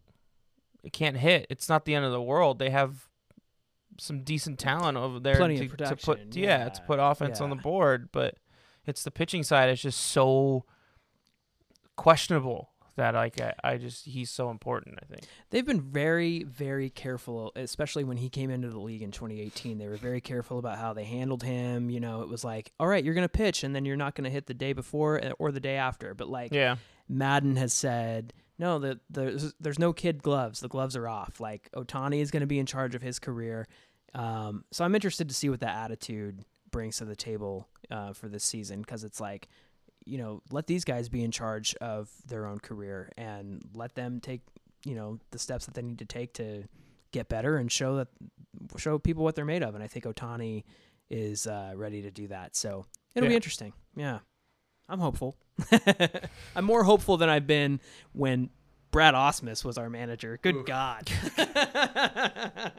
can't 0.91 1.17
hit, 1.17 1.47
it's 1.49 1.69
not 1.69 1.85
the 1.85 1.95
end 1.95 2.05
of 2.05 2.11
the 2.11 2.21
world. 2.21 2.59
They 2.59 2.69
have 2.69 3.07
some 3.97 4.23
decent 4.23 4.59
talent 4.59 4.97
over 4.97 5.19
there 5.19 5.37
to, 5.47 5.67
to 5.69 5.95
put 5.95 6.35
yeah, 6.35 6.69
to 6.69 6.81
put 6.81 6.99
offense 6.99 7.39
on 7.41 7.49
the 7.49 7.55
board, 7.55 8.09
but 8.11 8.35
it's 8.85 9.03
the 9.03 9.11
pitching 9.11 9.43
side 9.43 9.69
is 9.69 9.81
just 9.81 9.99
so 9.99 10.65
questionable 11.95 12.69
that 12.97 13.13
like 13.13 13.39
I, 13.41 13.53
I 13.63 13.77
just 13.77 14.05
he's 14.05 14.29
so 14.29 14.49
important. 14.49 14.99
I 15.01 15.05
think. 15.05 15.23
They've 15.49 15.65
been 15.65 15.81
very, 15.81 16.43
very 16.43 16.89
careful, 16.89 17.51
especially 17.55 18.03
when 18.03 18.17
he 18.17 18.29
came 18.29 18.49
into 18.49 18.69
the 18.69 18.79
league 18.79 19.01
in 19.01 19.11
2018. 19.11 19.77
They 19.77 19.87
were 19.87 19.97
very 19.97 20.21
careful 20.21 20.59
about 20.59 20.77
how 20.77 20.93
they 20.93 21.03
handled 21.03 21.43
him. 21.43 21.89
You 21.89 21.99
know, 21.99 22.21
it 22.21 22.29
was 22.29 22.43
like, 22.43 22.71
all 22.79 22.87
right, 22.87 23.03
you're 23.03 23.13
going 23.13 23.25
to 23.25 23.29
pitch, 23.29 23.63
and 23.63 23.75
then 23.75 23.85
you're 23.85 23.97
not 23.97 24.15
going 24.15 24.23
to 24.25 24.29
hit 24.29 24.47
the 24.47 24.53
day 24.53 24.73
before 24.73 25.23
eh, 25.23 25.31
or 25.39 25.51
the 25.51 25.59
day 25.59 25.75
after. 25.75 26.13
But 26.13 26.29
like 26.29 26.53
Yeah. 26.53 26.77
Maddon 27.07 27.55
has 27.57 27.73
said, 27.73 28.33
no, 28.57 28.79
the, 28.79 28.99
there's 29.09 29.53
there's 29.59 29.79
no 29.79 29.91
kid 29.93 30.23
gloves. 30.23 30.61
The 30.61 30.69
gloves 30.69 30.95
are 30.95 31.07
off. 31.07 31.39
Like 31.39 31.69
Ohtani 31.75 32.21
is 32.21 32.31
going 32.31 32.41
to 32.41 32.47
be 32.47 32.59
in 32.59 32.65
charge 32.65 32.95
of 32.95 33.01
his 33.01 33.19
career. 33.19 33.67
Um, 34.13 34.63
so 34.71 34.85
I'm 34.85 34.95
interested 34.95 35.27
to 35.27 35.35
see 35.35 35.49
what 35.49 35.59
that 35.59 35.75
attitude 35.75 36.45
brings 36.71 36.97
to 36.97 37.05
the 37.05 37.15
table 37.17 37.67
uh, 37.91 38.13
for 38.13 38.29
this 38.29 38.45
season 38.45 38.79
because 38.79 39.03
it's 39.03 39.19
like, 39.19 39.49
you 40.06 40.18
know, 40.18 40.41
let 40.51 40.68
these 40.68 40.84
guys 40.86 41.10
be 41.10 41.24
in 41.24 41.32
charge 41.32 41.76
of 41.76 42.10
their 42.28 42.45
own 42.45 42.60
career 42.60 43.12
and 43.18 43.62
let 43.74 43.95
them 43.95 44.20
take, 44.20 44.41
you 44.86 44.95
know, 44.95 45.20
the 45.32 45.39
steps 45.39 45.66
that 45.66 45.74
they 45.74 45.82
need 45.82 45.99
to 45.99 46.06
take 46.06 46.34
to 46.34 46.64
get 47.12 47.30
better 47.30 47.58
and 47.58 47.72
show 47.72 47.97
that 47.97 48.08
show 48.78 48.97
people 48.99 49.24
what 49.24 49.36
they're 49.36 49.45
made 49.45 49.64
of. 49.64 49.74
And 49.76 49.84
I 49.84 49.88
think 49.88 50.06
Ohtani 50.06 50.64
is 51.10 51.47
uh, 51.47 51.74
ready 51.76 52.01
to 52.03 52.12
do 52.12 52.28
that. 52.28 52.56
So 52.56 52.86
it'll 53.16 53.30
be 53.30 53.36
interesting. 53.36 53.74
Yeah, 53.95 54.20
I'm 54.89 54.99
hopeful. 54.99 55.38
I'm 56.56 56.66
more 56.66 56.84
hopeful 56.84 57.18
than 57.18 57.30
I've 57.30 57.47
been 57.47 57.80
when 58.12 58.49
Brad 58.91 59.14
Ausmus 59.14 59.64
was 59.66 59.78
our 59.78 59.89
manager. 59.89 60.39
Good 60.41 60.56
Oof. 60.58 60.66
God. 60.66 61.10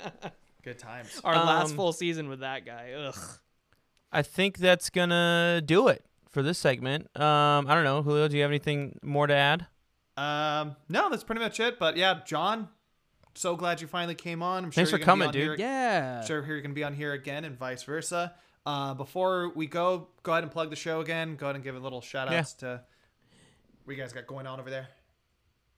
Good 0.62 0.78
times. 0.78 1.20
our 1.24 1.34
last 1.34 1.70
Um, 1.70 1.76
full 1.76 1.92
season 1.92 2.28
with 2.28 2.40
that 2.40 2.66
guy. 2.66 2.92
Ugh. 2.92 3.14
I 4.12 4.22
think 4.22 4.58
that's 4.58 4.90
gonna 4.90 5.62
do 5.64 5.88
it 5.88 6.04
for 6.36 6.42
this 6.42 6.58
segment. 6.58 7.04
Um, 7.18 7.66
I 7.66 7.74
don't 7.74 7.84
know, 7.84 8.02
Julio. 8.02 8.28
Do 8.28 8.36
you 8.36 8.42
have 8.42 8.50
anything 8.50 8.98
more 9.02 9.26
to 9.26 9.32
add? 9.32 9.66
Um, 10.18 10.76
no, 10.86 11.08
that's 11.08 11.24
pretty 11.24 11.40
much 11.40 11.58
it. 11.60 11.78
But 11.78 11.96
yeah, 11.96 12.20
John, 12.26 12.68
so 13.34 13.56
glad 13.56 13.80
you 13.80 13.86
finally 13.86 14.14
came 14.14 14.42
on. 14.42 14.64
I'm 14.64 14.70
Thanks 14.70 14.90
you're 14.90 14.98
for 14.98 15.04
coming, 15.06 15.30
dude. 15.30 15.42
here- 15.42 15.56
Yeah. 15.58 16.18
I'm 16.20 16.26
sure 16.26 16.44
you're 16.46 16.60
gonna 16.60 16.74
be 16.74 16.84
on 16.84 16.92
here 16.92 17.14
again, 17.14 17.46
and 17.46 17.58
vice 17.58 17.84
versa. 17.84 18.34
Uh, 18.66 18.92
before 18.92 19.50
we 19.54 19.66
go, 19.66 20.08
go 20.24 20.32
ahead 20.32 20.42
and 20.44 20.52
plug 20.52 20.68
the 20.68 20.76
show 20.76 21.00
again. 21.00 21.36
Go 21.36 21.46
ahead 21.46 21.54
and 21.54 21.64
give 21.64 21.74
a 21.74 21.78
little 21.78 22.02
shout 22.02 22.30
outs 22.30 22.52
to 22.54 22.82
what 23.84 23.96
you 23.96 24.02
guys 24.02 24.12
got 24.12 24.26
going 24.26 24.46
on 24.46 24.60
over 24.60 24.68
there. 24.68 24.88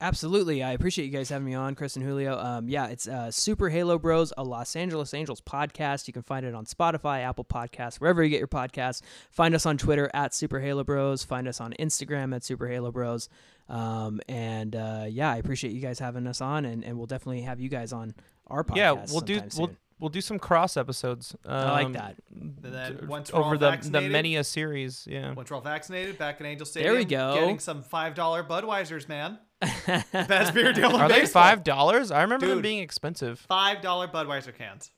Absolutely. 0.01 0.63
I 0.63 0.73
appreciate 0.73 1.07
you 1.07 1.11
guys 1.11 1.29
having 1.29 1.47
me 1.47 1.55
on, 1.55 1.75
Chris 1.75 1.97
and 1.97 2.05
Julio. 2.05 2.39
Um, 2.39 2.69
yeah, 2.69 2.87
it's 2.87 3.09
uh, 3.09 3.33
Super 3.33 3.69
Halo 3.69 3.99
Bros, 3.99 4.33
a 4.39 4.45
Los 4.45 4.77
Angeles 4.77 5.13
Angels 5.13 5.41
podcast. 5.41 6.07
You 6.07 6.13
can 6.13 6.23
find 6.23 6.47
it 6.47 6.55
on 6.55 6.67
Spotify, 6.67 7.23
Apple 7.23 7.45
Podcasts, 7.45 7.97
wherever 7.97 8.23
you 8.23 8.31
get 8.31 8.39
your 8.39 8.47
podcasts. 8.47 9.03
Find 9.31 9.57
us 9.57 9.67
on 9.67 9.77
Twitter 9.77 10.09
at 10.15 10.35
Super 10.35 10.61
Halo 10.61 10.85
Bros. 10.85 11.25
Find 11.25 11.49
us 11.49 11.61
on 11.61 11.75
Instagram 11.81 12.35
at 12.35 12.45
Super 12.45 12.69
Halo 12.69 12.93
Bros. 12.93 13.29
Um, 13.69 14.21
and 14.29 14.77
uh, 14.77 15.07
yeah, 15.09 15.33
I 15.33 15.37
appreciate 15.37 15.73
you 15.73 15.81
guys 15.81 15.99
having 15.99 16.29
us 16.29 16.41
on, 16.41 16.65
and, 16.65 16.85
and 16.85 16.97
we'll 16.97 17.07
definitely 17.07 17.43
have 17.43 17.61
you 17.61 17.69
guys 17.69 17.93
on 17.93 18.15
our 18.47 18.63
podcast. 18.63 18.77
yeah, 18.77 18.93
we'll 18.93 19.21
do 19.21 19.35
sometime 19.35 19.59
we'll 19.59 19.71
we'll 19.99 20.11
do 20.11 20.21
some 20.21 20.39
cross 20.39 20.77
episodes. 20.77 21.35
I 21.45 21.71
like 21.73 21.87
um, 21.87 21.93
that. 21.95 23.07
once 23.07 23.33
over 23.35 23.59
the 23.59 23.79
the 23.83 24.03
many 24.03 24.37
a 24.37 24.45
series. 24.45 25.07
Yeah. 25.11 25.35
Once 25.35 25.51
we're 25.51 25.57
all 25.57 25.63
vaccinated, 25.63 26.19
back 26.19 26.39
in 26.41 26.47
Angel 26.47 26.67
There 26.73 26.95
we 26.95 27.05
go. 27.05 27.35
Getting 27.35 27.59
some 27.59 27.83
five 27.83 28.15
dollar 28.15 28.45
Budweisers, 28.45 29.09
man. 29.09 29.39
Best 29.61 30.55
beer 30.55 30.73
deal 30.73 30.95
Are 30.97 31.09
they 31.09 31.27
five 31.27 31.65
dollars? 31.65 32.11
I 32.11 32.23
remember 32.23 32.47
them 32.47 32.63
being 32.63 32.79
expensive. 32.79 33.41
Five 33.41 33.83
dollar 33.83 34.07
Budweiser 34.09 34.57
cans. 34.57 34.93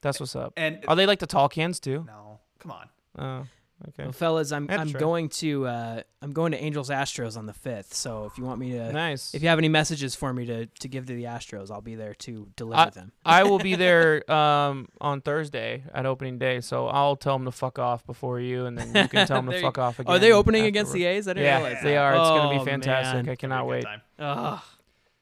That's 0.00 0.18
what's 0.18 0.34
up. 0.34 0.52
And 0.56 0.84
Are 0.88 0.96
they 0.96 1.06
like 1.06 1.18
the 1.18 1.26
tall 1.26 1.48
cans 1.48 1.78
too? 1.78 2.04
no, 2.06 2.40
come 2.58 2.72
on. 2.72 2.88
Oh, 3.18 3.46
okay. 3.88 4.04
Well, 4.04 4.12
fellas, 4.12 4.52
I'm 4.52 4.66
Yeah, 4.70 4.80
I'm 4.80 4.88
sure. 4.88 5.00
going 5.00 5.28
to 5.30 5.66
uh, 5.66 6.02
I'm 6.22 6.32
going 6.32 6.52
to 6.52 6.58
Angels 6.62 6.90
Astros 6.90 7.36
on 7.36 7.46
the 7.46 7.52
fifth. 7.52 7.94
So 7.94 8.26
if 8.26 8.36
you 8.38 8.44
want 8.44 8.60
me 8.60 8.72
to, 8.72 8.92
Nice. 8.92 9.34
if 9.34 9.42
you 9.42 9.48
have 9.48 9.58
any 9.58 9.68
messages 9.68 10.14
for 10.14 10.32
me 10.32 10.44
to 10.46 10.66
to 10.66 10.88
give 10.88 11.06
to 11.06 11.14
the 11.14 11.24
Astros, 11.24 11.70
I'll 11.70 11.80
be 11.80 11.94
there 11.94 12.14
to 12.14 12.48
deliver 12.56 12.80
I- 12.82 12.90
them. 12.90 13.12
I 13.24 13.44
will 13.44 13.58
be 13.58 13.74
there 13.86 14.30
um, 14.30 14.88
on 15.00 15.20
Thursday 15.20 15.82
at 15.94 16.06
opening 16.06 16.38
day, 16.38 16.60
so 16.60 16.88
I'll 16.88 17.16
tell 17.16 17.36
them 17.36 17.44
to 17.46 17.52
fuck 17.52 17.78
off 17.78 18.04
before 18.06 18.38
you, 18.40 18.66
and 18.66 18.76
then 18.78 18.88
you 19.02 19.08
can 19.08 19.26
tell 19.26 19.42
them 19.42 19.50
to 19.50 19.60
fuck 19.62 19.78
off 19.78 19.98
again. 19.98 20.14
Are 20.14 20.18
they 20.18 20.32
opening 20.32 20.66
against 20.66 20.92
the 20.92 21.04
A's? 21.04 21.26
I 21.28 21.32
didn't 21.32 21.44
Yeah, 21.46 21.56
realize 21.62 21.82
they 21.82 21.92
that. 21.94 21.98
are. 22.02 22.10
It's 22.14 22.28
gonna 22.28 22.54
Oh, 22.54 22.58
be 22.58 22.70
fantastic. 22.70 23.24
man. 23.26 23.32
I 23.32 23.36
cannot 23.36 23.66
wait. 23.66 23.84
time. 23.84 24.02
Ugh, 24.18 24.60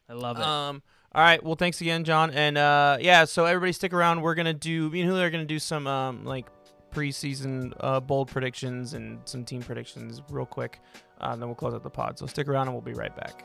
I 0.09 0.12
love 0.14 0.36
it. 0.38 0.42
Um. 0.44 0.82
All 1.14 1.22
right. 1.22 1.42
Well, 1.42 1.54
thanks 1.56 1.80
again, 1.80 2.04
John. 2.04 2.30
And 2.30 2.59
uh, 2.59 2.98
yeah. 3.00 3.24
So 3.24 3.46
everybody, 3.46 3.72
stick 3.72 3.92
around. 3.94 4.20
We're 4.20 4.34
gonna 4.34 4.52
do. 4.52 4.90
Me 4.90 5.00
and 5.00 5.09
Julio 5.09 5.24
are 5.24 5.30
gonna 5.30 5.44
do 5.46 5.59
some 5.59 5.86
um 5.86 6.24
like 6.26 6.46
preseason 6.99 7.72
uh, 7.78 8.01
bold 8.01 8.28
predictions 8.28 8.94
and 8.94 9.20
some 9.24 9.44
team 9.44 9.62
predictions 9.62 10.20
real 10.30 10.44
quick. 10.44 10.80
Uh, 11.20 11.30
and 11.32 11.40
then 11.40 11.49
we'll 11.49 11.55
close 11.55 11.74
out 11.74 11.82
the 11.84 11.90
pod. 11.90 12.18
So 12.18 12.26
stick 12.26 12.49
around, 12.49 12.66
and 12.66 12.74
we'll 12.74 12.82
be 12.82 12.94
right 12.94 13.14
back. 13.14 13.44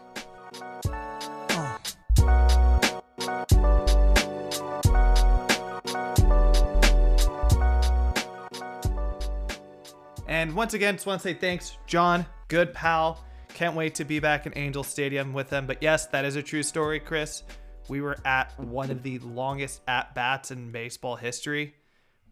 And 10.27 10.55
once 10.55 10.73
again, 10.73 10.95
just 10.95 11.05
want 11.05 11.21
to 11.21 11.27
say 11.27 11.35
thanks, 11.35 11.77
John. 11.85 12.25
Good 12.47 12.73
pal. 12.73 13.23
Can't 13.49 13.75
wait 13.75 13.93
to 13.95 14.03
be 14.03 14.19
back 14.19 14.47
in 14.47 14.57
Angel 14.57 14.83
Stadium 14.83 15.31
with 15.31 15.49
them. 15.49 15.67
But 15.67 15.83
yes, 15.83 16.07
that 16.07 16.25
is 16.25 16.35
a 16.35 16.41
true 16.41 16.63
story, 16.63 16.99
Chris. 16.99 17.43
We 17.87 18.01
were 18.01 18.17
at 18.25 18.59
one 18.59 18.89
of 18.89 19.03
the 19.03 19.19
longest 19.19 19.81
at 19.87 20.15
bats 20.15 20.49
in 20.49 20.71
baseball 20.71 21.15
history 21.15 21.75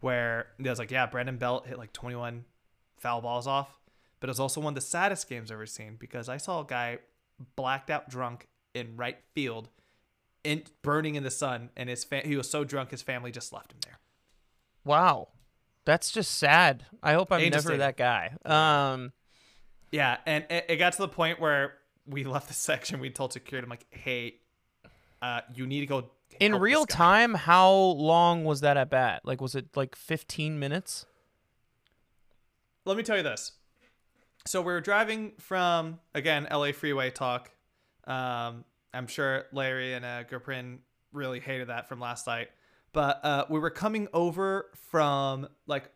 where 0.02 0.48
it 0.58 0.68
was 0.68 0.78
like, 0.78 0.90
yeah, 0.90 1.06
Brandon 1.06 1.38
Belt 1.38 1.66
hit 1.66 1.78
like 1.78 1.92
21 1.92 2.44
foul 2.98 3.20
balls 3.20 3.46
off. 3.46 3.78
But 4.20 4.28
it 4.28 4.32
was 4.32 4.40
also 4.40 4.60
one 4.60 4.72
of 4.72 4.74
the 4.76 4.80
saddest 4.80 5.28
games 5.28 5.50
I've 5.50 5.56
ever 5.56 5.66
seen 5.66 5.96
because 5.98 6.28
I 6.28 6.36
saw 6.36 6.60
a 6.60 6.64
guy 6.64 6.98
blacked 7.56 7.90
out 7.90 8.08
drunk 8.08 8.48
in 8.74 8.96
right 8.96 9.18
field, 9.34 9.68
in 10.44 10.62
burning 10.82 11.14
in 11.14 11.22
the 11.22 11.30
sun, 11.30 11.70
and 11.76 11.88
his 11.88 12.04
fa- 12.04 12.22
he 12.24 12.36
was 12.36 12.48
so 12.48 12.62
drunk 12.62 12.90
his 12.90 13.02
family 13.02 13.32
just 13.32 13.52
left 13.52 13.72
him 13.72 13.78
there. 13.84 13.98
Wow. 14.84 15.28
That's 15.84 16.10
just 16.12 16.36
sad. 16.36 16.84
I 17.02 17.14
hope 17.14 17.32
I'm 17.32 17.48
never 17.50 17.76
that 17.76 17.96
guy. 17.96 18.32
Um. 18.44 19.12
Yeah, 19.90 20.16
and 20.24 20.46
it, 20.48 20.66
it 20.68 20.76
got 20.76 20.94
to 20.94 20.98
the 20.98 21.08
point 21.08 21.40
where 21.40 21.74
we 22.06 22.24
left 22.24 22.48
the 22.48 22.54
section. 22.54 23.00
We 23.00 23.10
told 23.10 23.32
security, 23.32 23.66
"I'm 23.66 23.70
like, 23.70 23.86
hey, 23.90 24.36
uh, 25.20 25.40
you 25.54 25.66
need 25.66 25.80
to 25.80 25.86
go." 25.86 26.10
In 26.40 26.56
real 26.56 26.86
time, 26.86 27.34
how 27.34 27.70
long 27.72 28.44
was 28.44 28.60
that 28.62 28.76
at 28.76 28.90
bat? 28.90 29.22
Like, 29.24 29.40
was 29.40 29.54
it 29.54 29.76
like 29.76 29.94
15 29.96 30.58
minutes? 30.58 31.06
let 32.84 32.96
me 32.96 33.02
tell 33.04 33.16
you 33.16 33.22
this. 33.22 33.52
So 34.44 34.60
we 34.60 34.72
were 34.72 34.80
driving 34.80 35.34
from 35.38 36.00
again 36.16 36.48
LA 36.50 36.72
freeway 36.72 37.10
talk. 37.10 37.52
Um, 38.08 38.64
I'm 38.92 39.06
sure 39.06 39.44
Larry 39.52 39.94
and 39.94 40.04
uh, 40.04 40.24
Gurprin 40.24 40.78
really 41.12 41.38
hated 41.38 41.68
that 41.68 41.88
from 41.88 42.00
last 42.00 42.26
night, 42.26 42.48
but 42.92 43.24
uh, 43.24 43.44
we 43.48 43.60
were 43.60 43.70
coming 43.70 44.08
over 44.12 44.66
from 44.90 45.46
like 45.68 45.90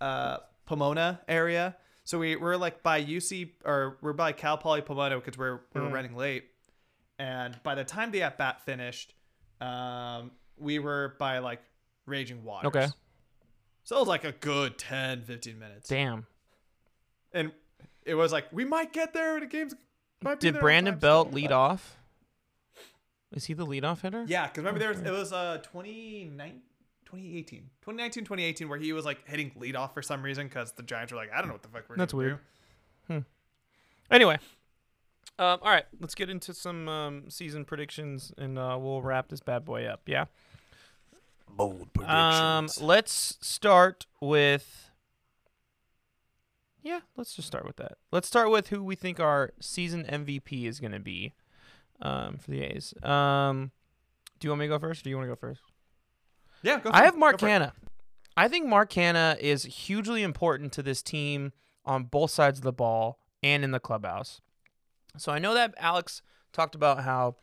uh, 0.00 0.36
Pomona 0.66 1.20
area. 1.26 1.76
So 2.04 2.20
we 2.20 2.36
were 2.36 2.56
like 2.56 2.84
by 2.84 3.02
UC 3.02 3.50
or 3.64 3.98
we're 4.00 4.12
by 4.12 4.30
Cal 4.30 4.56
Poly 4.56 4.82
Pomona 4.82 5.16
because 5.18 5.36
we're 5.36 5.62
we 5.74 5.80
were 5.80 5.88
Mhm. 5.88 5.92
running 5.94 6.16
late. 6.16 6.44
And 7.18 7.60
by 7.64 7.74
the 7.74 7.84
time 7.84 8.12
the 8.12 8.22
at 8.22 8.38
bat 8.38 8.60
finished, 8.64 9.14
um, 9.60 10.30
we 10.58 10.78
were 10.78 11.14
by 11.18 11.38
like 11.38 11.60
Raging 12.06 12.44
Waters. 12.44 12.68
Okay. 12.68 12.86
So 13.84 13.96
it 13.96 14.00
was 14.00 14.08
like 14.08 14.24
a 14.24 14.32
good 14.32 14.78
10, 14.78 15.22
15 15.24 15.58
minutes. 15.58 15.88
Damn. 15.88 16.26
And 17.32 17.52
it 18.04 18.14
was 18.14 18.32
like, 18.32 18.46
we 18.52 18.64
might 18.64 18.92
get 18.92 19.12
there. 19.12 19.38
The 19.40 19.46
game's 19.46 19.74
might 20.22 20.40
be 20.40 20.46
Did 20.46 20.54
there 20.54 20.62
Brandon 20.62 20.96
Belt 20.98 21.32
lead 21.32 21.48
but- 21.50 21.54
off? 21.56 21.96
Is 23.32 23.46
he 23.46 23.54
the 23.54 23.66
leadoff 23.66 24.00
hitter? 24.02 24.24
Yeah, 24.28 24.46
because 24.46 24.58
remember 24.58 24.78
there 24.78 24.90
was, 24.90 25.00
it 25.00 25.10
was 25.10 25.32
uh 25.32 25.58
29 25.64 26.60
2018, 27.04 27.58
2019, 27.82 28.24
2018, 28.24 28.68
where 28.68 28.78
he 28.78 28.92
was 28.92 29.04
like 29.04 29.28
hitting 29.28 29.50
leadoff 29.58 29.92
for 29.92 30.02
some 30.02 30.22
reason 30.22 30.46
because 30.46 30.70
the 30.72 30.84
Giants 30.84 31.12
were 31.12 31.18
like, 31.18 31.32
I 31.32 31.38
don't 31.38 31.48
know 31.48 31.54
what 31.54 31.62
the 31.64 31.68
fuck 31.68 31.84
we're 31.88 31.96
That's 31.96 32.12
gonna 32.12 32.24
weird. 32.24 32.38
do. 33.08 33.24
Anyway, 34.10 34.38
um, 35.38 35.58
all 35.62 35.70
right, 35.70 35.84
let's 36.00 36.14
get 36.14 36.30
into 36.30 36.54
some 36.54 36.88
um, 36.88 37.24
season 37.28 37.64
predictions, 37.64 38.32
and 38.38 38.58
uh, 38.58 38.76
we'll 38.80 39.02
wrap 39.02 39.28
this 39.28 39.40
bad 39.40 39.64
boy 39.64 39.84
up. 39.84 40.02
Yeah. 40.06 40.26
Bold 41.48 41.88
Um, 42.04 42.68
let's 42.80 43.36
start 43.40 44.06
with. 44.20 44.90
Yeah, 46.82 47.00
let's 47.16 47.34
just 47.34 47.48
start 47.48 47.64
with 47.64 47.76
that. 47.76 47.92
Let's 48.12 48.28
start 48.28 48.50
with 48.50 48.68
who 48.68 48.82
we 48.84 48.94
think 48.94 49.18
our 49.18 49.52
season 49.60 50.04
MVP 50.04 50.66
is 50.66 50.80
going 50.80 50.92
to 50.92 51.00
be 51.00 51.32
um, 52.02 52.36
for 52.36 52.50
the 52.50 52.62
A's. 52.62 52.92
Um, 53.02 53.70
do 54.38 54.46
you 54.46 54.50
want 54.50 54.60
me 54.60 54.66
to 54.66 54.68
go 54.68 54.78
first, 54.78 55.00
or 55.00 55.04
do 55.04 55.10
you 55.10 55.16
want 55.16 55.28
to 55.28 55.32
go 55.32 55.36
first? 55.36 55.62
yeah, 56.62 56.80
go 56.80 56.90
I 56.92 57.02
it. 57.02 57.04
have 57.06 57.16
Mark. 57.16 57.38
Canha. 57.38 57.72
I 58.36 58.48
think 58.48 58.66
Mark 58.66 58.90
Canha 58.90 59.38
is 59.38 59.64
hugely 59.64 60.22
important 60.22 60.72
to 60.72 60.82
this 60.82 61.02
team 61.02 61.52
on 61.84 62.04
both 62.04 62.30
sides 62.30 62.58
of 62.58 62.64
the 62.64 62.72
ball 62.72 63.18
and 63.42 63.62
in 63.62 63.70
the 63.70 63.80
clubhouse. 63.80 64.40
So 65.16 65.32
I 65.32 65.38
know 65.38 65.54
that 65.54 65.74
Alex 65.78 66.22
talked 66.52 66.74
about 66.74 67.02
how 67.02 67.36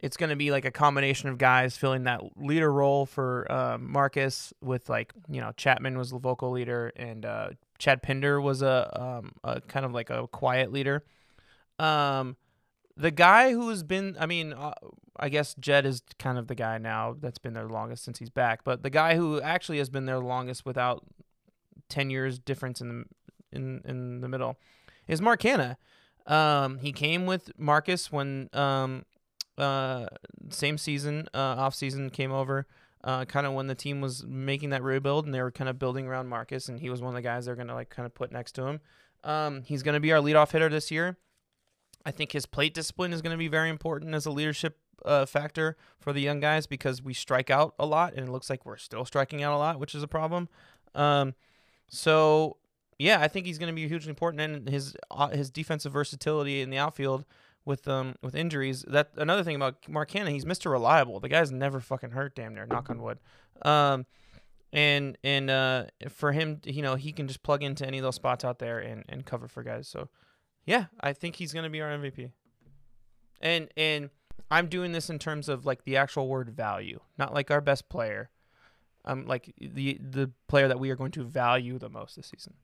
it's 0.00 0.16
going 0.16 0.30
to 0.30 0.36
be 0.36 0.50
like 0.50 0.64
a 0.64 0.70
combination 0.70 1.28
of 1.28 1.38
guys 1.38 1.76
filling 1.76 2.04
that 2.04 2.20
leader 2.36 2.72
role 2.72 3.04
for 3.04 3.50
um, 3.50 3.90
Marcus 3.90 4.52
with 4.60 4.88
like, 4.88 5.12
you 5.28 5.40
know, 5.40 5.52
Chapman 5.56 5.98
was 5.98 6.10
the 6.10 6.18
vocal 6.18 6.50
leader 6.50 6.92
and 6.96 7.26
uh, 7.26 7.50
Chad 7.78 8.02
Pinder 8.02 8.40
was 8.40 8.62
a, 8.62 9.00
um, 9.00 9.32
a 9.42 9.60
kind 9.60 9.84
of 9.84 9.92
like 9.92 10.10
a 10.10 10.28
quiet 10.28 10.72
leader. 10.72 11.04
Um, 11.78 12.36
the 12.96 13.10
guy 13.10 13.52
who's 13.52 13.82
been, 13.82 14.16
I 14.18 14.26
mean, 14.26 14.52
uh, 14.52 14.74
I 15.16 15.28
guess 15.28 15.54
Jed 15.54 15.84
is 15.84 16.02
kind 16.18 16.38
of 16.38 16.46
the 16.46 16.54
guy 16.54 16.78
now 16.78 17.16
that's 17.18 17.38
been 17.38 17.54
there 17.54 17.66
the 17.66 17.72
longest 17.72 18.04
since 18.04 18.18
he's 18.18 18.30
back. 18.30 18.62
But 18.64 18.82
the 18.82 18.90
guy 18.90 19.16
who 19.16 19.40
actually 19.40 19.78
has 19.78 19.90
been 19.90 20.06
there 20.06 20.18
the 20.18 20.26
longest 20.26 20.64
without 20.64 21.04
ten 21.88 22.10
years 22.10 22.38
difference 22.38 22.80
in 22.80 22.88
the 22.88 23.04
in 23.56 23.82
in 23.84 24.20
the 24.20 24.28
middle 24.28 24.58
is 25.06 25.20
Mark 25.20 25.40
Canha. 25.42 25.76
Um, 26.28 26.78
he 26.78 26.92
came 26.92 27.26
with 27.26 27.50
Marcus 27.58 28.12
when 28.12 28.48
um, 28.52 29.04
uh, 29.56 30.06
same 30.50 30.78
season, 30.78 31.28
uh, 31.34 31.56
off 31.58 31.74
season 31.74 32.10
came 32.10 32.30
over. 32.32 32.66
Uh, 33.04 33.24
kind 33.24 33.46
of 33.46 33.52
when 33.52 33.68
the 33.68 33.74
team 33.74 34.00
was 34.00 34.24
making 34.26 34.70
that 34.70 34.82
rebuild 34.82 35.24
and 35.24 35.32
they 35.32 35.40
were 35.40 35.52
kind 35.52 35.70
of 35.70 35.78
building 35.78 36.06
around 36.06 36.28
Marcus, 36.28 36.68
and 36.68 36.80
he 36.80 36.90
was 36.90 37.00
one 37.00 37.10
of 37.10 37.14
the 37.14 37.22
guys 37.22 37.46
they're 37.46 37.54
gonna 37.56 37.74
like 37.74 37.90
kind 37.90 38.06
of 38.06 38.14
put 38.14 38.30
next 38.32 38.52
to 38.52 38.66
him. 38.66 38.80
Um, 39.24 39.62
he's 39.62 39.82
gonna 39.82 40.00
be 40.00 40.12
our 40.12 40.20
leadoff 40.20 40.50
hitter 40.50 40.68
this 40.68 40.90
year. 40.90 41.16
I 42.04 42.10
think 42.10 42.32
his 42.32 42.46
plate 42.46 42.74
discipline 42.74 43.12
is 43.12 43.22
going 43.22 43.34
to 43.34 43.38
be 43.38 43.48
very 43.48 43.68
important 43.68 44.14
as 44.14 44.24
a 44.24 44.30
leadership 44.30 44.78
uh, 45.04 45.26
factor 45.26 45.76
for 46.00 46.12
the 46.12 46.20
young 46.20 46.40
guys 46.40 46.66
because 46.66 47.02
we 47.02 47.12
strike 47.12 47.50
out 47.50 47.74
a 47.78 47.84
lot, 47.84 48.14
and 48.14 48.26
it 48.26 48.30
looks 48.32 48.48
like 48.48 48.64
we're 48.64 48.78
still 48.78 49.04
striking 49.04 49.42
out 49.42 49.54
a 49.54 49.58
lot, 49.58 49.78
which 49.78 49.94
is 49.94 50.02
a 50.02 50.08
problem. 50.08 50.48
Um, 50.94 51.34
so 51.88 52.56
yeah, 52.98 53.20
I 53.20 53.28
think 53.28 53.46
he's 53.46 53.58
going 53.58 53.68
to 53.68 53.74
be 53.74 53.86
hugely 53.86 54.10
important, 54.10 54.40
and 54.40 54.68
his 54.68 54.96
uh, 55.10 55.28
his 55.28 55.50
defensive 55.50 55.92
versatility 55.92 56.60
in 56.60 56.70
the 56.70 56.78
outfield 56.78 57.24
with 57.64 57.86
um 57.86 58.16
with 58.22 58.34
injuries. 58.34 58.84
That 58.88 59.10
another 59.16 59.44
thing 59.44 59.54
about 59.54 59.88
Mark 59.88 60.10
Canha, 60.10 60.30
he's 60.30 60.44
Mr. 60.44 60.70
Reliable. 60.70 61.20
The 61.20 61.28
guy's 61.28 61.52
never 61.52 61.80
fucking 61.80 62.10
hurt, 62.10 62.34
damn 62.34 62.54
near. 62.54 62.66
Knock 62.66 62.90
on 62.90 63.00
wood. 63.00 63.18
Um, 63.62 64.06
and 64.72 65.16
and 65.22 65.48
uh, 65.48 65.84
for 66.08 66.32
him, 66.32 66.60
you 66.64 66.82
know, 66.82 66.96
he 66.96 67.12
can 67.12 67.28
just 67.28 67.42
plug 67.42 67.62
into 67.62 67.86
any 67.86 67.98
of 67.98 68.02
those 68.02 68.16
spots 68.16 68.44
out 68.44 68.58
there 68.58 68.80
and 68.80 69.04
and 69.08 69.24
cover 69.24 69.46
for 69.46 69.62
guys. 69.62 69.86
So 69.86 70.08
yeah, 70.66 70.86
I 71.00 71.12
think 71.12 71.36
he's 71.36 71.52
gonna 71.52 71.70
be 71.70 71.80
our 71.80 71.90
MVP. 71.90 72.32
And 73.40 73.68
and 73.76 74.10
I'm 74.50 74.66
doing 74.66 74.90
this 74.90 75.08
in 75.08 75.20
terms 75.20 75.48
of 75.48 75.64
like 75.64 75.84
the 75.84 75.96
actual 75.98 76.26
word 76.26 76.50
value, 76.50 76.98
not 77.16 77.32
like 77.32 77.50
our 77.50 77.60
best 77.60 77.88
player. 77.88 78.30
Um, 79.04 79.26
like 79.26 79.54
the 79.58 79.98
the 80.02 80.32
player 80.48 80.68
that 80.68 80.80
we 80.80 80.90
are 80.90 80.96
going 80.96 81.12
to 81.12 81.22
value 81.22 81.78
the 81.78 81.88
most 81.88 82.16
this 82.16 82.26
season. 82.26 82.54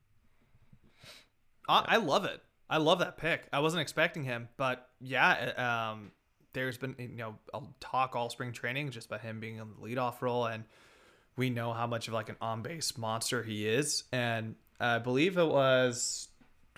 I, 1.69 1.85
I 1.89 1.97
love 1.97 2.25
it. 2.25 2.41
I 2.69 2.79
love 2.79 2.99
that 3.01 3.17
pick. 3.17 3.47
I 3.53 3.61
wasn't 3.61 3.83
expecting 3.83 4.25
him, 4.25 4.49
but 4.57 4.89
yeah, 5.01 5.91
um, 5.93 6.13
there's 6.55 6.79
been 6.79 6.95
you 6.99 7.09
know 7.09 7.37
a 7.53 7.61
talk 7.81 8.17
all 8.17 8.31
spring 8.31 8.53
training 8.53 8.91
just 8.91 9.07
about 9.09 9.21
him 9.21 9.41
being 9.41 9.57
in 9.57 9.69
the 9.69 9.87
leadoff 9.87 10.21
role, 10.23 10.47
and 10.47 10.65
we 11.37 11.51
know 11.51 11.73
how 11.73 11.87
much 11.87 12.09
of 12.09 12.15
like 12.15 12.29
an 12.29 12.37
on 12.41 12.63
base 12.63 12.97
monster 12.97 13.43
he 13.43 13.67
is. 13.69 14.05
And 14.13 14.55
I 14.81 14.99
believe 14.99 15.37
it 15.37 15.47
was 15.47 16.29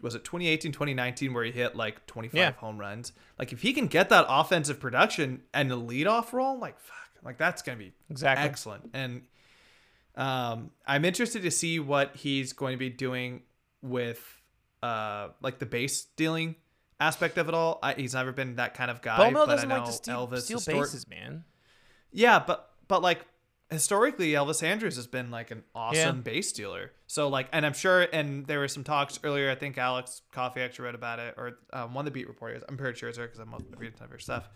was 0.02 0.14
it 0.14 0.24
2018 0.24 0.72
2019 0.72 1.32
where 1.32 1.44
he 1.44 1.50
hit 1.52 1.74
like 1.74 2.04
25 2.06 2.36
Yeah. 2.36 2.50
home 2.52 2.76
runs 2.78 3.12
like 3.38 3.54
if 3.54 3.62
he 3.62 3.72
can 3.72 3.86
get 3.86 4.10
that 4.10 4.26
offensive 4.28 4.78
production 4.78 5.40
and 5.54 5.70
the 5.70 5.78
leadoff 5.80 6.34
role 6.34 6.58
like 6.58 6.78
fuck 6.78 6.96
like 7.24 7.38
that's 7.38 7.62
gonna 7.62 7.78
be 7.78 7.94
Exactly. 8.10 8.44
excellent 8.46 8.90
and 8.92 9.22
um 10.16 10.70
i'm 10.86 11.06
interested 11.06 11.40
to 11.42 11.50
see 11.50 11.78
what 11.80 12.14
he's 12.14 12.52
going 12.52 12.72
to 12.72 12.78
be 12.78 12.90
doing 12.90 13.40
with 13.80 14.22
uh 14.82 15.28
like 15.42 15.58
the 15.58 15.66
base 15.66 15.96
stealing 15.96 16.54
aspect 17.00 17.38
of 17.38 17.48
it 17.48 17.54
all 17.54 17.78
I, 17.82 17.94
he's 17.94 18.14
never 18.14 18.32
been 18.32 18.56
that 18.56 18.74
kind 18.74 18.90
of 18.90 19.02
guy 19.02 19.30
but 19.32 19.46
doesn't 19.46 19.70
I 19.70 19.76
like 19.78 19.86
to 19.86 19.92
steal, 19.92 20.26
Elvis 20.28 20.42
steal 20.42 20.58
histor- 20.58 20.80
bases, 20.82 21.08
man. 21.08 21.44
yeah, 22.12 22.38
but 22.38 22.70
but 22.88 23.02
like 23.02 23.24
historically, 23.70 24.30
Elvis 24.30 24.62
Andrus 24.62 24.94
has 24.96 25.08
been 25.08 25.30
like 25.32 25.50
an 25.50 25.64
awesome 25.74 26.16
Yeah. 26.18 26.22
base 26.22 26.48
stealer. 26.50 26.92
So 27.08 27.26
like, 27.28 27.48
and 27.52 27.66
I'm 27.66 27.72
sure, 27.72 28.06
and 28.12 28.46
there 28.46 28.60
were 28.60 28.68
some 28.68 28.84
talks 28.84 29.18
earlier. 29.24 29.50
I 29.50 29.56
think 29.56 29.76
Alex 29.76 30.22
Coffey 30.32 30.60
actually 30.60 30.84
wrote 30.86 30.94
about 30.94 31.18
it, 31.18 31.34
or 31.36 31.58
um, 31.72 31.92
one 31.92 32.02
of 32.02 32.12
the 32.12 32.12
beat 32.12 32.28
reporters. 32.28 32.62
I'm 32.68 32.76
pretty 32.76 32.96
sure 32.96 33.08
it's 33.08 33.18
her 33.18 33.24
because 33.26 33.40
I'm 33.40 33.52
reading 33.76 33.96
some 33.98 34.04
of 34.04 34.12
her 34.12 34.20
stuff. 34.20 34.48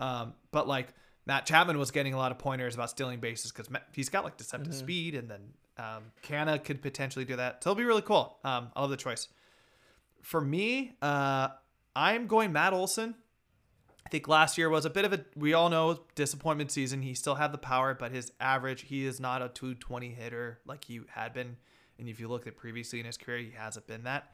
Um, 0.00 0.34
but 0.50 0.66
like 0.66 0.88
Matt 1.26 1.46
Chapman 1.46 1.78
was 1.78 1.92
getting 1.92 2.12
a 2.14 2.18
lot 2.18 2.32
of 2.32 2.38
pointers 2.38 2.74
about 2.74 2.90
stealing 2.90 3.20
bases 3.20 3.52
because 3.52 3.68
he's 3.92 4.08
got 4.08 4.24
like 4.24 4.36
deceptive 4.36 4.74
speed, 4.74 5.14
and 5.14 5.30
then 5.30 5.40
um, 5.78 6.02
Canha 6.24 6.62
could 6.62 6.82
potentially 6.82 7.24
do 7.24 7.36
that. 7.36 7.62
So 7.62 7.70
it'll 7.70 7.78
be 7.78 7.84
really 7.84 8.02
cool. 8.02 8.36
Um, 8.44 8.72
I 8.74 8.80
love 8.80 8.90
the 8.90 8.96
choice. 8.96 9.28
For 10.26 10.40
me, 10.40 10.96
uh, 11.00 11.50
I'm 11.94 12.26
going 12.26 12.52
Matt 12.52 12.72
Olson. 12.72 13.14
I 14.04 14.08
think 14.08 14.26
last 14.26 14.58
year 14.58 14.68
was 14.68 14.84
a 14.84 14.90
bit 14.90 15.04
of 15.04 15.12
a 15.12 15.24
we 15.36 15.54
all 15.54 15.68
know 15.68 16.00
disappointment 16.16 16.72
season. 16.72 17.00
He 17.00 17.14
still 17.14 17.36
had 17.36 17.52
the 17.52 17.58
power, 17.58 17.94
but 17.94 18.10
his 18.10 18.32
average 18.40 18.82
he 18.82 19.06
is 19.06 19.20
not 19.20 19.40
a 19.40 19.48
220 19.48 20.08
hitter 20.08 20.58
like 20.66 20.82
he 20.82 21.02
had 21.10 21.32
been. 21.32 21.56
And 22.00 22.08
if 22.08 22.18
you 22.18 22.26
look 22.26 22.48
at 22.48 22.56
previously 22.56 22.98
in 22.98 23.06
his 23.06 23.16
career, 23.16 23.38
he 23.38 23.52
hasn't 23.56 23.86
been 23.86 24.02
that. 24.02 24.32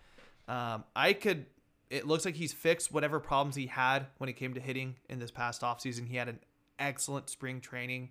Um, 0.49 0.85
I 0.97 1.13
could. 1.13 1.45
It 1.91 2.07
looks 2.07 2.25
like 2.25 2.37
he's 2.37 2.55
fixed 2.55 2.91
whatever 2.91 3.21
problems 3.21 3.55
he 3.55 3.67
had 3.67 4.07
when 4.17 4.31
it 4.31 4.37
came 4.37 4.55
to 4.55 4.61
hitting 4.61 4.97
in 5.11 5.19
this 5.19 5.31
past 5.31 5.61
offseason. 5.61 6.09
He 6.09 6.17
had 6.17 6.29
an 6.31 6.39
excellent 6.79 7.29
spring 7.29 7.61
training, 7.61 8.09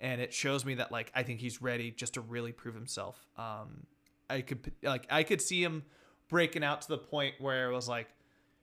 and 0.00 0.22
it 0.22 0.32
shows 0.32 0.64
me 0.64 0.76
that 0.76 0.90
like 0.90 1.12
I 1.14 1.24
think 1.24 1.40
he's 1.40 1.60
ready 1.60 1.90
just 1.90 2.14
to 2.14 2.22
really 2.22 2.52
prove 2.52 2.74
himself. 2.74 3.28
Um, 3.36 3.86
I 4.30 4.40
could 4.40 4.72
like 4.82 5.06
I 5.10 5.24
could 5.24 5.42
see 5.42 5.62
him 5.62 5.82
breaking 6.28 6.64
out 6.64 6.82
to 6.82 6.88
the 6.88 6.98
point 6.98 7.34
where 7.38 7.70
it 7.70 7.74
was 7.74 7.88
like 7.88 8.08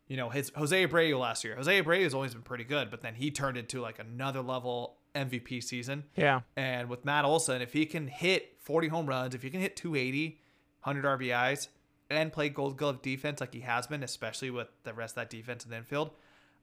you 0.07 0.17
know, 0.17 0.29
his 0.29 0.51
Jose 0.55 0.87
Abreu 0.87 1.19
last 1.19 1.43
year. 1.43 1.55
Jose 1.55 1.81
Abreu 1.81 2.03
has 2.03 2.13
always 2.13 2.33
been 2.33 2.43
pretty 2.43 2.63
good, 2.63 2.91
but 2.91 3.01
then 3.01 3.15
he 3.15 3.31
turned 3.31 3.57
into 3.57 3.81
like 3.81 3.99
another 3.99 4.41
level 4.41 4.97
MVP 5.15 5.63
season. 5.63 6.03
Yeah. 6.15 6.41
And 6.55 6.89
with 6.89 7.05
Matt 7.05 7.25
Olson, 7.25 7.61
if 7.61 7.73
he 7.73 7.85
can 7.85 8.07
hit 8.07 8.55
40 8.59 8.89
home 8.89 9.07
runs, 9.07 9.33
if 9.33 9.41
he 9.41 9.49
can 9.49 9.61
hit 9.61 9.75
280, 9.75 10.39
100 10.83 11.19
RBIs, 11.19 11.69
and 12.09 12.31
play 12.31 12.49
Gold 12.49 12.77
Glove 12.77 13.01
defense 13.01 13.41
like 13.41 13.53
he 13.53 13.61
has 13.61 13.87
been, 13.87 14.03
especially 14.03 14.51
with 14.51 14.67
the 14.83 14.93
rest 14.93 15.13
of 15.13 15.15
that 15.15 15.31
defense 15.31 15.65
in 15.65 15.71
the 15.71 15.77
infield, 15.77 16.11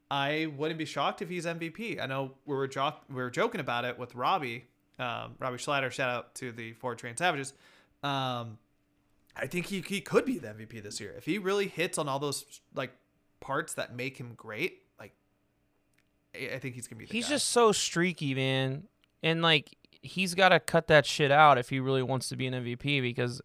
I 0.09 0.53
wouldn't 0.57 0.79
be 0.79 0.85
shocked 0.85 1.21
if 1.21 1.29
he's 1.29 1.47
MVP. 1.47 2.01
I 2.01 2.07
know 2.07 2.33
we 2.47 2.55
were 2.55 2.69
jo- 2.69 2.95
we 3.09 3.17
were 3.17 3.31
joking 3.31 3.61
about 3.61 3.85
it 3.85 3.99
with 3.99 4.15
Robbie, 4.15 4.67
um, 5.01 5.35
Robbie 5.41 5.57
Schlatter. 5.57 5.91
Shout 5.91 6.11
out 6.11 6.35
to 6.37 6.53
the 6.53 6.75
Ford 6.75 6.99
Train 6.99 7.17
Savages. 7.17 7.55
Um, 8.05 8.59
I 9.37 9.47
think 9.47 9.66
he, 9.66 9.80
he 9.80 10.01
could 10.01 10.24
be 10.24 10.39
the 10.39 10.49
MVP 10.49 10.83
this 10.83 11.01
year 11.01 11.14
if 11.16 11.24
he 11.24 11.39
really 11.39 11.68
hits 11.68 11.99
on 11.99 12.09
all 12.09 12.18
those 12.18 12.45
like 12.74 12.93
parts 13.41 13.74
that 13.74 13.95
make 13.95 14.18
him 14.18 14.35
great. 14.37 14.83
Like, 15.01 15.12
I 16.35 16.59
think 16.59 16.74
he's 16.74 16.87
gonna 16.87 16.99
be. 16.99 17.07
The 17.07 17.12
He's 17.12 17.26
guy. 17.26 17.30
just 17.30 17.49
so 17.49 17.72
streaky, 17.72 18.35
man. 18.35 18.85
And 19.22 19.41
like 19.43 19.76
he's 20.03 20.35
got 20.35 20.49
to 20.51 20.61
cut 20.61 20.89
that 20.89 21.07
shit 21.07 21.30
out 21.30 21.59
if 21.59 21.68
he 21.70 21.78
really 21.81 22.02
wants 22.02 22.28
to 22.28 22.36
be 22.36 22.47
an 22.47 22.55
MVP 22.55 23.01
because 23.01 23.40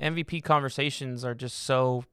MVP 0.00 0.42
conversations 0.42 1.24
are 1.24 1.34
just 1.34 1.62
so 1.62 2.04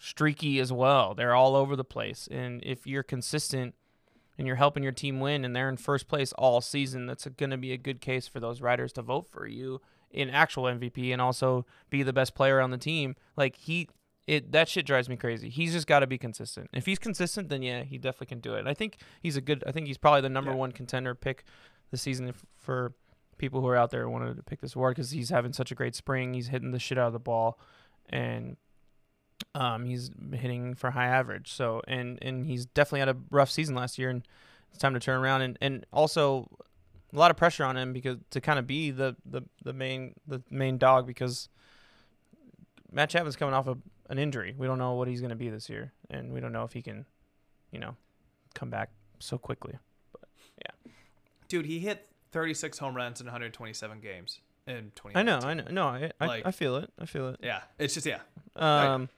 streaky 0.00 0.58
as 0.58 0.72
well. 0.72 1.14
They're 1.14 1.34
all 1.34 1.54
over 1.54 1.76
the 1.76 1.84
place. 1.84 2.26
And 2.30 2.62
if 2.64 2.86
you're 2.86 3.02
consistent 3.02 3.74
and 4.38 4.46
you're 4.46 4.56
helping 4.56 4.82
your 4.82 4.92
team 4.92 5.20
win 5.20 5.44
and 5.44 5.54
they're 5.54 5.68
in 5.68 5.76
first 5.76 6.08
place 6.08 6.32
all 6.32 6.60
season, 6.60 7.06
that's 7.06 7.26
going 7.26 7.50
to 7.50 7.56
be 7.58 7.72
a 7.72 7.78
good 7.78 8.00
case 8.00 8.26
for 8.26 8.40
those 8.40 8.60
riders 8.60 8.92
to 8.94 9.02
vote 9.02 9.26
for 9.30 9.46
you 9.46 9.80
in 10.16 10.30
actual 10.30 10.64
MVP 10.64 11.12
and 11.12 11.20
also 11.20 11.66
be 11.90 12.02
the 12.02 12.12
best 12.12 12.34
player 12.34 12.60
on 12.60 12.70
the 12.70 12.78
team. 12.78 13.14
Like 13.36 13.56
he 13.56 13.88
it 14.26 14.50
that 14.52 14.68
shit 14.68 14.86
drives 14.86 15.08
me 15.08 15.16
crazy. 15.16 15.48
He's 15.48 15.72
just 15.72 15.86
got 15.86 16.00
to 16.00 16.06
be 16.06 16.18
consistent. 16.18 16.68
If 16.72 16.86
he's 16.86 16.98
consistent, 16.98 17.48
then 17.48 17.62
yeah, 17.62 17.84
he 17.84 17.98
definitely 17.98 18.26
can 18.26 18.40
do 18.40 18.54
it. 18.54 18.60
And 18.60 18.68
I 18.68 18.74
think 18.74 18.98
he's 19.22 19.36
a 19.36 19.40
good. 19.40 19.62
I 19.66 19.72
think 19.72 19.86
he's 19.86 19.98
probably 19.98 20.22
the 20.22 20.28
number 20.28 20.50
Yeah. 20.50 20.56
one 20.56 20.72
contender 20.72 21.14
pick 21.14 21.44
this 21.92 22.02
season 22.02 22.28
if, 22.28 22.44
for 22.56 22.92
people 23.38 23.60
who 23.60 23.68
are 23.68 23.76
out 23.76 23.90
there 23.90 24.08
wanted 24.08 24.36
to 24.36 24.42
pick 24.42 24.60
this 24.60 24.74
award 24.74 24.96
because 24.96 25.10
he's 25.10 25.28
having 25.30 25.52
such 25.52 25.70
a 25.70 25.74
great 25.76 25.94
spring. 25.94 26.34
He's 26.34 26.48
hitting 26.48 26.72
the 26.72 26.78
shit 26.80 26.98
out 26.98 27.06
of 27.08 27.12
the 27.12 27.20
ball, 27.20 27.60
and 28.08 28.56
um, 29.54 29.84
he's 29.84 30.10
hitting 30.32 30.74
for 30.74 30.90
high 30.90 31.06
average. 31.06 31.52
So 31.52 31.82
and 31.86 32.18
and 32.22 32.46
he's 32.46 32.66
definitely 32.66 33.00
had 33.00 33.08
a 33.10 33.16
rough 33.30 33.50
season 33.50 33.74
last 33.74 33.98
year, 33.98 34.10
and 34.10 34.26
it's 34.70 34.78
time 34.78 34.94
to 34.94 35.00
turn 35.00 35.20
around. 35.20 35.42
And 35.42 35.58
and 35.60 35.86
also 35.92 36.48
a 37.12 37.18
lot 37.18 37.30
of 37.30 37.36
pressure 37.36 37.64
on 37.64 37.76
him 37.76 37.92
because 37.92 38.18
to 38.30 38.40
kind 38.40 38.58
of 38.58 38.66
be 38.66 38.90
the 38.90 39.16
the 39.24 39.42
the 39.62 39.72
main 39.72 40.14
the 40.26 40.42
main 40.50 40.78
dog 40.78 41.06
because 41.06 41.48
Matt 42.92 43.10
Chapman's 43.10 43.36
coming 43.36 43.54
off 43.54 43.66
a, 43.66 43.76
an 44.08 44.18
injury. 44.18 44.54
We 44.56 44.66
don't 44.66 44.78
know 44.78 44.94
what 44.94 45.08
he's 45.08 45.20
going 45.20 45.30
to 45.30 45.36
be 45.36 45.48
this 45.50 45.68
year, 45.68 45.92
and 46.10 46.32
we 46.32 46.40
don't 46.40 46.52
know 46.52 46.64
if 46.64 46.72
he 46.72 46.82
can, 46.82 47.04
you 47.72 47.78
know, 47.78 47.96
come 48.54 48.70
back 48.70 48.90
so 49.18 49.38
quickly. 49.38 49.74
But 50.12 50.28
yeah, 50.58 50.92
dude. 51.48 51.66
He 51.66 51.78
hit 51.80 52.08
36 52.32 52.78
home 52.78 52.94
runs 52.96 53.20
in 53.20 53.26
127 53.26 54.00
games 54.00 54.40
in 54.66 54.92
20. 54.94 55.16
I 55.16 55.22
know, 55.22 55.38
I 55.42 55.54
know, 55.54 55.64
no, 55.70 55.86
I, 55.86 56.10
I, 56.20 56.26
Like- 56.26 56.46
I 56.46 56.50
feel 56.50 56.76
it, 56.76 56.90
I 56.98 57.06
feel 57.06 57.28
it. 57.28 57.40
Yeah, 57.42 57.60
it's 57.78 57.94
just 57.94 58.06
yeah. 58.06 58.20
Um, 58.54 58.72
Um, 58.94 59.08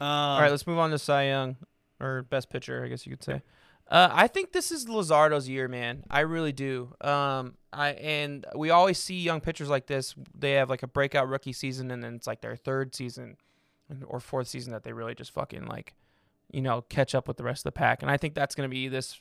all 0.00 0.40
right, 0.40 0.50
let's 0.50 0.66
move 0.66 0.78
on 0.78 0.90
to 0.90 0.98
Cy 0.98 1.28
Young 1.28 1.56
or 2.00 2.22
Best 2.22 2.50
Pitcher, 2.50 2.84
I 2.84 2.88
guess 2.88 3.06
you 3.06 3.12
could 3.16 3.24
say. 3.24 3.42
Uh, 3.92 4.08
I 4.10 4.26
think 4.26 4.52
this 4.52 4.72
is 4.72 4.86
Luzardo's 4.86 5.50
year, 5.50 5.68
man. 5.68 6.04
I 6.08 6.20
really 6.20 6.52
do. 6.52 6.94
Um, 7.02 7.58
I 7.74 7.90
and 7.90 8.46
we 8.56 8.70
always 8.70 8.96
see 8.96 9.20
young 9.20 9.42
pitchers 9.42 9.68
like 9.68 9.86
this. 9.86 10.14
They 10.34 10.52
have 10.52 10.70
like 10.70 10.82
a 10.82 10.86
breakout 10.86 11.28
rookie 11.28 11.52
season, 11.52 11.90
and 11.90 12.02
then 12.02 12.14
it's 12.14 12.26
like 12.26 12.40
their 12.40 12.56
third 12.56 12.94
season 12.94 13.36
or 14.06 14.18
fourth 14.18 14.48
season 14.48 14.72
that 14.72 14.82
they 14.82 14.94
really 14.94 15.14
just 15.14 15.30
fucking 15.32 15.66
like, 15.66 15.92
you 16.50 16.62
know, 16.62 16.80
catch 16.88 17.14
up 17.14 17.28
with 17.28 17.36
the 17.36 17.44
rest 17.44 17.60
of 17.60 17.64
the 17.64 17.72
pack. 17.72 18.00
And 18.00 18.10
I 18.10 18.16
think 18.16 18.34
that's 18.34 18.54
gonna 18.54 18.70
be 18.70 18.88
this 18.88 19.20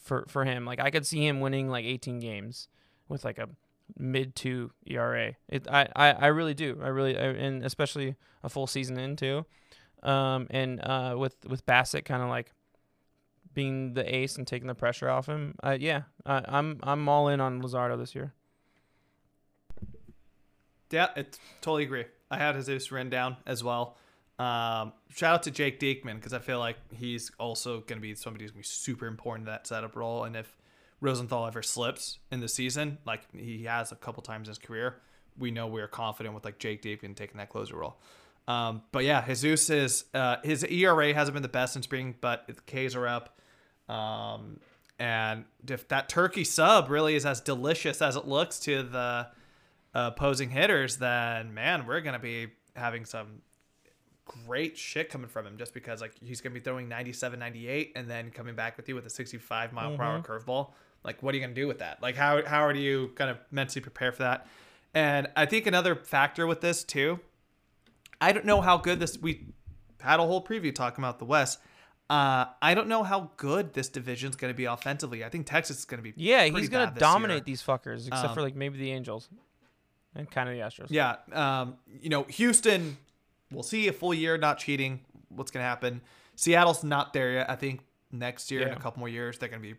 for 0.00 0.24
for 0.26 0.44
him. 0.44 0.64
Like 0.64 0.80
I 0.80 0.90
could 0.90 1.06
see 1.06 1.24
him 1.24 1.38
winning 1.38 1.68
like 1.68 1.84
18 1.84 2.18
games 2.18 2.66
with 3.08 3.24
like 3.24 3.38
a 3.38 3.50
mid 3.96 4.34
two 4.34 4.72
ERA. 4.84 5.34
It 5.48 5.68
I, 5.70 5.86
I 5.94 6.10
I 6.10 6.26
really 6.26 6.54
do. 6.54 6.80
I 6.82 6.88
really 6.88 7.16
I, 7.16 7.26
and 7.26 7.64
especially 7.64 8.16
a 8.42 8.48
full 8.48 8.66
season 8.66 8.98
in 8.98 9.14
too. 9.14 9.46
Um, 10.02 10.48
and 10.50 10.80
uh, 10.80 11.14
with 11.16 11.36
with 11.46 11.64
Bassitt 11.66 12.04
kind 12.04 12.20
of 12.20 12.28
like 12.28 12.50
being 13.54 13.94
the 13.94 14.14
ace 14.14 14.36
and 14.36 14.46
taking 14.46 14.68
the 14.68 14.74
pressure 14.74 15.08
off 15.08 15.26
him. 15.26 15.54
Uh, 15.62 15.76
yeah, 15.78 16.02
I, 16.24 16.42
I'm 16.46 16.78
I'm 16.82 17.08
all 17.08 17.28
in 17.28 17.40
on 17.40 17.62
Luzardo 17.62 17.98
this 17.98 18.14
year. 18.14 18.32
Yeah, 20.90 21.08
it 21.16 21.38
totally 21.60 21.84
agree. 21.84 22.04
I 22.30 22.38
had 22.38 22.54
Jesus 22.56 22.92
written 22.92 23.10
down 23.10 23.36
as 23.46 23.64
well. 23.64 23.96
Um, 24.38 24.92
shout 25.10 25.34
out 25.34 25.42
to 25.44 25.50
Jake 25.50 25.78
Diekman 25.78 26.16
because 26.16 26.32
I 26.32 26.38
feel 26.38 26.58
like 26.58 26.76
he's 26.92 27.30
also 27.38 27.80
going 27.80 27.98
to 27.98 28.00
be 28.00 28.14
somebody 28.14 28.44
who's 28.44 28.50
going 28.50 28.62
to 28.62 28.68
be 28.68 28.72
super 28.72 29.06
important 29.06 29.46
in 29.46 29.52
that 29.52 29.66
setup 29.66 29.94
role. 29.94 30.24
And 30.24 30.36
if 30.36 30.56
Rosenthal 31.00 31.46
ever 31.46 31.62
slips 31.62 32.18
in 32.30 32.40
the 32.40 32.48
season, 32.48 32.98
like 33.06 33.22
he 33.34 33.64
has 33.64 33.92
a 33.92 33.96
couple 33.96 34.22
times 34.22 34.48
in 34.48 34.50
his 34.50 34.58
career, 34.58 34.96
we 35.38 35.50
know 35.50 35.66
we're 35.66 35.88
confident 35.88 36.34
with 36.34 36.44
like 36.44 36.58
Jake 36.58 36.82
Diekman 36.82 37.14
taking 37.14 37.38
that 37.38 37.50
closer 37.50 37.76
role. 37.76 37.98
Um, 38.48 38.82
but 38.90 39.04
yeah, 39.04 39.24
Jesus 39.26 39.70
is 39.70 40.04
uh, 40.14 40.36
his 40.42 40.64
ERA 40.64 41.14
hasn't 41.14 41.34
been 41.34 41.42
the 41.42 41.48
best 41.48 41.76
in 41.76 41.82
spring, 41.82 42.16
but 42.20 42.46
the 42.48 42.54
K's 42.66 42.96
are 42.96 43.06
up. 43.06 43.38
Um, 43.88 44.60
and 44.98 45.44
if 45.68 45.88
that 45.88 46.08
turkey 46.08 46.44
sub 46.44 46.90
really 46.90 47.14
is 47.14 47.26
as 47.26 47.40
delicious 47.40 48.00
as 48.00 48.16
it 48.16 48.26
looks 48.26 48.58
to 48.60 48.82
the 48.82 49.28
opposing 49.94 50.50
hitters, 50.50 50.96
then 50.96 51.54
man, 51.54 51.86
we're 51.86 52.00
gonna 52.00 52.18
be 52.18 52.48
having 52.76 53.04
some 53.04 53.42
great 54.24 54.78
shit 54.78 55.10
coming 55.10 55.28
from 55.28 55.46
him 55.46 55.58
just 55.58 55.74
because 55.74 56.00
like 56.00 56.12
he's 56.22 56.40
gonna 56.40 56.54
be 56.54 56.60
throwing 56.60 56.88
97 56.88 57.38
98 57.38 57.92
and 57.96 58.08
then 58.08 58.30
coming 58.30 58.54
back 58.54 58.76
with 58.76 58.88
you 58.88 58.94
with 58.94 59.04
a 59.04 59.10
65 59.10 59.72
mile 59.72 59.96
per 59.96 60.02
hour 60.02 60.20
curveball. 60.20 60.70
Like 61.04 61.22
what 61.22 61.34
are 61.34 61.38
you 61.38 61.42
gonna 61.42 61.54
do 61.54 61.66
with 61.66 61.80
that? 61.80 62.00
Like 62.00 62.16
how, 62.16 62.44
how 62.46 62.64
are 62.64 62.74
you 62.74 63.10
kind 63.16 63.30
of 63.30 63.38
mentally 63.50 63.80
prepare 63.82 64.12
for 64.12 64.22
that? 64.22 64.46
And 64.94 65.28
i 65.36 65.46
think 65.46 65.66
another 65.66 65.96
factor 65.96 66.46
with 66.46 66.60
this 66.60 66.84
too 66.84 67.18
i 68.20 68.32
don't 68.32 68.44
know 68.44 68.60
how 68.60 68.76
good 68.76 69.00
this 69.00 69.18
we 69.18 69.46
had 70.00 70.20
a 70.20 70.22
whole 70.22 70.44
preview 70.44 70.74
talking 70.74 71.02
about 71.02 71.18
the 71.18 71.24
west 71.24 71.58
uh, 72.12 72.44
I 72.60 72.74
don't 72.74 72.88
know 72.88 73.02
how 73.04 73.30
good 73.38 73.72
this 73.72 73.88
division 73.88 74.28
is 74.28 74.36
going 74.36 74.52
to 74.52 74.56
be 74.56 74.66
offensively. 74.66 75.24
I 75.24 75.30
think 75.30 75.46
Texas 75.46 75.78
is 75.78 75.84
going 75.86 75.96
to 75.96 76.02
be 76.02 76.12
Yeah, 76.22 76.44
he's 76.44 76.68
gonna 76.68 76.92
dominate 76.98 77.36
year. 77.38 77.44
these 77.44 77.62
fuckers, 77.62 78.06
except 78.06 78.28
Um, 78.28 78.34
for 78.34 78.42
like 78.42 78.54
maybe 78.54 78.76
the 78.78 78.92
Angels 78.92 79.30
and 80.14 80.30
kind 80.30 80.46
of 80.48 80.54
the 80.54 80.60
Astros. 80.60 80.88
Yeah. 80.90 81.16
Um, 81.32 81.78
you 82.02 82.10
know, 82.10 82.24
Houston, 82.24 82.98
we'll 83.50 83.62
see 83.62 83.88
a 83.88 83.94
full 83.94 84.12
year 84.12 84.36
not 84.36 84.58
cheating. 84.58 85.00
What's 85.30 85.50
going 85.50 85.62
to 85.62 85.68
happen? 85.68 86.02
Seattle's 86.36 86.84
not 86.84 87.14
there 87.14 87.32
yet. 87.32 87.50
I 87.50 87.56
think 87.56 87.80
next 88.10 88.50
year, 88.50 88.66
in 88.66 88.74
a 88.74 88.80
couple 88.80 88.98
more 89.00 89.08
years, 89.08 89.38
they're 89.38 89.48
going 89.48 89.62
to 89.62 89.68
be, 89.74 89.78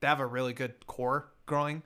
they 0.00 0.06
have 0.06 0.20
a 0.20 0.26
really 0.26 0.54
good 0.54 0.86
core 0.86 1.32
growing. 1.44 1.82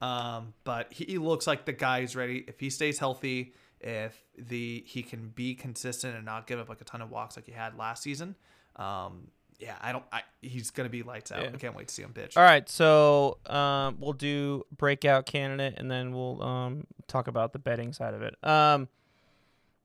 Um, 0.00 0.54
but 0.62 0.92
he 0.92 1.18
looks 1.18 1.48
like 1.48 1.64
the 1.64 1.72
guy 1.72 2.02
who's 2.02 2.14
ready. 2.14 2.44
If 2.46 2.60
he 2.60 2.70
stays 2.70 3.00
healthy, 3.00 3.52
if 3.80 4.16
the 4.38 4.84
he 4.86 5.02
can 5.02 5.30
be 5.30 5.54
consistent 5.56 6.14
and 6.14 6.24
not 6.24 6.46
give 6.46 6.60
up 6.60 6.68
like 6.68 6.80
a 6.80 6.84
ton 6.84 7.02
of 7.02 7.10
walks 7.10 7.34
like 7.36 7.46
he 7.46 7.52
had 7.52 7.76
last 7.76 8.02
season, 8.04 8.36
um, 8.76 9.28
yeah, 9.60 9.76
I 9.80 9.92
don't. 9.92 10.04
I, 10.10 10.22
he's 10.40 10.70
gonna 10.70 10.88
be 10.88 11.02
lights 11.02 11.30
out. 11.30 11.42
Yeah. 11.42 11.50
I 11.52 11.56
can't 11.56 11.76
wait 11.76 11.88
to 11.88 11.94
see 11.94 12.02
him 12.02 12.12
pitch. 12.12 12.36
All 12.36 12.42
right, 12.42 12.68
so 12.68 13.38
um, 13.46 13.98
we'll 14.00 14.14
do 14.14 14.64
breakout 14.76 15.26
candidate, 15.26 15.74
and 15.76 15.90
then 15.90 16.12
we'll 16.12 16.42
um, 16.42 16.86
talk 17.06 17.28
about 17.28 17.52
the 17.52 17.58
betting 17.58 17.92
side 17.92 18.14
of 18.14 18.22
it. 18.22 18.36
Um, 18.42 18.88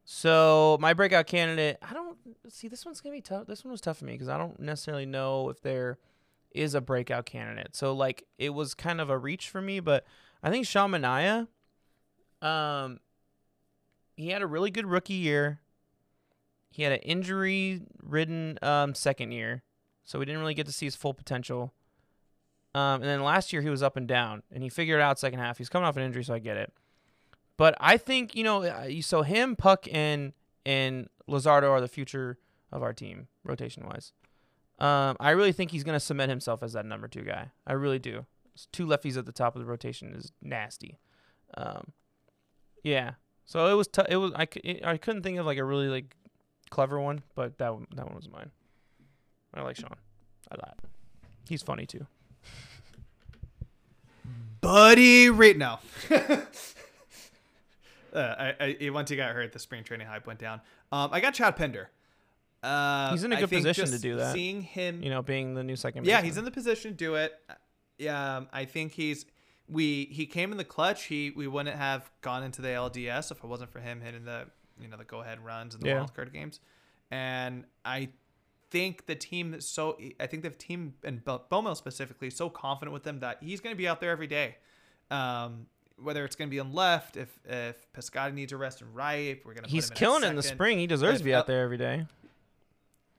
so 0.06 0.78
my 0.80 0.94
breakout 0.94 1.28
candidate, 1.28 1.78
I 1.82 1.94
don't 1.94 2.18
see 2.48 2.68
this 2.68 2.86
one's 2.86 3.02
gonna 3.02 3.16
be 3.16 3.22
tough. 3.22 3.48
This 3.48 3.66
one 3.66 3.72
was 3.72 3.82
tough 3.82 3.98
for 3.98 4.06
me 4.06 4.14
because 4.14 4.30
I 4.30 4.38
don't 4.38 4.60
necessarily 4.60 5.06
know 5.06 5.50
if 5.50 5.62
there 5.62 5.98
is 6.52 6.74
a 6.74 6.82
breakout 6.82 7.26
candidate. 7.26 7.76
So 7.76 7.94
like 7.94 8.26
it 8.38 8.52
was 8.52 8.74
kind 8.74 9.02
of 9.02 9.10
a 9.10 9.18
reach 9.18 9.50
for 9.50 9.62
me, 9.62 9.82
but 9.82 10.06
I 10.42 10.50
think 10.50 10.66
Sean 10.66 10.92
Manaea, 10.92 11.48
um, 12.42 13.00
he 14.16 14.30
had 14.30 14.42
a 14.42 14.48
really 14.48 14.72
good 14.72 14.86
rookie 14.86 15.16
year. 15.16 15.60
He 16.76 16.84
had 16.84 16.92
an 16.92 17.00
injury-ridden 17.00 18.60
um, 18.62 18.94
second 18.96 19.32
year, 19.32 19.64
so 20.04 20.20
we 20.20 20.26
didn't 20.26 20.42
really 20.42 20.54
get 20.54 20.66
to 20.66 20.74
see 20.74 20.86
his 20.86 20.94
full 20.98 21.14
potential. 21.14 21.74
Um, 22.74 22.96
and 22.96 23.06
then 23.06 23.24
last 23.24 23.54
year 23.54 23.62
he 23.62 23.70
was 23.70 23.82
up 23.82 23.96
and 23.96 24.06
down, 24.06 24.44
and 24.52 24.62
he 24.62 24.68
figured 24.68 25.00
it 25.00 25.02
out 25.02 25.18
second 25.18 25.40
half. 25.40 25.58
He's 25.58 25.70
coming 25.70 25.88
off 25.88 25.96
an 25.96 26.04
injury, 26.04 26.26
so 26.26 26.34
I 26.34 26.40
get 26.40 26.58
it. 26.58 26.74
But 27.56 27.76
I 27.80 27.96
think 27.96 28.36
you 28.36 28.44
know, 28.44 28.64
uh, 28.64 28.90
so 29.00 29.22
him, 29.22 29.56
Puk, 29.56 29.88
and 29.90 30.34
and 30.66 31.08
Luzardo 31.30 31.70
are 31.70 31.80
the 31.80 31.88
future 31.88 32.40
of 32.74 32.84
our 32.84 32.92
team, 32.92 33.30
rotation 33.46 33.86
wise. 33.86 34.12
Um, 34.78 35.16
I 35.22 35.30
really 35.30 35.54
think 35.54 35.72
he's 35.72 35.86
gonna 35.86 36.02
cement 36.02 36.30
himself 36.30 36.62
as 36.62 36.74
that 36.74 36.86
number 36.86 37.08
two 37.08 37.22
guy. 37.22 37.52
I 37.66 37.72
really 37.72 38.00
do. 38.00 38.26
Two 38.74 38.86
lefties 38.86 39.16
at 39.16 39.26
the 39.26 39.32
top 39.32 39.56
of 39.56 39.62
the 39.62 39.66
rotation 39.66 40.14
is 40.14 40.34
nasty. 40.42 41.00
Um, 41.56 41.94
yeah. 42.84 43.12
So 43.46 43.72
it 43.72 43.76
was. 43.76 43.88
T- 43.88 44.02
it 44.10 44.18
was. 44.18 44.34
I, 44.36 44.46
c- 44.54 44.82
I 44.84 44.98
couldn't 44.98 45.24
think 45.24 45.38
of 45.40 45.46
like 45.46 45.58
a 45.58 45.64
really 45.64 45.88
like 45.88 46.18
clever 46.70 47.00
one, 47.00 47.24
but 47.36 47.58
that 47.58 47.74
one, 47.74 47.88
that 47.96 48.06
one 48.06 48.16
was 48.16 48.30
mine. 48.30 48.52
I 49.54 49.62
like 49.62 49.78
Sean. 49.78 49.96
I 50.52 50.56
like. 50.56 50.74
He's 51.48 51.62
funny 51.62 51.86
too. 51.86 52.06
Buddy 54.62 55.30
Reed. 55.30 55.58
No. 55.58 55.80
uh, 56.12 56.38
I, 58.14 58.78
I, 58.82 58.90
once 58.90 59.10
he 59.10 59.16
got 59.16 59.34
hurt, 59.34 59.54
the 59.54 59.60
spring 59.60 59.84
training 59.84 60.08
hype 60.08 60.26
went 60.26 60.40
down. 60.40 60.62
Um, 60.92 61.10
I 61.12 61.20
got 61.20 61.34
Chad 61.34 61.56
Pinder. 61.56 61.90
Uh, 62.64 63.12
He's 63.12 63.24
in 63.24 63.32
a 63.32 63.40
good 63.40 63.50
position 63.50 63.86
to 63.88 64.00
do 64.00 64.16
that. 64.16 64.34
Seeing 64.34 64.64
him, 64.64 65.04
You 65.04 65.12
know, 65.12 65.22
being 65.22 65.54
the 65.54 65.64
new 65.64 65.76
second. 65.76 66.06
yeah, 66.06 66.16
baseman. 66.16 66.26
he's 66.26 66.38
in 66.38 66.46
the 66.46 66.52
position 66.52 66.92
to 66.92 66.98
do 66.98 67.16
it. 67.16 67.34
Yeah, 67.98 68.38
um, 68.38 68.48
I 68.52 68.66
think 68.66 68.94
he's. 68.94 69.26
We 69.68 70.06
he 70.12 70.28
came 70.28 70.52
in 70.52 70.58
the 70.58 70.64
clutch. 70.64 71.06
He 71.06 71.32
we 71.32 71.48
wouldn't 71.48 71.76
have 71.76 72.10
gone 72.22 72.44
into 72.44 72.62
the 72.62 72.68
LDS 72.70 73.32
if 73.32 73.44
it 73.44 73.46
wasn't 73.46 73.72
for 73.72 73.80
him 73.80 74.02
hitting 74.02 74.26
the 74.26 74.46
you 74.80 74.88
know 74.88 74.98
the 74.98 75.04
go 75.04 75.22
ahead 75.22 75.44
runs 75.44 75.74
and 75.76 75.84
the 75.84 75.88
Yeah. 75.90 75.98
wild 75.98 76.14
card 76.14 76.32
games. 76.34 76.60
And 77.12 77.66
I 77.84 78.10
think 78.72 79.06
the 79.06 79.16
team 79.16 79.52
that's 79.52 79.66
so 79.68 79.98
I 80.20 80.28
think 80.28 80.44
the 80.44 80.50
team 80.50 80.96
and 81.04 81.24
Bo- 81.24 81.44
Bomo 81.52 81.76
specifically 81.78 82.28
is 82.30 82.36
so 82.36 82.50
confident 82.50 82.94
with 82.94 83.06
him 83.06 83.20
that 83.20 83.38
he's 83.42 83.62
going 83.62 83.74
to 83.74 83.78
be 83.78 83.88
out 83.88 84.00
there 84.02 84.10
every 84.12 84.28
day. 84.28 84.58
Um, 85.12 85.68
whether 85.98 86.26
it's 86.26 86.36
going 86.36 86.50
to 86.50 86.52
be 86.52 86.60
on 86.60 86.74
left, 86.74 87.16
if 87.16 87.40
if 87.48 87.92
Piscotty 87.94 88.34
needs 88.34 88.52
a 88.52 88.58
rest 88.58 88.82
and 88.82 88.94
right, 88.96 89.40
we're 89.46 89.54
going 89.54 89.64
to 89.64 89.70
He's 89.70 89.90
put 89.90 89.98
him 90.00 90.04
in 90.06 90.12
killing 90.14 90.30
in 90.32 90.36
the 90.36 90.44
spring. 90.44 90.78
He 90.80 90.88
deserves 90.88 91.20
to 91.20 91.24
be 91.24 91.34
out 91.34 91.48
there 91.48 91.62
every 91.62 91.78
day. 91.78 92.06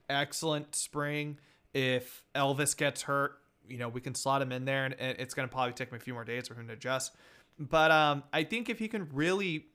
excellent 0.09 0.75
spring. 0.75 1.37
If 1.73 2.23
Elvis 2.35 2.75
gets 2.75 3.03
hurt, 3.03 3.39
you 3.67 3.77
know, 3.77 3.89
we 3.89 4.01
can 4.01 4.15
slot 4.15 4.41
him 4.41 4.51
in 4.51 4.65
there 4.65 4.85
and 4.85 4.95
and 4.99 5.19
it's 5.19 5.33
going 5.33 5.47
to 5.47 5.53
probably 5.53 5.73
take 5.73 5.89
him 5.89 5.95
a 5.95 5.99
few 5.99 6.13
more 6.13 6.23
days 6.23 6.47
for 6.47 6.53
him 6.55 6.67
to 6.67 6.73
adjust. 6.73 7.13
But 7.59 7.91
um, 7.91 8.23
I 8.31 8.43
think 8.43 8.69
if 8.69 8.79
he 8.79 8.87
can 8.87 9.09
really 9.11 9.65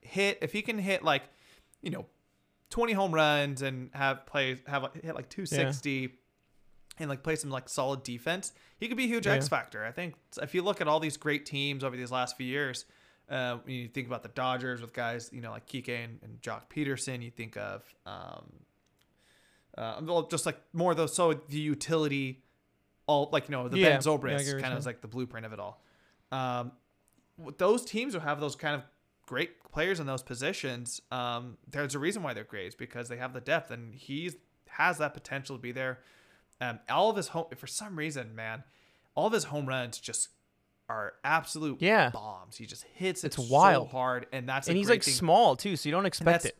hit, 0.00 0.38
if 0.42 0.52
he 0.52 0.62
can 0.62 0.78
hit 0.78 1.02
like, 1.02 1.22
you 1.82 1.90
know, 1.90 2.06
20 2.70 2.92
home 2.92 3.12
runs 3.14 3.62
and 3.62 3.90
have 3.94 4.26
play, 4.26 4.58
have 4.66 4.82
like, 4.82 5.02
hit 5.02 5.14
like 5.14 5.28
260 5.28 6.10
and 6.98 7.08
like 7.08 7.22
play 7.22 7.36
some 7.36 7.50
like 7.50 7.68
solid 7.68 8.02
defense, 8.02 8.52
he 8.78 8.88
could 8.88 8.96
be 8.96 9.04
a 9.04 9.08
huge 9.08 9.26
Yeah. 9.26 9.34
X 9.34 9.48
factor. 9.48 9.84
I 9.84 9.92
think 9.92 10.14
if 10.42 10.54
you 10.54 10.62
look 10.62 10.80
at 10.80 10.88
all 10.88 11.00
these 11.00 11.16
great 11.16 11.46
teams 11.46 11.82
over 11.84 11.96
these 11.96 12.10
last 12.10 12.36
few 12.36 12.46
years, 12.46 12.84
uh, 13.30 13.58
when 13.62 13.74
you 13.74 13.88
think 13.88 14.06
about 14.06 14.22
the 14.22 14.28
Dodgers 14.30 14.80
with 14.80 14.92
guys, 14.92 15.30
you 15.32 15.40
know, 15.40 15.50
like 15.50 15.66
Kike 15.66 15.88
and, 15.88 16.18
and 16.22 16.40
Joc 16.40 16.62
Pederson, 16.70 17.22
you 17.22 17.30
think 17.30 17.56
of, 17.56 17.82
um, 18.06 18.44
uh, 19.76 20.00
well, 20.02 20.22
just 20.22 20.44
like 20.46 20.58
more 20.72 20.90
of 20.90 20.96
those, 20.96 21.14
so 21.14 21.34
the 21.34 21.58
utility, 21.58 22.42
all 23.06 23.28
like, 23.32 23.48
you 23.48 23.52
know, 23.52 23.68
the 23.68 23.78
Yeah. 23.78 23.90
Ben 23.90 24.00
Zobrist 24.00 24.60
kind 24.60 24.72
of 24.72 24.78
is 24.78 24.86
like 24.86 25.00
the 25.00 25.08
blueprint 25.08 25.46
of 25.46 25.52
it 25.52 25.60
all. 25.60 25.82
Um, 26.32 26.72
those 27.58 27.84
teams 27.84 28.14
will 28.14 28.20
have 28.22 28.40
those 28.40 28.56
kind 28.56 28.74
of 28.74 28.82
great 29.28 29.62
players 29.70 30.00
in 30.00 30.06
those 30.06 30.22
positions, 30.22 31.02
um, 31.12 31.58
there's 31.70 31.94
a 31.94 31.98
reason 31.98 32.22
why 32.22 32.32
they're 32.32 32.44
great, 32.44 32.68
is 32.68 32.74
because 32.74 33.10
they 33.10 33.18
have 33.18 33.34
the 33.34 33.42
depth, 33.42 33.70
and 33.70 33.94
he 33.94 34.30
has 34.70 34.96
that 34.96 35.12
potential 35.12 35.54
to 35.56 35.60
be 35.60 35.70
there. 35.70 35.98
Um, 36.62 36.78
all 36.88 37.10
of 37.10 37.16
his 37.16 37.28
home, 37.28 37.44
for 37.54 37.66
some 37.66 37.94
reason, 37.94 38.34
man, 38.34 38.64
all 39.14 39.26
of 39.26 39.32
his 39.34 39.44
home 39.44 39.66
runs 39.66 39.98
just 39.98 40.30
are 40.88 41.12
absolute 41.22 41.82
Yeah. 41.82 42.08
bombs. 42.08 42.56
He 42.56 42.64
just 42.64 42.84
hits 42.84 43.22
it 43.22 43.26
It's 43.28 43.36
so 43.36 43.42
wild. 43.52 43.90
hard, 43.90 44.26
and 44.32 44.48
that's 44.48 44.66
a 44.66 44.70
and 44.70 44.78
he's 44.78 44.88
like 44.88 45.02
thing. 45.02 45.12
small 45.12 45.54
too, 45.56 45.76
so 45.76 45.86
you 45.86 45.92
don't 45.92 46.06
expect 46.06 46.46
it. 46.46 46.56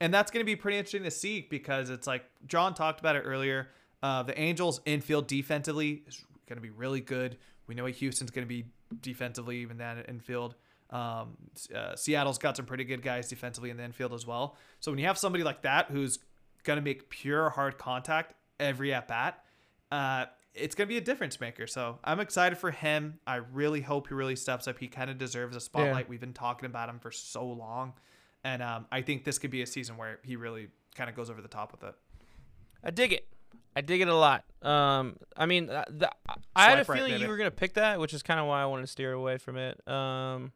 and 0.00 0.12
that's 0.12 0.30
going 0.32 0.40
to 0.40 0.46
be 0.46 0.56
pretty 0.56 0.78
interesting 0.78 1.04
to 1.04 1.10
see 1.12 1.46
because 1.48 1.90
it's 1.90 2.06
like 2.08 2.24
John 2.46 2.74
talked 2.74 2.98
about 3.00 3.14
it 3.16 3.20
earlier. 3.20 3.68
Uh, 4.02 4.22
the 4.24 4.38
Angels 4.38 4.80
infield 4.86 5.28
defensively 5.28 6.02
is 6.08 6.24
going 6.48 6.56
to 6.56 6.62
be 6.62 6.70
really 6.70 7.00
good. 7.00 7.36
We 7.66 7.74
know 7.74 7.84
what 7.84 7.92
Houston's 7.92 8.30
going 8.30 8.44
to 8.44 8.48
be 8.48 8.64
defensively 9.00 9.58
even 9.58 9.78
that 9.78 10.08
infield. 10.08 10.54
Um, 10.90 11.36
uh, 11.74 11.94
Seattle's 11.94 12.38
got 12.38 12.56
some 12.56 12.66
pretty 12.66 12.84
good 12.84 13.02
guys 13.02 13.28
defensively 13.28 13.70
in 13.70 13.76
the 13.76 13.84
infield 13.84 14.12
as 14.12 14.26
well. 14.26 14.56
So 14.80 14.90
when 14.90 14.98
you 14.98 15.06
have 15.06 15.18
somebody 15.18 15.44
like 15.44 15.62
that 15.62 15.86
who's 15.90 16.18
going 16.64 16.76
to 16.78 16.82
make 16.82 17.08
pure 17.10 17.50
hard 17.50 17.78
contact 17.78 18.34
every 18.58 18.92
at 18.92 19.06
bat, 19.06 19.44
uh, 19.92 20.26
it's 20.54 20.74
going 20.74 20.88
to 20.88 20.92
be 20.92 20.98
a 20.98 21.00
difference 21.00 21.40
maker. 21.40 21.66
So 21.66 21.98
I'm 22.02 22.18
excited 22.18 22.58
for 22.58 22.72
him. 22.72 23.20
I 23.26 23.36
really 23.36 23.80
hope 23.80 24.08
he 24.08 24.14
really 24.14 24.36
steps 24.36 24.66
up. 24.66 24.78
He 24.78 24.88
kind 24.88 25.10
of 25.10 25.16
deserves 25.18 25.56
a 25.56 25.60
spotlight. 25.60 26.08
We've 26.08 26.20
been 26.20 26.32
talking 26.32 26.66
about 26.66 26.88
him 26.88 26.98
for 26.98 27.12
so 27.12 27.46
long. 27.46 27.92
And 28.42 28.62
um, 28.62 28.86
I 28.90 29.02
think 29.02 29.24
this 29.24 29.38
could 29.38 29.50
be 29.50 29.62
a 29.62 29.66
season 29.66 29.96
where 29.96 30.18
he 30.24 30.34
really 30.34 30.68
kind 30.94 31.08
of 31.08 31.14
goes 31.14 31.30
over 31.30 31.40
the 31.40 31.48
top 31.48 31.72
with 31.72 31.84
it. 31.84 31.94
I 32.82 32.90
dig 32.90 33.12
it. 33.12 33.26
I 33.76 33.80
dig 33.82 34.00
it 34.00 34.08
a 34.08 34.14
lot. 34.14 34.44
Um, 34.62 35.16
I 35.36 35.46
mean, 35.46 35.70
uh, 35.70 35.84
the, 35.88 36.10
I 36.56 36.70
had 36.70 36.74
a 36.80 36.84
right, 36.84 36.98
feeling 36.98 37.20
you 37.20 37.28
were 37.28 37.36
gonna 37.36 37.50
pick 37.50 37.74
that, 37.74 38.00
which 38.00 38.12
is 38.12 38.22
kind 38.22 38.40
of 38.40 38.46
why 38.46 38.62
I 38.62 38.66
wanted 38.66 38.82
to 38.82 38.88
steer 38.88 39.12
away 39.12 39.38
from 39.38 39.56
it. 39.56 39.80
Um, 39.88 40.52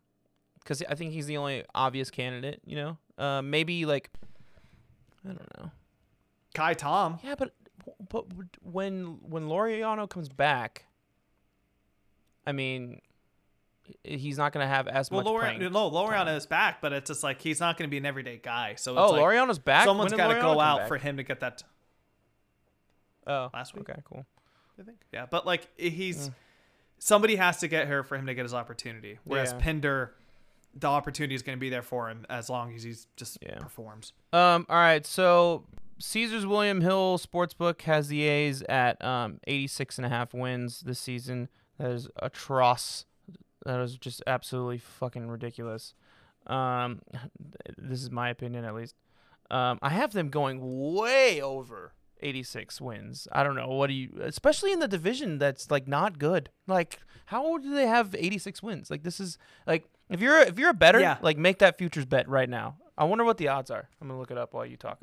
because 0.58 0.82
I 0.88 0.94
think 0.94 1.12
he's 1.12 1.26
the 1.26 1.36
only 1.36 1.64
obvious 1.74 2.10
candidate. 2.10 2.60
You 2.64 2.76
know, 2.76 2.98
uh, 3.18 3.42
maybe 3.42 3.84
like 3.86 4.10
I 5.24 5.28
don't 5.28 5.58
know. 5.58 5.70
Ka'ai 6.54 6.74
Tom. 6.74 7.18
Yeah, 7.22 7.34
but 7.36 7.54
but 8.08 8.24
when 8.62 9.18
when 9.22 9.44
Laureano 9.44 10.08
comes 10.08 10.28
back, 10.28 10.86
I 12.46 12.52
mean, 12.52 13.00
he's 14.02 14.38
not 14.38 14.52
gonna 14.52 14.66
have 14.66 14.88
as 14.88 15.10
Well, 15.10 15.22
much 15.22 15.40
playing. 15.56 15.72
no, 15.72 15.90
Laureano 15.90 16.36
is 16.36 16.46
back, 16.46 16.80
but 16.80 16.92
it's 16.92 17.08
just 17.10 17.22
like 17.22 17.40
he's 17.40 17.60
not 17.60 17.76
going 17.76 17.88
to 17.88 17.90
be 17.90 17.98
an 17.98 18.06
everyday 18.06 18.38
guy. 18.38 18.74
So 18.76 18.92
it's 18.92 19.00
Oh, 19.00 19.10
like 19.12 19.20
Laureano's 19.22 19.58
back. 19.58 19.84
someone's 19.84 20.12
got 20.12 20.28
to 20.32 20.40
go 20.40 20.58
out 20.60 20.80
back? 20.80 20.88
for 20.88 20.96
him 20.98 21.16
to 21.18 21.22
get 21.22 21.40
that. 21.40 21.62
Oh 23.26 23.50
last 23.54 23.74
week. 23.74 23.88
Okay, 23.88 24.00
cool. 24.04 24.24
I 24.78 24.82
think. 24.82 24.98
Yeah, 25.12 25.26
but 25.30 25.46
like 25.46 25.68
he's 25.76 26.30
somebody 26.98 27.36
has 27.36 27.58
to 27.58 27.68
get 27.68 27.88
her 27.88 28.02
for 28.02 28.16
him 28.16 28.26
to 28.26 28.34
get 28.34 28.42
his 28.44 28.54
opportunity. 28.54 29.18
Whereas 29.24 29.52
Yeah. 29.52 29.58
Pinder, 29.58 30.14
the 30.74 30.86
opportunity 30.88 31.34
is 31.34 31.42
going 31.42 31.56
to 31.56 31.60
be 31.60 31.68
there 31.70 31.82
for 31.82 32.08
him 32.08 32.24
as 32.28 32.48
long 32.50 32.74
as 32.74 32.82
he's 32.82 33.06
just 33.16 33.38
Yeah. 33.42 33.58
performs. 33.58 34.12
Um. 34.32 34.66
All 34.68 34.76
right. 34.76 35.06
So 35.06 35.64
Caesars 35.98 36.46
William 36.46 36.80
Hill 36.80 37.18
Sportsbook 37.18 37.82
has 37.82 38.08
the 38.08 38.22
A's 38.22 38.62
at 38.62 39.02
um 39.04 39.38
86 39.46 39.98
and 39.98 40.06
a 40.06 40.08
half 40.08 40.34
wins 40.34 40.80
this 40.80 40.98
season. 40.98 41.48
That 41.78 41.90
is 41.90 42.08
atroce. 42.22 43.04
That 43.64 43.80
is 43.80 43.96
just 43.96 44.22
absolutely 44.26 44.78
fucking 44.78 45.28
ridiculous. 45.28 45.94
Um, 46.46 47.00
this 47.78 48.02
is 48.02 48.10
my 48.10 48.28
opinion 48.28 48.64
at 48.64 48.74
least. 48.74 48.94
Um, 49.50 49.78
I 49.82 49.90
have 49.90 50.12
them 50.12 50.28
going 50.30 50.94
way 50.94 51.40
over 51.40 51.92
86 52.24 52.80
wins. 52.80 53.28
I 53.32 53.44
don't 53.44 53.54
know. 53.54 53.68
What 53.68 53.88
do 53.88 53.92
you, 53.92 54.10
especially 54.22 54.72
in 54.72 54.78
the 54.80 54.88
division 54.88 55.38
that's 55.38 55.70
like 55.70 55.86
not 55.86 56.18
good. 56.18 56.50
Like, 56.66 56.98
how 57.26 57.58
do 57.58 57.74
they 57.74 57.86
have 57.86 58.14
86 58.18 58.62
wins? 58.62 58.90
Like, 58.90 59.02
this 59.02 59.20
is 59.20 59.38
like 59.66 59.84
if 60.08 60.20
you're 60.20 60.38
if 60.40 60.58
you're 60.58 60.70
a 60.70 60.74
better, 60.74 61.00
Yeah. 61.00 61.18
like 61.22 61.38
make 61.38 61.58
that 61.58 61.78
futures 61.78 62.04
bet 62.06 62.28
right 62.28 62.48
now. 62.48 62.76
I 62.98 63.04
wonder 63.04 63.24
what 63.24 63.38
the 63.38 63.48
odds 63.48 63.70
are. 63.70 63.88
I'm 64.00 64.08
gonna 64.08 64.18
look 64.18 64.30
it 64.30 64.38
up 64.38 64.54
while 64.54 64.66
you 64.66 64.76
talk. 64.76 64.98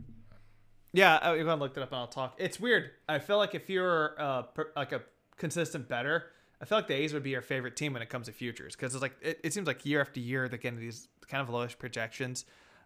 Yeah, 0.93 1.19
I'm 1.21 1.37
gonna 1.45 1.55
look 1.61 1.77
it 1.77 1.83
up 1.83 1.89
and 1.91 1.97
I'll 1.99 2.07
talk. 2.07 2.35
It's 2.37 2.59
weird. 2.59 2.91
I 3.07 3.19
feel 3.19 3.37
like 3.37 3.55
if 3.55 3.69
you're 3.69 4.15
uh, 4.19 4.41
per, 4.43 4.71
like 4.75 4.91
a 4.91 5.01
consistent 5.37 5.87
better, 5.87 6.25
I 6.61 6.65
feel 6.65 6.77
like 6.77 6.87
the 6.87 6.93
A's 6.95 7.13
would 7.13 7.23
be 7.23 7.29
your 7.31 7.41
favorite 7.41 7.75
team 7.75 7.93
when 7.93 8.01
it 8.01 8.09
comes 8.09 8.27
to 8.27 8.33
futures 8.33 8.75
because 8.75 8.93
it's 8.93 9.01
like 9.01 9.15
it, 9.21 9.39
it 9.43 9.53
seems 9.53 9.67
like 9.67 9.85
year 9.85 10.01
after 10.01 10.19
year 10.19 10.49
they're 10.49 10.57
getting 10.59 10.79
these 10.79 11.07
kind 11.27 11.41
of 11.41 11.53
lowish 11.53 11.77
projections. 11.77 12.45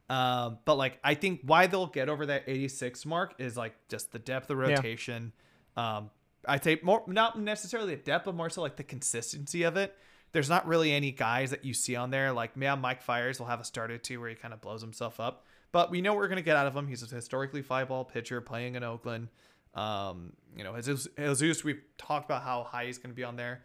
Um, 0.09 0.59
but 0.65 0.75
like 0.75 0.99
I 1.03 1.15
think 1.15 1.41
why 1.43 1.67
they'll 1.67 1.87
get 1.87 2.09
over 2.09 2.25
that 2.27 2.43
86 2.47 3.05
mark 3.05 3.33
is 3.39 3.57
like 3.57 3.73
just 3.89 4.11
the 4.11 4.19
depth 4.19 4.49
of 4.49 4.57
Yeah. 4.59 4.75
rotation. 4.75 5.33
Um, 5.75 6.11
I'd 6.47 6.63
say 6.63 6.79
more 6.83 7.03
not 7.07 7.39
necessarily 7.39 7.95
the 7.95 8.01
depth, 8.01 8.25
but 8.25 8.35
more 8.35 8.49
so 8.49 8.61
like 8.61 8.75
the 8.75 8.83
consistency 8.83 9.63
of 9.63 9.77
it. 9.77 9.97
There's 10.31 10.49
not 10.49 10.67
really 10.67 10.91
any 10.91 11.11
guys 11.11 11.49
that 11.51 11.63
you 11.63 11.73
see 11.73 11.95
on 11.95 12.11
there. 12.11 12.31
Like, 12.33 12.51
yeah, 12.59 12.75
Mike 12.75 13.01
Fiers 13.01 13.39
will 13.39 13.47
have 13.47 13.61
a 13.61 13.63
start 13.63 13.89
or 13.89 13.97
two 13.97 14.19
where 14.19 14.29
he 14.29 14.35
kind 14.35 14.53
of 14.53 14.59
blows 14.61 14.81
himself 14.81 15.19
up. 15.19 15.45
But 15.71 15.89
we 15.89 16.01
know 16.01 16.11
what 16.13 16.19
we're 16.19 16.27
going 16.27 16.35
to 16.37 16.43
get 16.43 16.57
out 16.57 16.67
of 16.67 16.75
him. 16.75 16.87
He's 16.87 17.01
a 17.09 17.15
historically 17.15 17.61
fly 17.61 17.85
ball 17.85 18.03
pitcher 18.03 18.41
playing 18.41 18.75
in 18.75 18.83
Oakland. 18.83 19.29
Um, 19.73 20.33
you 20.55 20.63
know, 20.65 20.75
Jesus, 20.75 21.07
Jesus, 21.17 21.63
we've 21.63 21.81
talked 21.97 22.25
about 22.25 22.43
how 22.43 22.63
high 22.63 22.85
he's 22.85 22.97
going 22.97 23.11
to 23.11 23.15
be 23.15 23.23
on 23.23 23.37
there. 23.37 23.63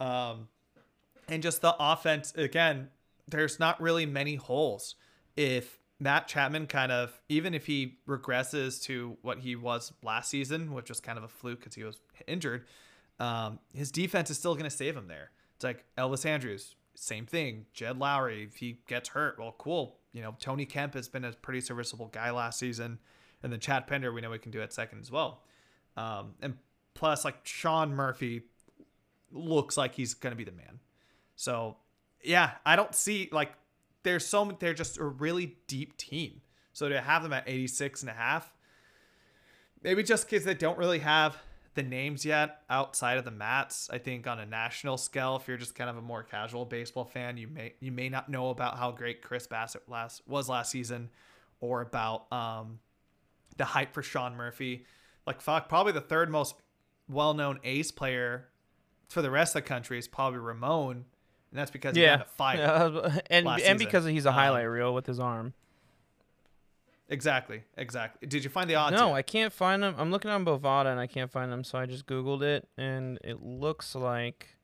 Um, 0.00 0.48
and 1.28 1.42
just 1.42 1.60
the 1.60 1.74
offense, 1.78 2.32
again, 2.36 2.88
there's 3.28 3.58
not 3.58 3.80
really 3.80 4.06
many 4.06 4.36
holes. 4.36 4.94
If 5.36 5.78
Matt 6.02 6.26
Chapman 6.26 6.66
kind 6.66 6.90
of, 6.90 7.20
even 7.28 7.54
if 7.54 7.66
he 7.66 7.98
regresses 8.08 8.82
to 8.84 9.16
what 9.22 9.38
he 9.38 9.54
was 9.54 9.92
last 10.02 10.30
season, 10.30 10.74
which 10.74 10.88
was 10.88 10.98
kind 10.98 11.16
of 11.16 11.22
a 11.22 11.28
fluke 11.28 11.60
because 11.60 11.74
he 11.74 11.84
was 11.84 12.00
injured, 12.26 12.64
um, 13.20 13.60
his 13.72 13.92
defense 13.92 14.28
is 14.28 14.36
still 14.36 14.54
going 14.54 14.64
to 14.64 14.70
save 14.70 14.96
him 14.96 15.06
there. 15.06 15.30
It's 15.54 15.64
like 15.64 15.84
Elvis 15.96 16.26
Andrus, 16.26 16.74
same 16.94 17.24
thing. 17.24 17.66
Jed 17.72 17.98
Lowrie, 17.98 18.48
if 18.48 18.56
he 18.56 18.80
gets 18.88 19.10
hurt, 19.10 19.38
well, 19.38 19.54
cool. 19.58 19.98
You 20.12 20.22
know, 20.22 20.34
Tony 20.40 20.66
Kemp 20.66 20.94
has 20.94 21.08
been 21.08 21.24
a 21.24 21.32
pretty 21.32 21.60
serviceable 21.60 22.08
guy 22.08 22.32
last 22.32 22.58
season. 22.58 22.98
And 23.42 23.52
then 23.52 23.60
Chad 23.60 23.86
Pinder, 23.86 24.12
we 24.12 24.20
know 24.20 24.30
we 24.30 24.38
can 24.38 24.50
do 24.50 24.60
at 24.60 24.72
second 24.72 25.00
as 25.00 25.10
well. 25.10 25.42
Um, 25.96 26.34
and 26.42 26.56
plus, 26.94 27.24
like 27.24 27.36
Sean 27.44 27.94
Murphy 27.94 28.42
looks 29.30 29.76
like 29.76 29.94
he's 29.94 30.14
going 30.14 30.32
to 30.32 30.36
be 30.36 30.44
the 30.44 30.52
man. 30.52 30.80
So, 31.36 31.76
yeah, 32.24 32.52
I 32.66 32.76
don't 32.76 32.94
see 32.94 33.28
like 33.32 33.52
there's 34.02 34.26
so 34.26 34.56
they're 34.58 34.74
just 34.74 34.98
a 34.98 35.04
really 35.04 35.56
deep 35.66 35.96
team. 35.96 36.40
So 36.72 36.88
to 36.88 37.00
have 37.00 37.22
them 37.22 37.32
at 37.32 37.44
86 37.46 38.02
and 38.02 38.10
a 38.10 38.14
half, 38.14 38.52
maybe 39.82 40.02
just 40.02 40.28
because 40.28 40.44
they 40.44 40.54
don't 40.54 40.78
really 40.78 41.00
have 41.00 41.36
the 41.74 41.82
names 41.82 42.24
yet 42.24 42.62
outside 42.68 43.18
of 43.18 43.24
the 43.24 43.30
mats. 43.30 43.88
I 43.92 43.98
think 43.98 44.26
on 44.26 44.38
a 44.38 44.46
national 44.46 44.98
scale, 44.98 45.36
if 45.36 45.48
you're 45.48 45.56
just 45.56 45.74
kind 45.74 45.88
of 45.88 45.96
a 45.96 46.02
more 46.02 46.22
casual 46.22 46.64
baseball 46.64 47.04
fan, 47.04 47.36
you 47.36 47.48
may 47.48 47.74
you 47.80 47.92
may 47.92 48.08
not 48.08 48.28
know 48.28 48.50
about 48.50 48.78
how 48.78 48.90
great 48.90 49.22
Chris 49.22 49.46
Bassitt 49.46 49.88
last 49.88 50.22
was 50.26 50.48
last 50.48 50.70
season, 50.70 51.10
or 51.60 51.80
about 51.80 52.30
um, 52.32 52.78
the 53.56 53.64
hype 53.64 53.94
for 53.94 54.02
Sean 54.02 54.36
Murphy. 54.36 54.84
Like 55.26 55.40
fuck, 55.40 55.68
probably 55.68 55.92
the 55.92 56.00
third 56.00 56.30
most 56.30 56.56
well-known 57.08 57.58
ace 57.64 57.90
player 57.90 58.48
for 59.08 59.22
the 59.22 59.30
rest 59.30 59.54
of 59.54 59.62
the 59.62 59.68
country 59.68 59.98
is 59.98 60.08
probably 60.08 60.38
Ramon, 60.38 61.04
and 61.52 61.58
that's 61.60 61.70
because 61.70 61.94
he 61.94 62.02
Yeah. 62.02 62.16
got 62.16 62.26
a 62.26 62.30
fight. 62.30 62.58
Yeah, 62.58 63.20
and 63.30 63.46
and 63.46 63.60
season. 63.60 63.78
because 63.78 64.04
he's 64.06 64.26
a 64.26 64.30
Um, 64.30 64.34
highlight 64.34 64.64
reel 64.68 64.92
with 64.92 65.06
his 65.06 65.20
arm. 65.20 65.54
Exactly, 67.08 67.62
exactly. 67.76 68.26
Did 68.26 68.42
you 68.42 68.48
find 68.48 68.68
the 68.70 68.74
odds? 68.74 68.96
No, 68.98 69.08
yet? 69.08 69.14
I 69.16 69.22
can't 69.22 69.52
find 69.52 69.82
them. 69.82 69.94
I'm 69.98 70.10
looking 70.10 70.30
on 70.30 70.44
Bovada 70.46 70.86
and 70.86 70.98
I 70.98 71.06
can't 71.06 71.30
find 71.30 71.52
them, 71.52 71.62
so 71.62 71.78
I 71.78 71.84
just 71.84 72.06
googled 72.06 72.42
it 72.42 72.66
and 72.78 73.18
it 73.22 73.42
looks 73.42 73.94
like 73.94 74.56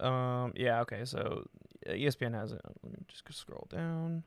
um 0.00 0.52
yeah, 0.56 0.80
okay. 0.82 1.04
So 1.04 1.48
uh, 1.88 1.92
ESPN 1.92 2.34
has 2.34 2.52
it. 2.52 2.60
Let 2.82 2.92
me 2.92 2.98
just 3.08 3.24
scroll 3.38 3.66
down. 3.68 4.22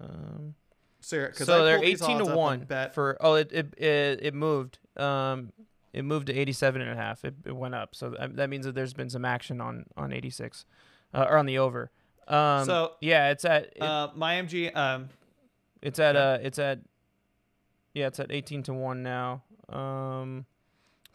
Um 0.00 0.54
so, 1.00 1.30
so 1.32 1.64
they're 1.64 1.82
18 1.82 2.18
to 2.18 2.24
up 2.24 2.30
on 2.30 2.36
1 2.36 2.60
Bet. 2.64 2.92
for 2.94 3.16
oh 3.20 3.34
it, 3.34 3.50
it 3.52 3.74
it 3.78 4.18
it 4.22 4.34
moved. 4.34 4.78
Um 4.98 5.52
it 5.96 6.04
moved 6.04 6.26
to 6.26 6.34
87 6.38 6.80
and 6.82 6.90
a 6.90 6.94
half. 6.94 7.24
It, 7.24 7.34
it 7.44 7.56
went 7.56 7.74
up. 7.74 7.94
So 7.94 8.10
that, 8.10 8.36
that 8.36 8.50
means 8.50 8.66
that 8.66 8.74
there's 8.74 8.92
been 8.94 9.10
some 9.10 9.24
action 9.24 9.60
on 9.60 9.86
on 9.96 10.12
86 10.12 10.64
uh, 11.14 11.26
or 11.28 11.36
on 11.38 11.46
the 11.46 11.58
over. 11.58 11.90
Um 12.28 12.64
So, 12.66 12.92
yeah, 13.00 13.30
it's 13.30 13.44
at 13.44 13.64
it, 13.76 13.82
uh, 13.82 14.08
my 14.14 14.34
MG, 14.34 14.74
um, 14.76 15.08
It's 15.82 15.98
at 15.98 16.14
Yeah. 16.14 16.20
uh 16.22 16.38
it's 16.42 16.58
at 16.58 16.80
yeah, 17.94 18.06
it's 18.08 18.20
at 18.20 18.30
18 18.30 18.62
to 18.64 18.74
1 18.74 19.02
now. 19.02 19.42
Um 19.68 20.46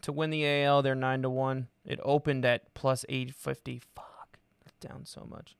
to 0.01 0.11
win 0.11 0.31
the 0.31 0.45
AL 0.47 0.81
they're 0.81 0.95
9 0.95 1.21
to 1.21 1.29
1. 1.29 1.67
It 1.85 1.99
opened 2.03 2.43
at 2.45 2.73
plus 2.73 3.05
850. 3.07 3.81
Fuck. 3.95 4.39
Down 4.79 5.05
so 5.05 5.27
much. 5.29 5.55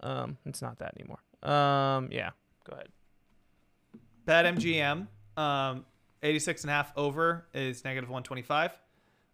Um 0.00 0.36
it's 0.44 0.60
not 0.60 0.78
that 0.78 0.94
anymore. 0.98 1.20
Um 1.42 2.08
yeah, 2.12 2.30
go 2.64 2.74
ahead. 2.74 2.88
Bet 4.26 4.44
MGM, 4.44 5.06
um, 5.38 5.86
86 6.22 6.62
and 6.62 6.70
a 6.70 6.74
half 6.74 6.92
over 6.96 7.46
is 7.54 7.84
negative 7.84 8.08
125. 8.08 8.72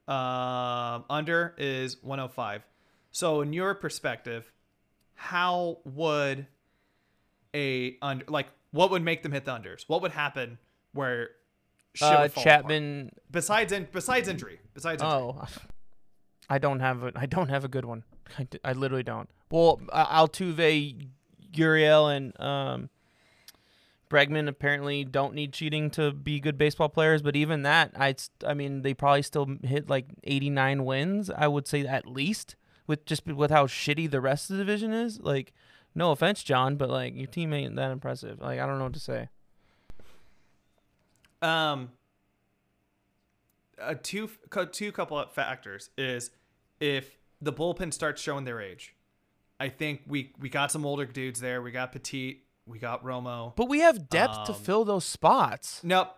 Um, 0.06 1.04
under 1.08 1.54
is 1.56 2.02
105. 2.02 2.62
So, 3.10 3.40
in 3.40 3.52
your 3.52 3.74
perspective, 3.74 4.50
how 5.14 5.78
would 5.84 6.46
a 7.54 7.96
under 8.02 8.24
like 8.28 8.48
what 8.72 8.90
would 8.90 9.02
make 9.02 9.22
them 9.22 9.32
hit 9.32 9.44
the 9.44 9.52
unders? 9.52 9.84
What 9.86 10.02
would 10.02 10.12
happen 10.12 10.58
where 10.92 11.30
Uh 12.00 12.10
fall 12.10 12.24
apart? 12.24 12.44
Chapman 12.44 13.12
besides 13.30 13.72
in, 13.72 13.88
besides 13.92 14.28
injury 14.28 14.60
besides 14.74 15.02
injury. 15.02 15.18
Oh. 15.18 15.44
I 16.50 16.58
don't 16.58 16.80
have 16.80 17.02
a 17.04 17.12
I 17.16 17.26
don't 17.26 17.48
have 17.48 17.64
a 17.64 17.68
good 17.68 17.84
one. 17.84 18.04
I, 18.38 18.46
I 18.64 18.72
literally 18.72 19.02
don't. 19.02 19.28
Well, 19.50 19.80
uh, 19.90 20.26
Altuve, 20.26 21.08
Gurriel 21.52 22.14
and 22.14 22.38
um 22.40 22.90
Bregman 24.10 24.48
apparently 24.48 25.04
don't 25.04 25.34
need 25.34 25.52
cheating 25.52 25.90
to 25.90 26.12
be 26.12 26.40
good 26.40 26.58
baseball 26.58 26.88
players, 26.88 27.22
but 27.22 27.36
even 27.36 27.62
that, 27.62 27.92
I, 27.98 28.14
I 28.46 28.54
mean, 28.54 28.82
they 28.82 28.94
probably 28.94 29.22
still 29.22 29.48
hit 29.62 29.88
like 29.88 30.06
89 30.24 30.84
wins. 30.84 31.30
I 31.30 31.48
would 31.48 31.66
say 31.66 31.86
at 31.86 32.06
least 32.06 32.56
with 32.86 33.04
just 33.06 33.26
with 33.26 33.50
how 33.50 33.66
shitty 33.66 34.10
the 34.10 34.20
rest 34.20 34.50
of 34.50 34.56
the 34.56 34.64
division 34.64 34.92
is. 34.92 35.20
Like, 35.20 35.52
no 35.94 36.10
offense, 36.10 36.42
John, 36.42 36.76
but 36.76 36.90
like 36.90 37.14
your 37.16 37.26
team 37.26 37.52
ain't 37.52 37.76
that 37.76 37.90
impressive. 37.90 38.40
Like, 38.40 38.60
I 38.60 38.66
don't 38.66 38.78
know 38.78 38.84
what 38.84 38.94
to 38.94 39.00
say. 39.00 39.28
Um, 41.42 41.92
uh, 43.80 43.94
two 44.02 44.30
two 44.72 44.92
couple 44.92 45.18
of 45.18 45.32
factors 45.32 45.90
is 45.98 46.30
if 46.80 47.18
the 47.40 47.52
bullpen 47.52 47.92
starts 47.92 48.22
showing 48.22 48.44
their 48.44 48.60
age. 48.60 48.94
I 49.60 49.68
think 49.68 50.02
we 50.06 50.32
we 50.38 50.48
got 50.48 50.72
some 50.72 50.84
older 50.84 51.04
dudes 51.04 51.40
there. 51.40 51.62
We 51.62 51.70
got 51.70 51.92
Petit, 51.92 52.43
we 52.66 52.78
got 52.78 53.04
Romo. 53.04 53.54
But 53.56 53.68
we 53.68 53.80
have 53.80 54.08
depth 54.08 54.44
to 54.46 54.52
Um, 54.52 54.58
fill 54.58 54.84
those 54.84 55.04
spots. 55.04 55.80
Nope. 55.82 56.08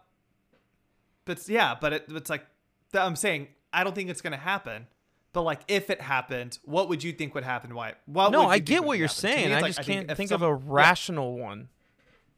But 1.24 1.48
yeah, 1.48 1.74
but 1.80 1.92
it, 1.92 2.04
it's 2.08 2.30
like 2.30 2.46
I'm 2.94 3.16
saying 3.16 3.48
I 3.72 3.82
don't 3.84 3.94
think 3.94 4.10
it's 4.10 4.20
gonna 4.22 4.36
happen. 4.36 4.86
But 5.32 5.42
like 5.42 5.60
if 5.68 5.90
it 5.90 6.00
happened, 6.00 6.58
what 6.64 6.88
would 6.88 7.02
you 7.02 7.12
think 7.12 7.34
would 7.34 7.44
happen? 7.44 7.74
Why? 7.74 7.94
What 8.06 8.30
no, 8.30 8.46
I 8.48 8.58
get 8.58 8.84
what 8.84 8.96
you're 8.98 9.08
happen? 9.08 9.30
To 9.30 9.36
saying. 9.36 9.52
I 9.52 9.60
like, 9.60 9.74
just 9.74 9.86
think 9.86 9.98
can't 9.98 10.10
if 10.10 10.16
think 10.16 10.28
some- 10.30 10.42
of 10.42 10.48
a 10.48 10.52
yeah. 10.52 10.60
rational 10.64 11.36
one. 11.36 11.68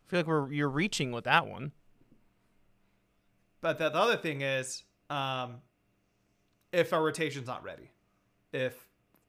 I 0.07 0.11
feel 0.11 0.19
like 0.21 0.27
we're 0.27 0.53
you're 0.53 0.69
reaching 0.71 1.13
with 1.13 1.25
that 1.25 1.47
one. 1.47 1.73
But 3.61 3.79
the, 3.79 3.91
the 3.91 3.99
other 3.99 4.17
thing 4.17 4.41
is, 4.41 4.85
um, 5.11 5.57
if 6.73 6.93
our 6.93 7.03
rotation's 7.03 7.47
not 7.47 7.63
ready, 7.65 7.91
if 8.53 8.87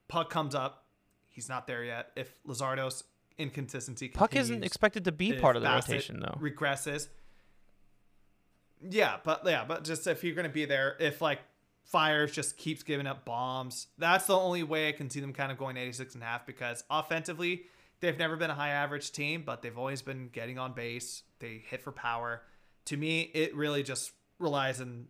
Puk 0.08 0.30
comes 0.30 0.54
up, 0.54 0.84
he's 1.28 1.48
not 1.48 1.66
there 1.66 1.82
yet. 1.84 2.10
If 2.16 2.32
Luzardo's 2.46 3.04
inconsistency 3.40 4.08
Puk 4.08 4.30
continues, 4.30 4.50
isn't 4.50 4.64
expected 4.64 5.04
to 5.04 5.12
be 5.12 5.30
if 5.30 5.40
part 5.40 5.56
of 5.56 5.62
the 5.62 5.68
rotation 5.68 6.20
though. 6.20 6.38
regresses. 6.40 7.08
Yeah, 8.88 9.16
but 9.24 9.42
yeah, 9.44 9.64
but 9.66 9.84
just 9.84 10.06
if 10.06 10.24
you're 10.24 10.34
gonna 10.34 10.48
be 10.48 10.64
there, 10.64 10.96
if 11.00 11.20
like 11.20 11.40
Fiers 11.84 12.32
just 12.32 12.56
keeps 12.56 12.82
giving 12.82 13.06
up 13.06 13.24
bombs, 13.24 13.88
that's 13.98 14.26
the 14.26 14.38
only 14.38 14.62
way 14.62 14.88
I 14.88 14.92
can 14.92 15.10
see 15.10 15.20
them 15.20 15.32
kind 15.32 15.50
of 15.50 15.58
going 15.58 15.76
86 15.76 16.14
and 16.14 16.22
a 16.22 16.26
half 16.26 16.46
because 16.46 16.84
offensively, 16.88 17.62
they've 18.00 18.18
never 18.18 18.36
been 18.36 18.50
a 18.50 18.54
high 18.54 18.70
average 18.70 19.10
team, 19.12 19.42
but 19.44 19.62
they've 19.62 19.76
always 19.76 20.00
been 20.00 20.28
getting 20.32 20.58
on 20.58 20.72
base. 20.72 21.24
They 21.40 21.62
hit 21.66 21.82
for 21.82 21.90
power. 21.90 22.42
To 22.86 22.96
me, 22.96 23.22
it 23.34 23.56
really 23.56 23.82
just 23.82 24.12
relies 24.38 24.80
on 24.80 25.06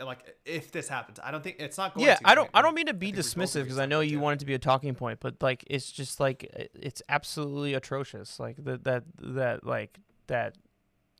like 0.00 0.18
if 0.44 0.72
this 0.72 0.88
happens. 0.88 1.18
I 1.22 1.30
don't 1.30 1.42
think 1.42 1.56
it's 1.58 1.78
not 1.78 1.94
going 1.94 2.06
Yeah, 2.06 2.16
to. 2.16 2.28
I 2.28 2.34
don't. 2.34 2.50
I 2.52 2.62
don't 2.62 2.74
mean 2.74 2.86
to 2.86 2.94
be 2.94 3.06
think 3.06 3.16
we 3.16 3.22
both 3.22 3.32
dismissive 3.32 3.62
because 3.62 3.78
I 3.78 3.86
know 3.86 4.00
you 4.00 4.20
want 4.20 4.34
it 4.34 4.40
to 4.40 4.46
be 4.46 4.54
a 4.54 4.58
talking 4.58 4.94
point, 4.94 5.20
but 5.20 5.42
like 5.42 5.64
it's 5.68 5.90
just 5.90 6.20
like 6.20 6.44
it's 6.74 7.02
absolutely 7.08 7.74
atrocious. 7.74 8.38
Like 8.38 8.56
that 8.64 8.84
that 8.84 9.04
that 9.18 9.66
like 9.66 9.98
that. 10.26 10.56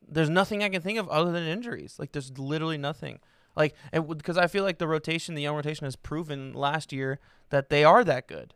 There's 0.09 0.29
nothing 0.29 0.63
I 0.63 0.69
can 0.69 0.81
think 0.81 0.99
of 0.99 1.09
other 1.09 1.31
than 1.31 1.43
injuries. 1.43 1.95
Like 1.99 2.11
there's 2.13 2.37
literally 2.37 2.77
nothing. 2.77 3.19
Like 3.55 3.75
because 3.91 4.37
I 4.37 4.47
feel 4.47 4.63
like 4.63 4.77
the 4.77 4.87
rotation, 4.87 5.35
the 5.35 5.41
young 5.41 5.55
rotation, 5.55 5.85
has 5.85 5.95
proven 5.95 6.53
last 6.53 6.93
year 6.93 7.19
that 7.49 7.69
they 7.69 7.83
are 7.83 8.03
that 8.03 8.27
good. 8.27 8.53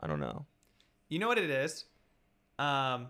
I 0.00 0.06
don't 0.06 0.20
know. 0.20 0.46
You 1.08 1.18
know 1.18 1.28
what 1.28 1.38
it 1.38 1.50
is? 1.50 1.84
Um, 2.58 3.08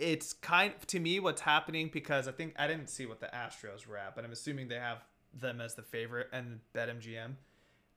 it's 0.00 0.32
kind 0.32 0.72
to 0.86 0.98
me 0.98 1.20
what's 1.20 1.42
happening 1.42 1.90
because 1.92 2.26
I 2.26 2.32
think 2.32 2.54
I 2.58 2.66
didn't 2.66 2.88
see 2.88 3.06
what 3.06 3.20
the 3.20 3.26
Astros 3.26 3.86
were 3.86 3.98
at, 3.98 4.14
but 4.16 4.24
I'm 4.24 4.32
assuming 4.32 4.68
they 4.68 4.76
have 4.76 4.98
them 5.38 5.60
as 5.60 5.74
the 5.74 5.82
favorite 5.82 6.28
and 6.32 6.60
BetMGM. 6.74 7.32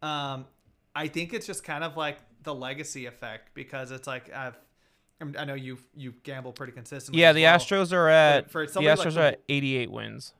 Um, 0.01 0.45
I 0.95 1.07
think 1.07 1.33
it's 1.33 1.47
just 1.47 1.63
kind 1.63 1.83
of 1.83 1.95
like 1.97 2.17
the 2.43 2.53
legacy 2.53 3.05
effect 3.05 3.53
because 3.53 3.91
it's 3.91 4.07
like 4.07 4.31
I've. 4.33 4.57
I 5.37 5.45
know 5.45 5.53
you 5.53 5.77
you 5.95 6.13
gamble 6.23 6.51
pretty 6.51 6.73
consistently. 6.73 7.21
Yeah, 7.21 7.31
the 7.31 7.43
well. 7.43 7.57
Astros 7.57 7.93
are 7.93 8.09
at 8.09 8.51
for 8.51 8.65
the 8.65 8.73
somebody 8.73 8.97
like 8.97 9.07
Astros 9.07 9.17
are 9.17 9.21
at 9.21 9.41
88 9.47 9.89
wins. 9.89 10.33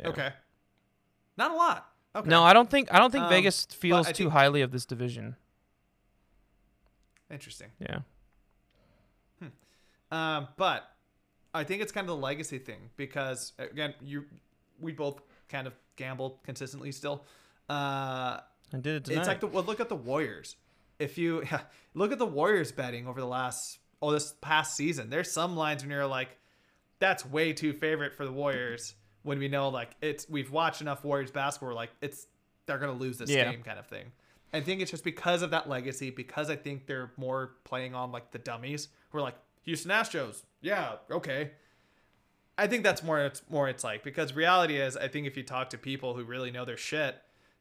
Yeah. 0.00 0.08
Okay. 0.08 0.32
Not 1.36 1.50
a 1.50 1.54
lot. 1.54 1.92
Okay. 2.14 2.28
No, 2.30 2.42
I 2.44 2.54
don't 2.54 2.70
think 2.70 2.92
I 2.92 2.98
don't 2.98 3.10
think 3.10 3.24
Um, 3.24 3.30
Vegas 3.30 3.66
feels 3.66 4.06
too 4.08 4.14
think- 4.14 4.32
highly 4.32 4.62
of 4.62 4.70
this 4.70 4.86
division. 4.86 5.36
Interesting. 7.30 7.72
Yeah. 7.78 7.98
Um, 10.10 10.48
but 10.56 10.88
I 11.54 11.64
think 11.64 11.82
it's 11.82 11.92
kind 11.92 12.04
of 12.04 12.08
the 12.16 12.22
legacy 12.22 12.58
thing 12.58 12.90
because 12.96 13.52
again, 13.58 13.94
you 14.02 14.24
we 14.80 14.92
both 14.92 15.20
kind 15.48 15.66
of 15.66 15.72
gamble 15.96 16.40
consistently 16.44 16.92
still. 16.92 17.24
Uh, 17.68 18.40
I 18.72 18.76
did 18.80 18.86
it 18.86 19.04
tonight. 19.06 19.18
it's 19.20 19.28
like 19.28 19.40
the 19.40 19.46
well, 19.46 19.64
look 19.64 19.80
at 19.80 19.88
the 19.88 19.96
Warriors. 19.96 20.56
If 20.98 21.18
you 21.18 21.42
look 21.94 22.12
at 22.12 22.18
the 22.18 22.26
Warriors 22.26 22.72
betting 22.72 23.06
over 23.06 23.20
the 23.20 23.26
last 23.26 23.78
oh 24.02 24.12
this 24.12 24.34
past 24.40 24.76
season, 24.76 25.10
there's 25.10 25.30
some 25.30 25.56
lines 25.56 25.82
when 25.82 25.90
you're 25.90 26.06
like, 26.06 26.28
that's 26.98 27.24
way 27.26 27.52
too 27.52 27.72
favorite 27.72 28.14
for 28.14 28.24
the 28.24 28.32
Warriors. 28.32 28.94
When 29.22 29.38
we 29.40 29.48
know 29.48 29.68
like 29.70 29.90
it's 30.00 30.28
we've 30.28 30.50
watched 30.52 30.80
enough 30.80 31.04
Warriors 31.04 31.30
basketball, 31.32 31.70
we're 31.70 31.74
like 31.74 31.90
it's 32.00 32.26
they're 32.66 32.78
gonna 32.78 32.92
lose 32.92 33.18
this 33.18 33.30
Yeah. 33.30 33.50
game 33.50 33.62
kind 33.62 33.78
of 33.78 33.86
thing. 33.86 34.12
I 34.52 34.60
think 34.60 34.80
it's 34.80 34.90
just 34.90 35.04
because 35.04 35.42
of 35.42 35.50
that 35.50 35.68
legacy, 35.68 36.10
because 36.10 36.48
I 36.50 36.56
think 36.56 36.86
they're 36.86 37.10
more 37.16 37.56
playing 37.64 37.94
on 37.94 38.12
like 38.12 38.30
the 38.30 38.38
dummies. 38.38 38.88
We're 39.12 39.20
like 39.22 39.34
Houston 39.66 39.90
Astros, 39.90 40.42
yeah, 40.62 40.94
okay. 41.10 41.50
I 42.58 42.66
think 42.66 42.82
that's 42.84 43.02
more 43.02 43.20
it's 43.20 43.42
more 43.50 43.68
it's 43.68 43.84
like 43.84 44.02
because 44.02 44.32
reality 44.32 44.78
is 44.78 44.96
I 44.96 45.08
think 45.08 45.26
if 45.26 45.36
you 45.36 45.42
talk 45.42 45.68
to 45.70 45.78
people 45.78 46.14
who 46.14 46.24
really 46.24 46.50
know 46.50 46.64
their 46.64 46.78
shit 46.78 47.16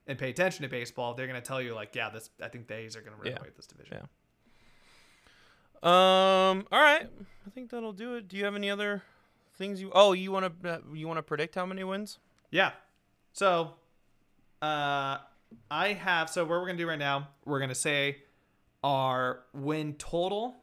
and 0.07 0.18
pay 0.18 0.30
attention 0.30 0.64
to 0.64 0.69
baseball, 0.69 1.14
they're 1.14 1.27
gonna 1.27 1.41
tell 1.41 1.61
you 1.61 1.73
like, 1.76 1.94
yeah, 1.95 2.10
this 2.10 2.30
I 2.41 2.48
think 2.48 2.68
the 2.68 2.76
A's 2.76 2.95
are 2.95 3.02
gonna 3.02 3.18
really 3.18 3.32
Yeah. 3.32 3.41
win 3.41 3.52
this 3.57 3.68
division. 3.68 3.98
Yeah. 3.98 4.06
Um. 5.84 6.65
All 6.72 6.82
right. 6.82 7.07
I 7.45 7.49
think 7.53 7.69
that'll 7.72 7.91
do 7.94 8.15
it. 8.15 8.27
Do 8.27 8.38
you 8.38 8.45
have 8.45 8.56
any 8.56 8.69
other 8.69 9.03
things 9.57 9.82
you? 9.82 9.91
Oh, 9.94 10.14
you 10.14 10.32
want 10.32 10.64
to 10.64 10.82
you 10.94 11.07
want 11.07 11.18
to 11.18 11.23
predict 11.23 11.56
how 11.56 11.65
many 11.65 11.84
wins? 11.84 12.18
Yeah. 12.52 12.72
So, 13.34 13.73
uh, 14.61 15.18
I 15.69 15.88
have. 15.94 16.30
So, 16.30 16.44
what 16.44 16.52
we're 16.52 16.65
gonna 16.68 16.77
do 16.77 16.88
right 16.88 16.98
now, 16.98 17.30
we're 17.44 17.60
gonna 17.60 17.76
say 17.76 18.23
our 18.84 19.44
win 19.53 19.94
total, 19.95 20.56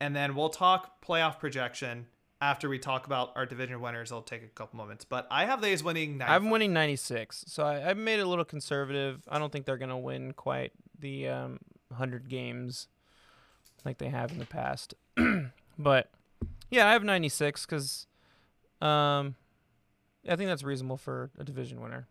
and 0.00 0.14
then 0.14 0.34
we'll 0.34 0.48
talk 0.50 1.04
playoff 1.04 1.38
projection 1.38 2.06
after 2.40 2.68
we 2.68 2.78
talk 2.78 3.06
about 3.06 3.32
our 3.36 3.46
division 3.46 3.80
winners. 3.80 4.10
It'll 4.10 4.22
take 4.22 4.42
a 4.42 4.48
couple 4.48 4.76
moments, 4.76 5.04
but 5.04 5.26
I 5.30 5.46
have 5.46 5.62
these 5.62 5.82
winning. 5.82 6.18
95. 6.18 6.42
I'm 6.42 6.50
winning 6.50 6.72
96, 6.72 7.44
so 7.48 7.64
I, 7.64 7.88
I've 7.88 7.96
made 7.96 8.18
it 8.18 8.22
a 8.22 8.28
little 8.28 8.44
conservative. 8.44 9.22
I 9.28 9.38
don't 9.38 9.50
think 9.52 9.64
they're 9.66 9.78
gonna 9.78 9.98
win 9.98 10.32
quite 10.32 10.72
the 10.98 11.28
um, 11.28 11.58
100 11.88 12.28
games 12.28 12.88
like 13.84 13.98
they 13.98 14.08
have 14.08 14.32
in 14.32 14.38
the 14.38 14.46
past. 14.46 14.94
but 15.78 16.10
yeah, 16.70 16.88
I 16.88 16.92
have 16.92 17.04
96 17.04 17.66
because 17.66 18.06
um, 18.80 19.34
I 20.28 20.36
think 20.36 20.48
that's 20.48 20.62
reasonable 20.64 20.96
for 20.96 21.30
a 21.38 21.44
division 21.44 21.80
winner. 21.80 22.08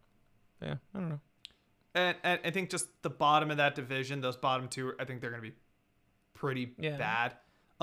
Yeah, 0.61 0.76
I 0.95 0.99
don't 0.99 1.10
know. 1.10 1.19
And, 1.95 2.18
and 2.23 2.39
I 2.43 2.49
think 2.51 2.69
just 2.69 2.88
the 3.03 3.10
bottom 3.10 3.51
of 3.51 3.57
that 3.57 3.76
division, 3.76 4.22
those 4.22 4.38
bottom 4.38 4.68
two, 4.68 4.93
I 4.99 5.05
think 5.05 5.22
they're 5.22 5.30
going 5.30 5.43
to 5.43 5.49
be 5.49 5.55
pretty 6.34 6.73
Yeah. 6.80 6.97
bad, 6.97 7.35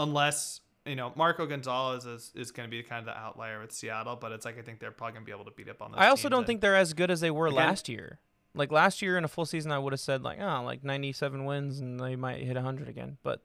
unless 0.03 0.61
you 0.87 0.97
know 0.97 1.13
Marco 1.15 1.47
Gonzales 1.47 2.07
is, 2.07 2.33
is 2.35 2.51
going 2.51 2.69
to 2.69 2.71
be 2.71 2.83
kind 2.83 3.01
of 3.01 3.07
the 3.07 3.19
outlier 3.19 3.61
with 3.61 3.73
Seattle. 3.73 4.17
But 4.17 4.33
it's 4.33 4.45
like 4.45 4.59
I 4.59 4.63
think 4.63 4.81
they're 4.81 4.91
probably 4.91 5.13
going 5.15 5.25
to 5.25 5.27
be 5.27 5.33
able 5.33 5.45
to 5.45 5.53
beat 5.57 5.69
up 5.69 5.83
on 5.83 5.93
those. 5.93 6.01
I 6.01 6.09
also 6.09 6.29
don't 6.29 6.41
and- 6.41 6.47
think 6.47 6.61
they're 6.61 6.77
as 6.77 6.93
good 6.93 7.11
as 7.11 7.21
they 7.21 7.31
were 7.31 7.47
Again- 7.47 7.57
last 7.57 7.89
year. 7.89 8.19
Like 8.53 8.73
last 8.73 9.01
year 9.01 9.17
in 9.17 9.23
a 9.23 9.29
full 9.29 9.47
season, 9.47 9.71
I 9.71 9.79
would 9.79 9.93
have 9.93 10.01
said 10.01 10.25
like, 10.25 10.41
oh, 10.41 10.63
like 10.65 10.83
97 10.83 11.45
wins 11.45 11.79
and 11.79 12.01
they 12.01 12.17
might 12.17 12.43
hit 12.43 12.57
100 12.57 12.89
again. 12.89 13.17
But 13.23 13.45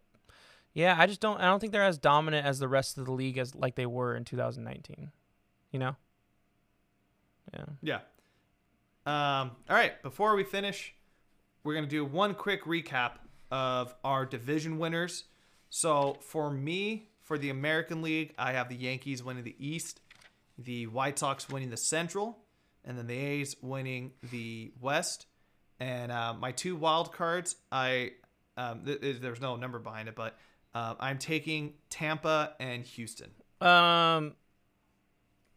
yeah, 0.73 0.95
I 0.97 1.05
just 1.05 1.21
don't. 1.21 1.39
I 1.39 1.45
don't 1.45 1.59
think 1.59 1.73
they're 1.73 1.83
as 1.83 1.99
dominant 1.99 2.45
as 2.47 2.57
the 2.57 2.67
rest 2.67 2.97
of 2.97 3.05
the 3.05 3.11
league 3.11 3.37
as 3.37 3.53
like 3.53 3.75
they 3.75 3.85
were 3.85 4.15
in 4.15 4.25
2019. 4.25 5.11
You 5.71 5.79
know? 5.79 5.95
Yeah. 7.53 7.65
Yeah. 7.83 7.99
Um, 9.05 9.51
all 9.69 9.75
right. 9.75 10.01
Before 10.01 10.35
we 10.35 10.43
finish, 10.43 10.95
we're 11.63 11.75
gonna 11.75 11.85
do 11.85 12.03
one 12.03 12.33
quick 12.33 12.63
recap 12.65 13.17
of 13.51 13.93
our 14.03 14.25
division 14.25 14.79
winners. 14.79 15.25
So 15.69 16.17
for 16.21 16.49
me, 16.49 17.09
for 17.23 17.37
the 17.37 17.49
American 17.49 18.01
League, 18.01 18.33
I 18.37 18.53
have 18.53 18.69
the 18.69 18.75
Yankees 18.75 19.23
winning 19.23 19.43
the 19.43 19.55
East, 19.59 19.99
the 20.57 20.87
White 20.87 21.19
Sox 21.19 21.49
winning 21.49 21.69
the 21.69 21.77
Central, 21.77 22.37
and 22.85 22.97
then 22.97 23.07
the 23.07 23.17
A's 23.17 23.55
winning 23.61 24.11
the 24.31 24.71
West. 24.79 25.25
And 25.79 26.11
uh, 26.11 26.33
my 26.33 26.51
two 26.51 26.75
wild 26.75 27.11
cards, 27.11 27.55
I 27.71 28.11
um, 28.57 28.85
th- 28.85 29.01
th- 29.01 29.19
there's 29.21 29.41
no 29.41 29.55
number 29.57 29.79
behind 29.79 30.07
it, 30.07 30.15
but 30.15 30.37
uh, 30.73 30.95
I'm 30.99 31.17
taking 31.17 31.73
Tampa 31.89 32.53
and 32.59 32.83
Houston. 32.85 33.31
Um. 33.59 34.33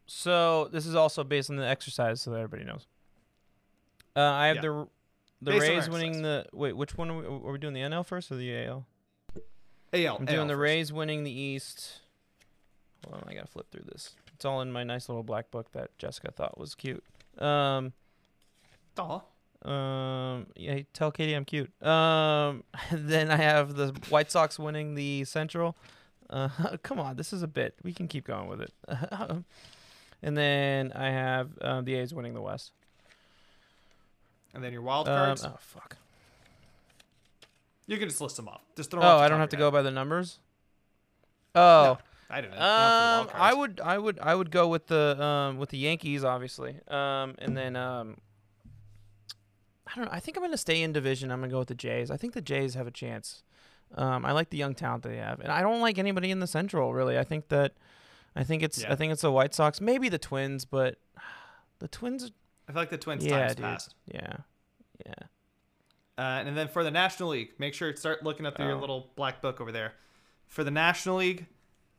So 0.07 0.69
this 0.73 0.87
is 0.87 0.95
also 0.95 1.23
based 1.23 1.51
on 1.51 1.57
the 1.57 1.67
exercise, 1.67 2.21
so 2.23 2.31
that 2.31 2.39
everybody 2.39 2.65
knows. 2.65 2.87
Uh, 4.17 4.21
I 4.23 4.47
have 4.47 4.57
Yeah. 4.57 4.63
the 4.63 4.89
the 5.43 5.51
Based 5.53 5.69
Rays 5.69 5.91
winning 5.91 6.23
the 6.23 6.47
wait. 6.53 6.73
Which 6.77 6.97
one 6.97 7.11
are 7.11 7.19
we, 7.19 7.27
are 7.27 7.53
we 7.53 7.59
doing? 7.59 7.75
The 7.75 7.81
NL 7.81 8.05
first 8.07 8.33
or 8.33 8.37
the 8.37 8.65
AL? 8.65 8.87
AL. 9.93 10.17
I'm 10.17 10.25
doing 10.25 10.39
AL 10.39 10.47
the 10.47 10.55
first. 10.55 10.61
Rays 10.61 10.93
winning 10.93 11.25
the 11.25 11.33
East. 11.33 12.01
Hold 13.05 13.23
on, 13.23 13.29
I 13.29 13.35
gotta 13.35 13.47
flip 13.47 13.71
through 13.71 13.85
this. 13.91 14.15
It's 14.35 14.45
all 14.45 14.61
in 14.61 14.71
my 14.71 14.85
nice 14.85 15.09
little 15.09 15.23
black 15.23 15.51
book 15.51 15.73
that 15.73 15.97
Jessica 15.99 16.31
thought 16.31 16.59
was 16.59 16.75
cute. 16.75 17.03
Um, 17.39 17.93
Aw. 18.99 19.21
um, 19.65 20.47
yeah, 20.57 20.81
tell 20.93 21.11
Katie 21.11 21.35
I'm 21.35 21.45
cute. 21.45 21.71
Um, 21.83 22.65
then 22.93 23.31
I 23.31 23.37
have 23.37 23.75
the 23.75 23.89
White 24.09 24.31
Sox 24.31 24.59
winning 24.59 24.95
the 24.95 25.25
Central. 25.25 25.77
Uh, 26.31 26.49
come 26.83 27.01
on, 27.01 27.17
this 27.17 27.33
is 27.33 27.43
a 27.43 27.49
bit. 27.49 27.75
We 27.83 27.93
can 27.93 28.09
keep 28.09 28.27
going 28.27 28.49
with 28.49 28.61
it. 28.61 28.73
and 30.23 30.37
then 30.37 30.93
I 30.93 31.11
have 31.11 31.51
um, 31.63 31.85
the 31.85 31.95
A's 31.95 32.13
winning 32.13 32.35
the 32.35 32.43
West. 32.43 32.73
And 34.55 34.63
then 34.63 34.73
your 34.73 34.83
wild 34.83 35.09
Um, 35.09 35.37
oh 35.45 35.57
fuck. 35.59 35.97
You 37.89 37.97
can 37.97 38.09
just 38.09 38.21
list 38.21 38.37
them 38.37 38.47
off. 38.49 38.61
Just 38.77 38.91
throw. 38.93 39.03
Oh, 39.03 39.17
I 39.17 39.29
don't 39.29 39.41
have 39.41 39.49
to 39.49 39.57
go 39.57 39.71
by 39.71 39.83
the 39.83 39.91
numbers. 39.91 40.39
Oh. 41.55 41.99
I. 42.31 42.43
Not 42.43 42.45
for 42.45 42.51
the 42.51 42.57
wild 42.59 43.27
Um, 43.29 43.33
I 43.35 43.55
would, 43.55 43.81
I 43.81 43.99
would, 43.99 44.19
I 44.21 44.35
would 44.35 44.51
go 44.51 44.69
with 44.69 44.87
the 44.87 45.21
um 45.21 45.57
with 45.57 45.71
the 45.71 45.79
Yankees, 45.79 46.23
obviously. 46.23 46.77
Um, 46.87 47.35
and 47.39 47.57
then 47.57 47.75
um, 47.75 48.19
I 49.87 49.97
don't 49.97 50.05
know. 50.05 50.11
I 50.13 50.21
think 50.21 50.37
I'm 50.37 50.43
gonna 50.43 50.59
stay 50.59 50.83
in 50.83 50.93
division. 50.93 51.33
I'm 51.33 51.41
gonna 51.41 51.51
go 51.51 51.59
with 51.59 51.69
the 51.69 51.75
Jays. 51.75 52.11
I 52.11 52.19
think 52.19 52.35
the 52.35 52.43
Jays 52.43 52.75
have 52.75 52.87
a 52.87 52.91
chance. 52.91 53.43
Um, 53.95 54.27
I 54.27 54.33
like 54.33 54.51
the 54.51 54.59
young 54.59 54.75
talent 54.75 55.03
they 55.03 55.17
have, 55.17 55.41
and 55.41 55.51
I 55.51 55.63
don't 55.63 55.81
like 55.81 55.99
anybody 55.99 56.31
in 56.31 56.41
the 56.41 56.47
Central 56.47 56.93
really. 56.93 57.19
I 57.19 57.25
think 57.25 57.49
that, 57.49 57.73
I 58.37 58.45
think 58.45 58.63
it's, 58.63 58.83
Yeah. 58.83 58.93
I 58.93 58.97
think 58.97 59.13
it's 59.13 59.23
the 59.23 59.33
White 59.33 59.55
Sox, 59.55 59.81
maybe 59.81 60.11
the 60.11 60.19
Twins, 60.19 60.67
but 60.67 60.97
the 61.79 61.89
Twins, 61.89 62.31
I 62.69 62.73
feel 62.73 62.83
like 62.83 62.91
the 62.91 62.99
Twins 62.99 63.25
yeah, 63.25 63.39
time's 63.39 63.55
dude, 63.55 63.65
passed. 63.65 63.95
yeah, 64.05 64.37
yeah. 65.07 65.15
Uh, 66.19 66.43
and 66.45 66.57
then 66.57 66.67
for 66.69 66.83
the 66.83 66.91
National 66.91 67.29
League, 67.31 67.51
make 67.59 67.73
sure 67.75 67.93
to 67.93 67.97
start 67.97 68.25
looking 68.25 68.45
up 68.45 68.57
through 68.57 68.67
your 68.67 68.77
Oh. 68.77 68.81
little 68.81 69.13
black 69.15 69.41
book 69.41 69.61
over 69.61 69.71
there. 69.71 69.95
For 70.49 70.65
the 70.65 70.71
National 70.73 71.17
League, 71.17 71.47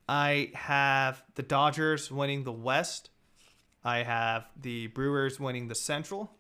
I 0.10 0.52
have 0.56 1.24
the 1.36 1.44
Dodgers 1.44 2.12
winning 2.12 2.44
the 2.44 2.52
West. 2.52 3.10
I 3.84 4.00
have 4.04 4.46
the 4.60 4.88
Brewers 4.88 5.40
winning 5.40 5.70
the 5.70 5.76
Central, 5.76 6.32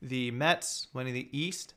the 0.00 0.30
Mets 0.30 0.86
winning 0.92 1.14
the 1.14 1.28
East, 1.36 1.74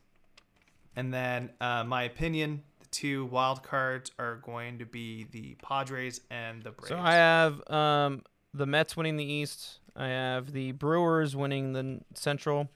and 0.95 1.11
then 1.11 1.49
uh, 1.59 1.83
my 1.83 2.03
opinion, 2.03 2.61
the 2.79 2.85
two 2.87 3.25
wild 3.25 3.63
cards 3.63 4.11
are 4.19 4.35
going 4.35 4.77
to 4.77 4.85
be 4.85 5.23
the 5.31 5.55
Padres 5.63 6.21
and 6.29 6.61
the 6.61 6.69
Braves. 6.71 6.89
So 6.89 6.99
I 6.99 7.13
have 7.15 7.67
um, 7.71 8.21
the 8.53 8.67
Mets 8.67 8.95
winning 8.95 9.17
the 9.17 9.25
East. 9.25 9.79
I 9.95 10.07
have 10.09 10.51
the 10.51 10.73
Brewers 10.73 11.35
winning 11.35 11.73
the 11.73 12.01
Central, 12.13 12.69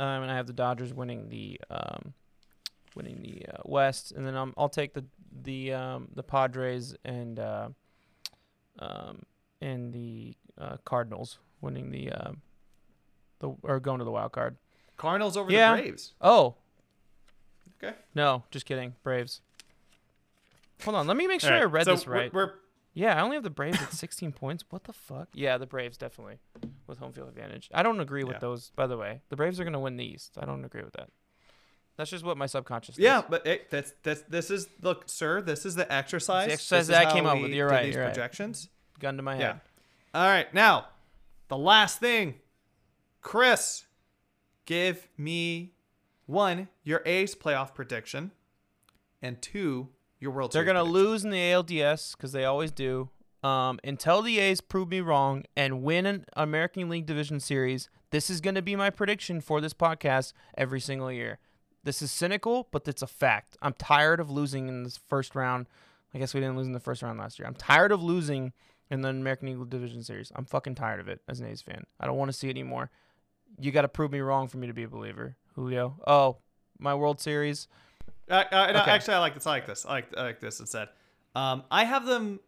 um, 0.00 0.22
and 0.22 0.30
I 0.32 0.34
have 0.36 0.46
the 0.46 0.52
Dodgers 0.52 0.92
winning 0.94 1.28
the 1.28 1.60
um, 1.70 2.14
winning 2.94 3.20
the 3.22 3.46
uh, 3.54 3.58
West. 3.64 4.12
And 4.12 4.26
then 4.26 4.34
um, 4.36 4.54
I'll 4.56 4.68
take 4.68 4.94
the 4.94 5.04
the 5.42 5.72
um, 5.74 6.08
the 6.14 6.22
Padres 6.22 6.94
and 7.04 7.38
uh, 7.38 7.68
um, 8.78 9.22
and 9.60 9.92
the 9.92 10.34
uh, 10.58 10.76
Cardinals 10.84 11.38
winning 11.60 11.90
the 11.90 12.10
uh, 12.12 12.32
the 13.40 13.50
or 13.62 13.78
going 13.80 13.98
to 13.98 14.04
the 14.04 14.10
wild 14.10 14.32
card. 14.32 14.56
Cardinals 14.96 15.36
over 15.36 15.50
Yeah. 15.52 15.76
the 15.76 15.82
Braves. 15.82 16.12
Oh 16.20 16.54
Okay. 17.82 17.94
no, 18.14 18.42
just 18.50 18.66
kidding. 18.66 18.94
Braves. 19.02 19.40
Hold 20.84 20.96
on, 20.96 21.06
let 21.06 21.16
me 21.16 21.26
make 21.26 21.40
sure 21.40 21.54
All 21.54 21.60
I 21.62 21.64
read 21.64 21.84
so 21.84 21.92
this 21.94 22.06
we're- 22.06 22.20
right. 22.20 22.32
We're, 22.34 22.52
Yeah, 22.92 23.16
I 23.16 23.20
only 23.22 23.36
have 23.36 23.44
the 23.44 23.50
Braves 23.50 23.80
at 23.80 23.92
16 23.92 24.32
points. 24.32 24.64
What 24.70 24.84
the 24.84 24.92
fuck? 24.92 25.28
Yeah, 25.34 25.58
the 25.58 25.66
Braves 25.66 25.96
definitely 25.96 26.38
with 26.86 26.98
home 26.98 27.12
field 27.12 27.28
advantage. 27.28 27.68
I 27.72 27.82
don't 27.82 28.00
agree 28.00 28.24
with 28.24 28.34
Yeah. 28.34 28.40
those, 28.40 28.70
by 28.74 28.86
the 28.86 28.96
way. 28.96 29.20
The 29.28 29.36
Braves 29.36 29.60
are 29.60 29.64
going 29.64 29.74
to 29.74 29.78
win 29.78 29.96
the 29.96 30.04
East. 30.04 30.36
I 30.40 30.44
don't 30.46 30.64
agree 30.64 30.82
with 30.82 30.94
that. 30.94 31.08
That's 31.96 32.10
just 32.10 32.24
what 32.24 32.36
my 32.36 32.46
subconscious. 32.46 32.98
yeah, 32.98 33.20
thinks. 33.20 33.30
but 33.30 33.46
it, 33.46 33.70
that's 33.70 33.92
that's 34.02 34.22
this 34.22 34.50
is 34.50 34.68
look, 34.80 35.04
sir. 35.06 35.42
This 35.42 35.66
is 35.66 35.74
the 35.74 35.90
exercise. 35.92 36.44
It's 36.46 36.68
the 36.68 36.76
exercise 36.76 36.78
This 36.78 36.82
is 36.82 36.88
that 36.88 37.06
I 37.08 37.12
came 37.12 37.26
up 37.26 37.40
with. 37.40 37.50
You're 37.52 37.68
right, 37.68 37.84
These 37.84 37.94
you're 37.94 38.04
right. 38.04 38.14
projections. 38.14 38.70
gun 38.98 39.16
to 39.18 39.22
my 39.22 39.34
head. 39.34 39.40
Yeah. 39.40 39.46
head. 39.52 39.60
All 40.14 40.26
right, 40.26 40.52
now 40.54 40.86
the 41.48 41.58
last 41.58 42.00
thing, 42.00 42.36
Chris, 43.20 43.84
give 44.64 45.08
me 45.18 45.74
one 46.26 46.68
your 46.84 47.02
A's 47.04 47.34
playoff 47.34 47.74
prediction, 47.74 48.30
and 49.20 49.40
two 49.42 49.88
your 50.20 50.30
World 50.32 50.52
They're 50.52 50.64
going 50.64 50.76
to 50.76 50.82
prediction. 50.82 51.02
lose 51.10 51.24
in 51.24 51.30
the 51.30 51.38
ALDS 51.38 52.16
because 52.16 52.32
they 52.32 52.44
always 52.44 52.70
do. 52.70 53.08
Um, 53.42 53.80
until 53.82 54.20
the 54.20 54.38
A's 54.38 54.60
prove 54.60 54.90
me 54.90 55.00
wrong 55.00 55.44
and 55.56 55.82
win 55.82 56.04
an 56.04 56.26
American 56.34 56.88
League 56.90 57.06
Division 57.06 57.40
Series, 57.40 57.88
this 58.10 58.28
is 58.28 58.40
going 58.42 58.54
to 58.54 58.62
be 58.62 58.76
my 58.76 58.90
prediction 58.90 59.40
for 59.40 59.60
this 59.62 59.72
podcast 59.72 60.34
every 60.58 60.80
single 60.80 61.10
year. 61.10 61.38
This 61.82 62.02
is 62.02 62.10
cynical, 62.10 62.68
but 62.70 62.86
it's 62.86 63.00
a 63.00 63.06
fact. 63.06 63.56
I'm 63.62 63.72
tired 63.72 64.20
of 64.20 64.30
losing 64.30 64.68
in 64.68 64.82
this 64.82 64.98
first 64.98 65.34
round. 65.34 65.66
I 66.12 66.18
guess 66.18 66.34
we 66.34 66.40
didn't 66.40 66.56
lose 66.58 66.66
in 66.66 66.74
the 66.74 66.80
first 66.80 67.00
round 67.02 67.18
last 67.18 67.38
year. 67.38 67.48
I'm 67.48 67.54
tired 67.54 67.92
of 67.92 68.02
losing 68.02 68.52
in 68.90 69.00
the 69.00 69.08
American 69.08 69.48
League 69.48 69.70
Division 69.70 70.02
Series. 70.02 70.30
I'm 70.36 70.44
fucking 70.44 70.74
tired 70.74 71.00
of 71.00 71.08
it 71.08 71.20
as 71.26 71.40
an 71.40 71.46
A's 71.46 71.62
fan. 71.62 71.84
I 71.98 72.06
don't 72.06 72.18
want 72.18 72.30
to 72.30 72.36
see 72.36 72.48
it 72.48 72.50
anymore. 72.50 72.90
You 73.58 73.70
got 73.70 73.82
to 73.82 73.88
prove 73.88 74.12
me 74.12 74.20
wrong 74.20 74.48
for 74.48 74.58
me 74.58 74.66
to 74.66 74.74
be 74.74 74.82
a 74.82 74.88
believer, 74.88 75.36
Julio. 75.54 75.96
Oh, 76.06 76.38
my 76.78 76.94
World 76.94 77.20
Series. 77.20 77.68
Uh, 78.30 78.44
uh, 78.52 78.72
no, 78.72 78.80
Okay. 78.82 78.90
Actually, 78.90 79.14
I 79.14 79.18
like 79.18 79.34
this. 79.34 79.46
I 79.46 79.50
like 79.50 79.66
this. 79.66 79.84
I 79.84 79.90
like, 79.90 80.16
I 80.16 80.22
like 80.22 80.40
this 80.40 80.60
instead. 80.60 80.88
Um, 81.34 81.64
I 81.70 81.84
have 81.84 82.06
them 82.06 82.40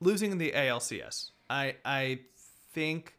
losing 0.00 0.32
in 0.32 0.38
the 0.38 0.52
ALCS. 0.52 1.30
I 1.50 1.76
I 1.84 2.20
think 2.72 3.14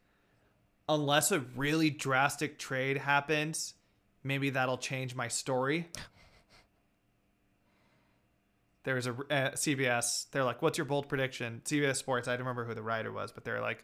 unless 0.87 1.31
a 1.31 1.39
really 1.55 1.89
drastic 1.89 2.57
trade 2.57 2.97
happens, 2.97 3.75
maybe 4.23 4.49
that'll 4.51 4.77
change 4.77 5.15
my 5.15 5.27
story. 5.27 5.87
There's 8.83 9.07
a 9.07 9.11
uh, 9.11 9.51
CBS. 9.51 10.29
They're 10.31 10.43
like, 10.43 10.61
"What's 10.61 10.77
your 10.77 10.85
bold 10.85 11.09
prediction?" 11.09 11.61
CBS 11.65 11.97
Sports. 11.97 12.27
I 12.27 12.31
don't 12.31 12.39
remember 12.39 12.65
who 12.65 12.73
the 12.73 12.81
writer 12.81 13.11
was, 13.11 13.31
but 13.31 13.43
they're 13.43 13.61
like, 13.61 13.83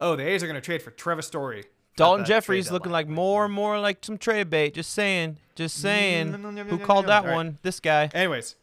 "Oh, 0.00 0.14
the 0.14 0.26
A's 0.26 0.42
are 0.42 0.46
going 0.46 0.60
to 0.60 0.60
trade 0.60 0.82
for 0.82 0.90
Trevor 0.90 1.22
Story." 1.22 1.64
Daulton 1.96 2.26
Jefferies 2.26 2.70
looking 2.70 2.92
like 2.92 3.08
more 3.08 3.44
and 3.46 3.54
more 3.54 3.80
like 3.80 4.04
some 4.04 4.18
trade 4.18 4.50
bait. 4.50 4.74
Just 4.74 4.92
saying. 4.92 5.38
Just 5.54 5.80
saying. 5.80 6.32
Who 6.68 6.78
called 6.78 7.06
that 7.06 7.24
one? 7.24 7.58
This 7.62 7.80
guy. 7.80 8.10
Anyways, 8.12 8.56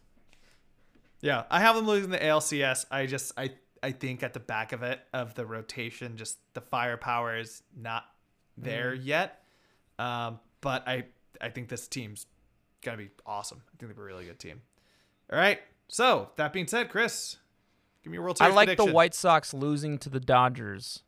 yeah, 1.21 1.43
I 1.49 1.59
have 1.59 1.75
them 1.75 1.87
losing 1.87 2.11
the 2.11 2.19
ALCS. 2.19 2.85
I 2.91 3.05
just 3.05 3.31
I 3.37 3.51
I 3.81 3.91
think 3.91 4.23
at 4.23 4.33
the 4.33 4.39
back 4.39 4.71
of 4.71 4.83
it 4.83 4.99
of 5.13 5.33
the 5.35 5.45
rotation, 5.45 6.17
just 6.17 6.37
the 6.53 6.61
firepower 6.61 7.37
is 7.37 7.63
not 7.75 8.05
there 8.57 8.93
yet. 8.93 9.43
Um, 9.97 10.39
but 10.61 10.87
I 10.87 11.05
I 11.41 11.49
think 11.49 11.69
this 11.69 11.87
team's 11.87 12.27
gonna 12.81 12.97
be 12.97 13.09
awesome. 13.25 13.61
I 13.67 13.77
think 13.77 13.95
they're 13.95 14.03
a 14.03 14.07
really 14.07 14.25
good 14.25 14.39
team. 14.39 14.61
All 15.31 15.39
right. 15.39 15.59
So 15.87 16.29
that 16.37 16.53
being 16.53 16.67
said, 16.67 16.89
Chris, 16.89 17.37
give 18.03 18.11
me 18.11 18.15
your 18.15 18.23
World 18.23 18.37
I 18.39 18.45
Series 18.45 18.55
like 18.55 18.77
the. 18.77 18.85
White 18.85 19.13
Sox 19.13 19.53
losing 19.53 19.97
to 19.99 20.09
the 20.09 20.19
Dodgers, 20.19 21.03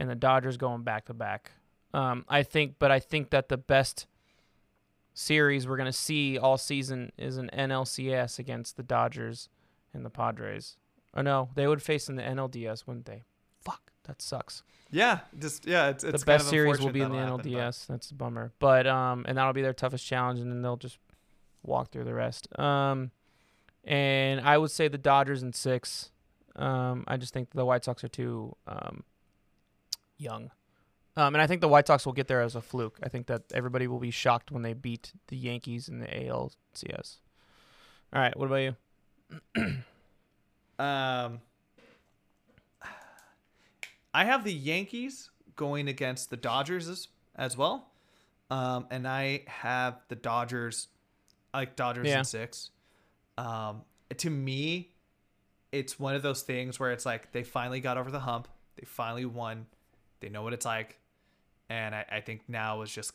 and 0.00 0.08
the 0.08 0.14
Dodgers 0.14 0.56
going 0.56 0.82
back 0.82 1.04
to 1.04 1.14
back. 1.14 1.52
Um, 1.92 2.24
I 2.28 2.42
think, 2.42 2.76
but 2.78 2.90
I 2.90 2.98
think 2.98 3.30
that 3.30 3.48
the 3.50 3.58
best 3.58 4.06
series 5.12 5.68
we're 5.68 5.76
gonna 5.76 5.92
see 5.92 6.38
all 6.38 6.56
season 6.56 7.12
is 7.18 7.36
an 7.36 7.50
NLCS 7.52 8.38
against 8.38 8.76
the 8.76 8.82
Dodgers 8.82 9.48
and 9.92 10.04
the 10.04 10.10
Padres. 10.10 10.78
Oh 11.14 11.20
no, 11.20 11.50
they 11.54 11.66
would 11.66 11.82
face 11.82 12.08
in 12.08 12.16
the 12.16 12.22
NLDS, 12.22 12.86
wouldn't 12.86 13.04
they? 13.04 13.24
Fuck, 13.60 13.92
that 14.04 14.22
sucks. 14.22 14.62
Yeah, 14.90 15.20
just 15.38 15.66
yeah, 15.66 15.88
it's, 15.90 16.02
it's 16.02 16.22
the 16.22 16.26
best 16.26 16.48
series 16.48 16.80
will 16.80 16.90
be 16.90 17.02
in 17.02 17.10
the 17.10 17.18
that'll 17.18 17.36
happen, 17.36 17.52
but- 17.52 17.58
NLDS. 17.60 17.86
That's 17.86 18.10
a 18.10 18.14
bummer. 18.14 18.52
But 18.58 18.86
um, 18.86 19.26
and 19.28 19.36
that'll 19.36 19.52
be 19.52 19.62
their 19.62 19.74
toughest 19.74 20.06
challenge, 20.06 20.40
and 20.40 20.50
then 20.50 20.62
they'll 20.62 20.76
just 20.76 20.98
walk 21.62 21.90
through 21.90 22.04
the 22.04 22.14
rest. 22.14 22.48
Um, 22.58 23.10
and 23.84 24.40
I 24.40 24.56
would 24.56 24.70
say 24.70 24.88
the 24.88 24.98
Dodgers 24.98 25.42
in 25.42 25.52
six. 25.52 26.10
Um, 26.56 27.04
I 27.06 27.16
just 27.16 27.32
think 27.34 27.50
the 27.52 27.64
White 27.64 27.84
Sox 27.84 28.02
are 28.02 28.08
too 28.08 28.56
um, 28.66 29.04
young. 30.20 30.50
Um, 31.16 31.34
and 31.34 31.42
I 31.42 31.46
think 31.46 31.60
the 31.60 31.68
White 31.68 31.86
Sox 31.86 32.06
will 32.06 32.12
get 32.12 32.28
there 32.28 32.40
as 32.40 32.54
a 32.54 32.60
fluke. 32.62 32.98
I 33.02 33.08
think 33.08 33.26
that 33.26 33.42
everybody 33.52 33.86
will 33.88 33.98
be 33.98 34.10
shocked 34.12 34.50
when 34.52 34.62
they 34.62 34.72
beat 34.74 35.12
the 35.28 35.36
Yankees 35.36 35.88
in 35.88 35.98
the 35.98 36.06
ALCS. 36.06 37.16
All 38.12 38.20
right, 38.22 38.36
what 38.38 38.46
about 38.46 38.56
you? 39.56 39.76
Um, 40.78 41.40
I 44.14 44.24
have 44.24 44.44
the 44.44 44.52
Yankees 44.52 45.30
going 45.56 45.88
against 45.88 46.30
the 46.30 46.36
Dodgers 46.36 46.88
as, 46.88 47.08
as 47.36 47.56
well. 47.56 47.88
Um, 48.50 48.86
and 48.90 49.06
I 49.06 49.42
have 49.46 50.00
the 50.08 50.16
Dodgers, 50.16 50.88
like 51.54 51.76
Dodgers 51.76 52.08
Yeah. 52.08 52.20
in 52.20 52.24
six. 52.24 52.70
Um, 53.38 53.82
to 54.16 54.30
me, 54.30 54.90
it's 55.70 56.00
one 56.00 56.14
of 56.14 56.22
those 56.22 56.42
things 56.42 56.80
where 56.80 56.90
it's 56.90 57.06
like 57.06 57.30
they 57.32 57.44
finally 57.44 57.80
got 57.80 57.96
over 57.96 58.10
the 58.10 58.20
hump. 58.20 58.48
They 58.76 58.86
finally 58.86 59.24
won. 59.24 59.66
They 60.20 60.28
know 60.28 60.42
what 60.42 60.52
it's 60.52 60.66
like. 60.66 60.98
And 61.68 61.94
I, 61.94 62.04
I 62.10 62.20
think 62.20 62.42
now 62.48 62.82
is 62.82 62.90
just, 62.92 63.12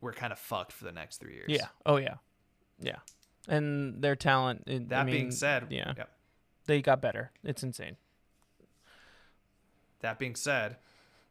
we're 0.00 0.12
kind 0.12 0.32
of 0.32 0.38
fucked 0.38 0.72
for 0.72 0.84
the 0.84 0.92
next 0.92 1.18
three 1.18 1.34
years. 1.34 1.46
Yeah. 1.48 1.66
Oh 1.84 1.96
yeah. 1.96 2.14
Yeah. 2.80 2.96
And 3.48 4.02
their 4.02 4.16
talent. 4.16 4.64
it- 4.66 4.82
I 4.82 4.84
That 4.86 5.06
being 5.06 5.30
said, 5.30 5.66
yeah, 5.70 5.94
yep. 5.96 6.10
they 6.66 6.82
got 6.82 7.00
better. 7.00 7.32
It's 7.44 7.62
insane. 7.62 7.96
That 10.00 10.18
being 10.18 10.34
said, 10.36 10.72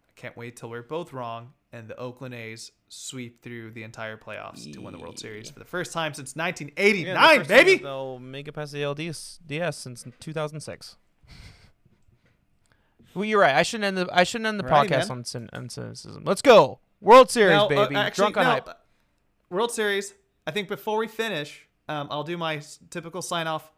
I 0.09 0.11
can't 0.19 0.35
wait 0.35 0.57
till 0.57 0.69
we're 0.69 0.81
both 0.83 1.13
wrong 1.13 1.53
and 1.71 1.87
the 1.87 1.97
Oakland 1.97 2.33
A's 2.33 2.71
sweep 2.89 3.41
through 3.41 3.71
the 3.71 3.83
entire 3.83 4.17
playoffs 4.17 4.71
to 4.73 4.81
win 4.81 4.93
the 4.93 4.99
World 4.99 5.19
Series 5.19 5.49
for 5.49 5.59
the 5.59 5.65
first 5.65 5.91
time 5.93 6.13
since 6.13 6.35
1989, 6.35 7.45
baby. 7.47 7.77
They'll 7.77 8.19
make 8.19 8.47
it 8.47 8.53
past 8.53 8.71
the 8.73 8.79
LDS 8.79 9.39
DS 9.45 9.77
since 9.77 10.05
2006. 10.19 10.95
Well, 13.13 13.25
you're 13.25 13.39
right. 13.41 13.55
I 13.55 13.63
shouldn't 13.63 13.85
end 13.85 13.97
the 13.97 14.07
I 14.11 14.23
shouldn't 14.23 14.47
end 14.47 14.59
the 14.59 14.63
Alrighty, 14.63 14.89
podcast 14.89 15.09
man. 15.09 15.11
on, 15.11 15.23
cyn- 15.23 15.49
on 15.53 15.69
cynicism. 15.69 16.23
Let's 16.25 16.41
go 16.41 16.79
World 17.01 17.29
Series, 17.31 17.55
Now, 17.55 17.65
uh, 17.65 17.69
baby. 17.69 17.95
actually, 17.95 18.21
Drunk 18.23 18.37
on 18.37 18.43
no, 18.43 18.49
hype. 18.51 18.69
uh, 18.69 18.73
World 19.49 19.71
Series. 19.71 20.13
I 20.45 20.51
think 20.51 20.67
before 20.67 20.97
we 20.97 21.07
finish, 21.07 21.67
um, 21.89 22.07
I'll 22.11 22.23
do 22.23 22.37
my 22.37 22.57
s- 22.57 22.79
typical 22.89 23.21
sign 23.21 23.47
off. 23.47 23.71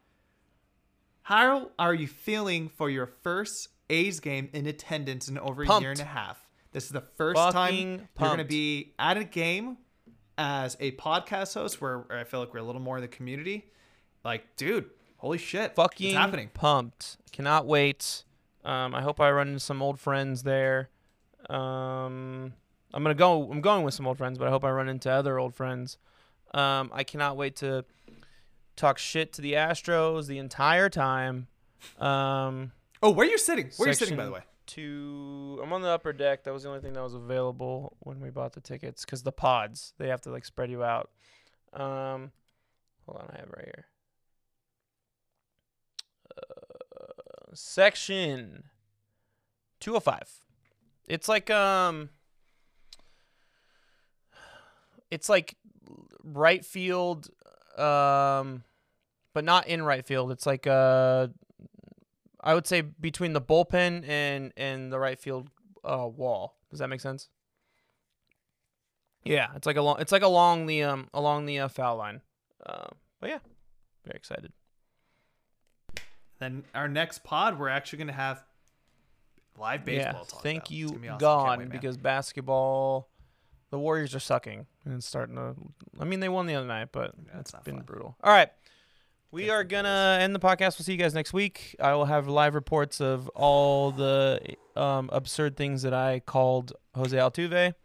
How 1.24 1.70
are 1.78 1.94
you 1.94 2.08
feeling 2.08 2.70
for 2.70 2.90
your 2.90 3.06
first 3.06 3.70
A's 3.90 4.20
game 4.20 4.50
in 4.54 4.66
attendance 4.66 5.28
in 5.28 5.38
over 5.38 5.64
a 5.64 5.80
year 5.80 5.92
and 5.92 6.00
a 6.00 6.04
half? 6.06 6.44
This 6.72 6.86
is 6.86 6.92
the 6.92 7.02
first 7.02 7.38
Fucking 7.38 7.54
time 7.54 7.76
you're 7.76 7.88
going 7.88 8.38
to 8.38 8.44
pumped. 8.44 8.50
be 8.50 8.94
at 9.00 9.18
a 9.18 9.24
game 9.24 9.78
as 10.38 10.76
a 10.80 10.92
podcast 10.94 11.54
host 11.56 11.82
where 11.82 12.06
I 12.12 12.24
feel 12.24 12.40
like 12.40 12.54
we're 12.54 12.60
a 12.62 12.64
little 12.64 12.82
more 12.82 12.98
in 12.98 13.02
the 13.02 13.08
community. 13.08 13.72
Like, 14.24 14.56
dude, 14.56 14.90
holy 15.18 15.38
shit. 15.38 15.76
Fucking 15.76 16.10
it's 16.10 16.18
happening. 16.18 16.50
pumped. 16.54 17.18
Cannot 17.32 17.66
wait. 17.68 18.24
Um, 18.66 18.94
I 18.94 19.02
hope 19.02 19.20
I 19.20 19.32
run 19.32 19.48
into 19.48 19.60
some 19.60 19.82
old 19.82 20.00
friends 20.00 20.44
there. 20.44 20.90
Um, 21.50 22.54
I'm 22.94 23.04
gonna 23.04 23.14
go. 23.14 23.50
I'm 23.50 23.62
going 23.62 23.84
with 23.84 23.94
some 23.94 24.08
old 24.08 24.18
friends, 24.18 24.38
but 24.38 24.48
I 24.48 24.52
hope 24.52 24.64
I 24.64 24.72
run 24.72 24.90
into 24.90 25.10
other 25.12 25.40
old 25.40 25.56
friends. 25.56 25.98
Um, 26.54 26.92
I 26.94 27.04
cannot 27.04 27.38
wait 27.38 27.56
to 27.58 27.86
talk 28.76 28.98
shit 28.98 29.34
to 29.34 29.42
the 29.42 29.54
Astros 29.54 30.28
the 30.28 30.38
entire 30.38 30.90
time. 30.90 31.48
Um, 32.00 32.72
Oh, 33.02 33.12
where 33.12 33.26
are 33.26 33.30
you 33.30 33.38
sitting? 33.38 33.72
Where 33.78 33.88
are 33.88 33.92
you 33.92 33.96
sitting, 33.96 34.18
by 34.18 34.26
the 34.26 34.32
way? 34.32 34.42
to 34.68 35.60
I'm 35.64 35.74
on 35.74 35.82
the 35.82 35.88
upper 35.90 36.14
deck. 36.14 36.44
That 36.44 36.54
was 36.54 36.62
the 36.62 36.70
only 36.70 36.82
thing 36.82 36.94
that 36.94 37.02
was 37.02 37.16
available 37.16 37.96
when 38.02 38.20
we 38.20 38.30
bought 38.30 38.54
the 38.54 38.62
tickets 38.62 39.04
because 39.04 39.24
the 39.24 39.32
pods 39.32 39.94
they 39.98 40.10
have 40.10 40.22
to 40.22 40.30
like 40.32 40.46
spread 40.46 40.70
you 40.70 40.84
out. 40.84 41.10
Um, 41.74 42.32
hold 43.08 43.22
on, 43.22 43.30
I 43.34 43.38
have 43.40 43.48
it 43.48 43.54
right 43.58 43.66
here. 43.66 43.86
Uh, 46.38 46.69
section 47.60 48.64
205. 49.80 50.46
It's 51.08 51.28
like 51.28 51.50
um, 51.50 52.10
it's 55.12 55.28
like 55.28 55.56
right 56.24 56.64
field, 56.64 57.30
um, 57.78 58.64
but 59.34 59.44
not 59.44 59.68
in 59.68 59.84
right 59.84 60.06
field. 60.06 60.32
It's 60.32 60.46
like 60.46 60.68
uh, 60.68 61.28
I 62.42 62.54
would 62.54 62.68
say 62.68 62.82
between 62.82 63.34
the 63.34 63.42
bullpen 63.42 64.08
and 64.08 64.54
and 64.56 64.92
the 64.92 65.00
right 65.00 65.20
field 65.20 65.50
uh, 65.84 66.08
wall. 66.08 66.56
Does 66.70 66.80
that 66.80 66.90
make 66.90 67.02
sense? 67.02 67.30
Yeah, 69.24 69.48
it's 69.56 69.66
like 69.66 69.78
along 69.78 69.98
it's 70.00 70.12
like 70.12 70.24
along 70.24 70.68
the 70.68 70.84
um 70.84 71.10
along 71.14 71.46
the 71.46 71.60
uh, 71.60 71.68
foul 71.68 71.98
line. 71.98 72.22
Uh, 72.66 72.88
but 73.20 73.30
yeah, 73.30 73.40
very 74.06 74.16
excited. 74.16 74.54
Then 76.40 76.64
our 76.74 76.88
next 76.88 77.24
pod, 77.24 77.60
we're 77.60 77.70
actually 77.70 77.98
going 77.98 78.08
to 78.08 78.14
have 78.14 78.44
live 79.58 79.84
baseball. 79.86 80.14
yeah, 80.24 80.28
talk 80.30 80.42
thank 80.44 80.60
about. 80.64 80.72
you 80.72 80.88
awesome. 80.88 81.18
God 81.20 81.60
wait, 81.60 81.70
because 81.70 81.98
basketball, 81.98 83.10
the 83.72 83.80
Warriors 83.80 84.16
are 84.16 84.20
sucking 84.20 84.66
and 84.86 84.94
it's 84.94 85.06
starting 85.06 85.36
to. 85.36 85.56
I 86.00 86.06
mean, 86.06 86.20
they 86.22 86.30
won 86.30 86.46
the 86.48 86.56
other 86.56 86.68
night, 86.68 86.90
but 86.92 87.14
Yeah, 87.34 87.40
it's 87.42 87.52
been 87.64 87.76
fun. 87.78 87.84
brutal. 87.84 88.16
All 88.24 88.32
right. 88.32 88.50
We 89.32 89.52
are 89.52 89.64
gonna 89.64 90.18
end 90.20 90.34
the 90.34 90.40
podcast. 90.40 90.80
We'll 90.80 90.86
see 90.86 90.94
you 90.94 90.98
guys 90.98 91.14
next 91.14 91.34
week. 91.34 91.76
I 91.80 91.94
will 91.94 92.06
have 92.06 92.28
live 92.28 92.56
reports 92.56 93.00
of 93.00 93.28
all 93.36 93.92
the 93.92 94.40
um, 94.76 95.08
absurd 95.14 95.56
things 95.56 95.84
that 95.84 95.94
I 95.94 96.20
called 96.22 96.74
Jose 96.96 97.16
Altuve. 97.16 97.76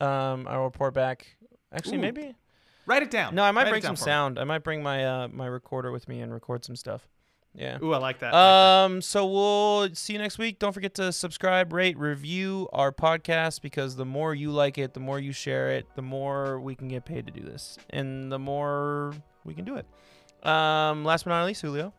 Um, 0.00 0.46
I'll 0.48 0.62
report 0.62 0.94
back. 0.94 1.36
Actually, 1.72 1.96
Ooh. 1.98 2.02
maybe 2.02 2.34
write 2.86 3.02
it 3.02 3.10
down. 3.10 3.34
no. 3.34 3.42
I 3.42 3.50
might 3.50 3.64
Write 3.64 3.70
bring 3.70 3.82
some 3.82 3.96
for 3.96 4.02
me. 4.02 4.04
sound. 4.04 4.38
I 4.38 4.44
might 4.44 4.62
bring 4.62 4.84
my 4.84 5.04
uh, 5.04 5.28
my 5.32 5.46
recorder 5.46 5.90
with 5.90 6.06
me 6.06 6.20
and 6.20 6.32
record 6.32 6.64
some 6.64 6.76
stuff. 6.76 7.08
Yeah. 7.56 7.78
Ooh, 7.82 7.92
I 7.92 7.98
like 7.98 8.18
that. 8.18 8.34
I 8.34 8.82
like 8.82 8.90
Um, 8.90 9.00
so 9.00 9.26
we'll 9.26 9.94
see 9.94 10.14
you 10.14 10.18
next 10.18 10.38
week. 10.38 10.58
Don't 10.58 10.72
forget 10.72 10.94
to 10.94 11.12
subscribe, 11.12 11.72
rate, 11.72 11.96
review 11.96 12.68
our 12.72 12.90
podcast 12.90 13.62
because 13.62 13.94
the 13.94 14.04
more 14.04 14.34
you 14.34 14.50
like 14.50 14.76
it, 14.76 14.92
the 14.92 15.00
more 15.00 15.20
you 15.20 15.32
share 15.32 15.70
it, 15.70 15.86
the 15.94 16.02
more 16.02 16.58
we 16.58 16.74
can 16.74 16.88
get 16.88 17.04
paid 17.04 17.26
to 17.26 17.32
do 17.32 17.42
this, 17.42 17.78
and 17.90 18.30
the 18.30 18.38
more 18.38 19.14
we 19.44 19.54
can 19.54 19.64
do 19.64 19.76
it. 19.76 19.86
Um, 20.46 21.04
last 21.04 21.24
but 21.24 21.30
not 21.30 21.46
least, 21.46 21.62
Julio. 21.62 21.92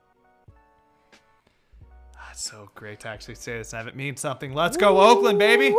that. 2.13 2.19
It's 2.31 2.43
so 2.43 2.69
great 2.75 2.99
to 3.01 3.07
actually 3.07 3.35
say 3.35 3.57
this 3.57 3.71
and 3.71 3.77
have 3.77 3.87
it 3.87 3.95
mean 3.95 4.17
something. 4.17 4.53
Let's 4.53 4.75
go, 4.75 4.99
Oakland, 4.99 5.39
baby. 5.39 5.73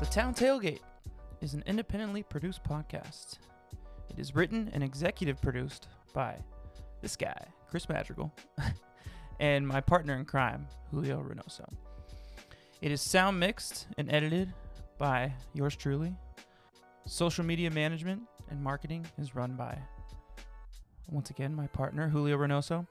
The 0.00 0.06
Town 0.06 0.34
Tailgate 0.34 0.80
is 1.40 1.54
an 1.54 1.62
independently 1.66 2.22
produced 2.22 2.62
podcast. 2.64 3.38
It 4.10 4.18
is 4.18 4.34
written 4.34 4.70
and 4.72 4.82
executive 4.82 5.40
produced 5.40 5.88
by 6.12 6.36
this 7.00 7.16
guy, 7.16 7.46
Chris 7.68 7.88
Madrigal, 7.88 8.32
and 9.40 9.66
my 9.66 9.80
partner 9.80 10.14
in 10.14 10.24
crime, 10.24 10.66
Julio 10.90 11.22
Reynoso. 11.22 11.66
It 12.82 12.92
is 12.92 13.00
sound 13.00 13.40
mixed 13.40 13.86
and 13.96 14.12
edited 14.12 14.52
by 14.98 15.32
yours 15.54 15.76
truly. 15.76 16.14
Social 17.06 17.44
media 17.44 17.70
management 17.70 18.22
and 18.50 18.62
marketing 18.62 19.06
is 19.18 19.34
run 19.34 19.54
by, 19.54 19.78
once 21.08 21.30
again, 21.30 21.54
my 21.54 21.66
partner, 21.68 22.08
Julio 22.08 22.36
Reynoso. 22.36 22.86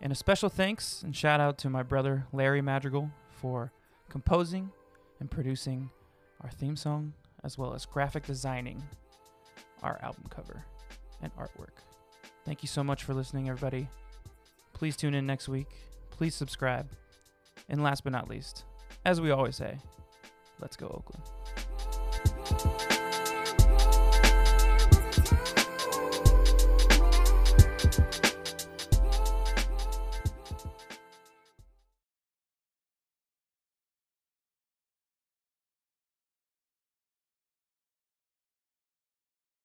And 0.00 0.12
a 0.12 0.16
special 0.16 0.48
thanks 0.48 1.02
and 1.02 1.16
shout 1.16 1.40
out 1.40 1.58
to 1.58 1.70
my 1.70 1.82
brother, 1.82 2.26
Larry 2.32 2.60
Madrigal, 2.60 3.10
for 3.30 3.72
composing 4.08 4.70
and 5.20 5.30
producing 5.30 5.90
our 6.42 6.50
theme 6.50 6.76
song, 6.76 7.12
as 7.44 7.58
well 7.58 7.74
as 7.74 7.86
graphic 7.86 8.26
designing 8.26 8.82
our 9.82 9.98
album 10.02 10.24
cover 10.30 10.64
and 11.22 11.34
artwork. 11.36 11.82
Thank 12.44 12.62
you 12.62 12.68
so 12.68 12.84
much 12.84 13.04
for 13.04 13.14
listening, 13.14 13.48
everybody. 13.48 13.88
Please 14.72 14.96
tune 14.96 15.14
in 15.14 15.26
next 15.26 15.48
week. 15.48 15.68
Please 16.10 16.34
subscribe. 16.34 16.88
And 17.68 17.82
last 17.82 18.04
but 18.04 18.12
not 18.12 18.28
least, 18.28 18.64
as 19.04 19.20
we 19.20 19.30
always 19.30 19.56
say, 19.56 19.78
let's 20.60 20.76
go, 20.76 20.86
Oakland. 20.86 21.24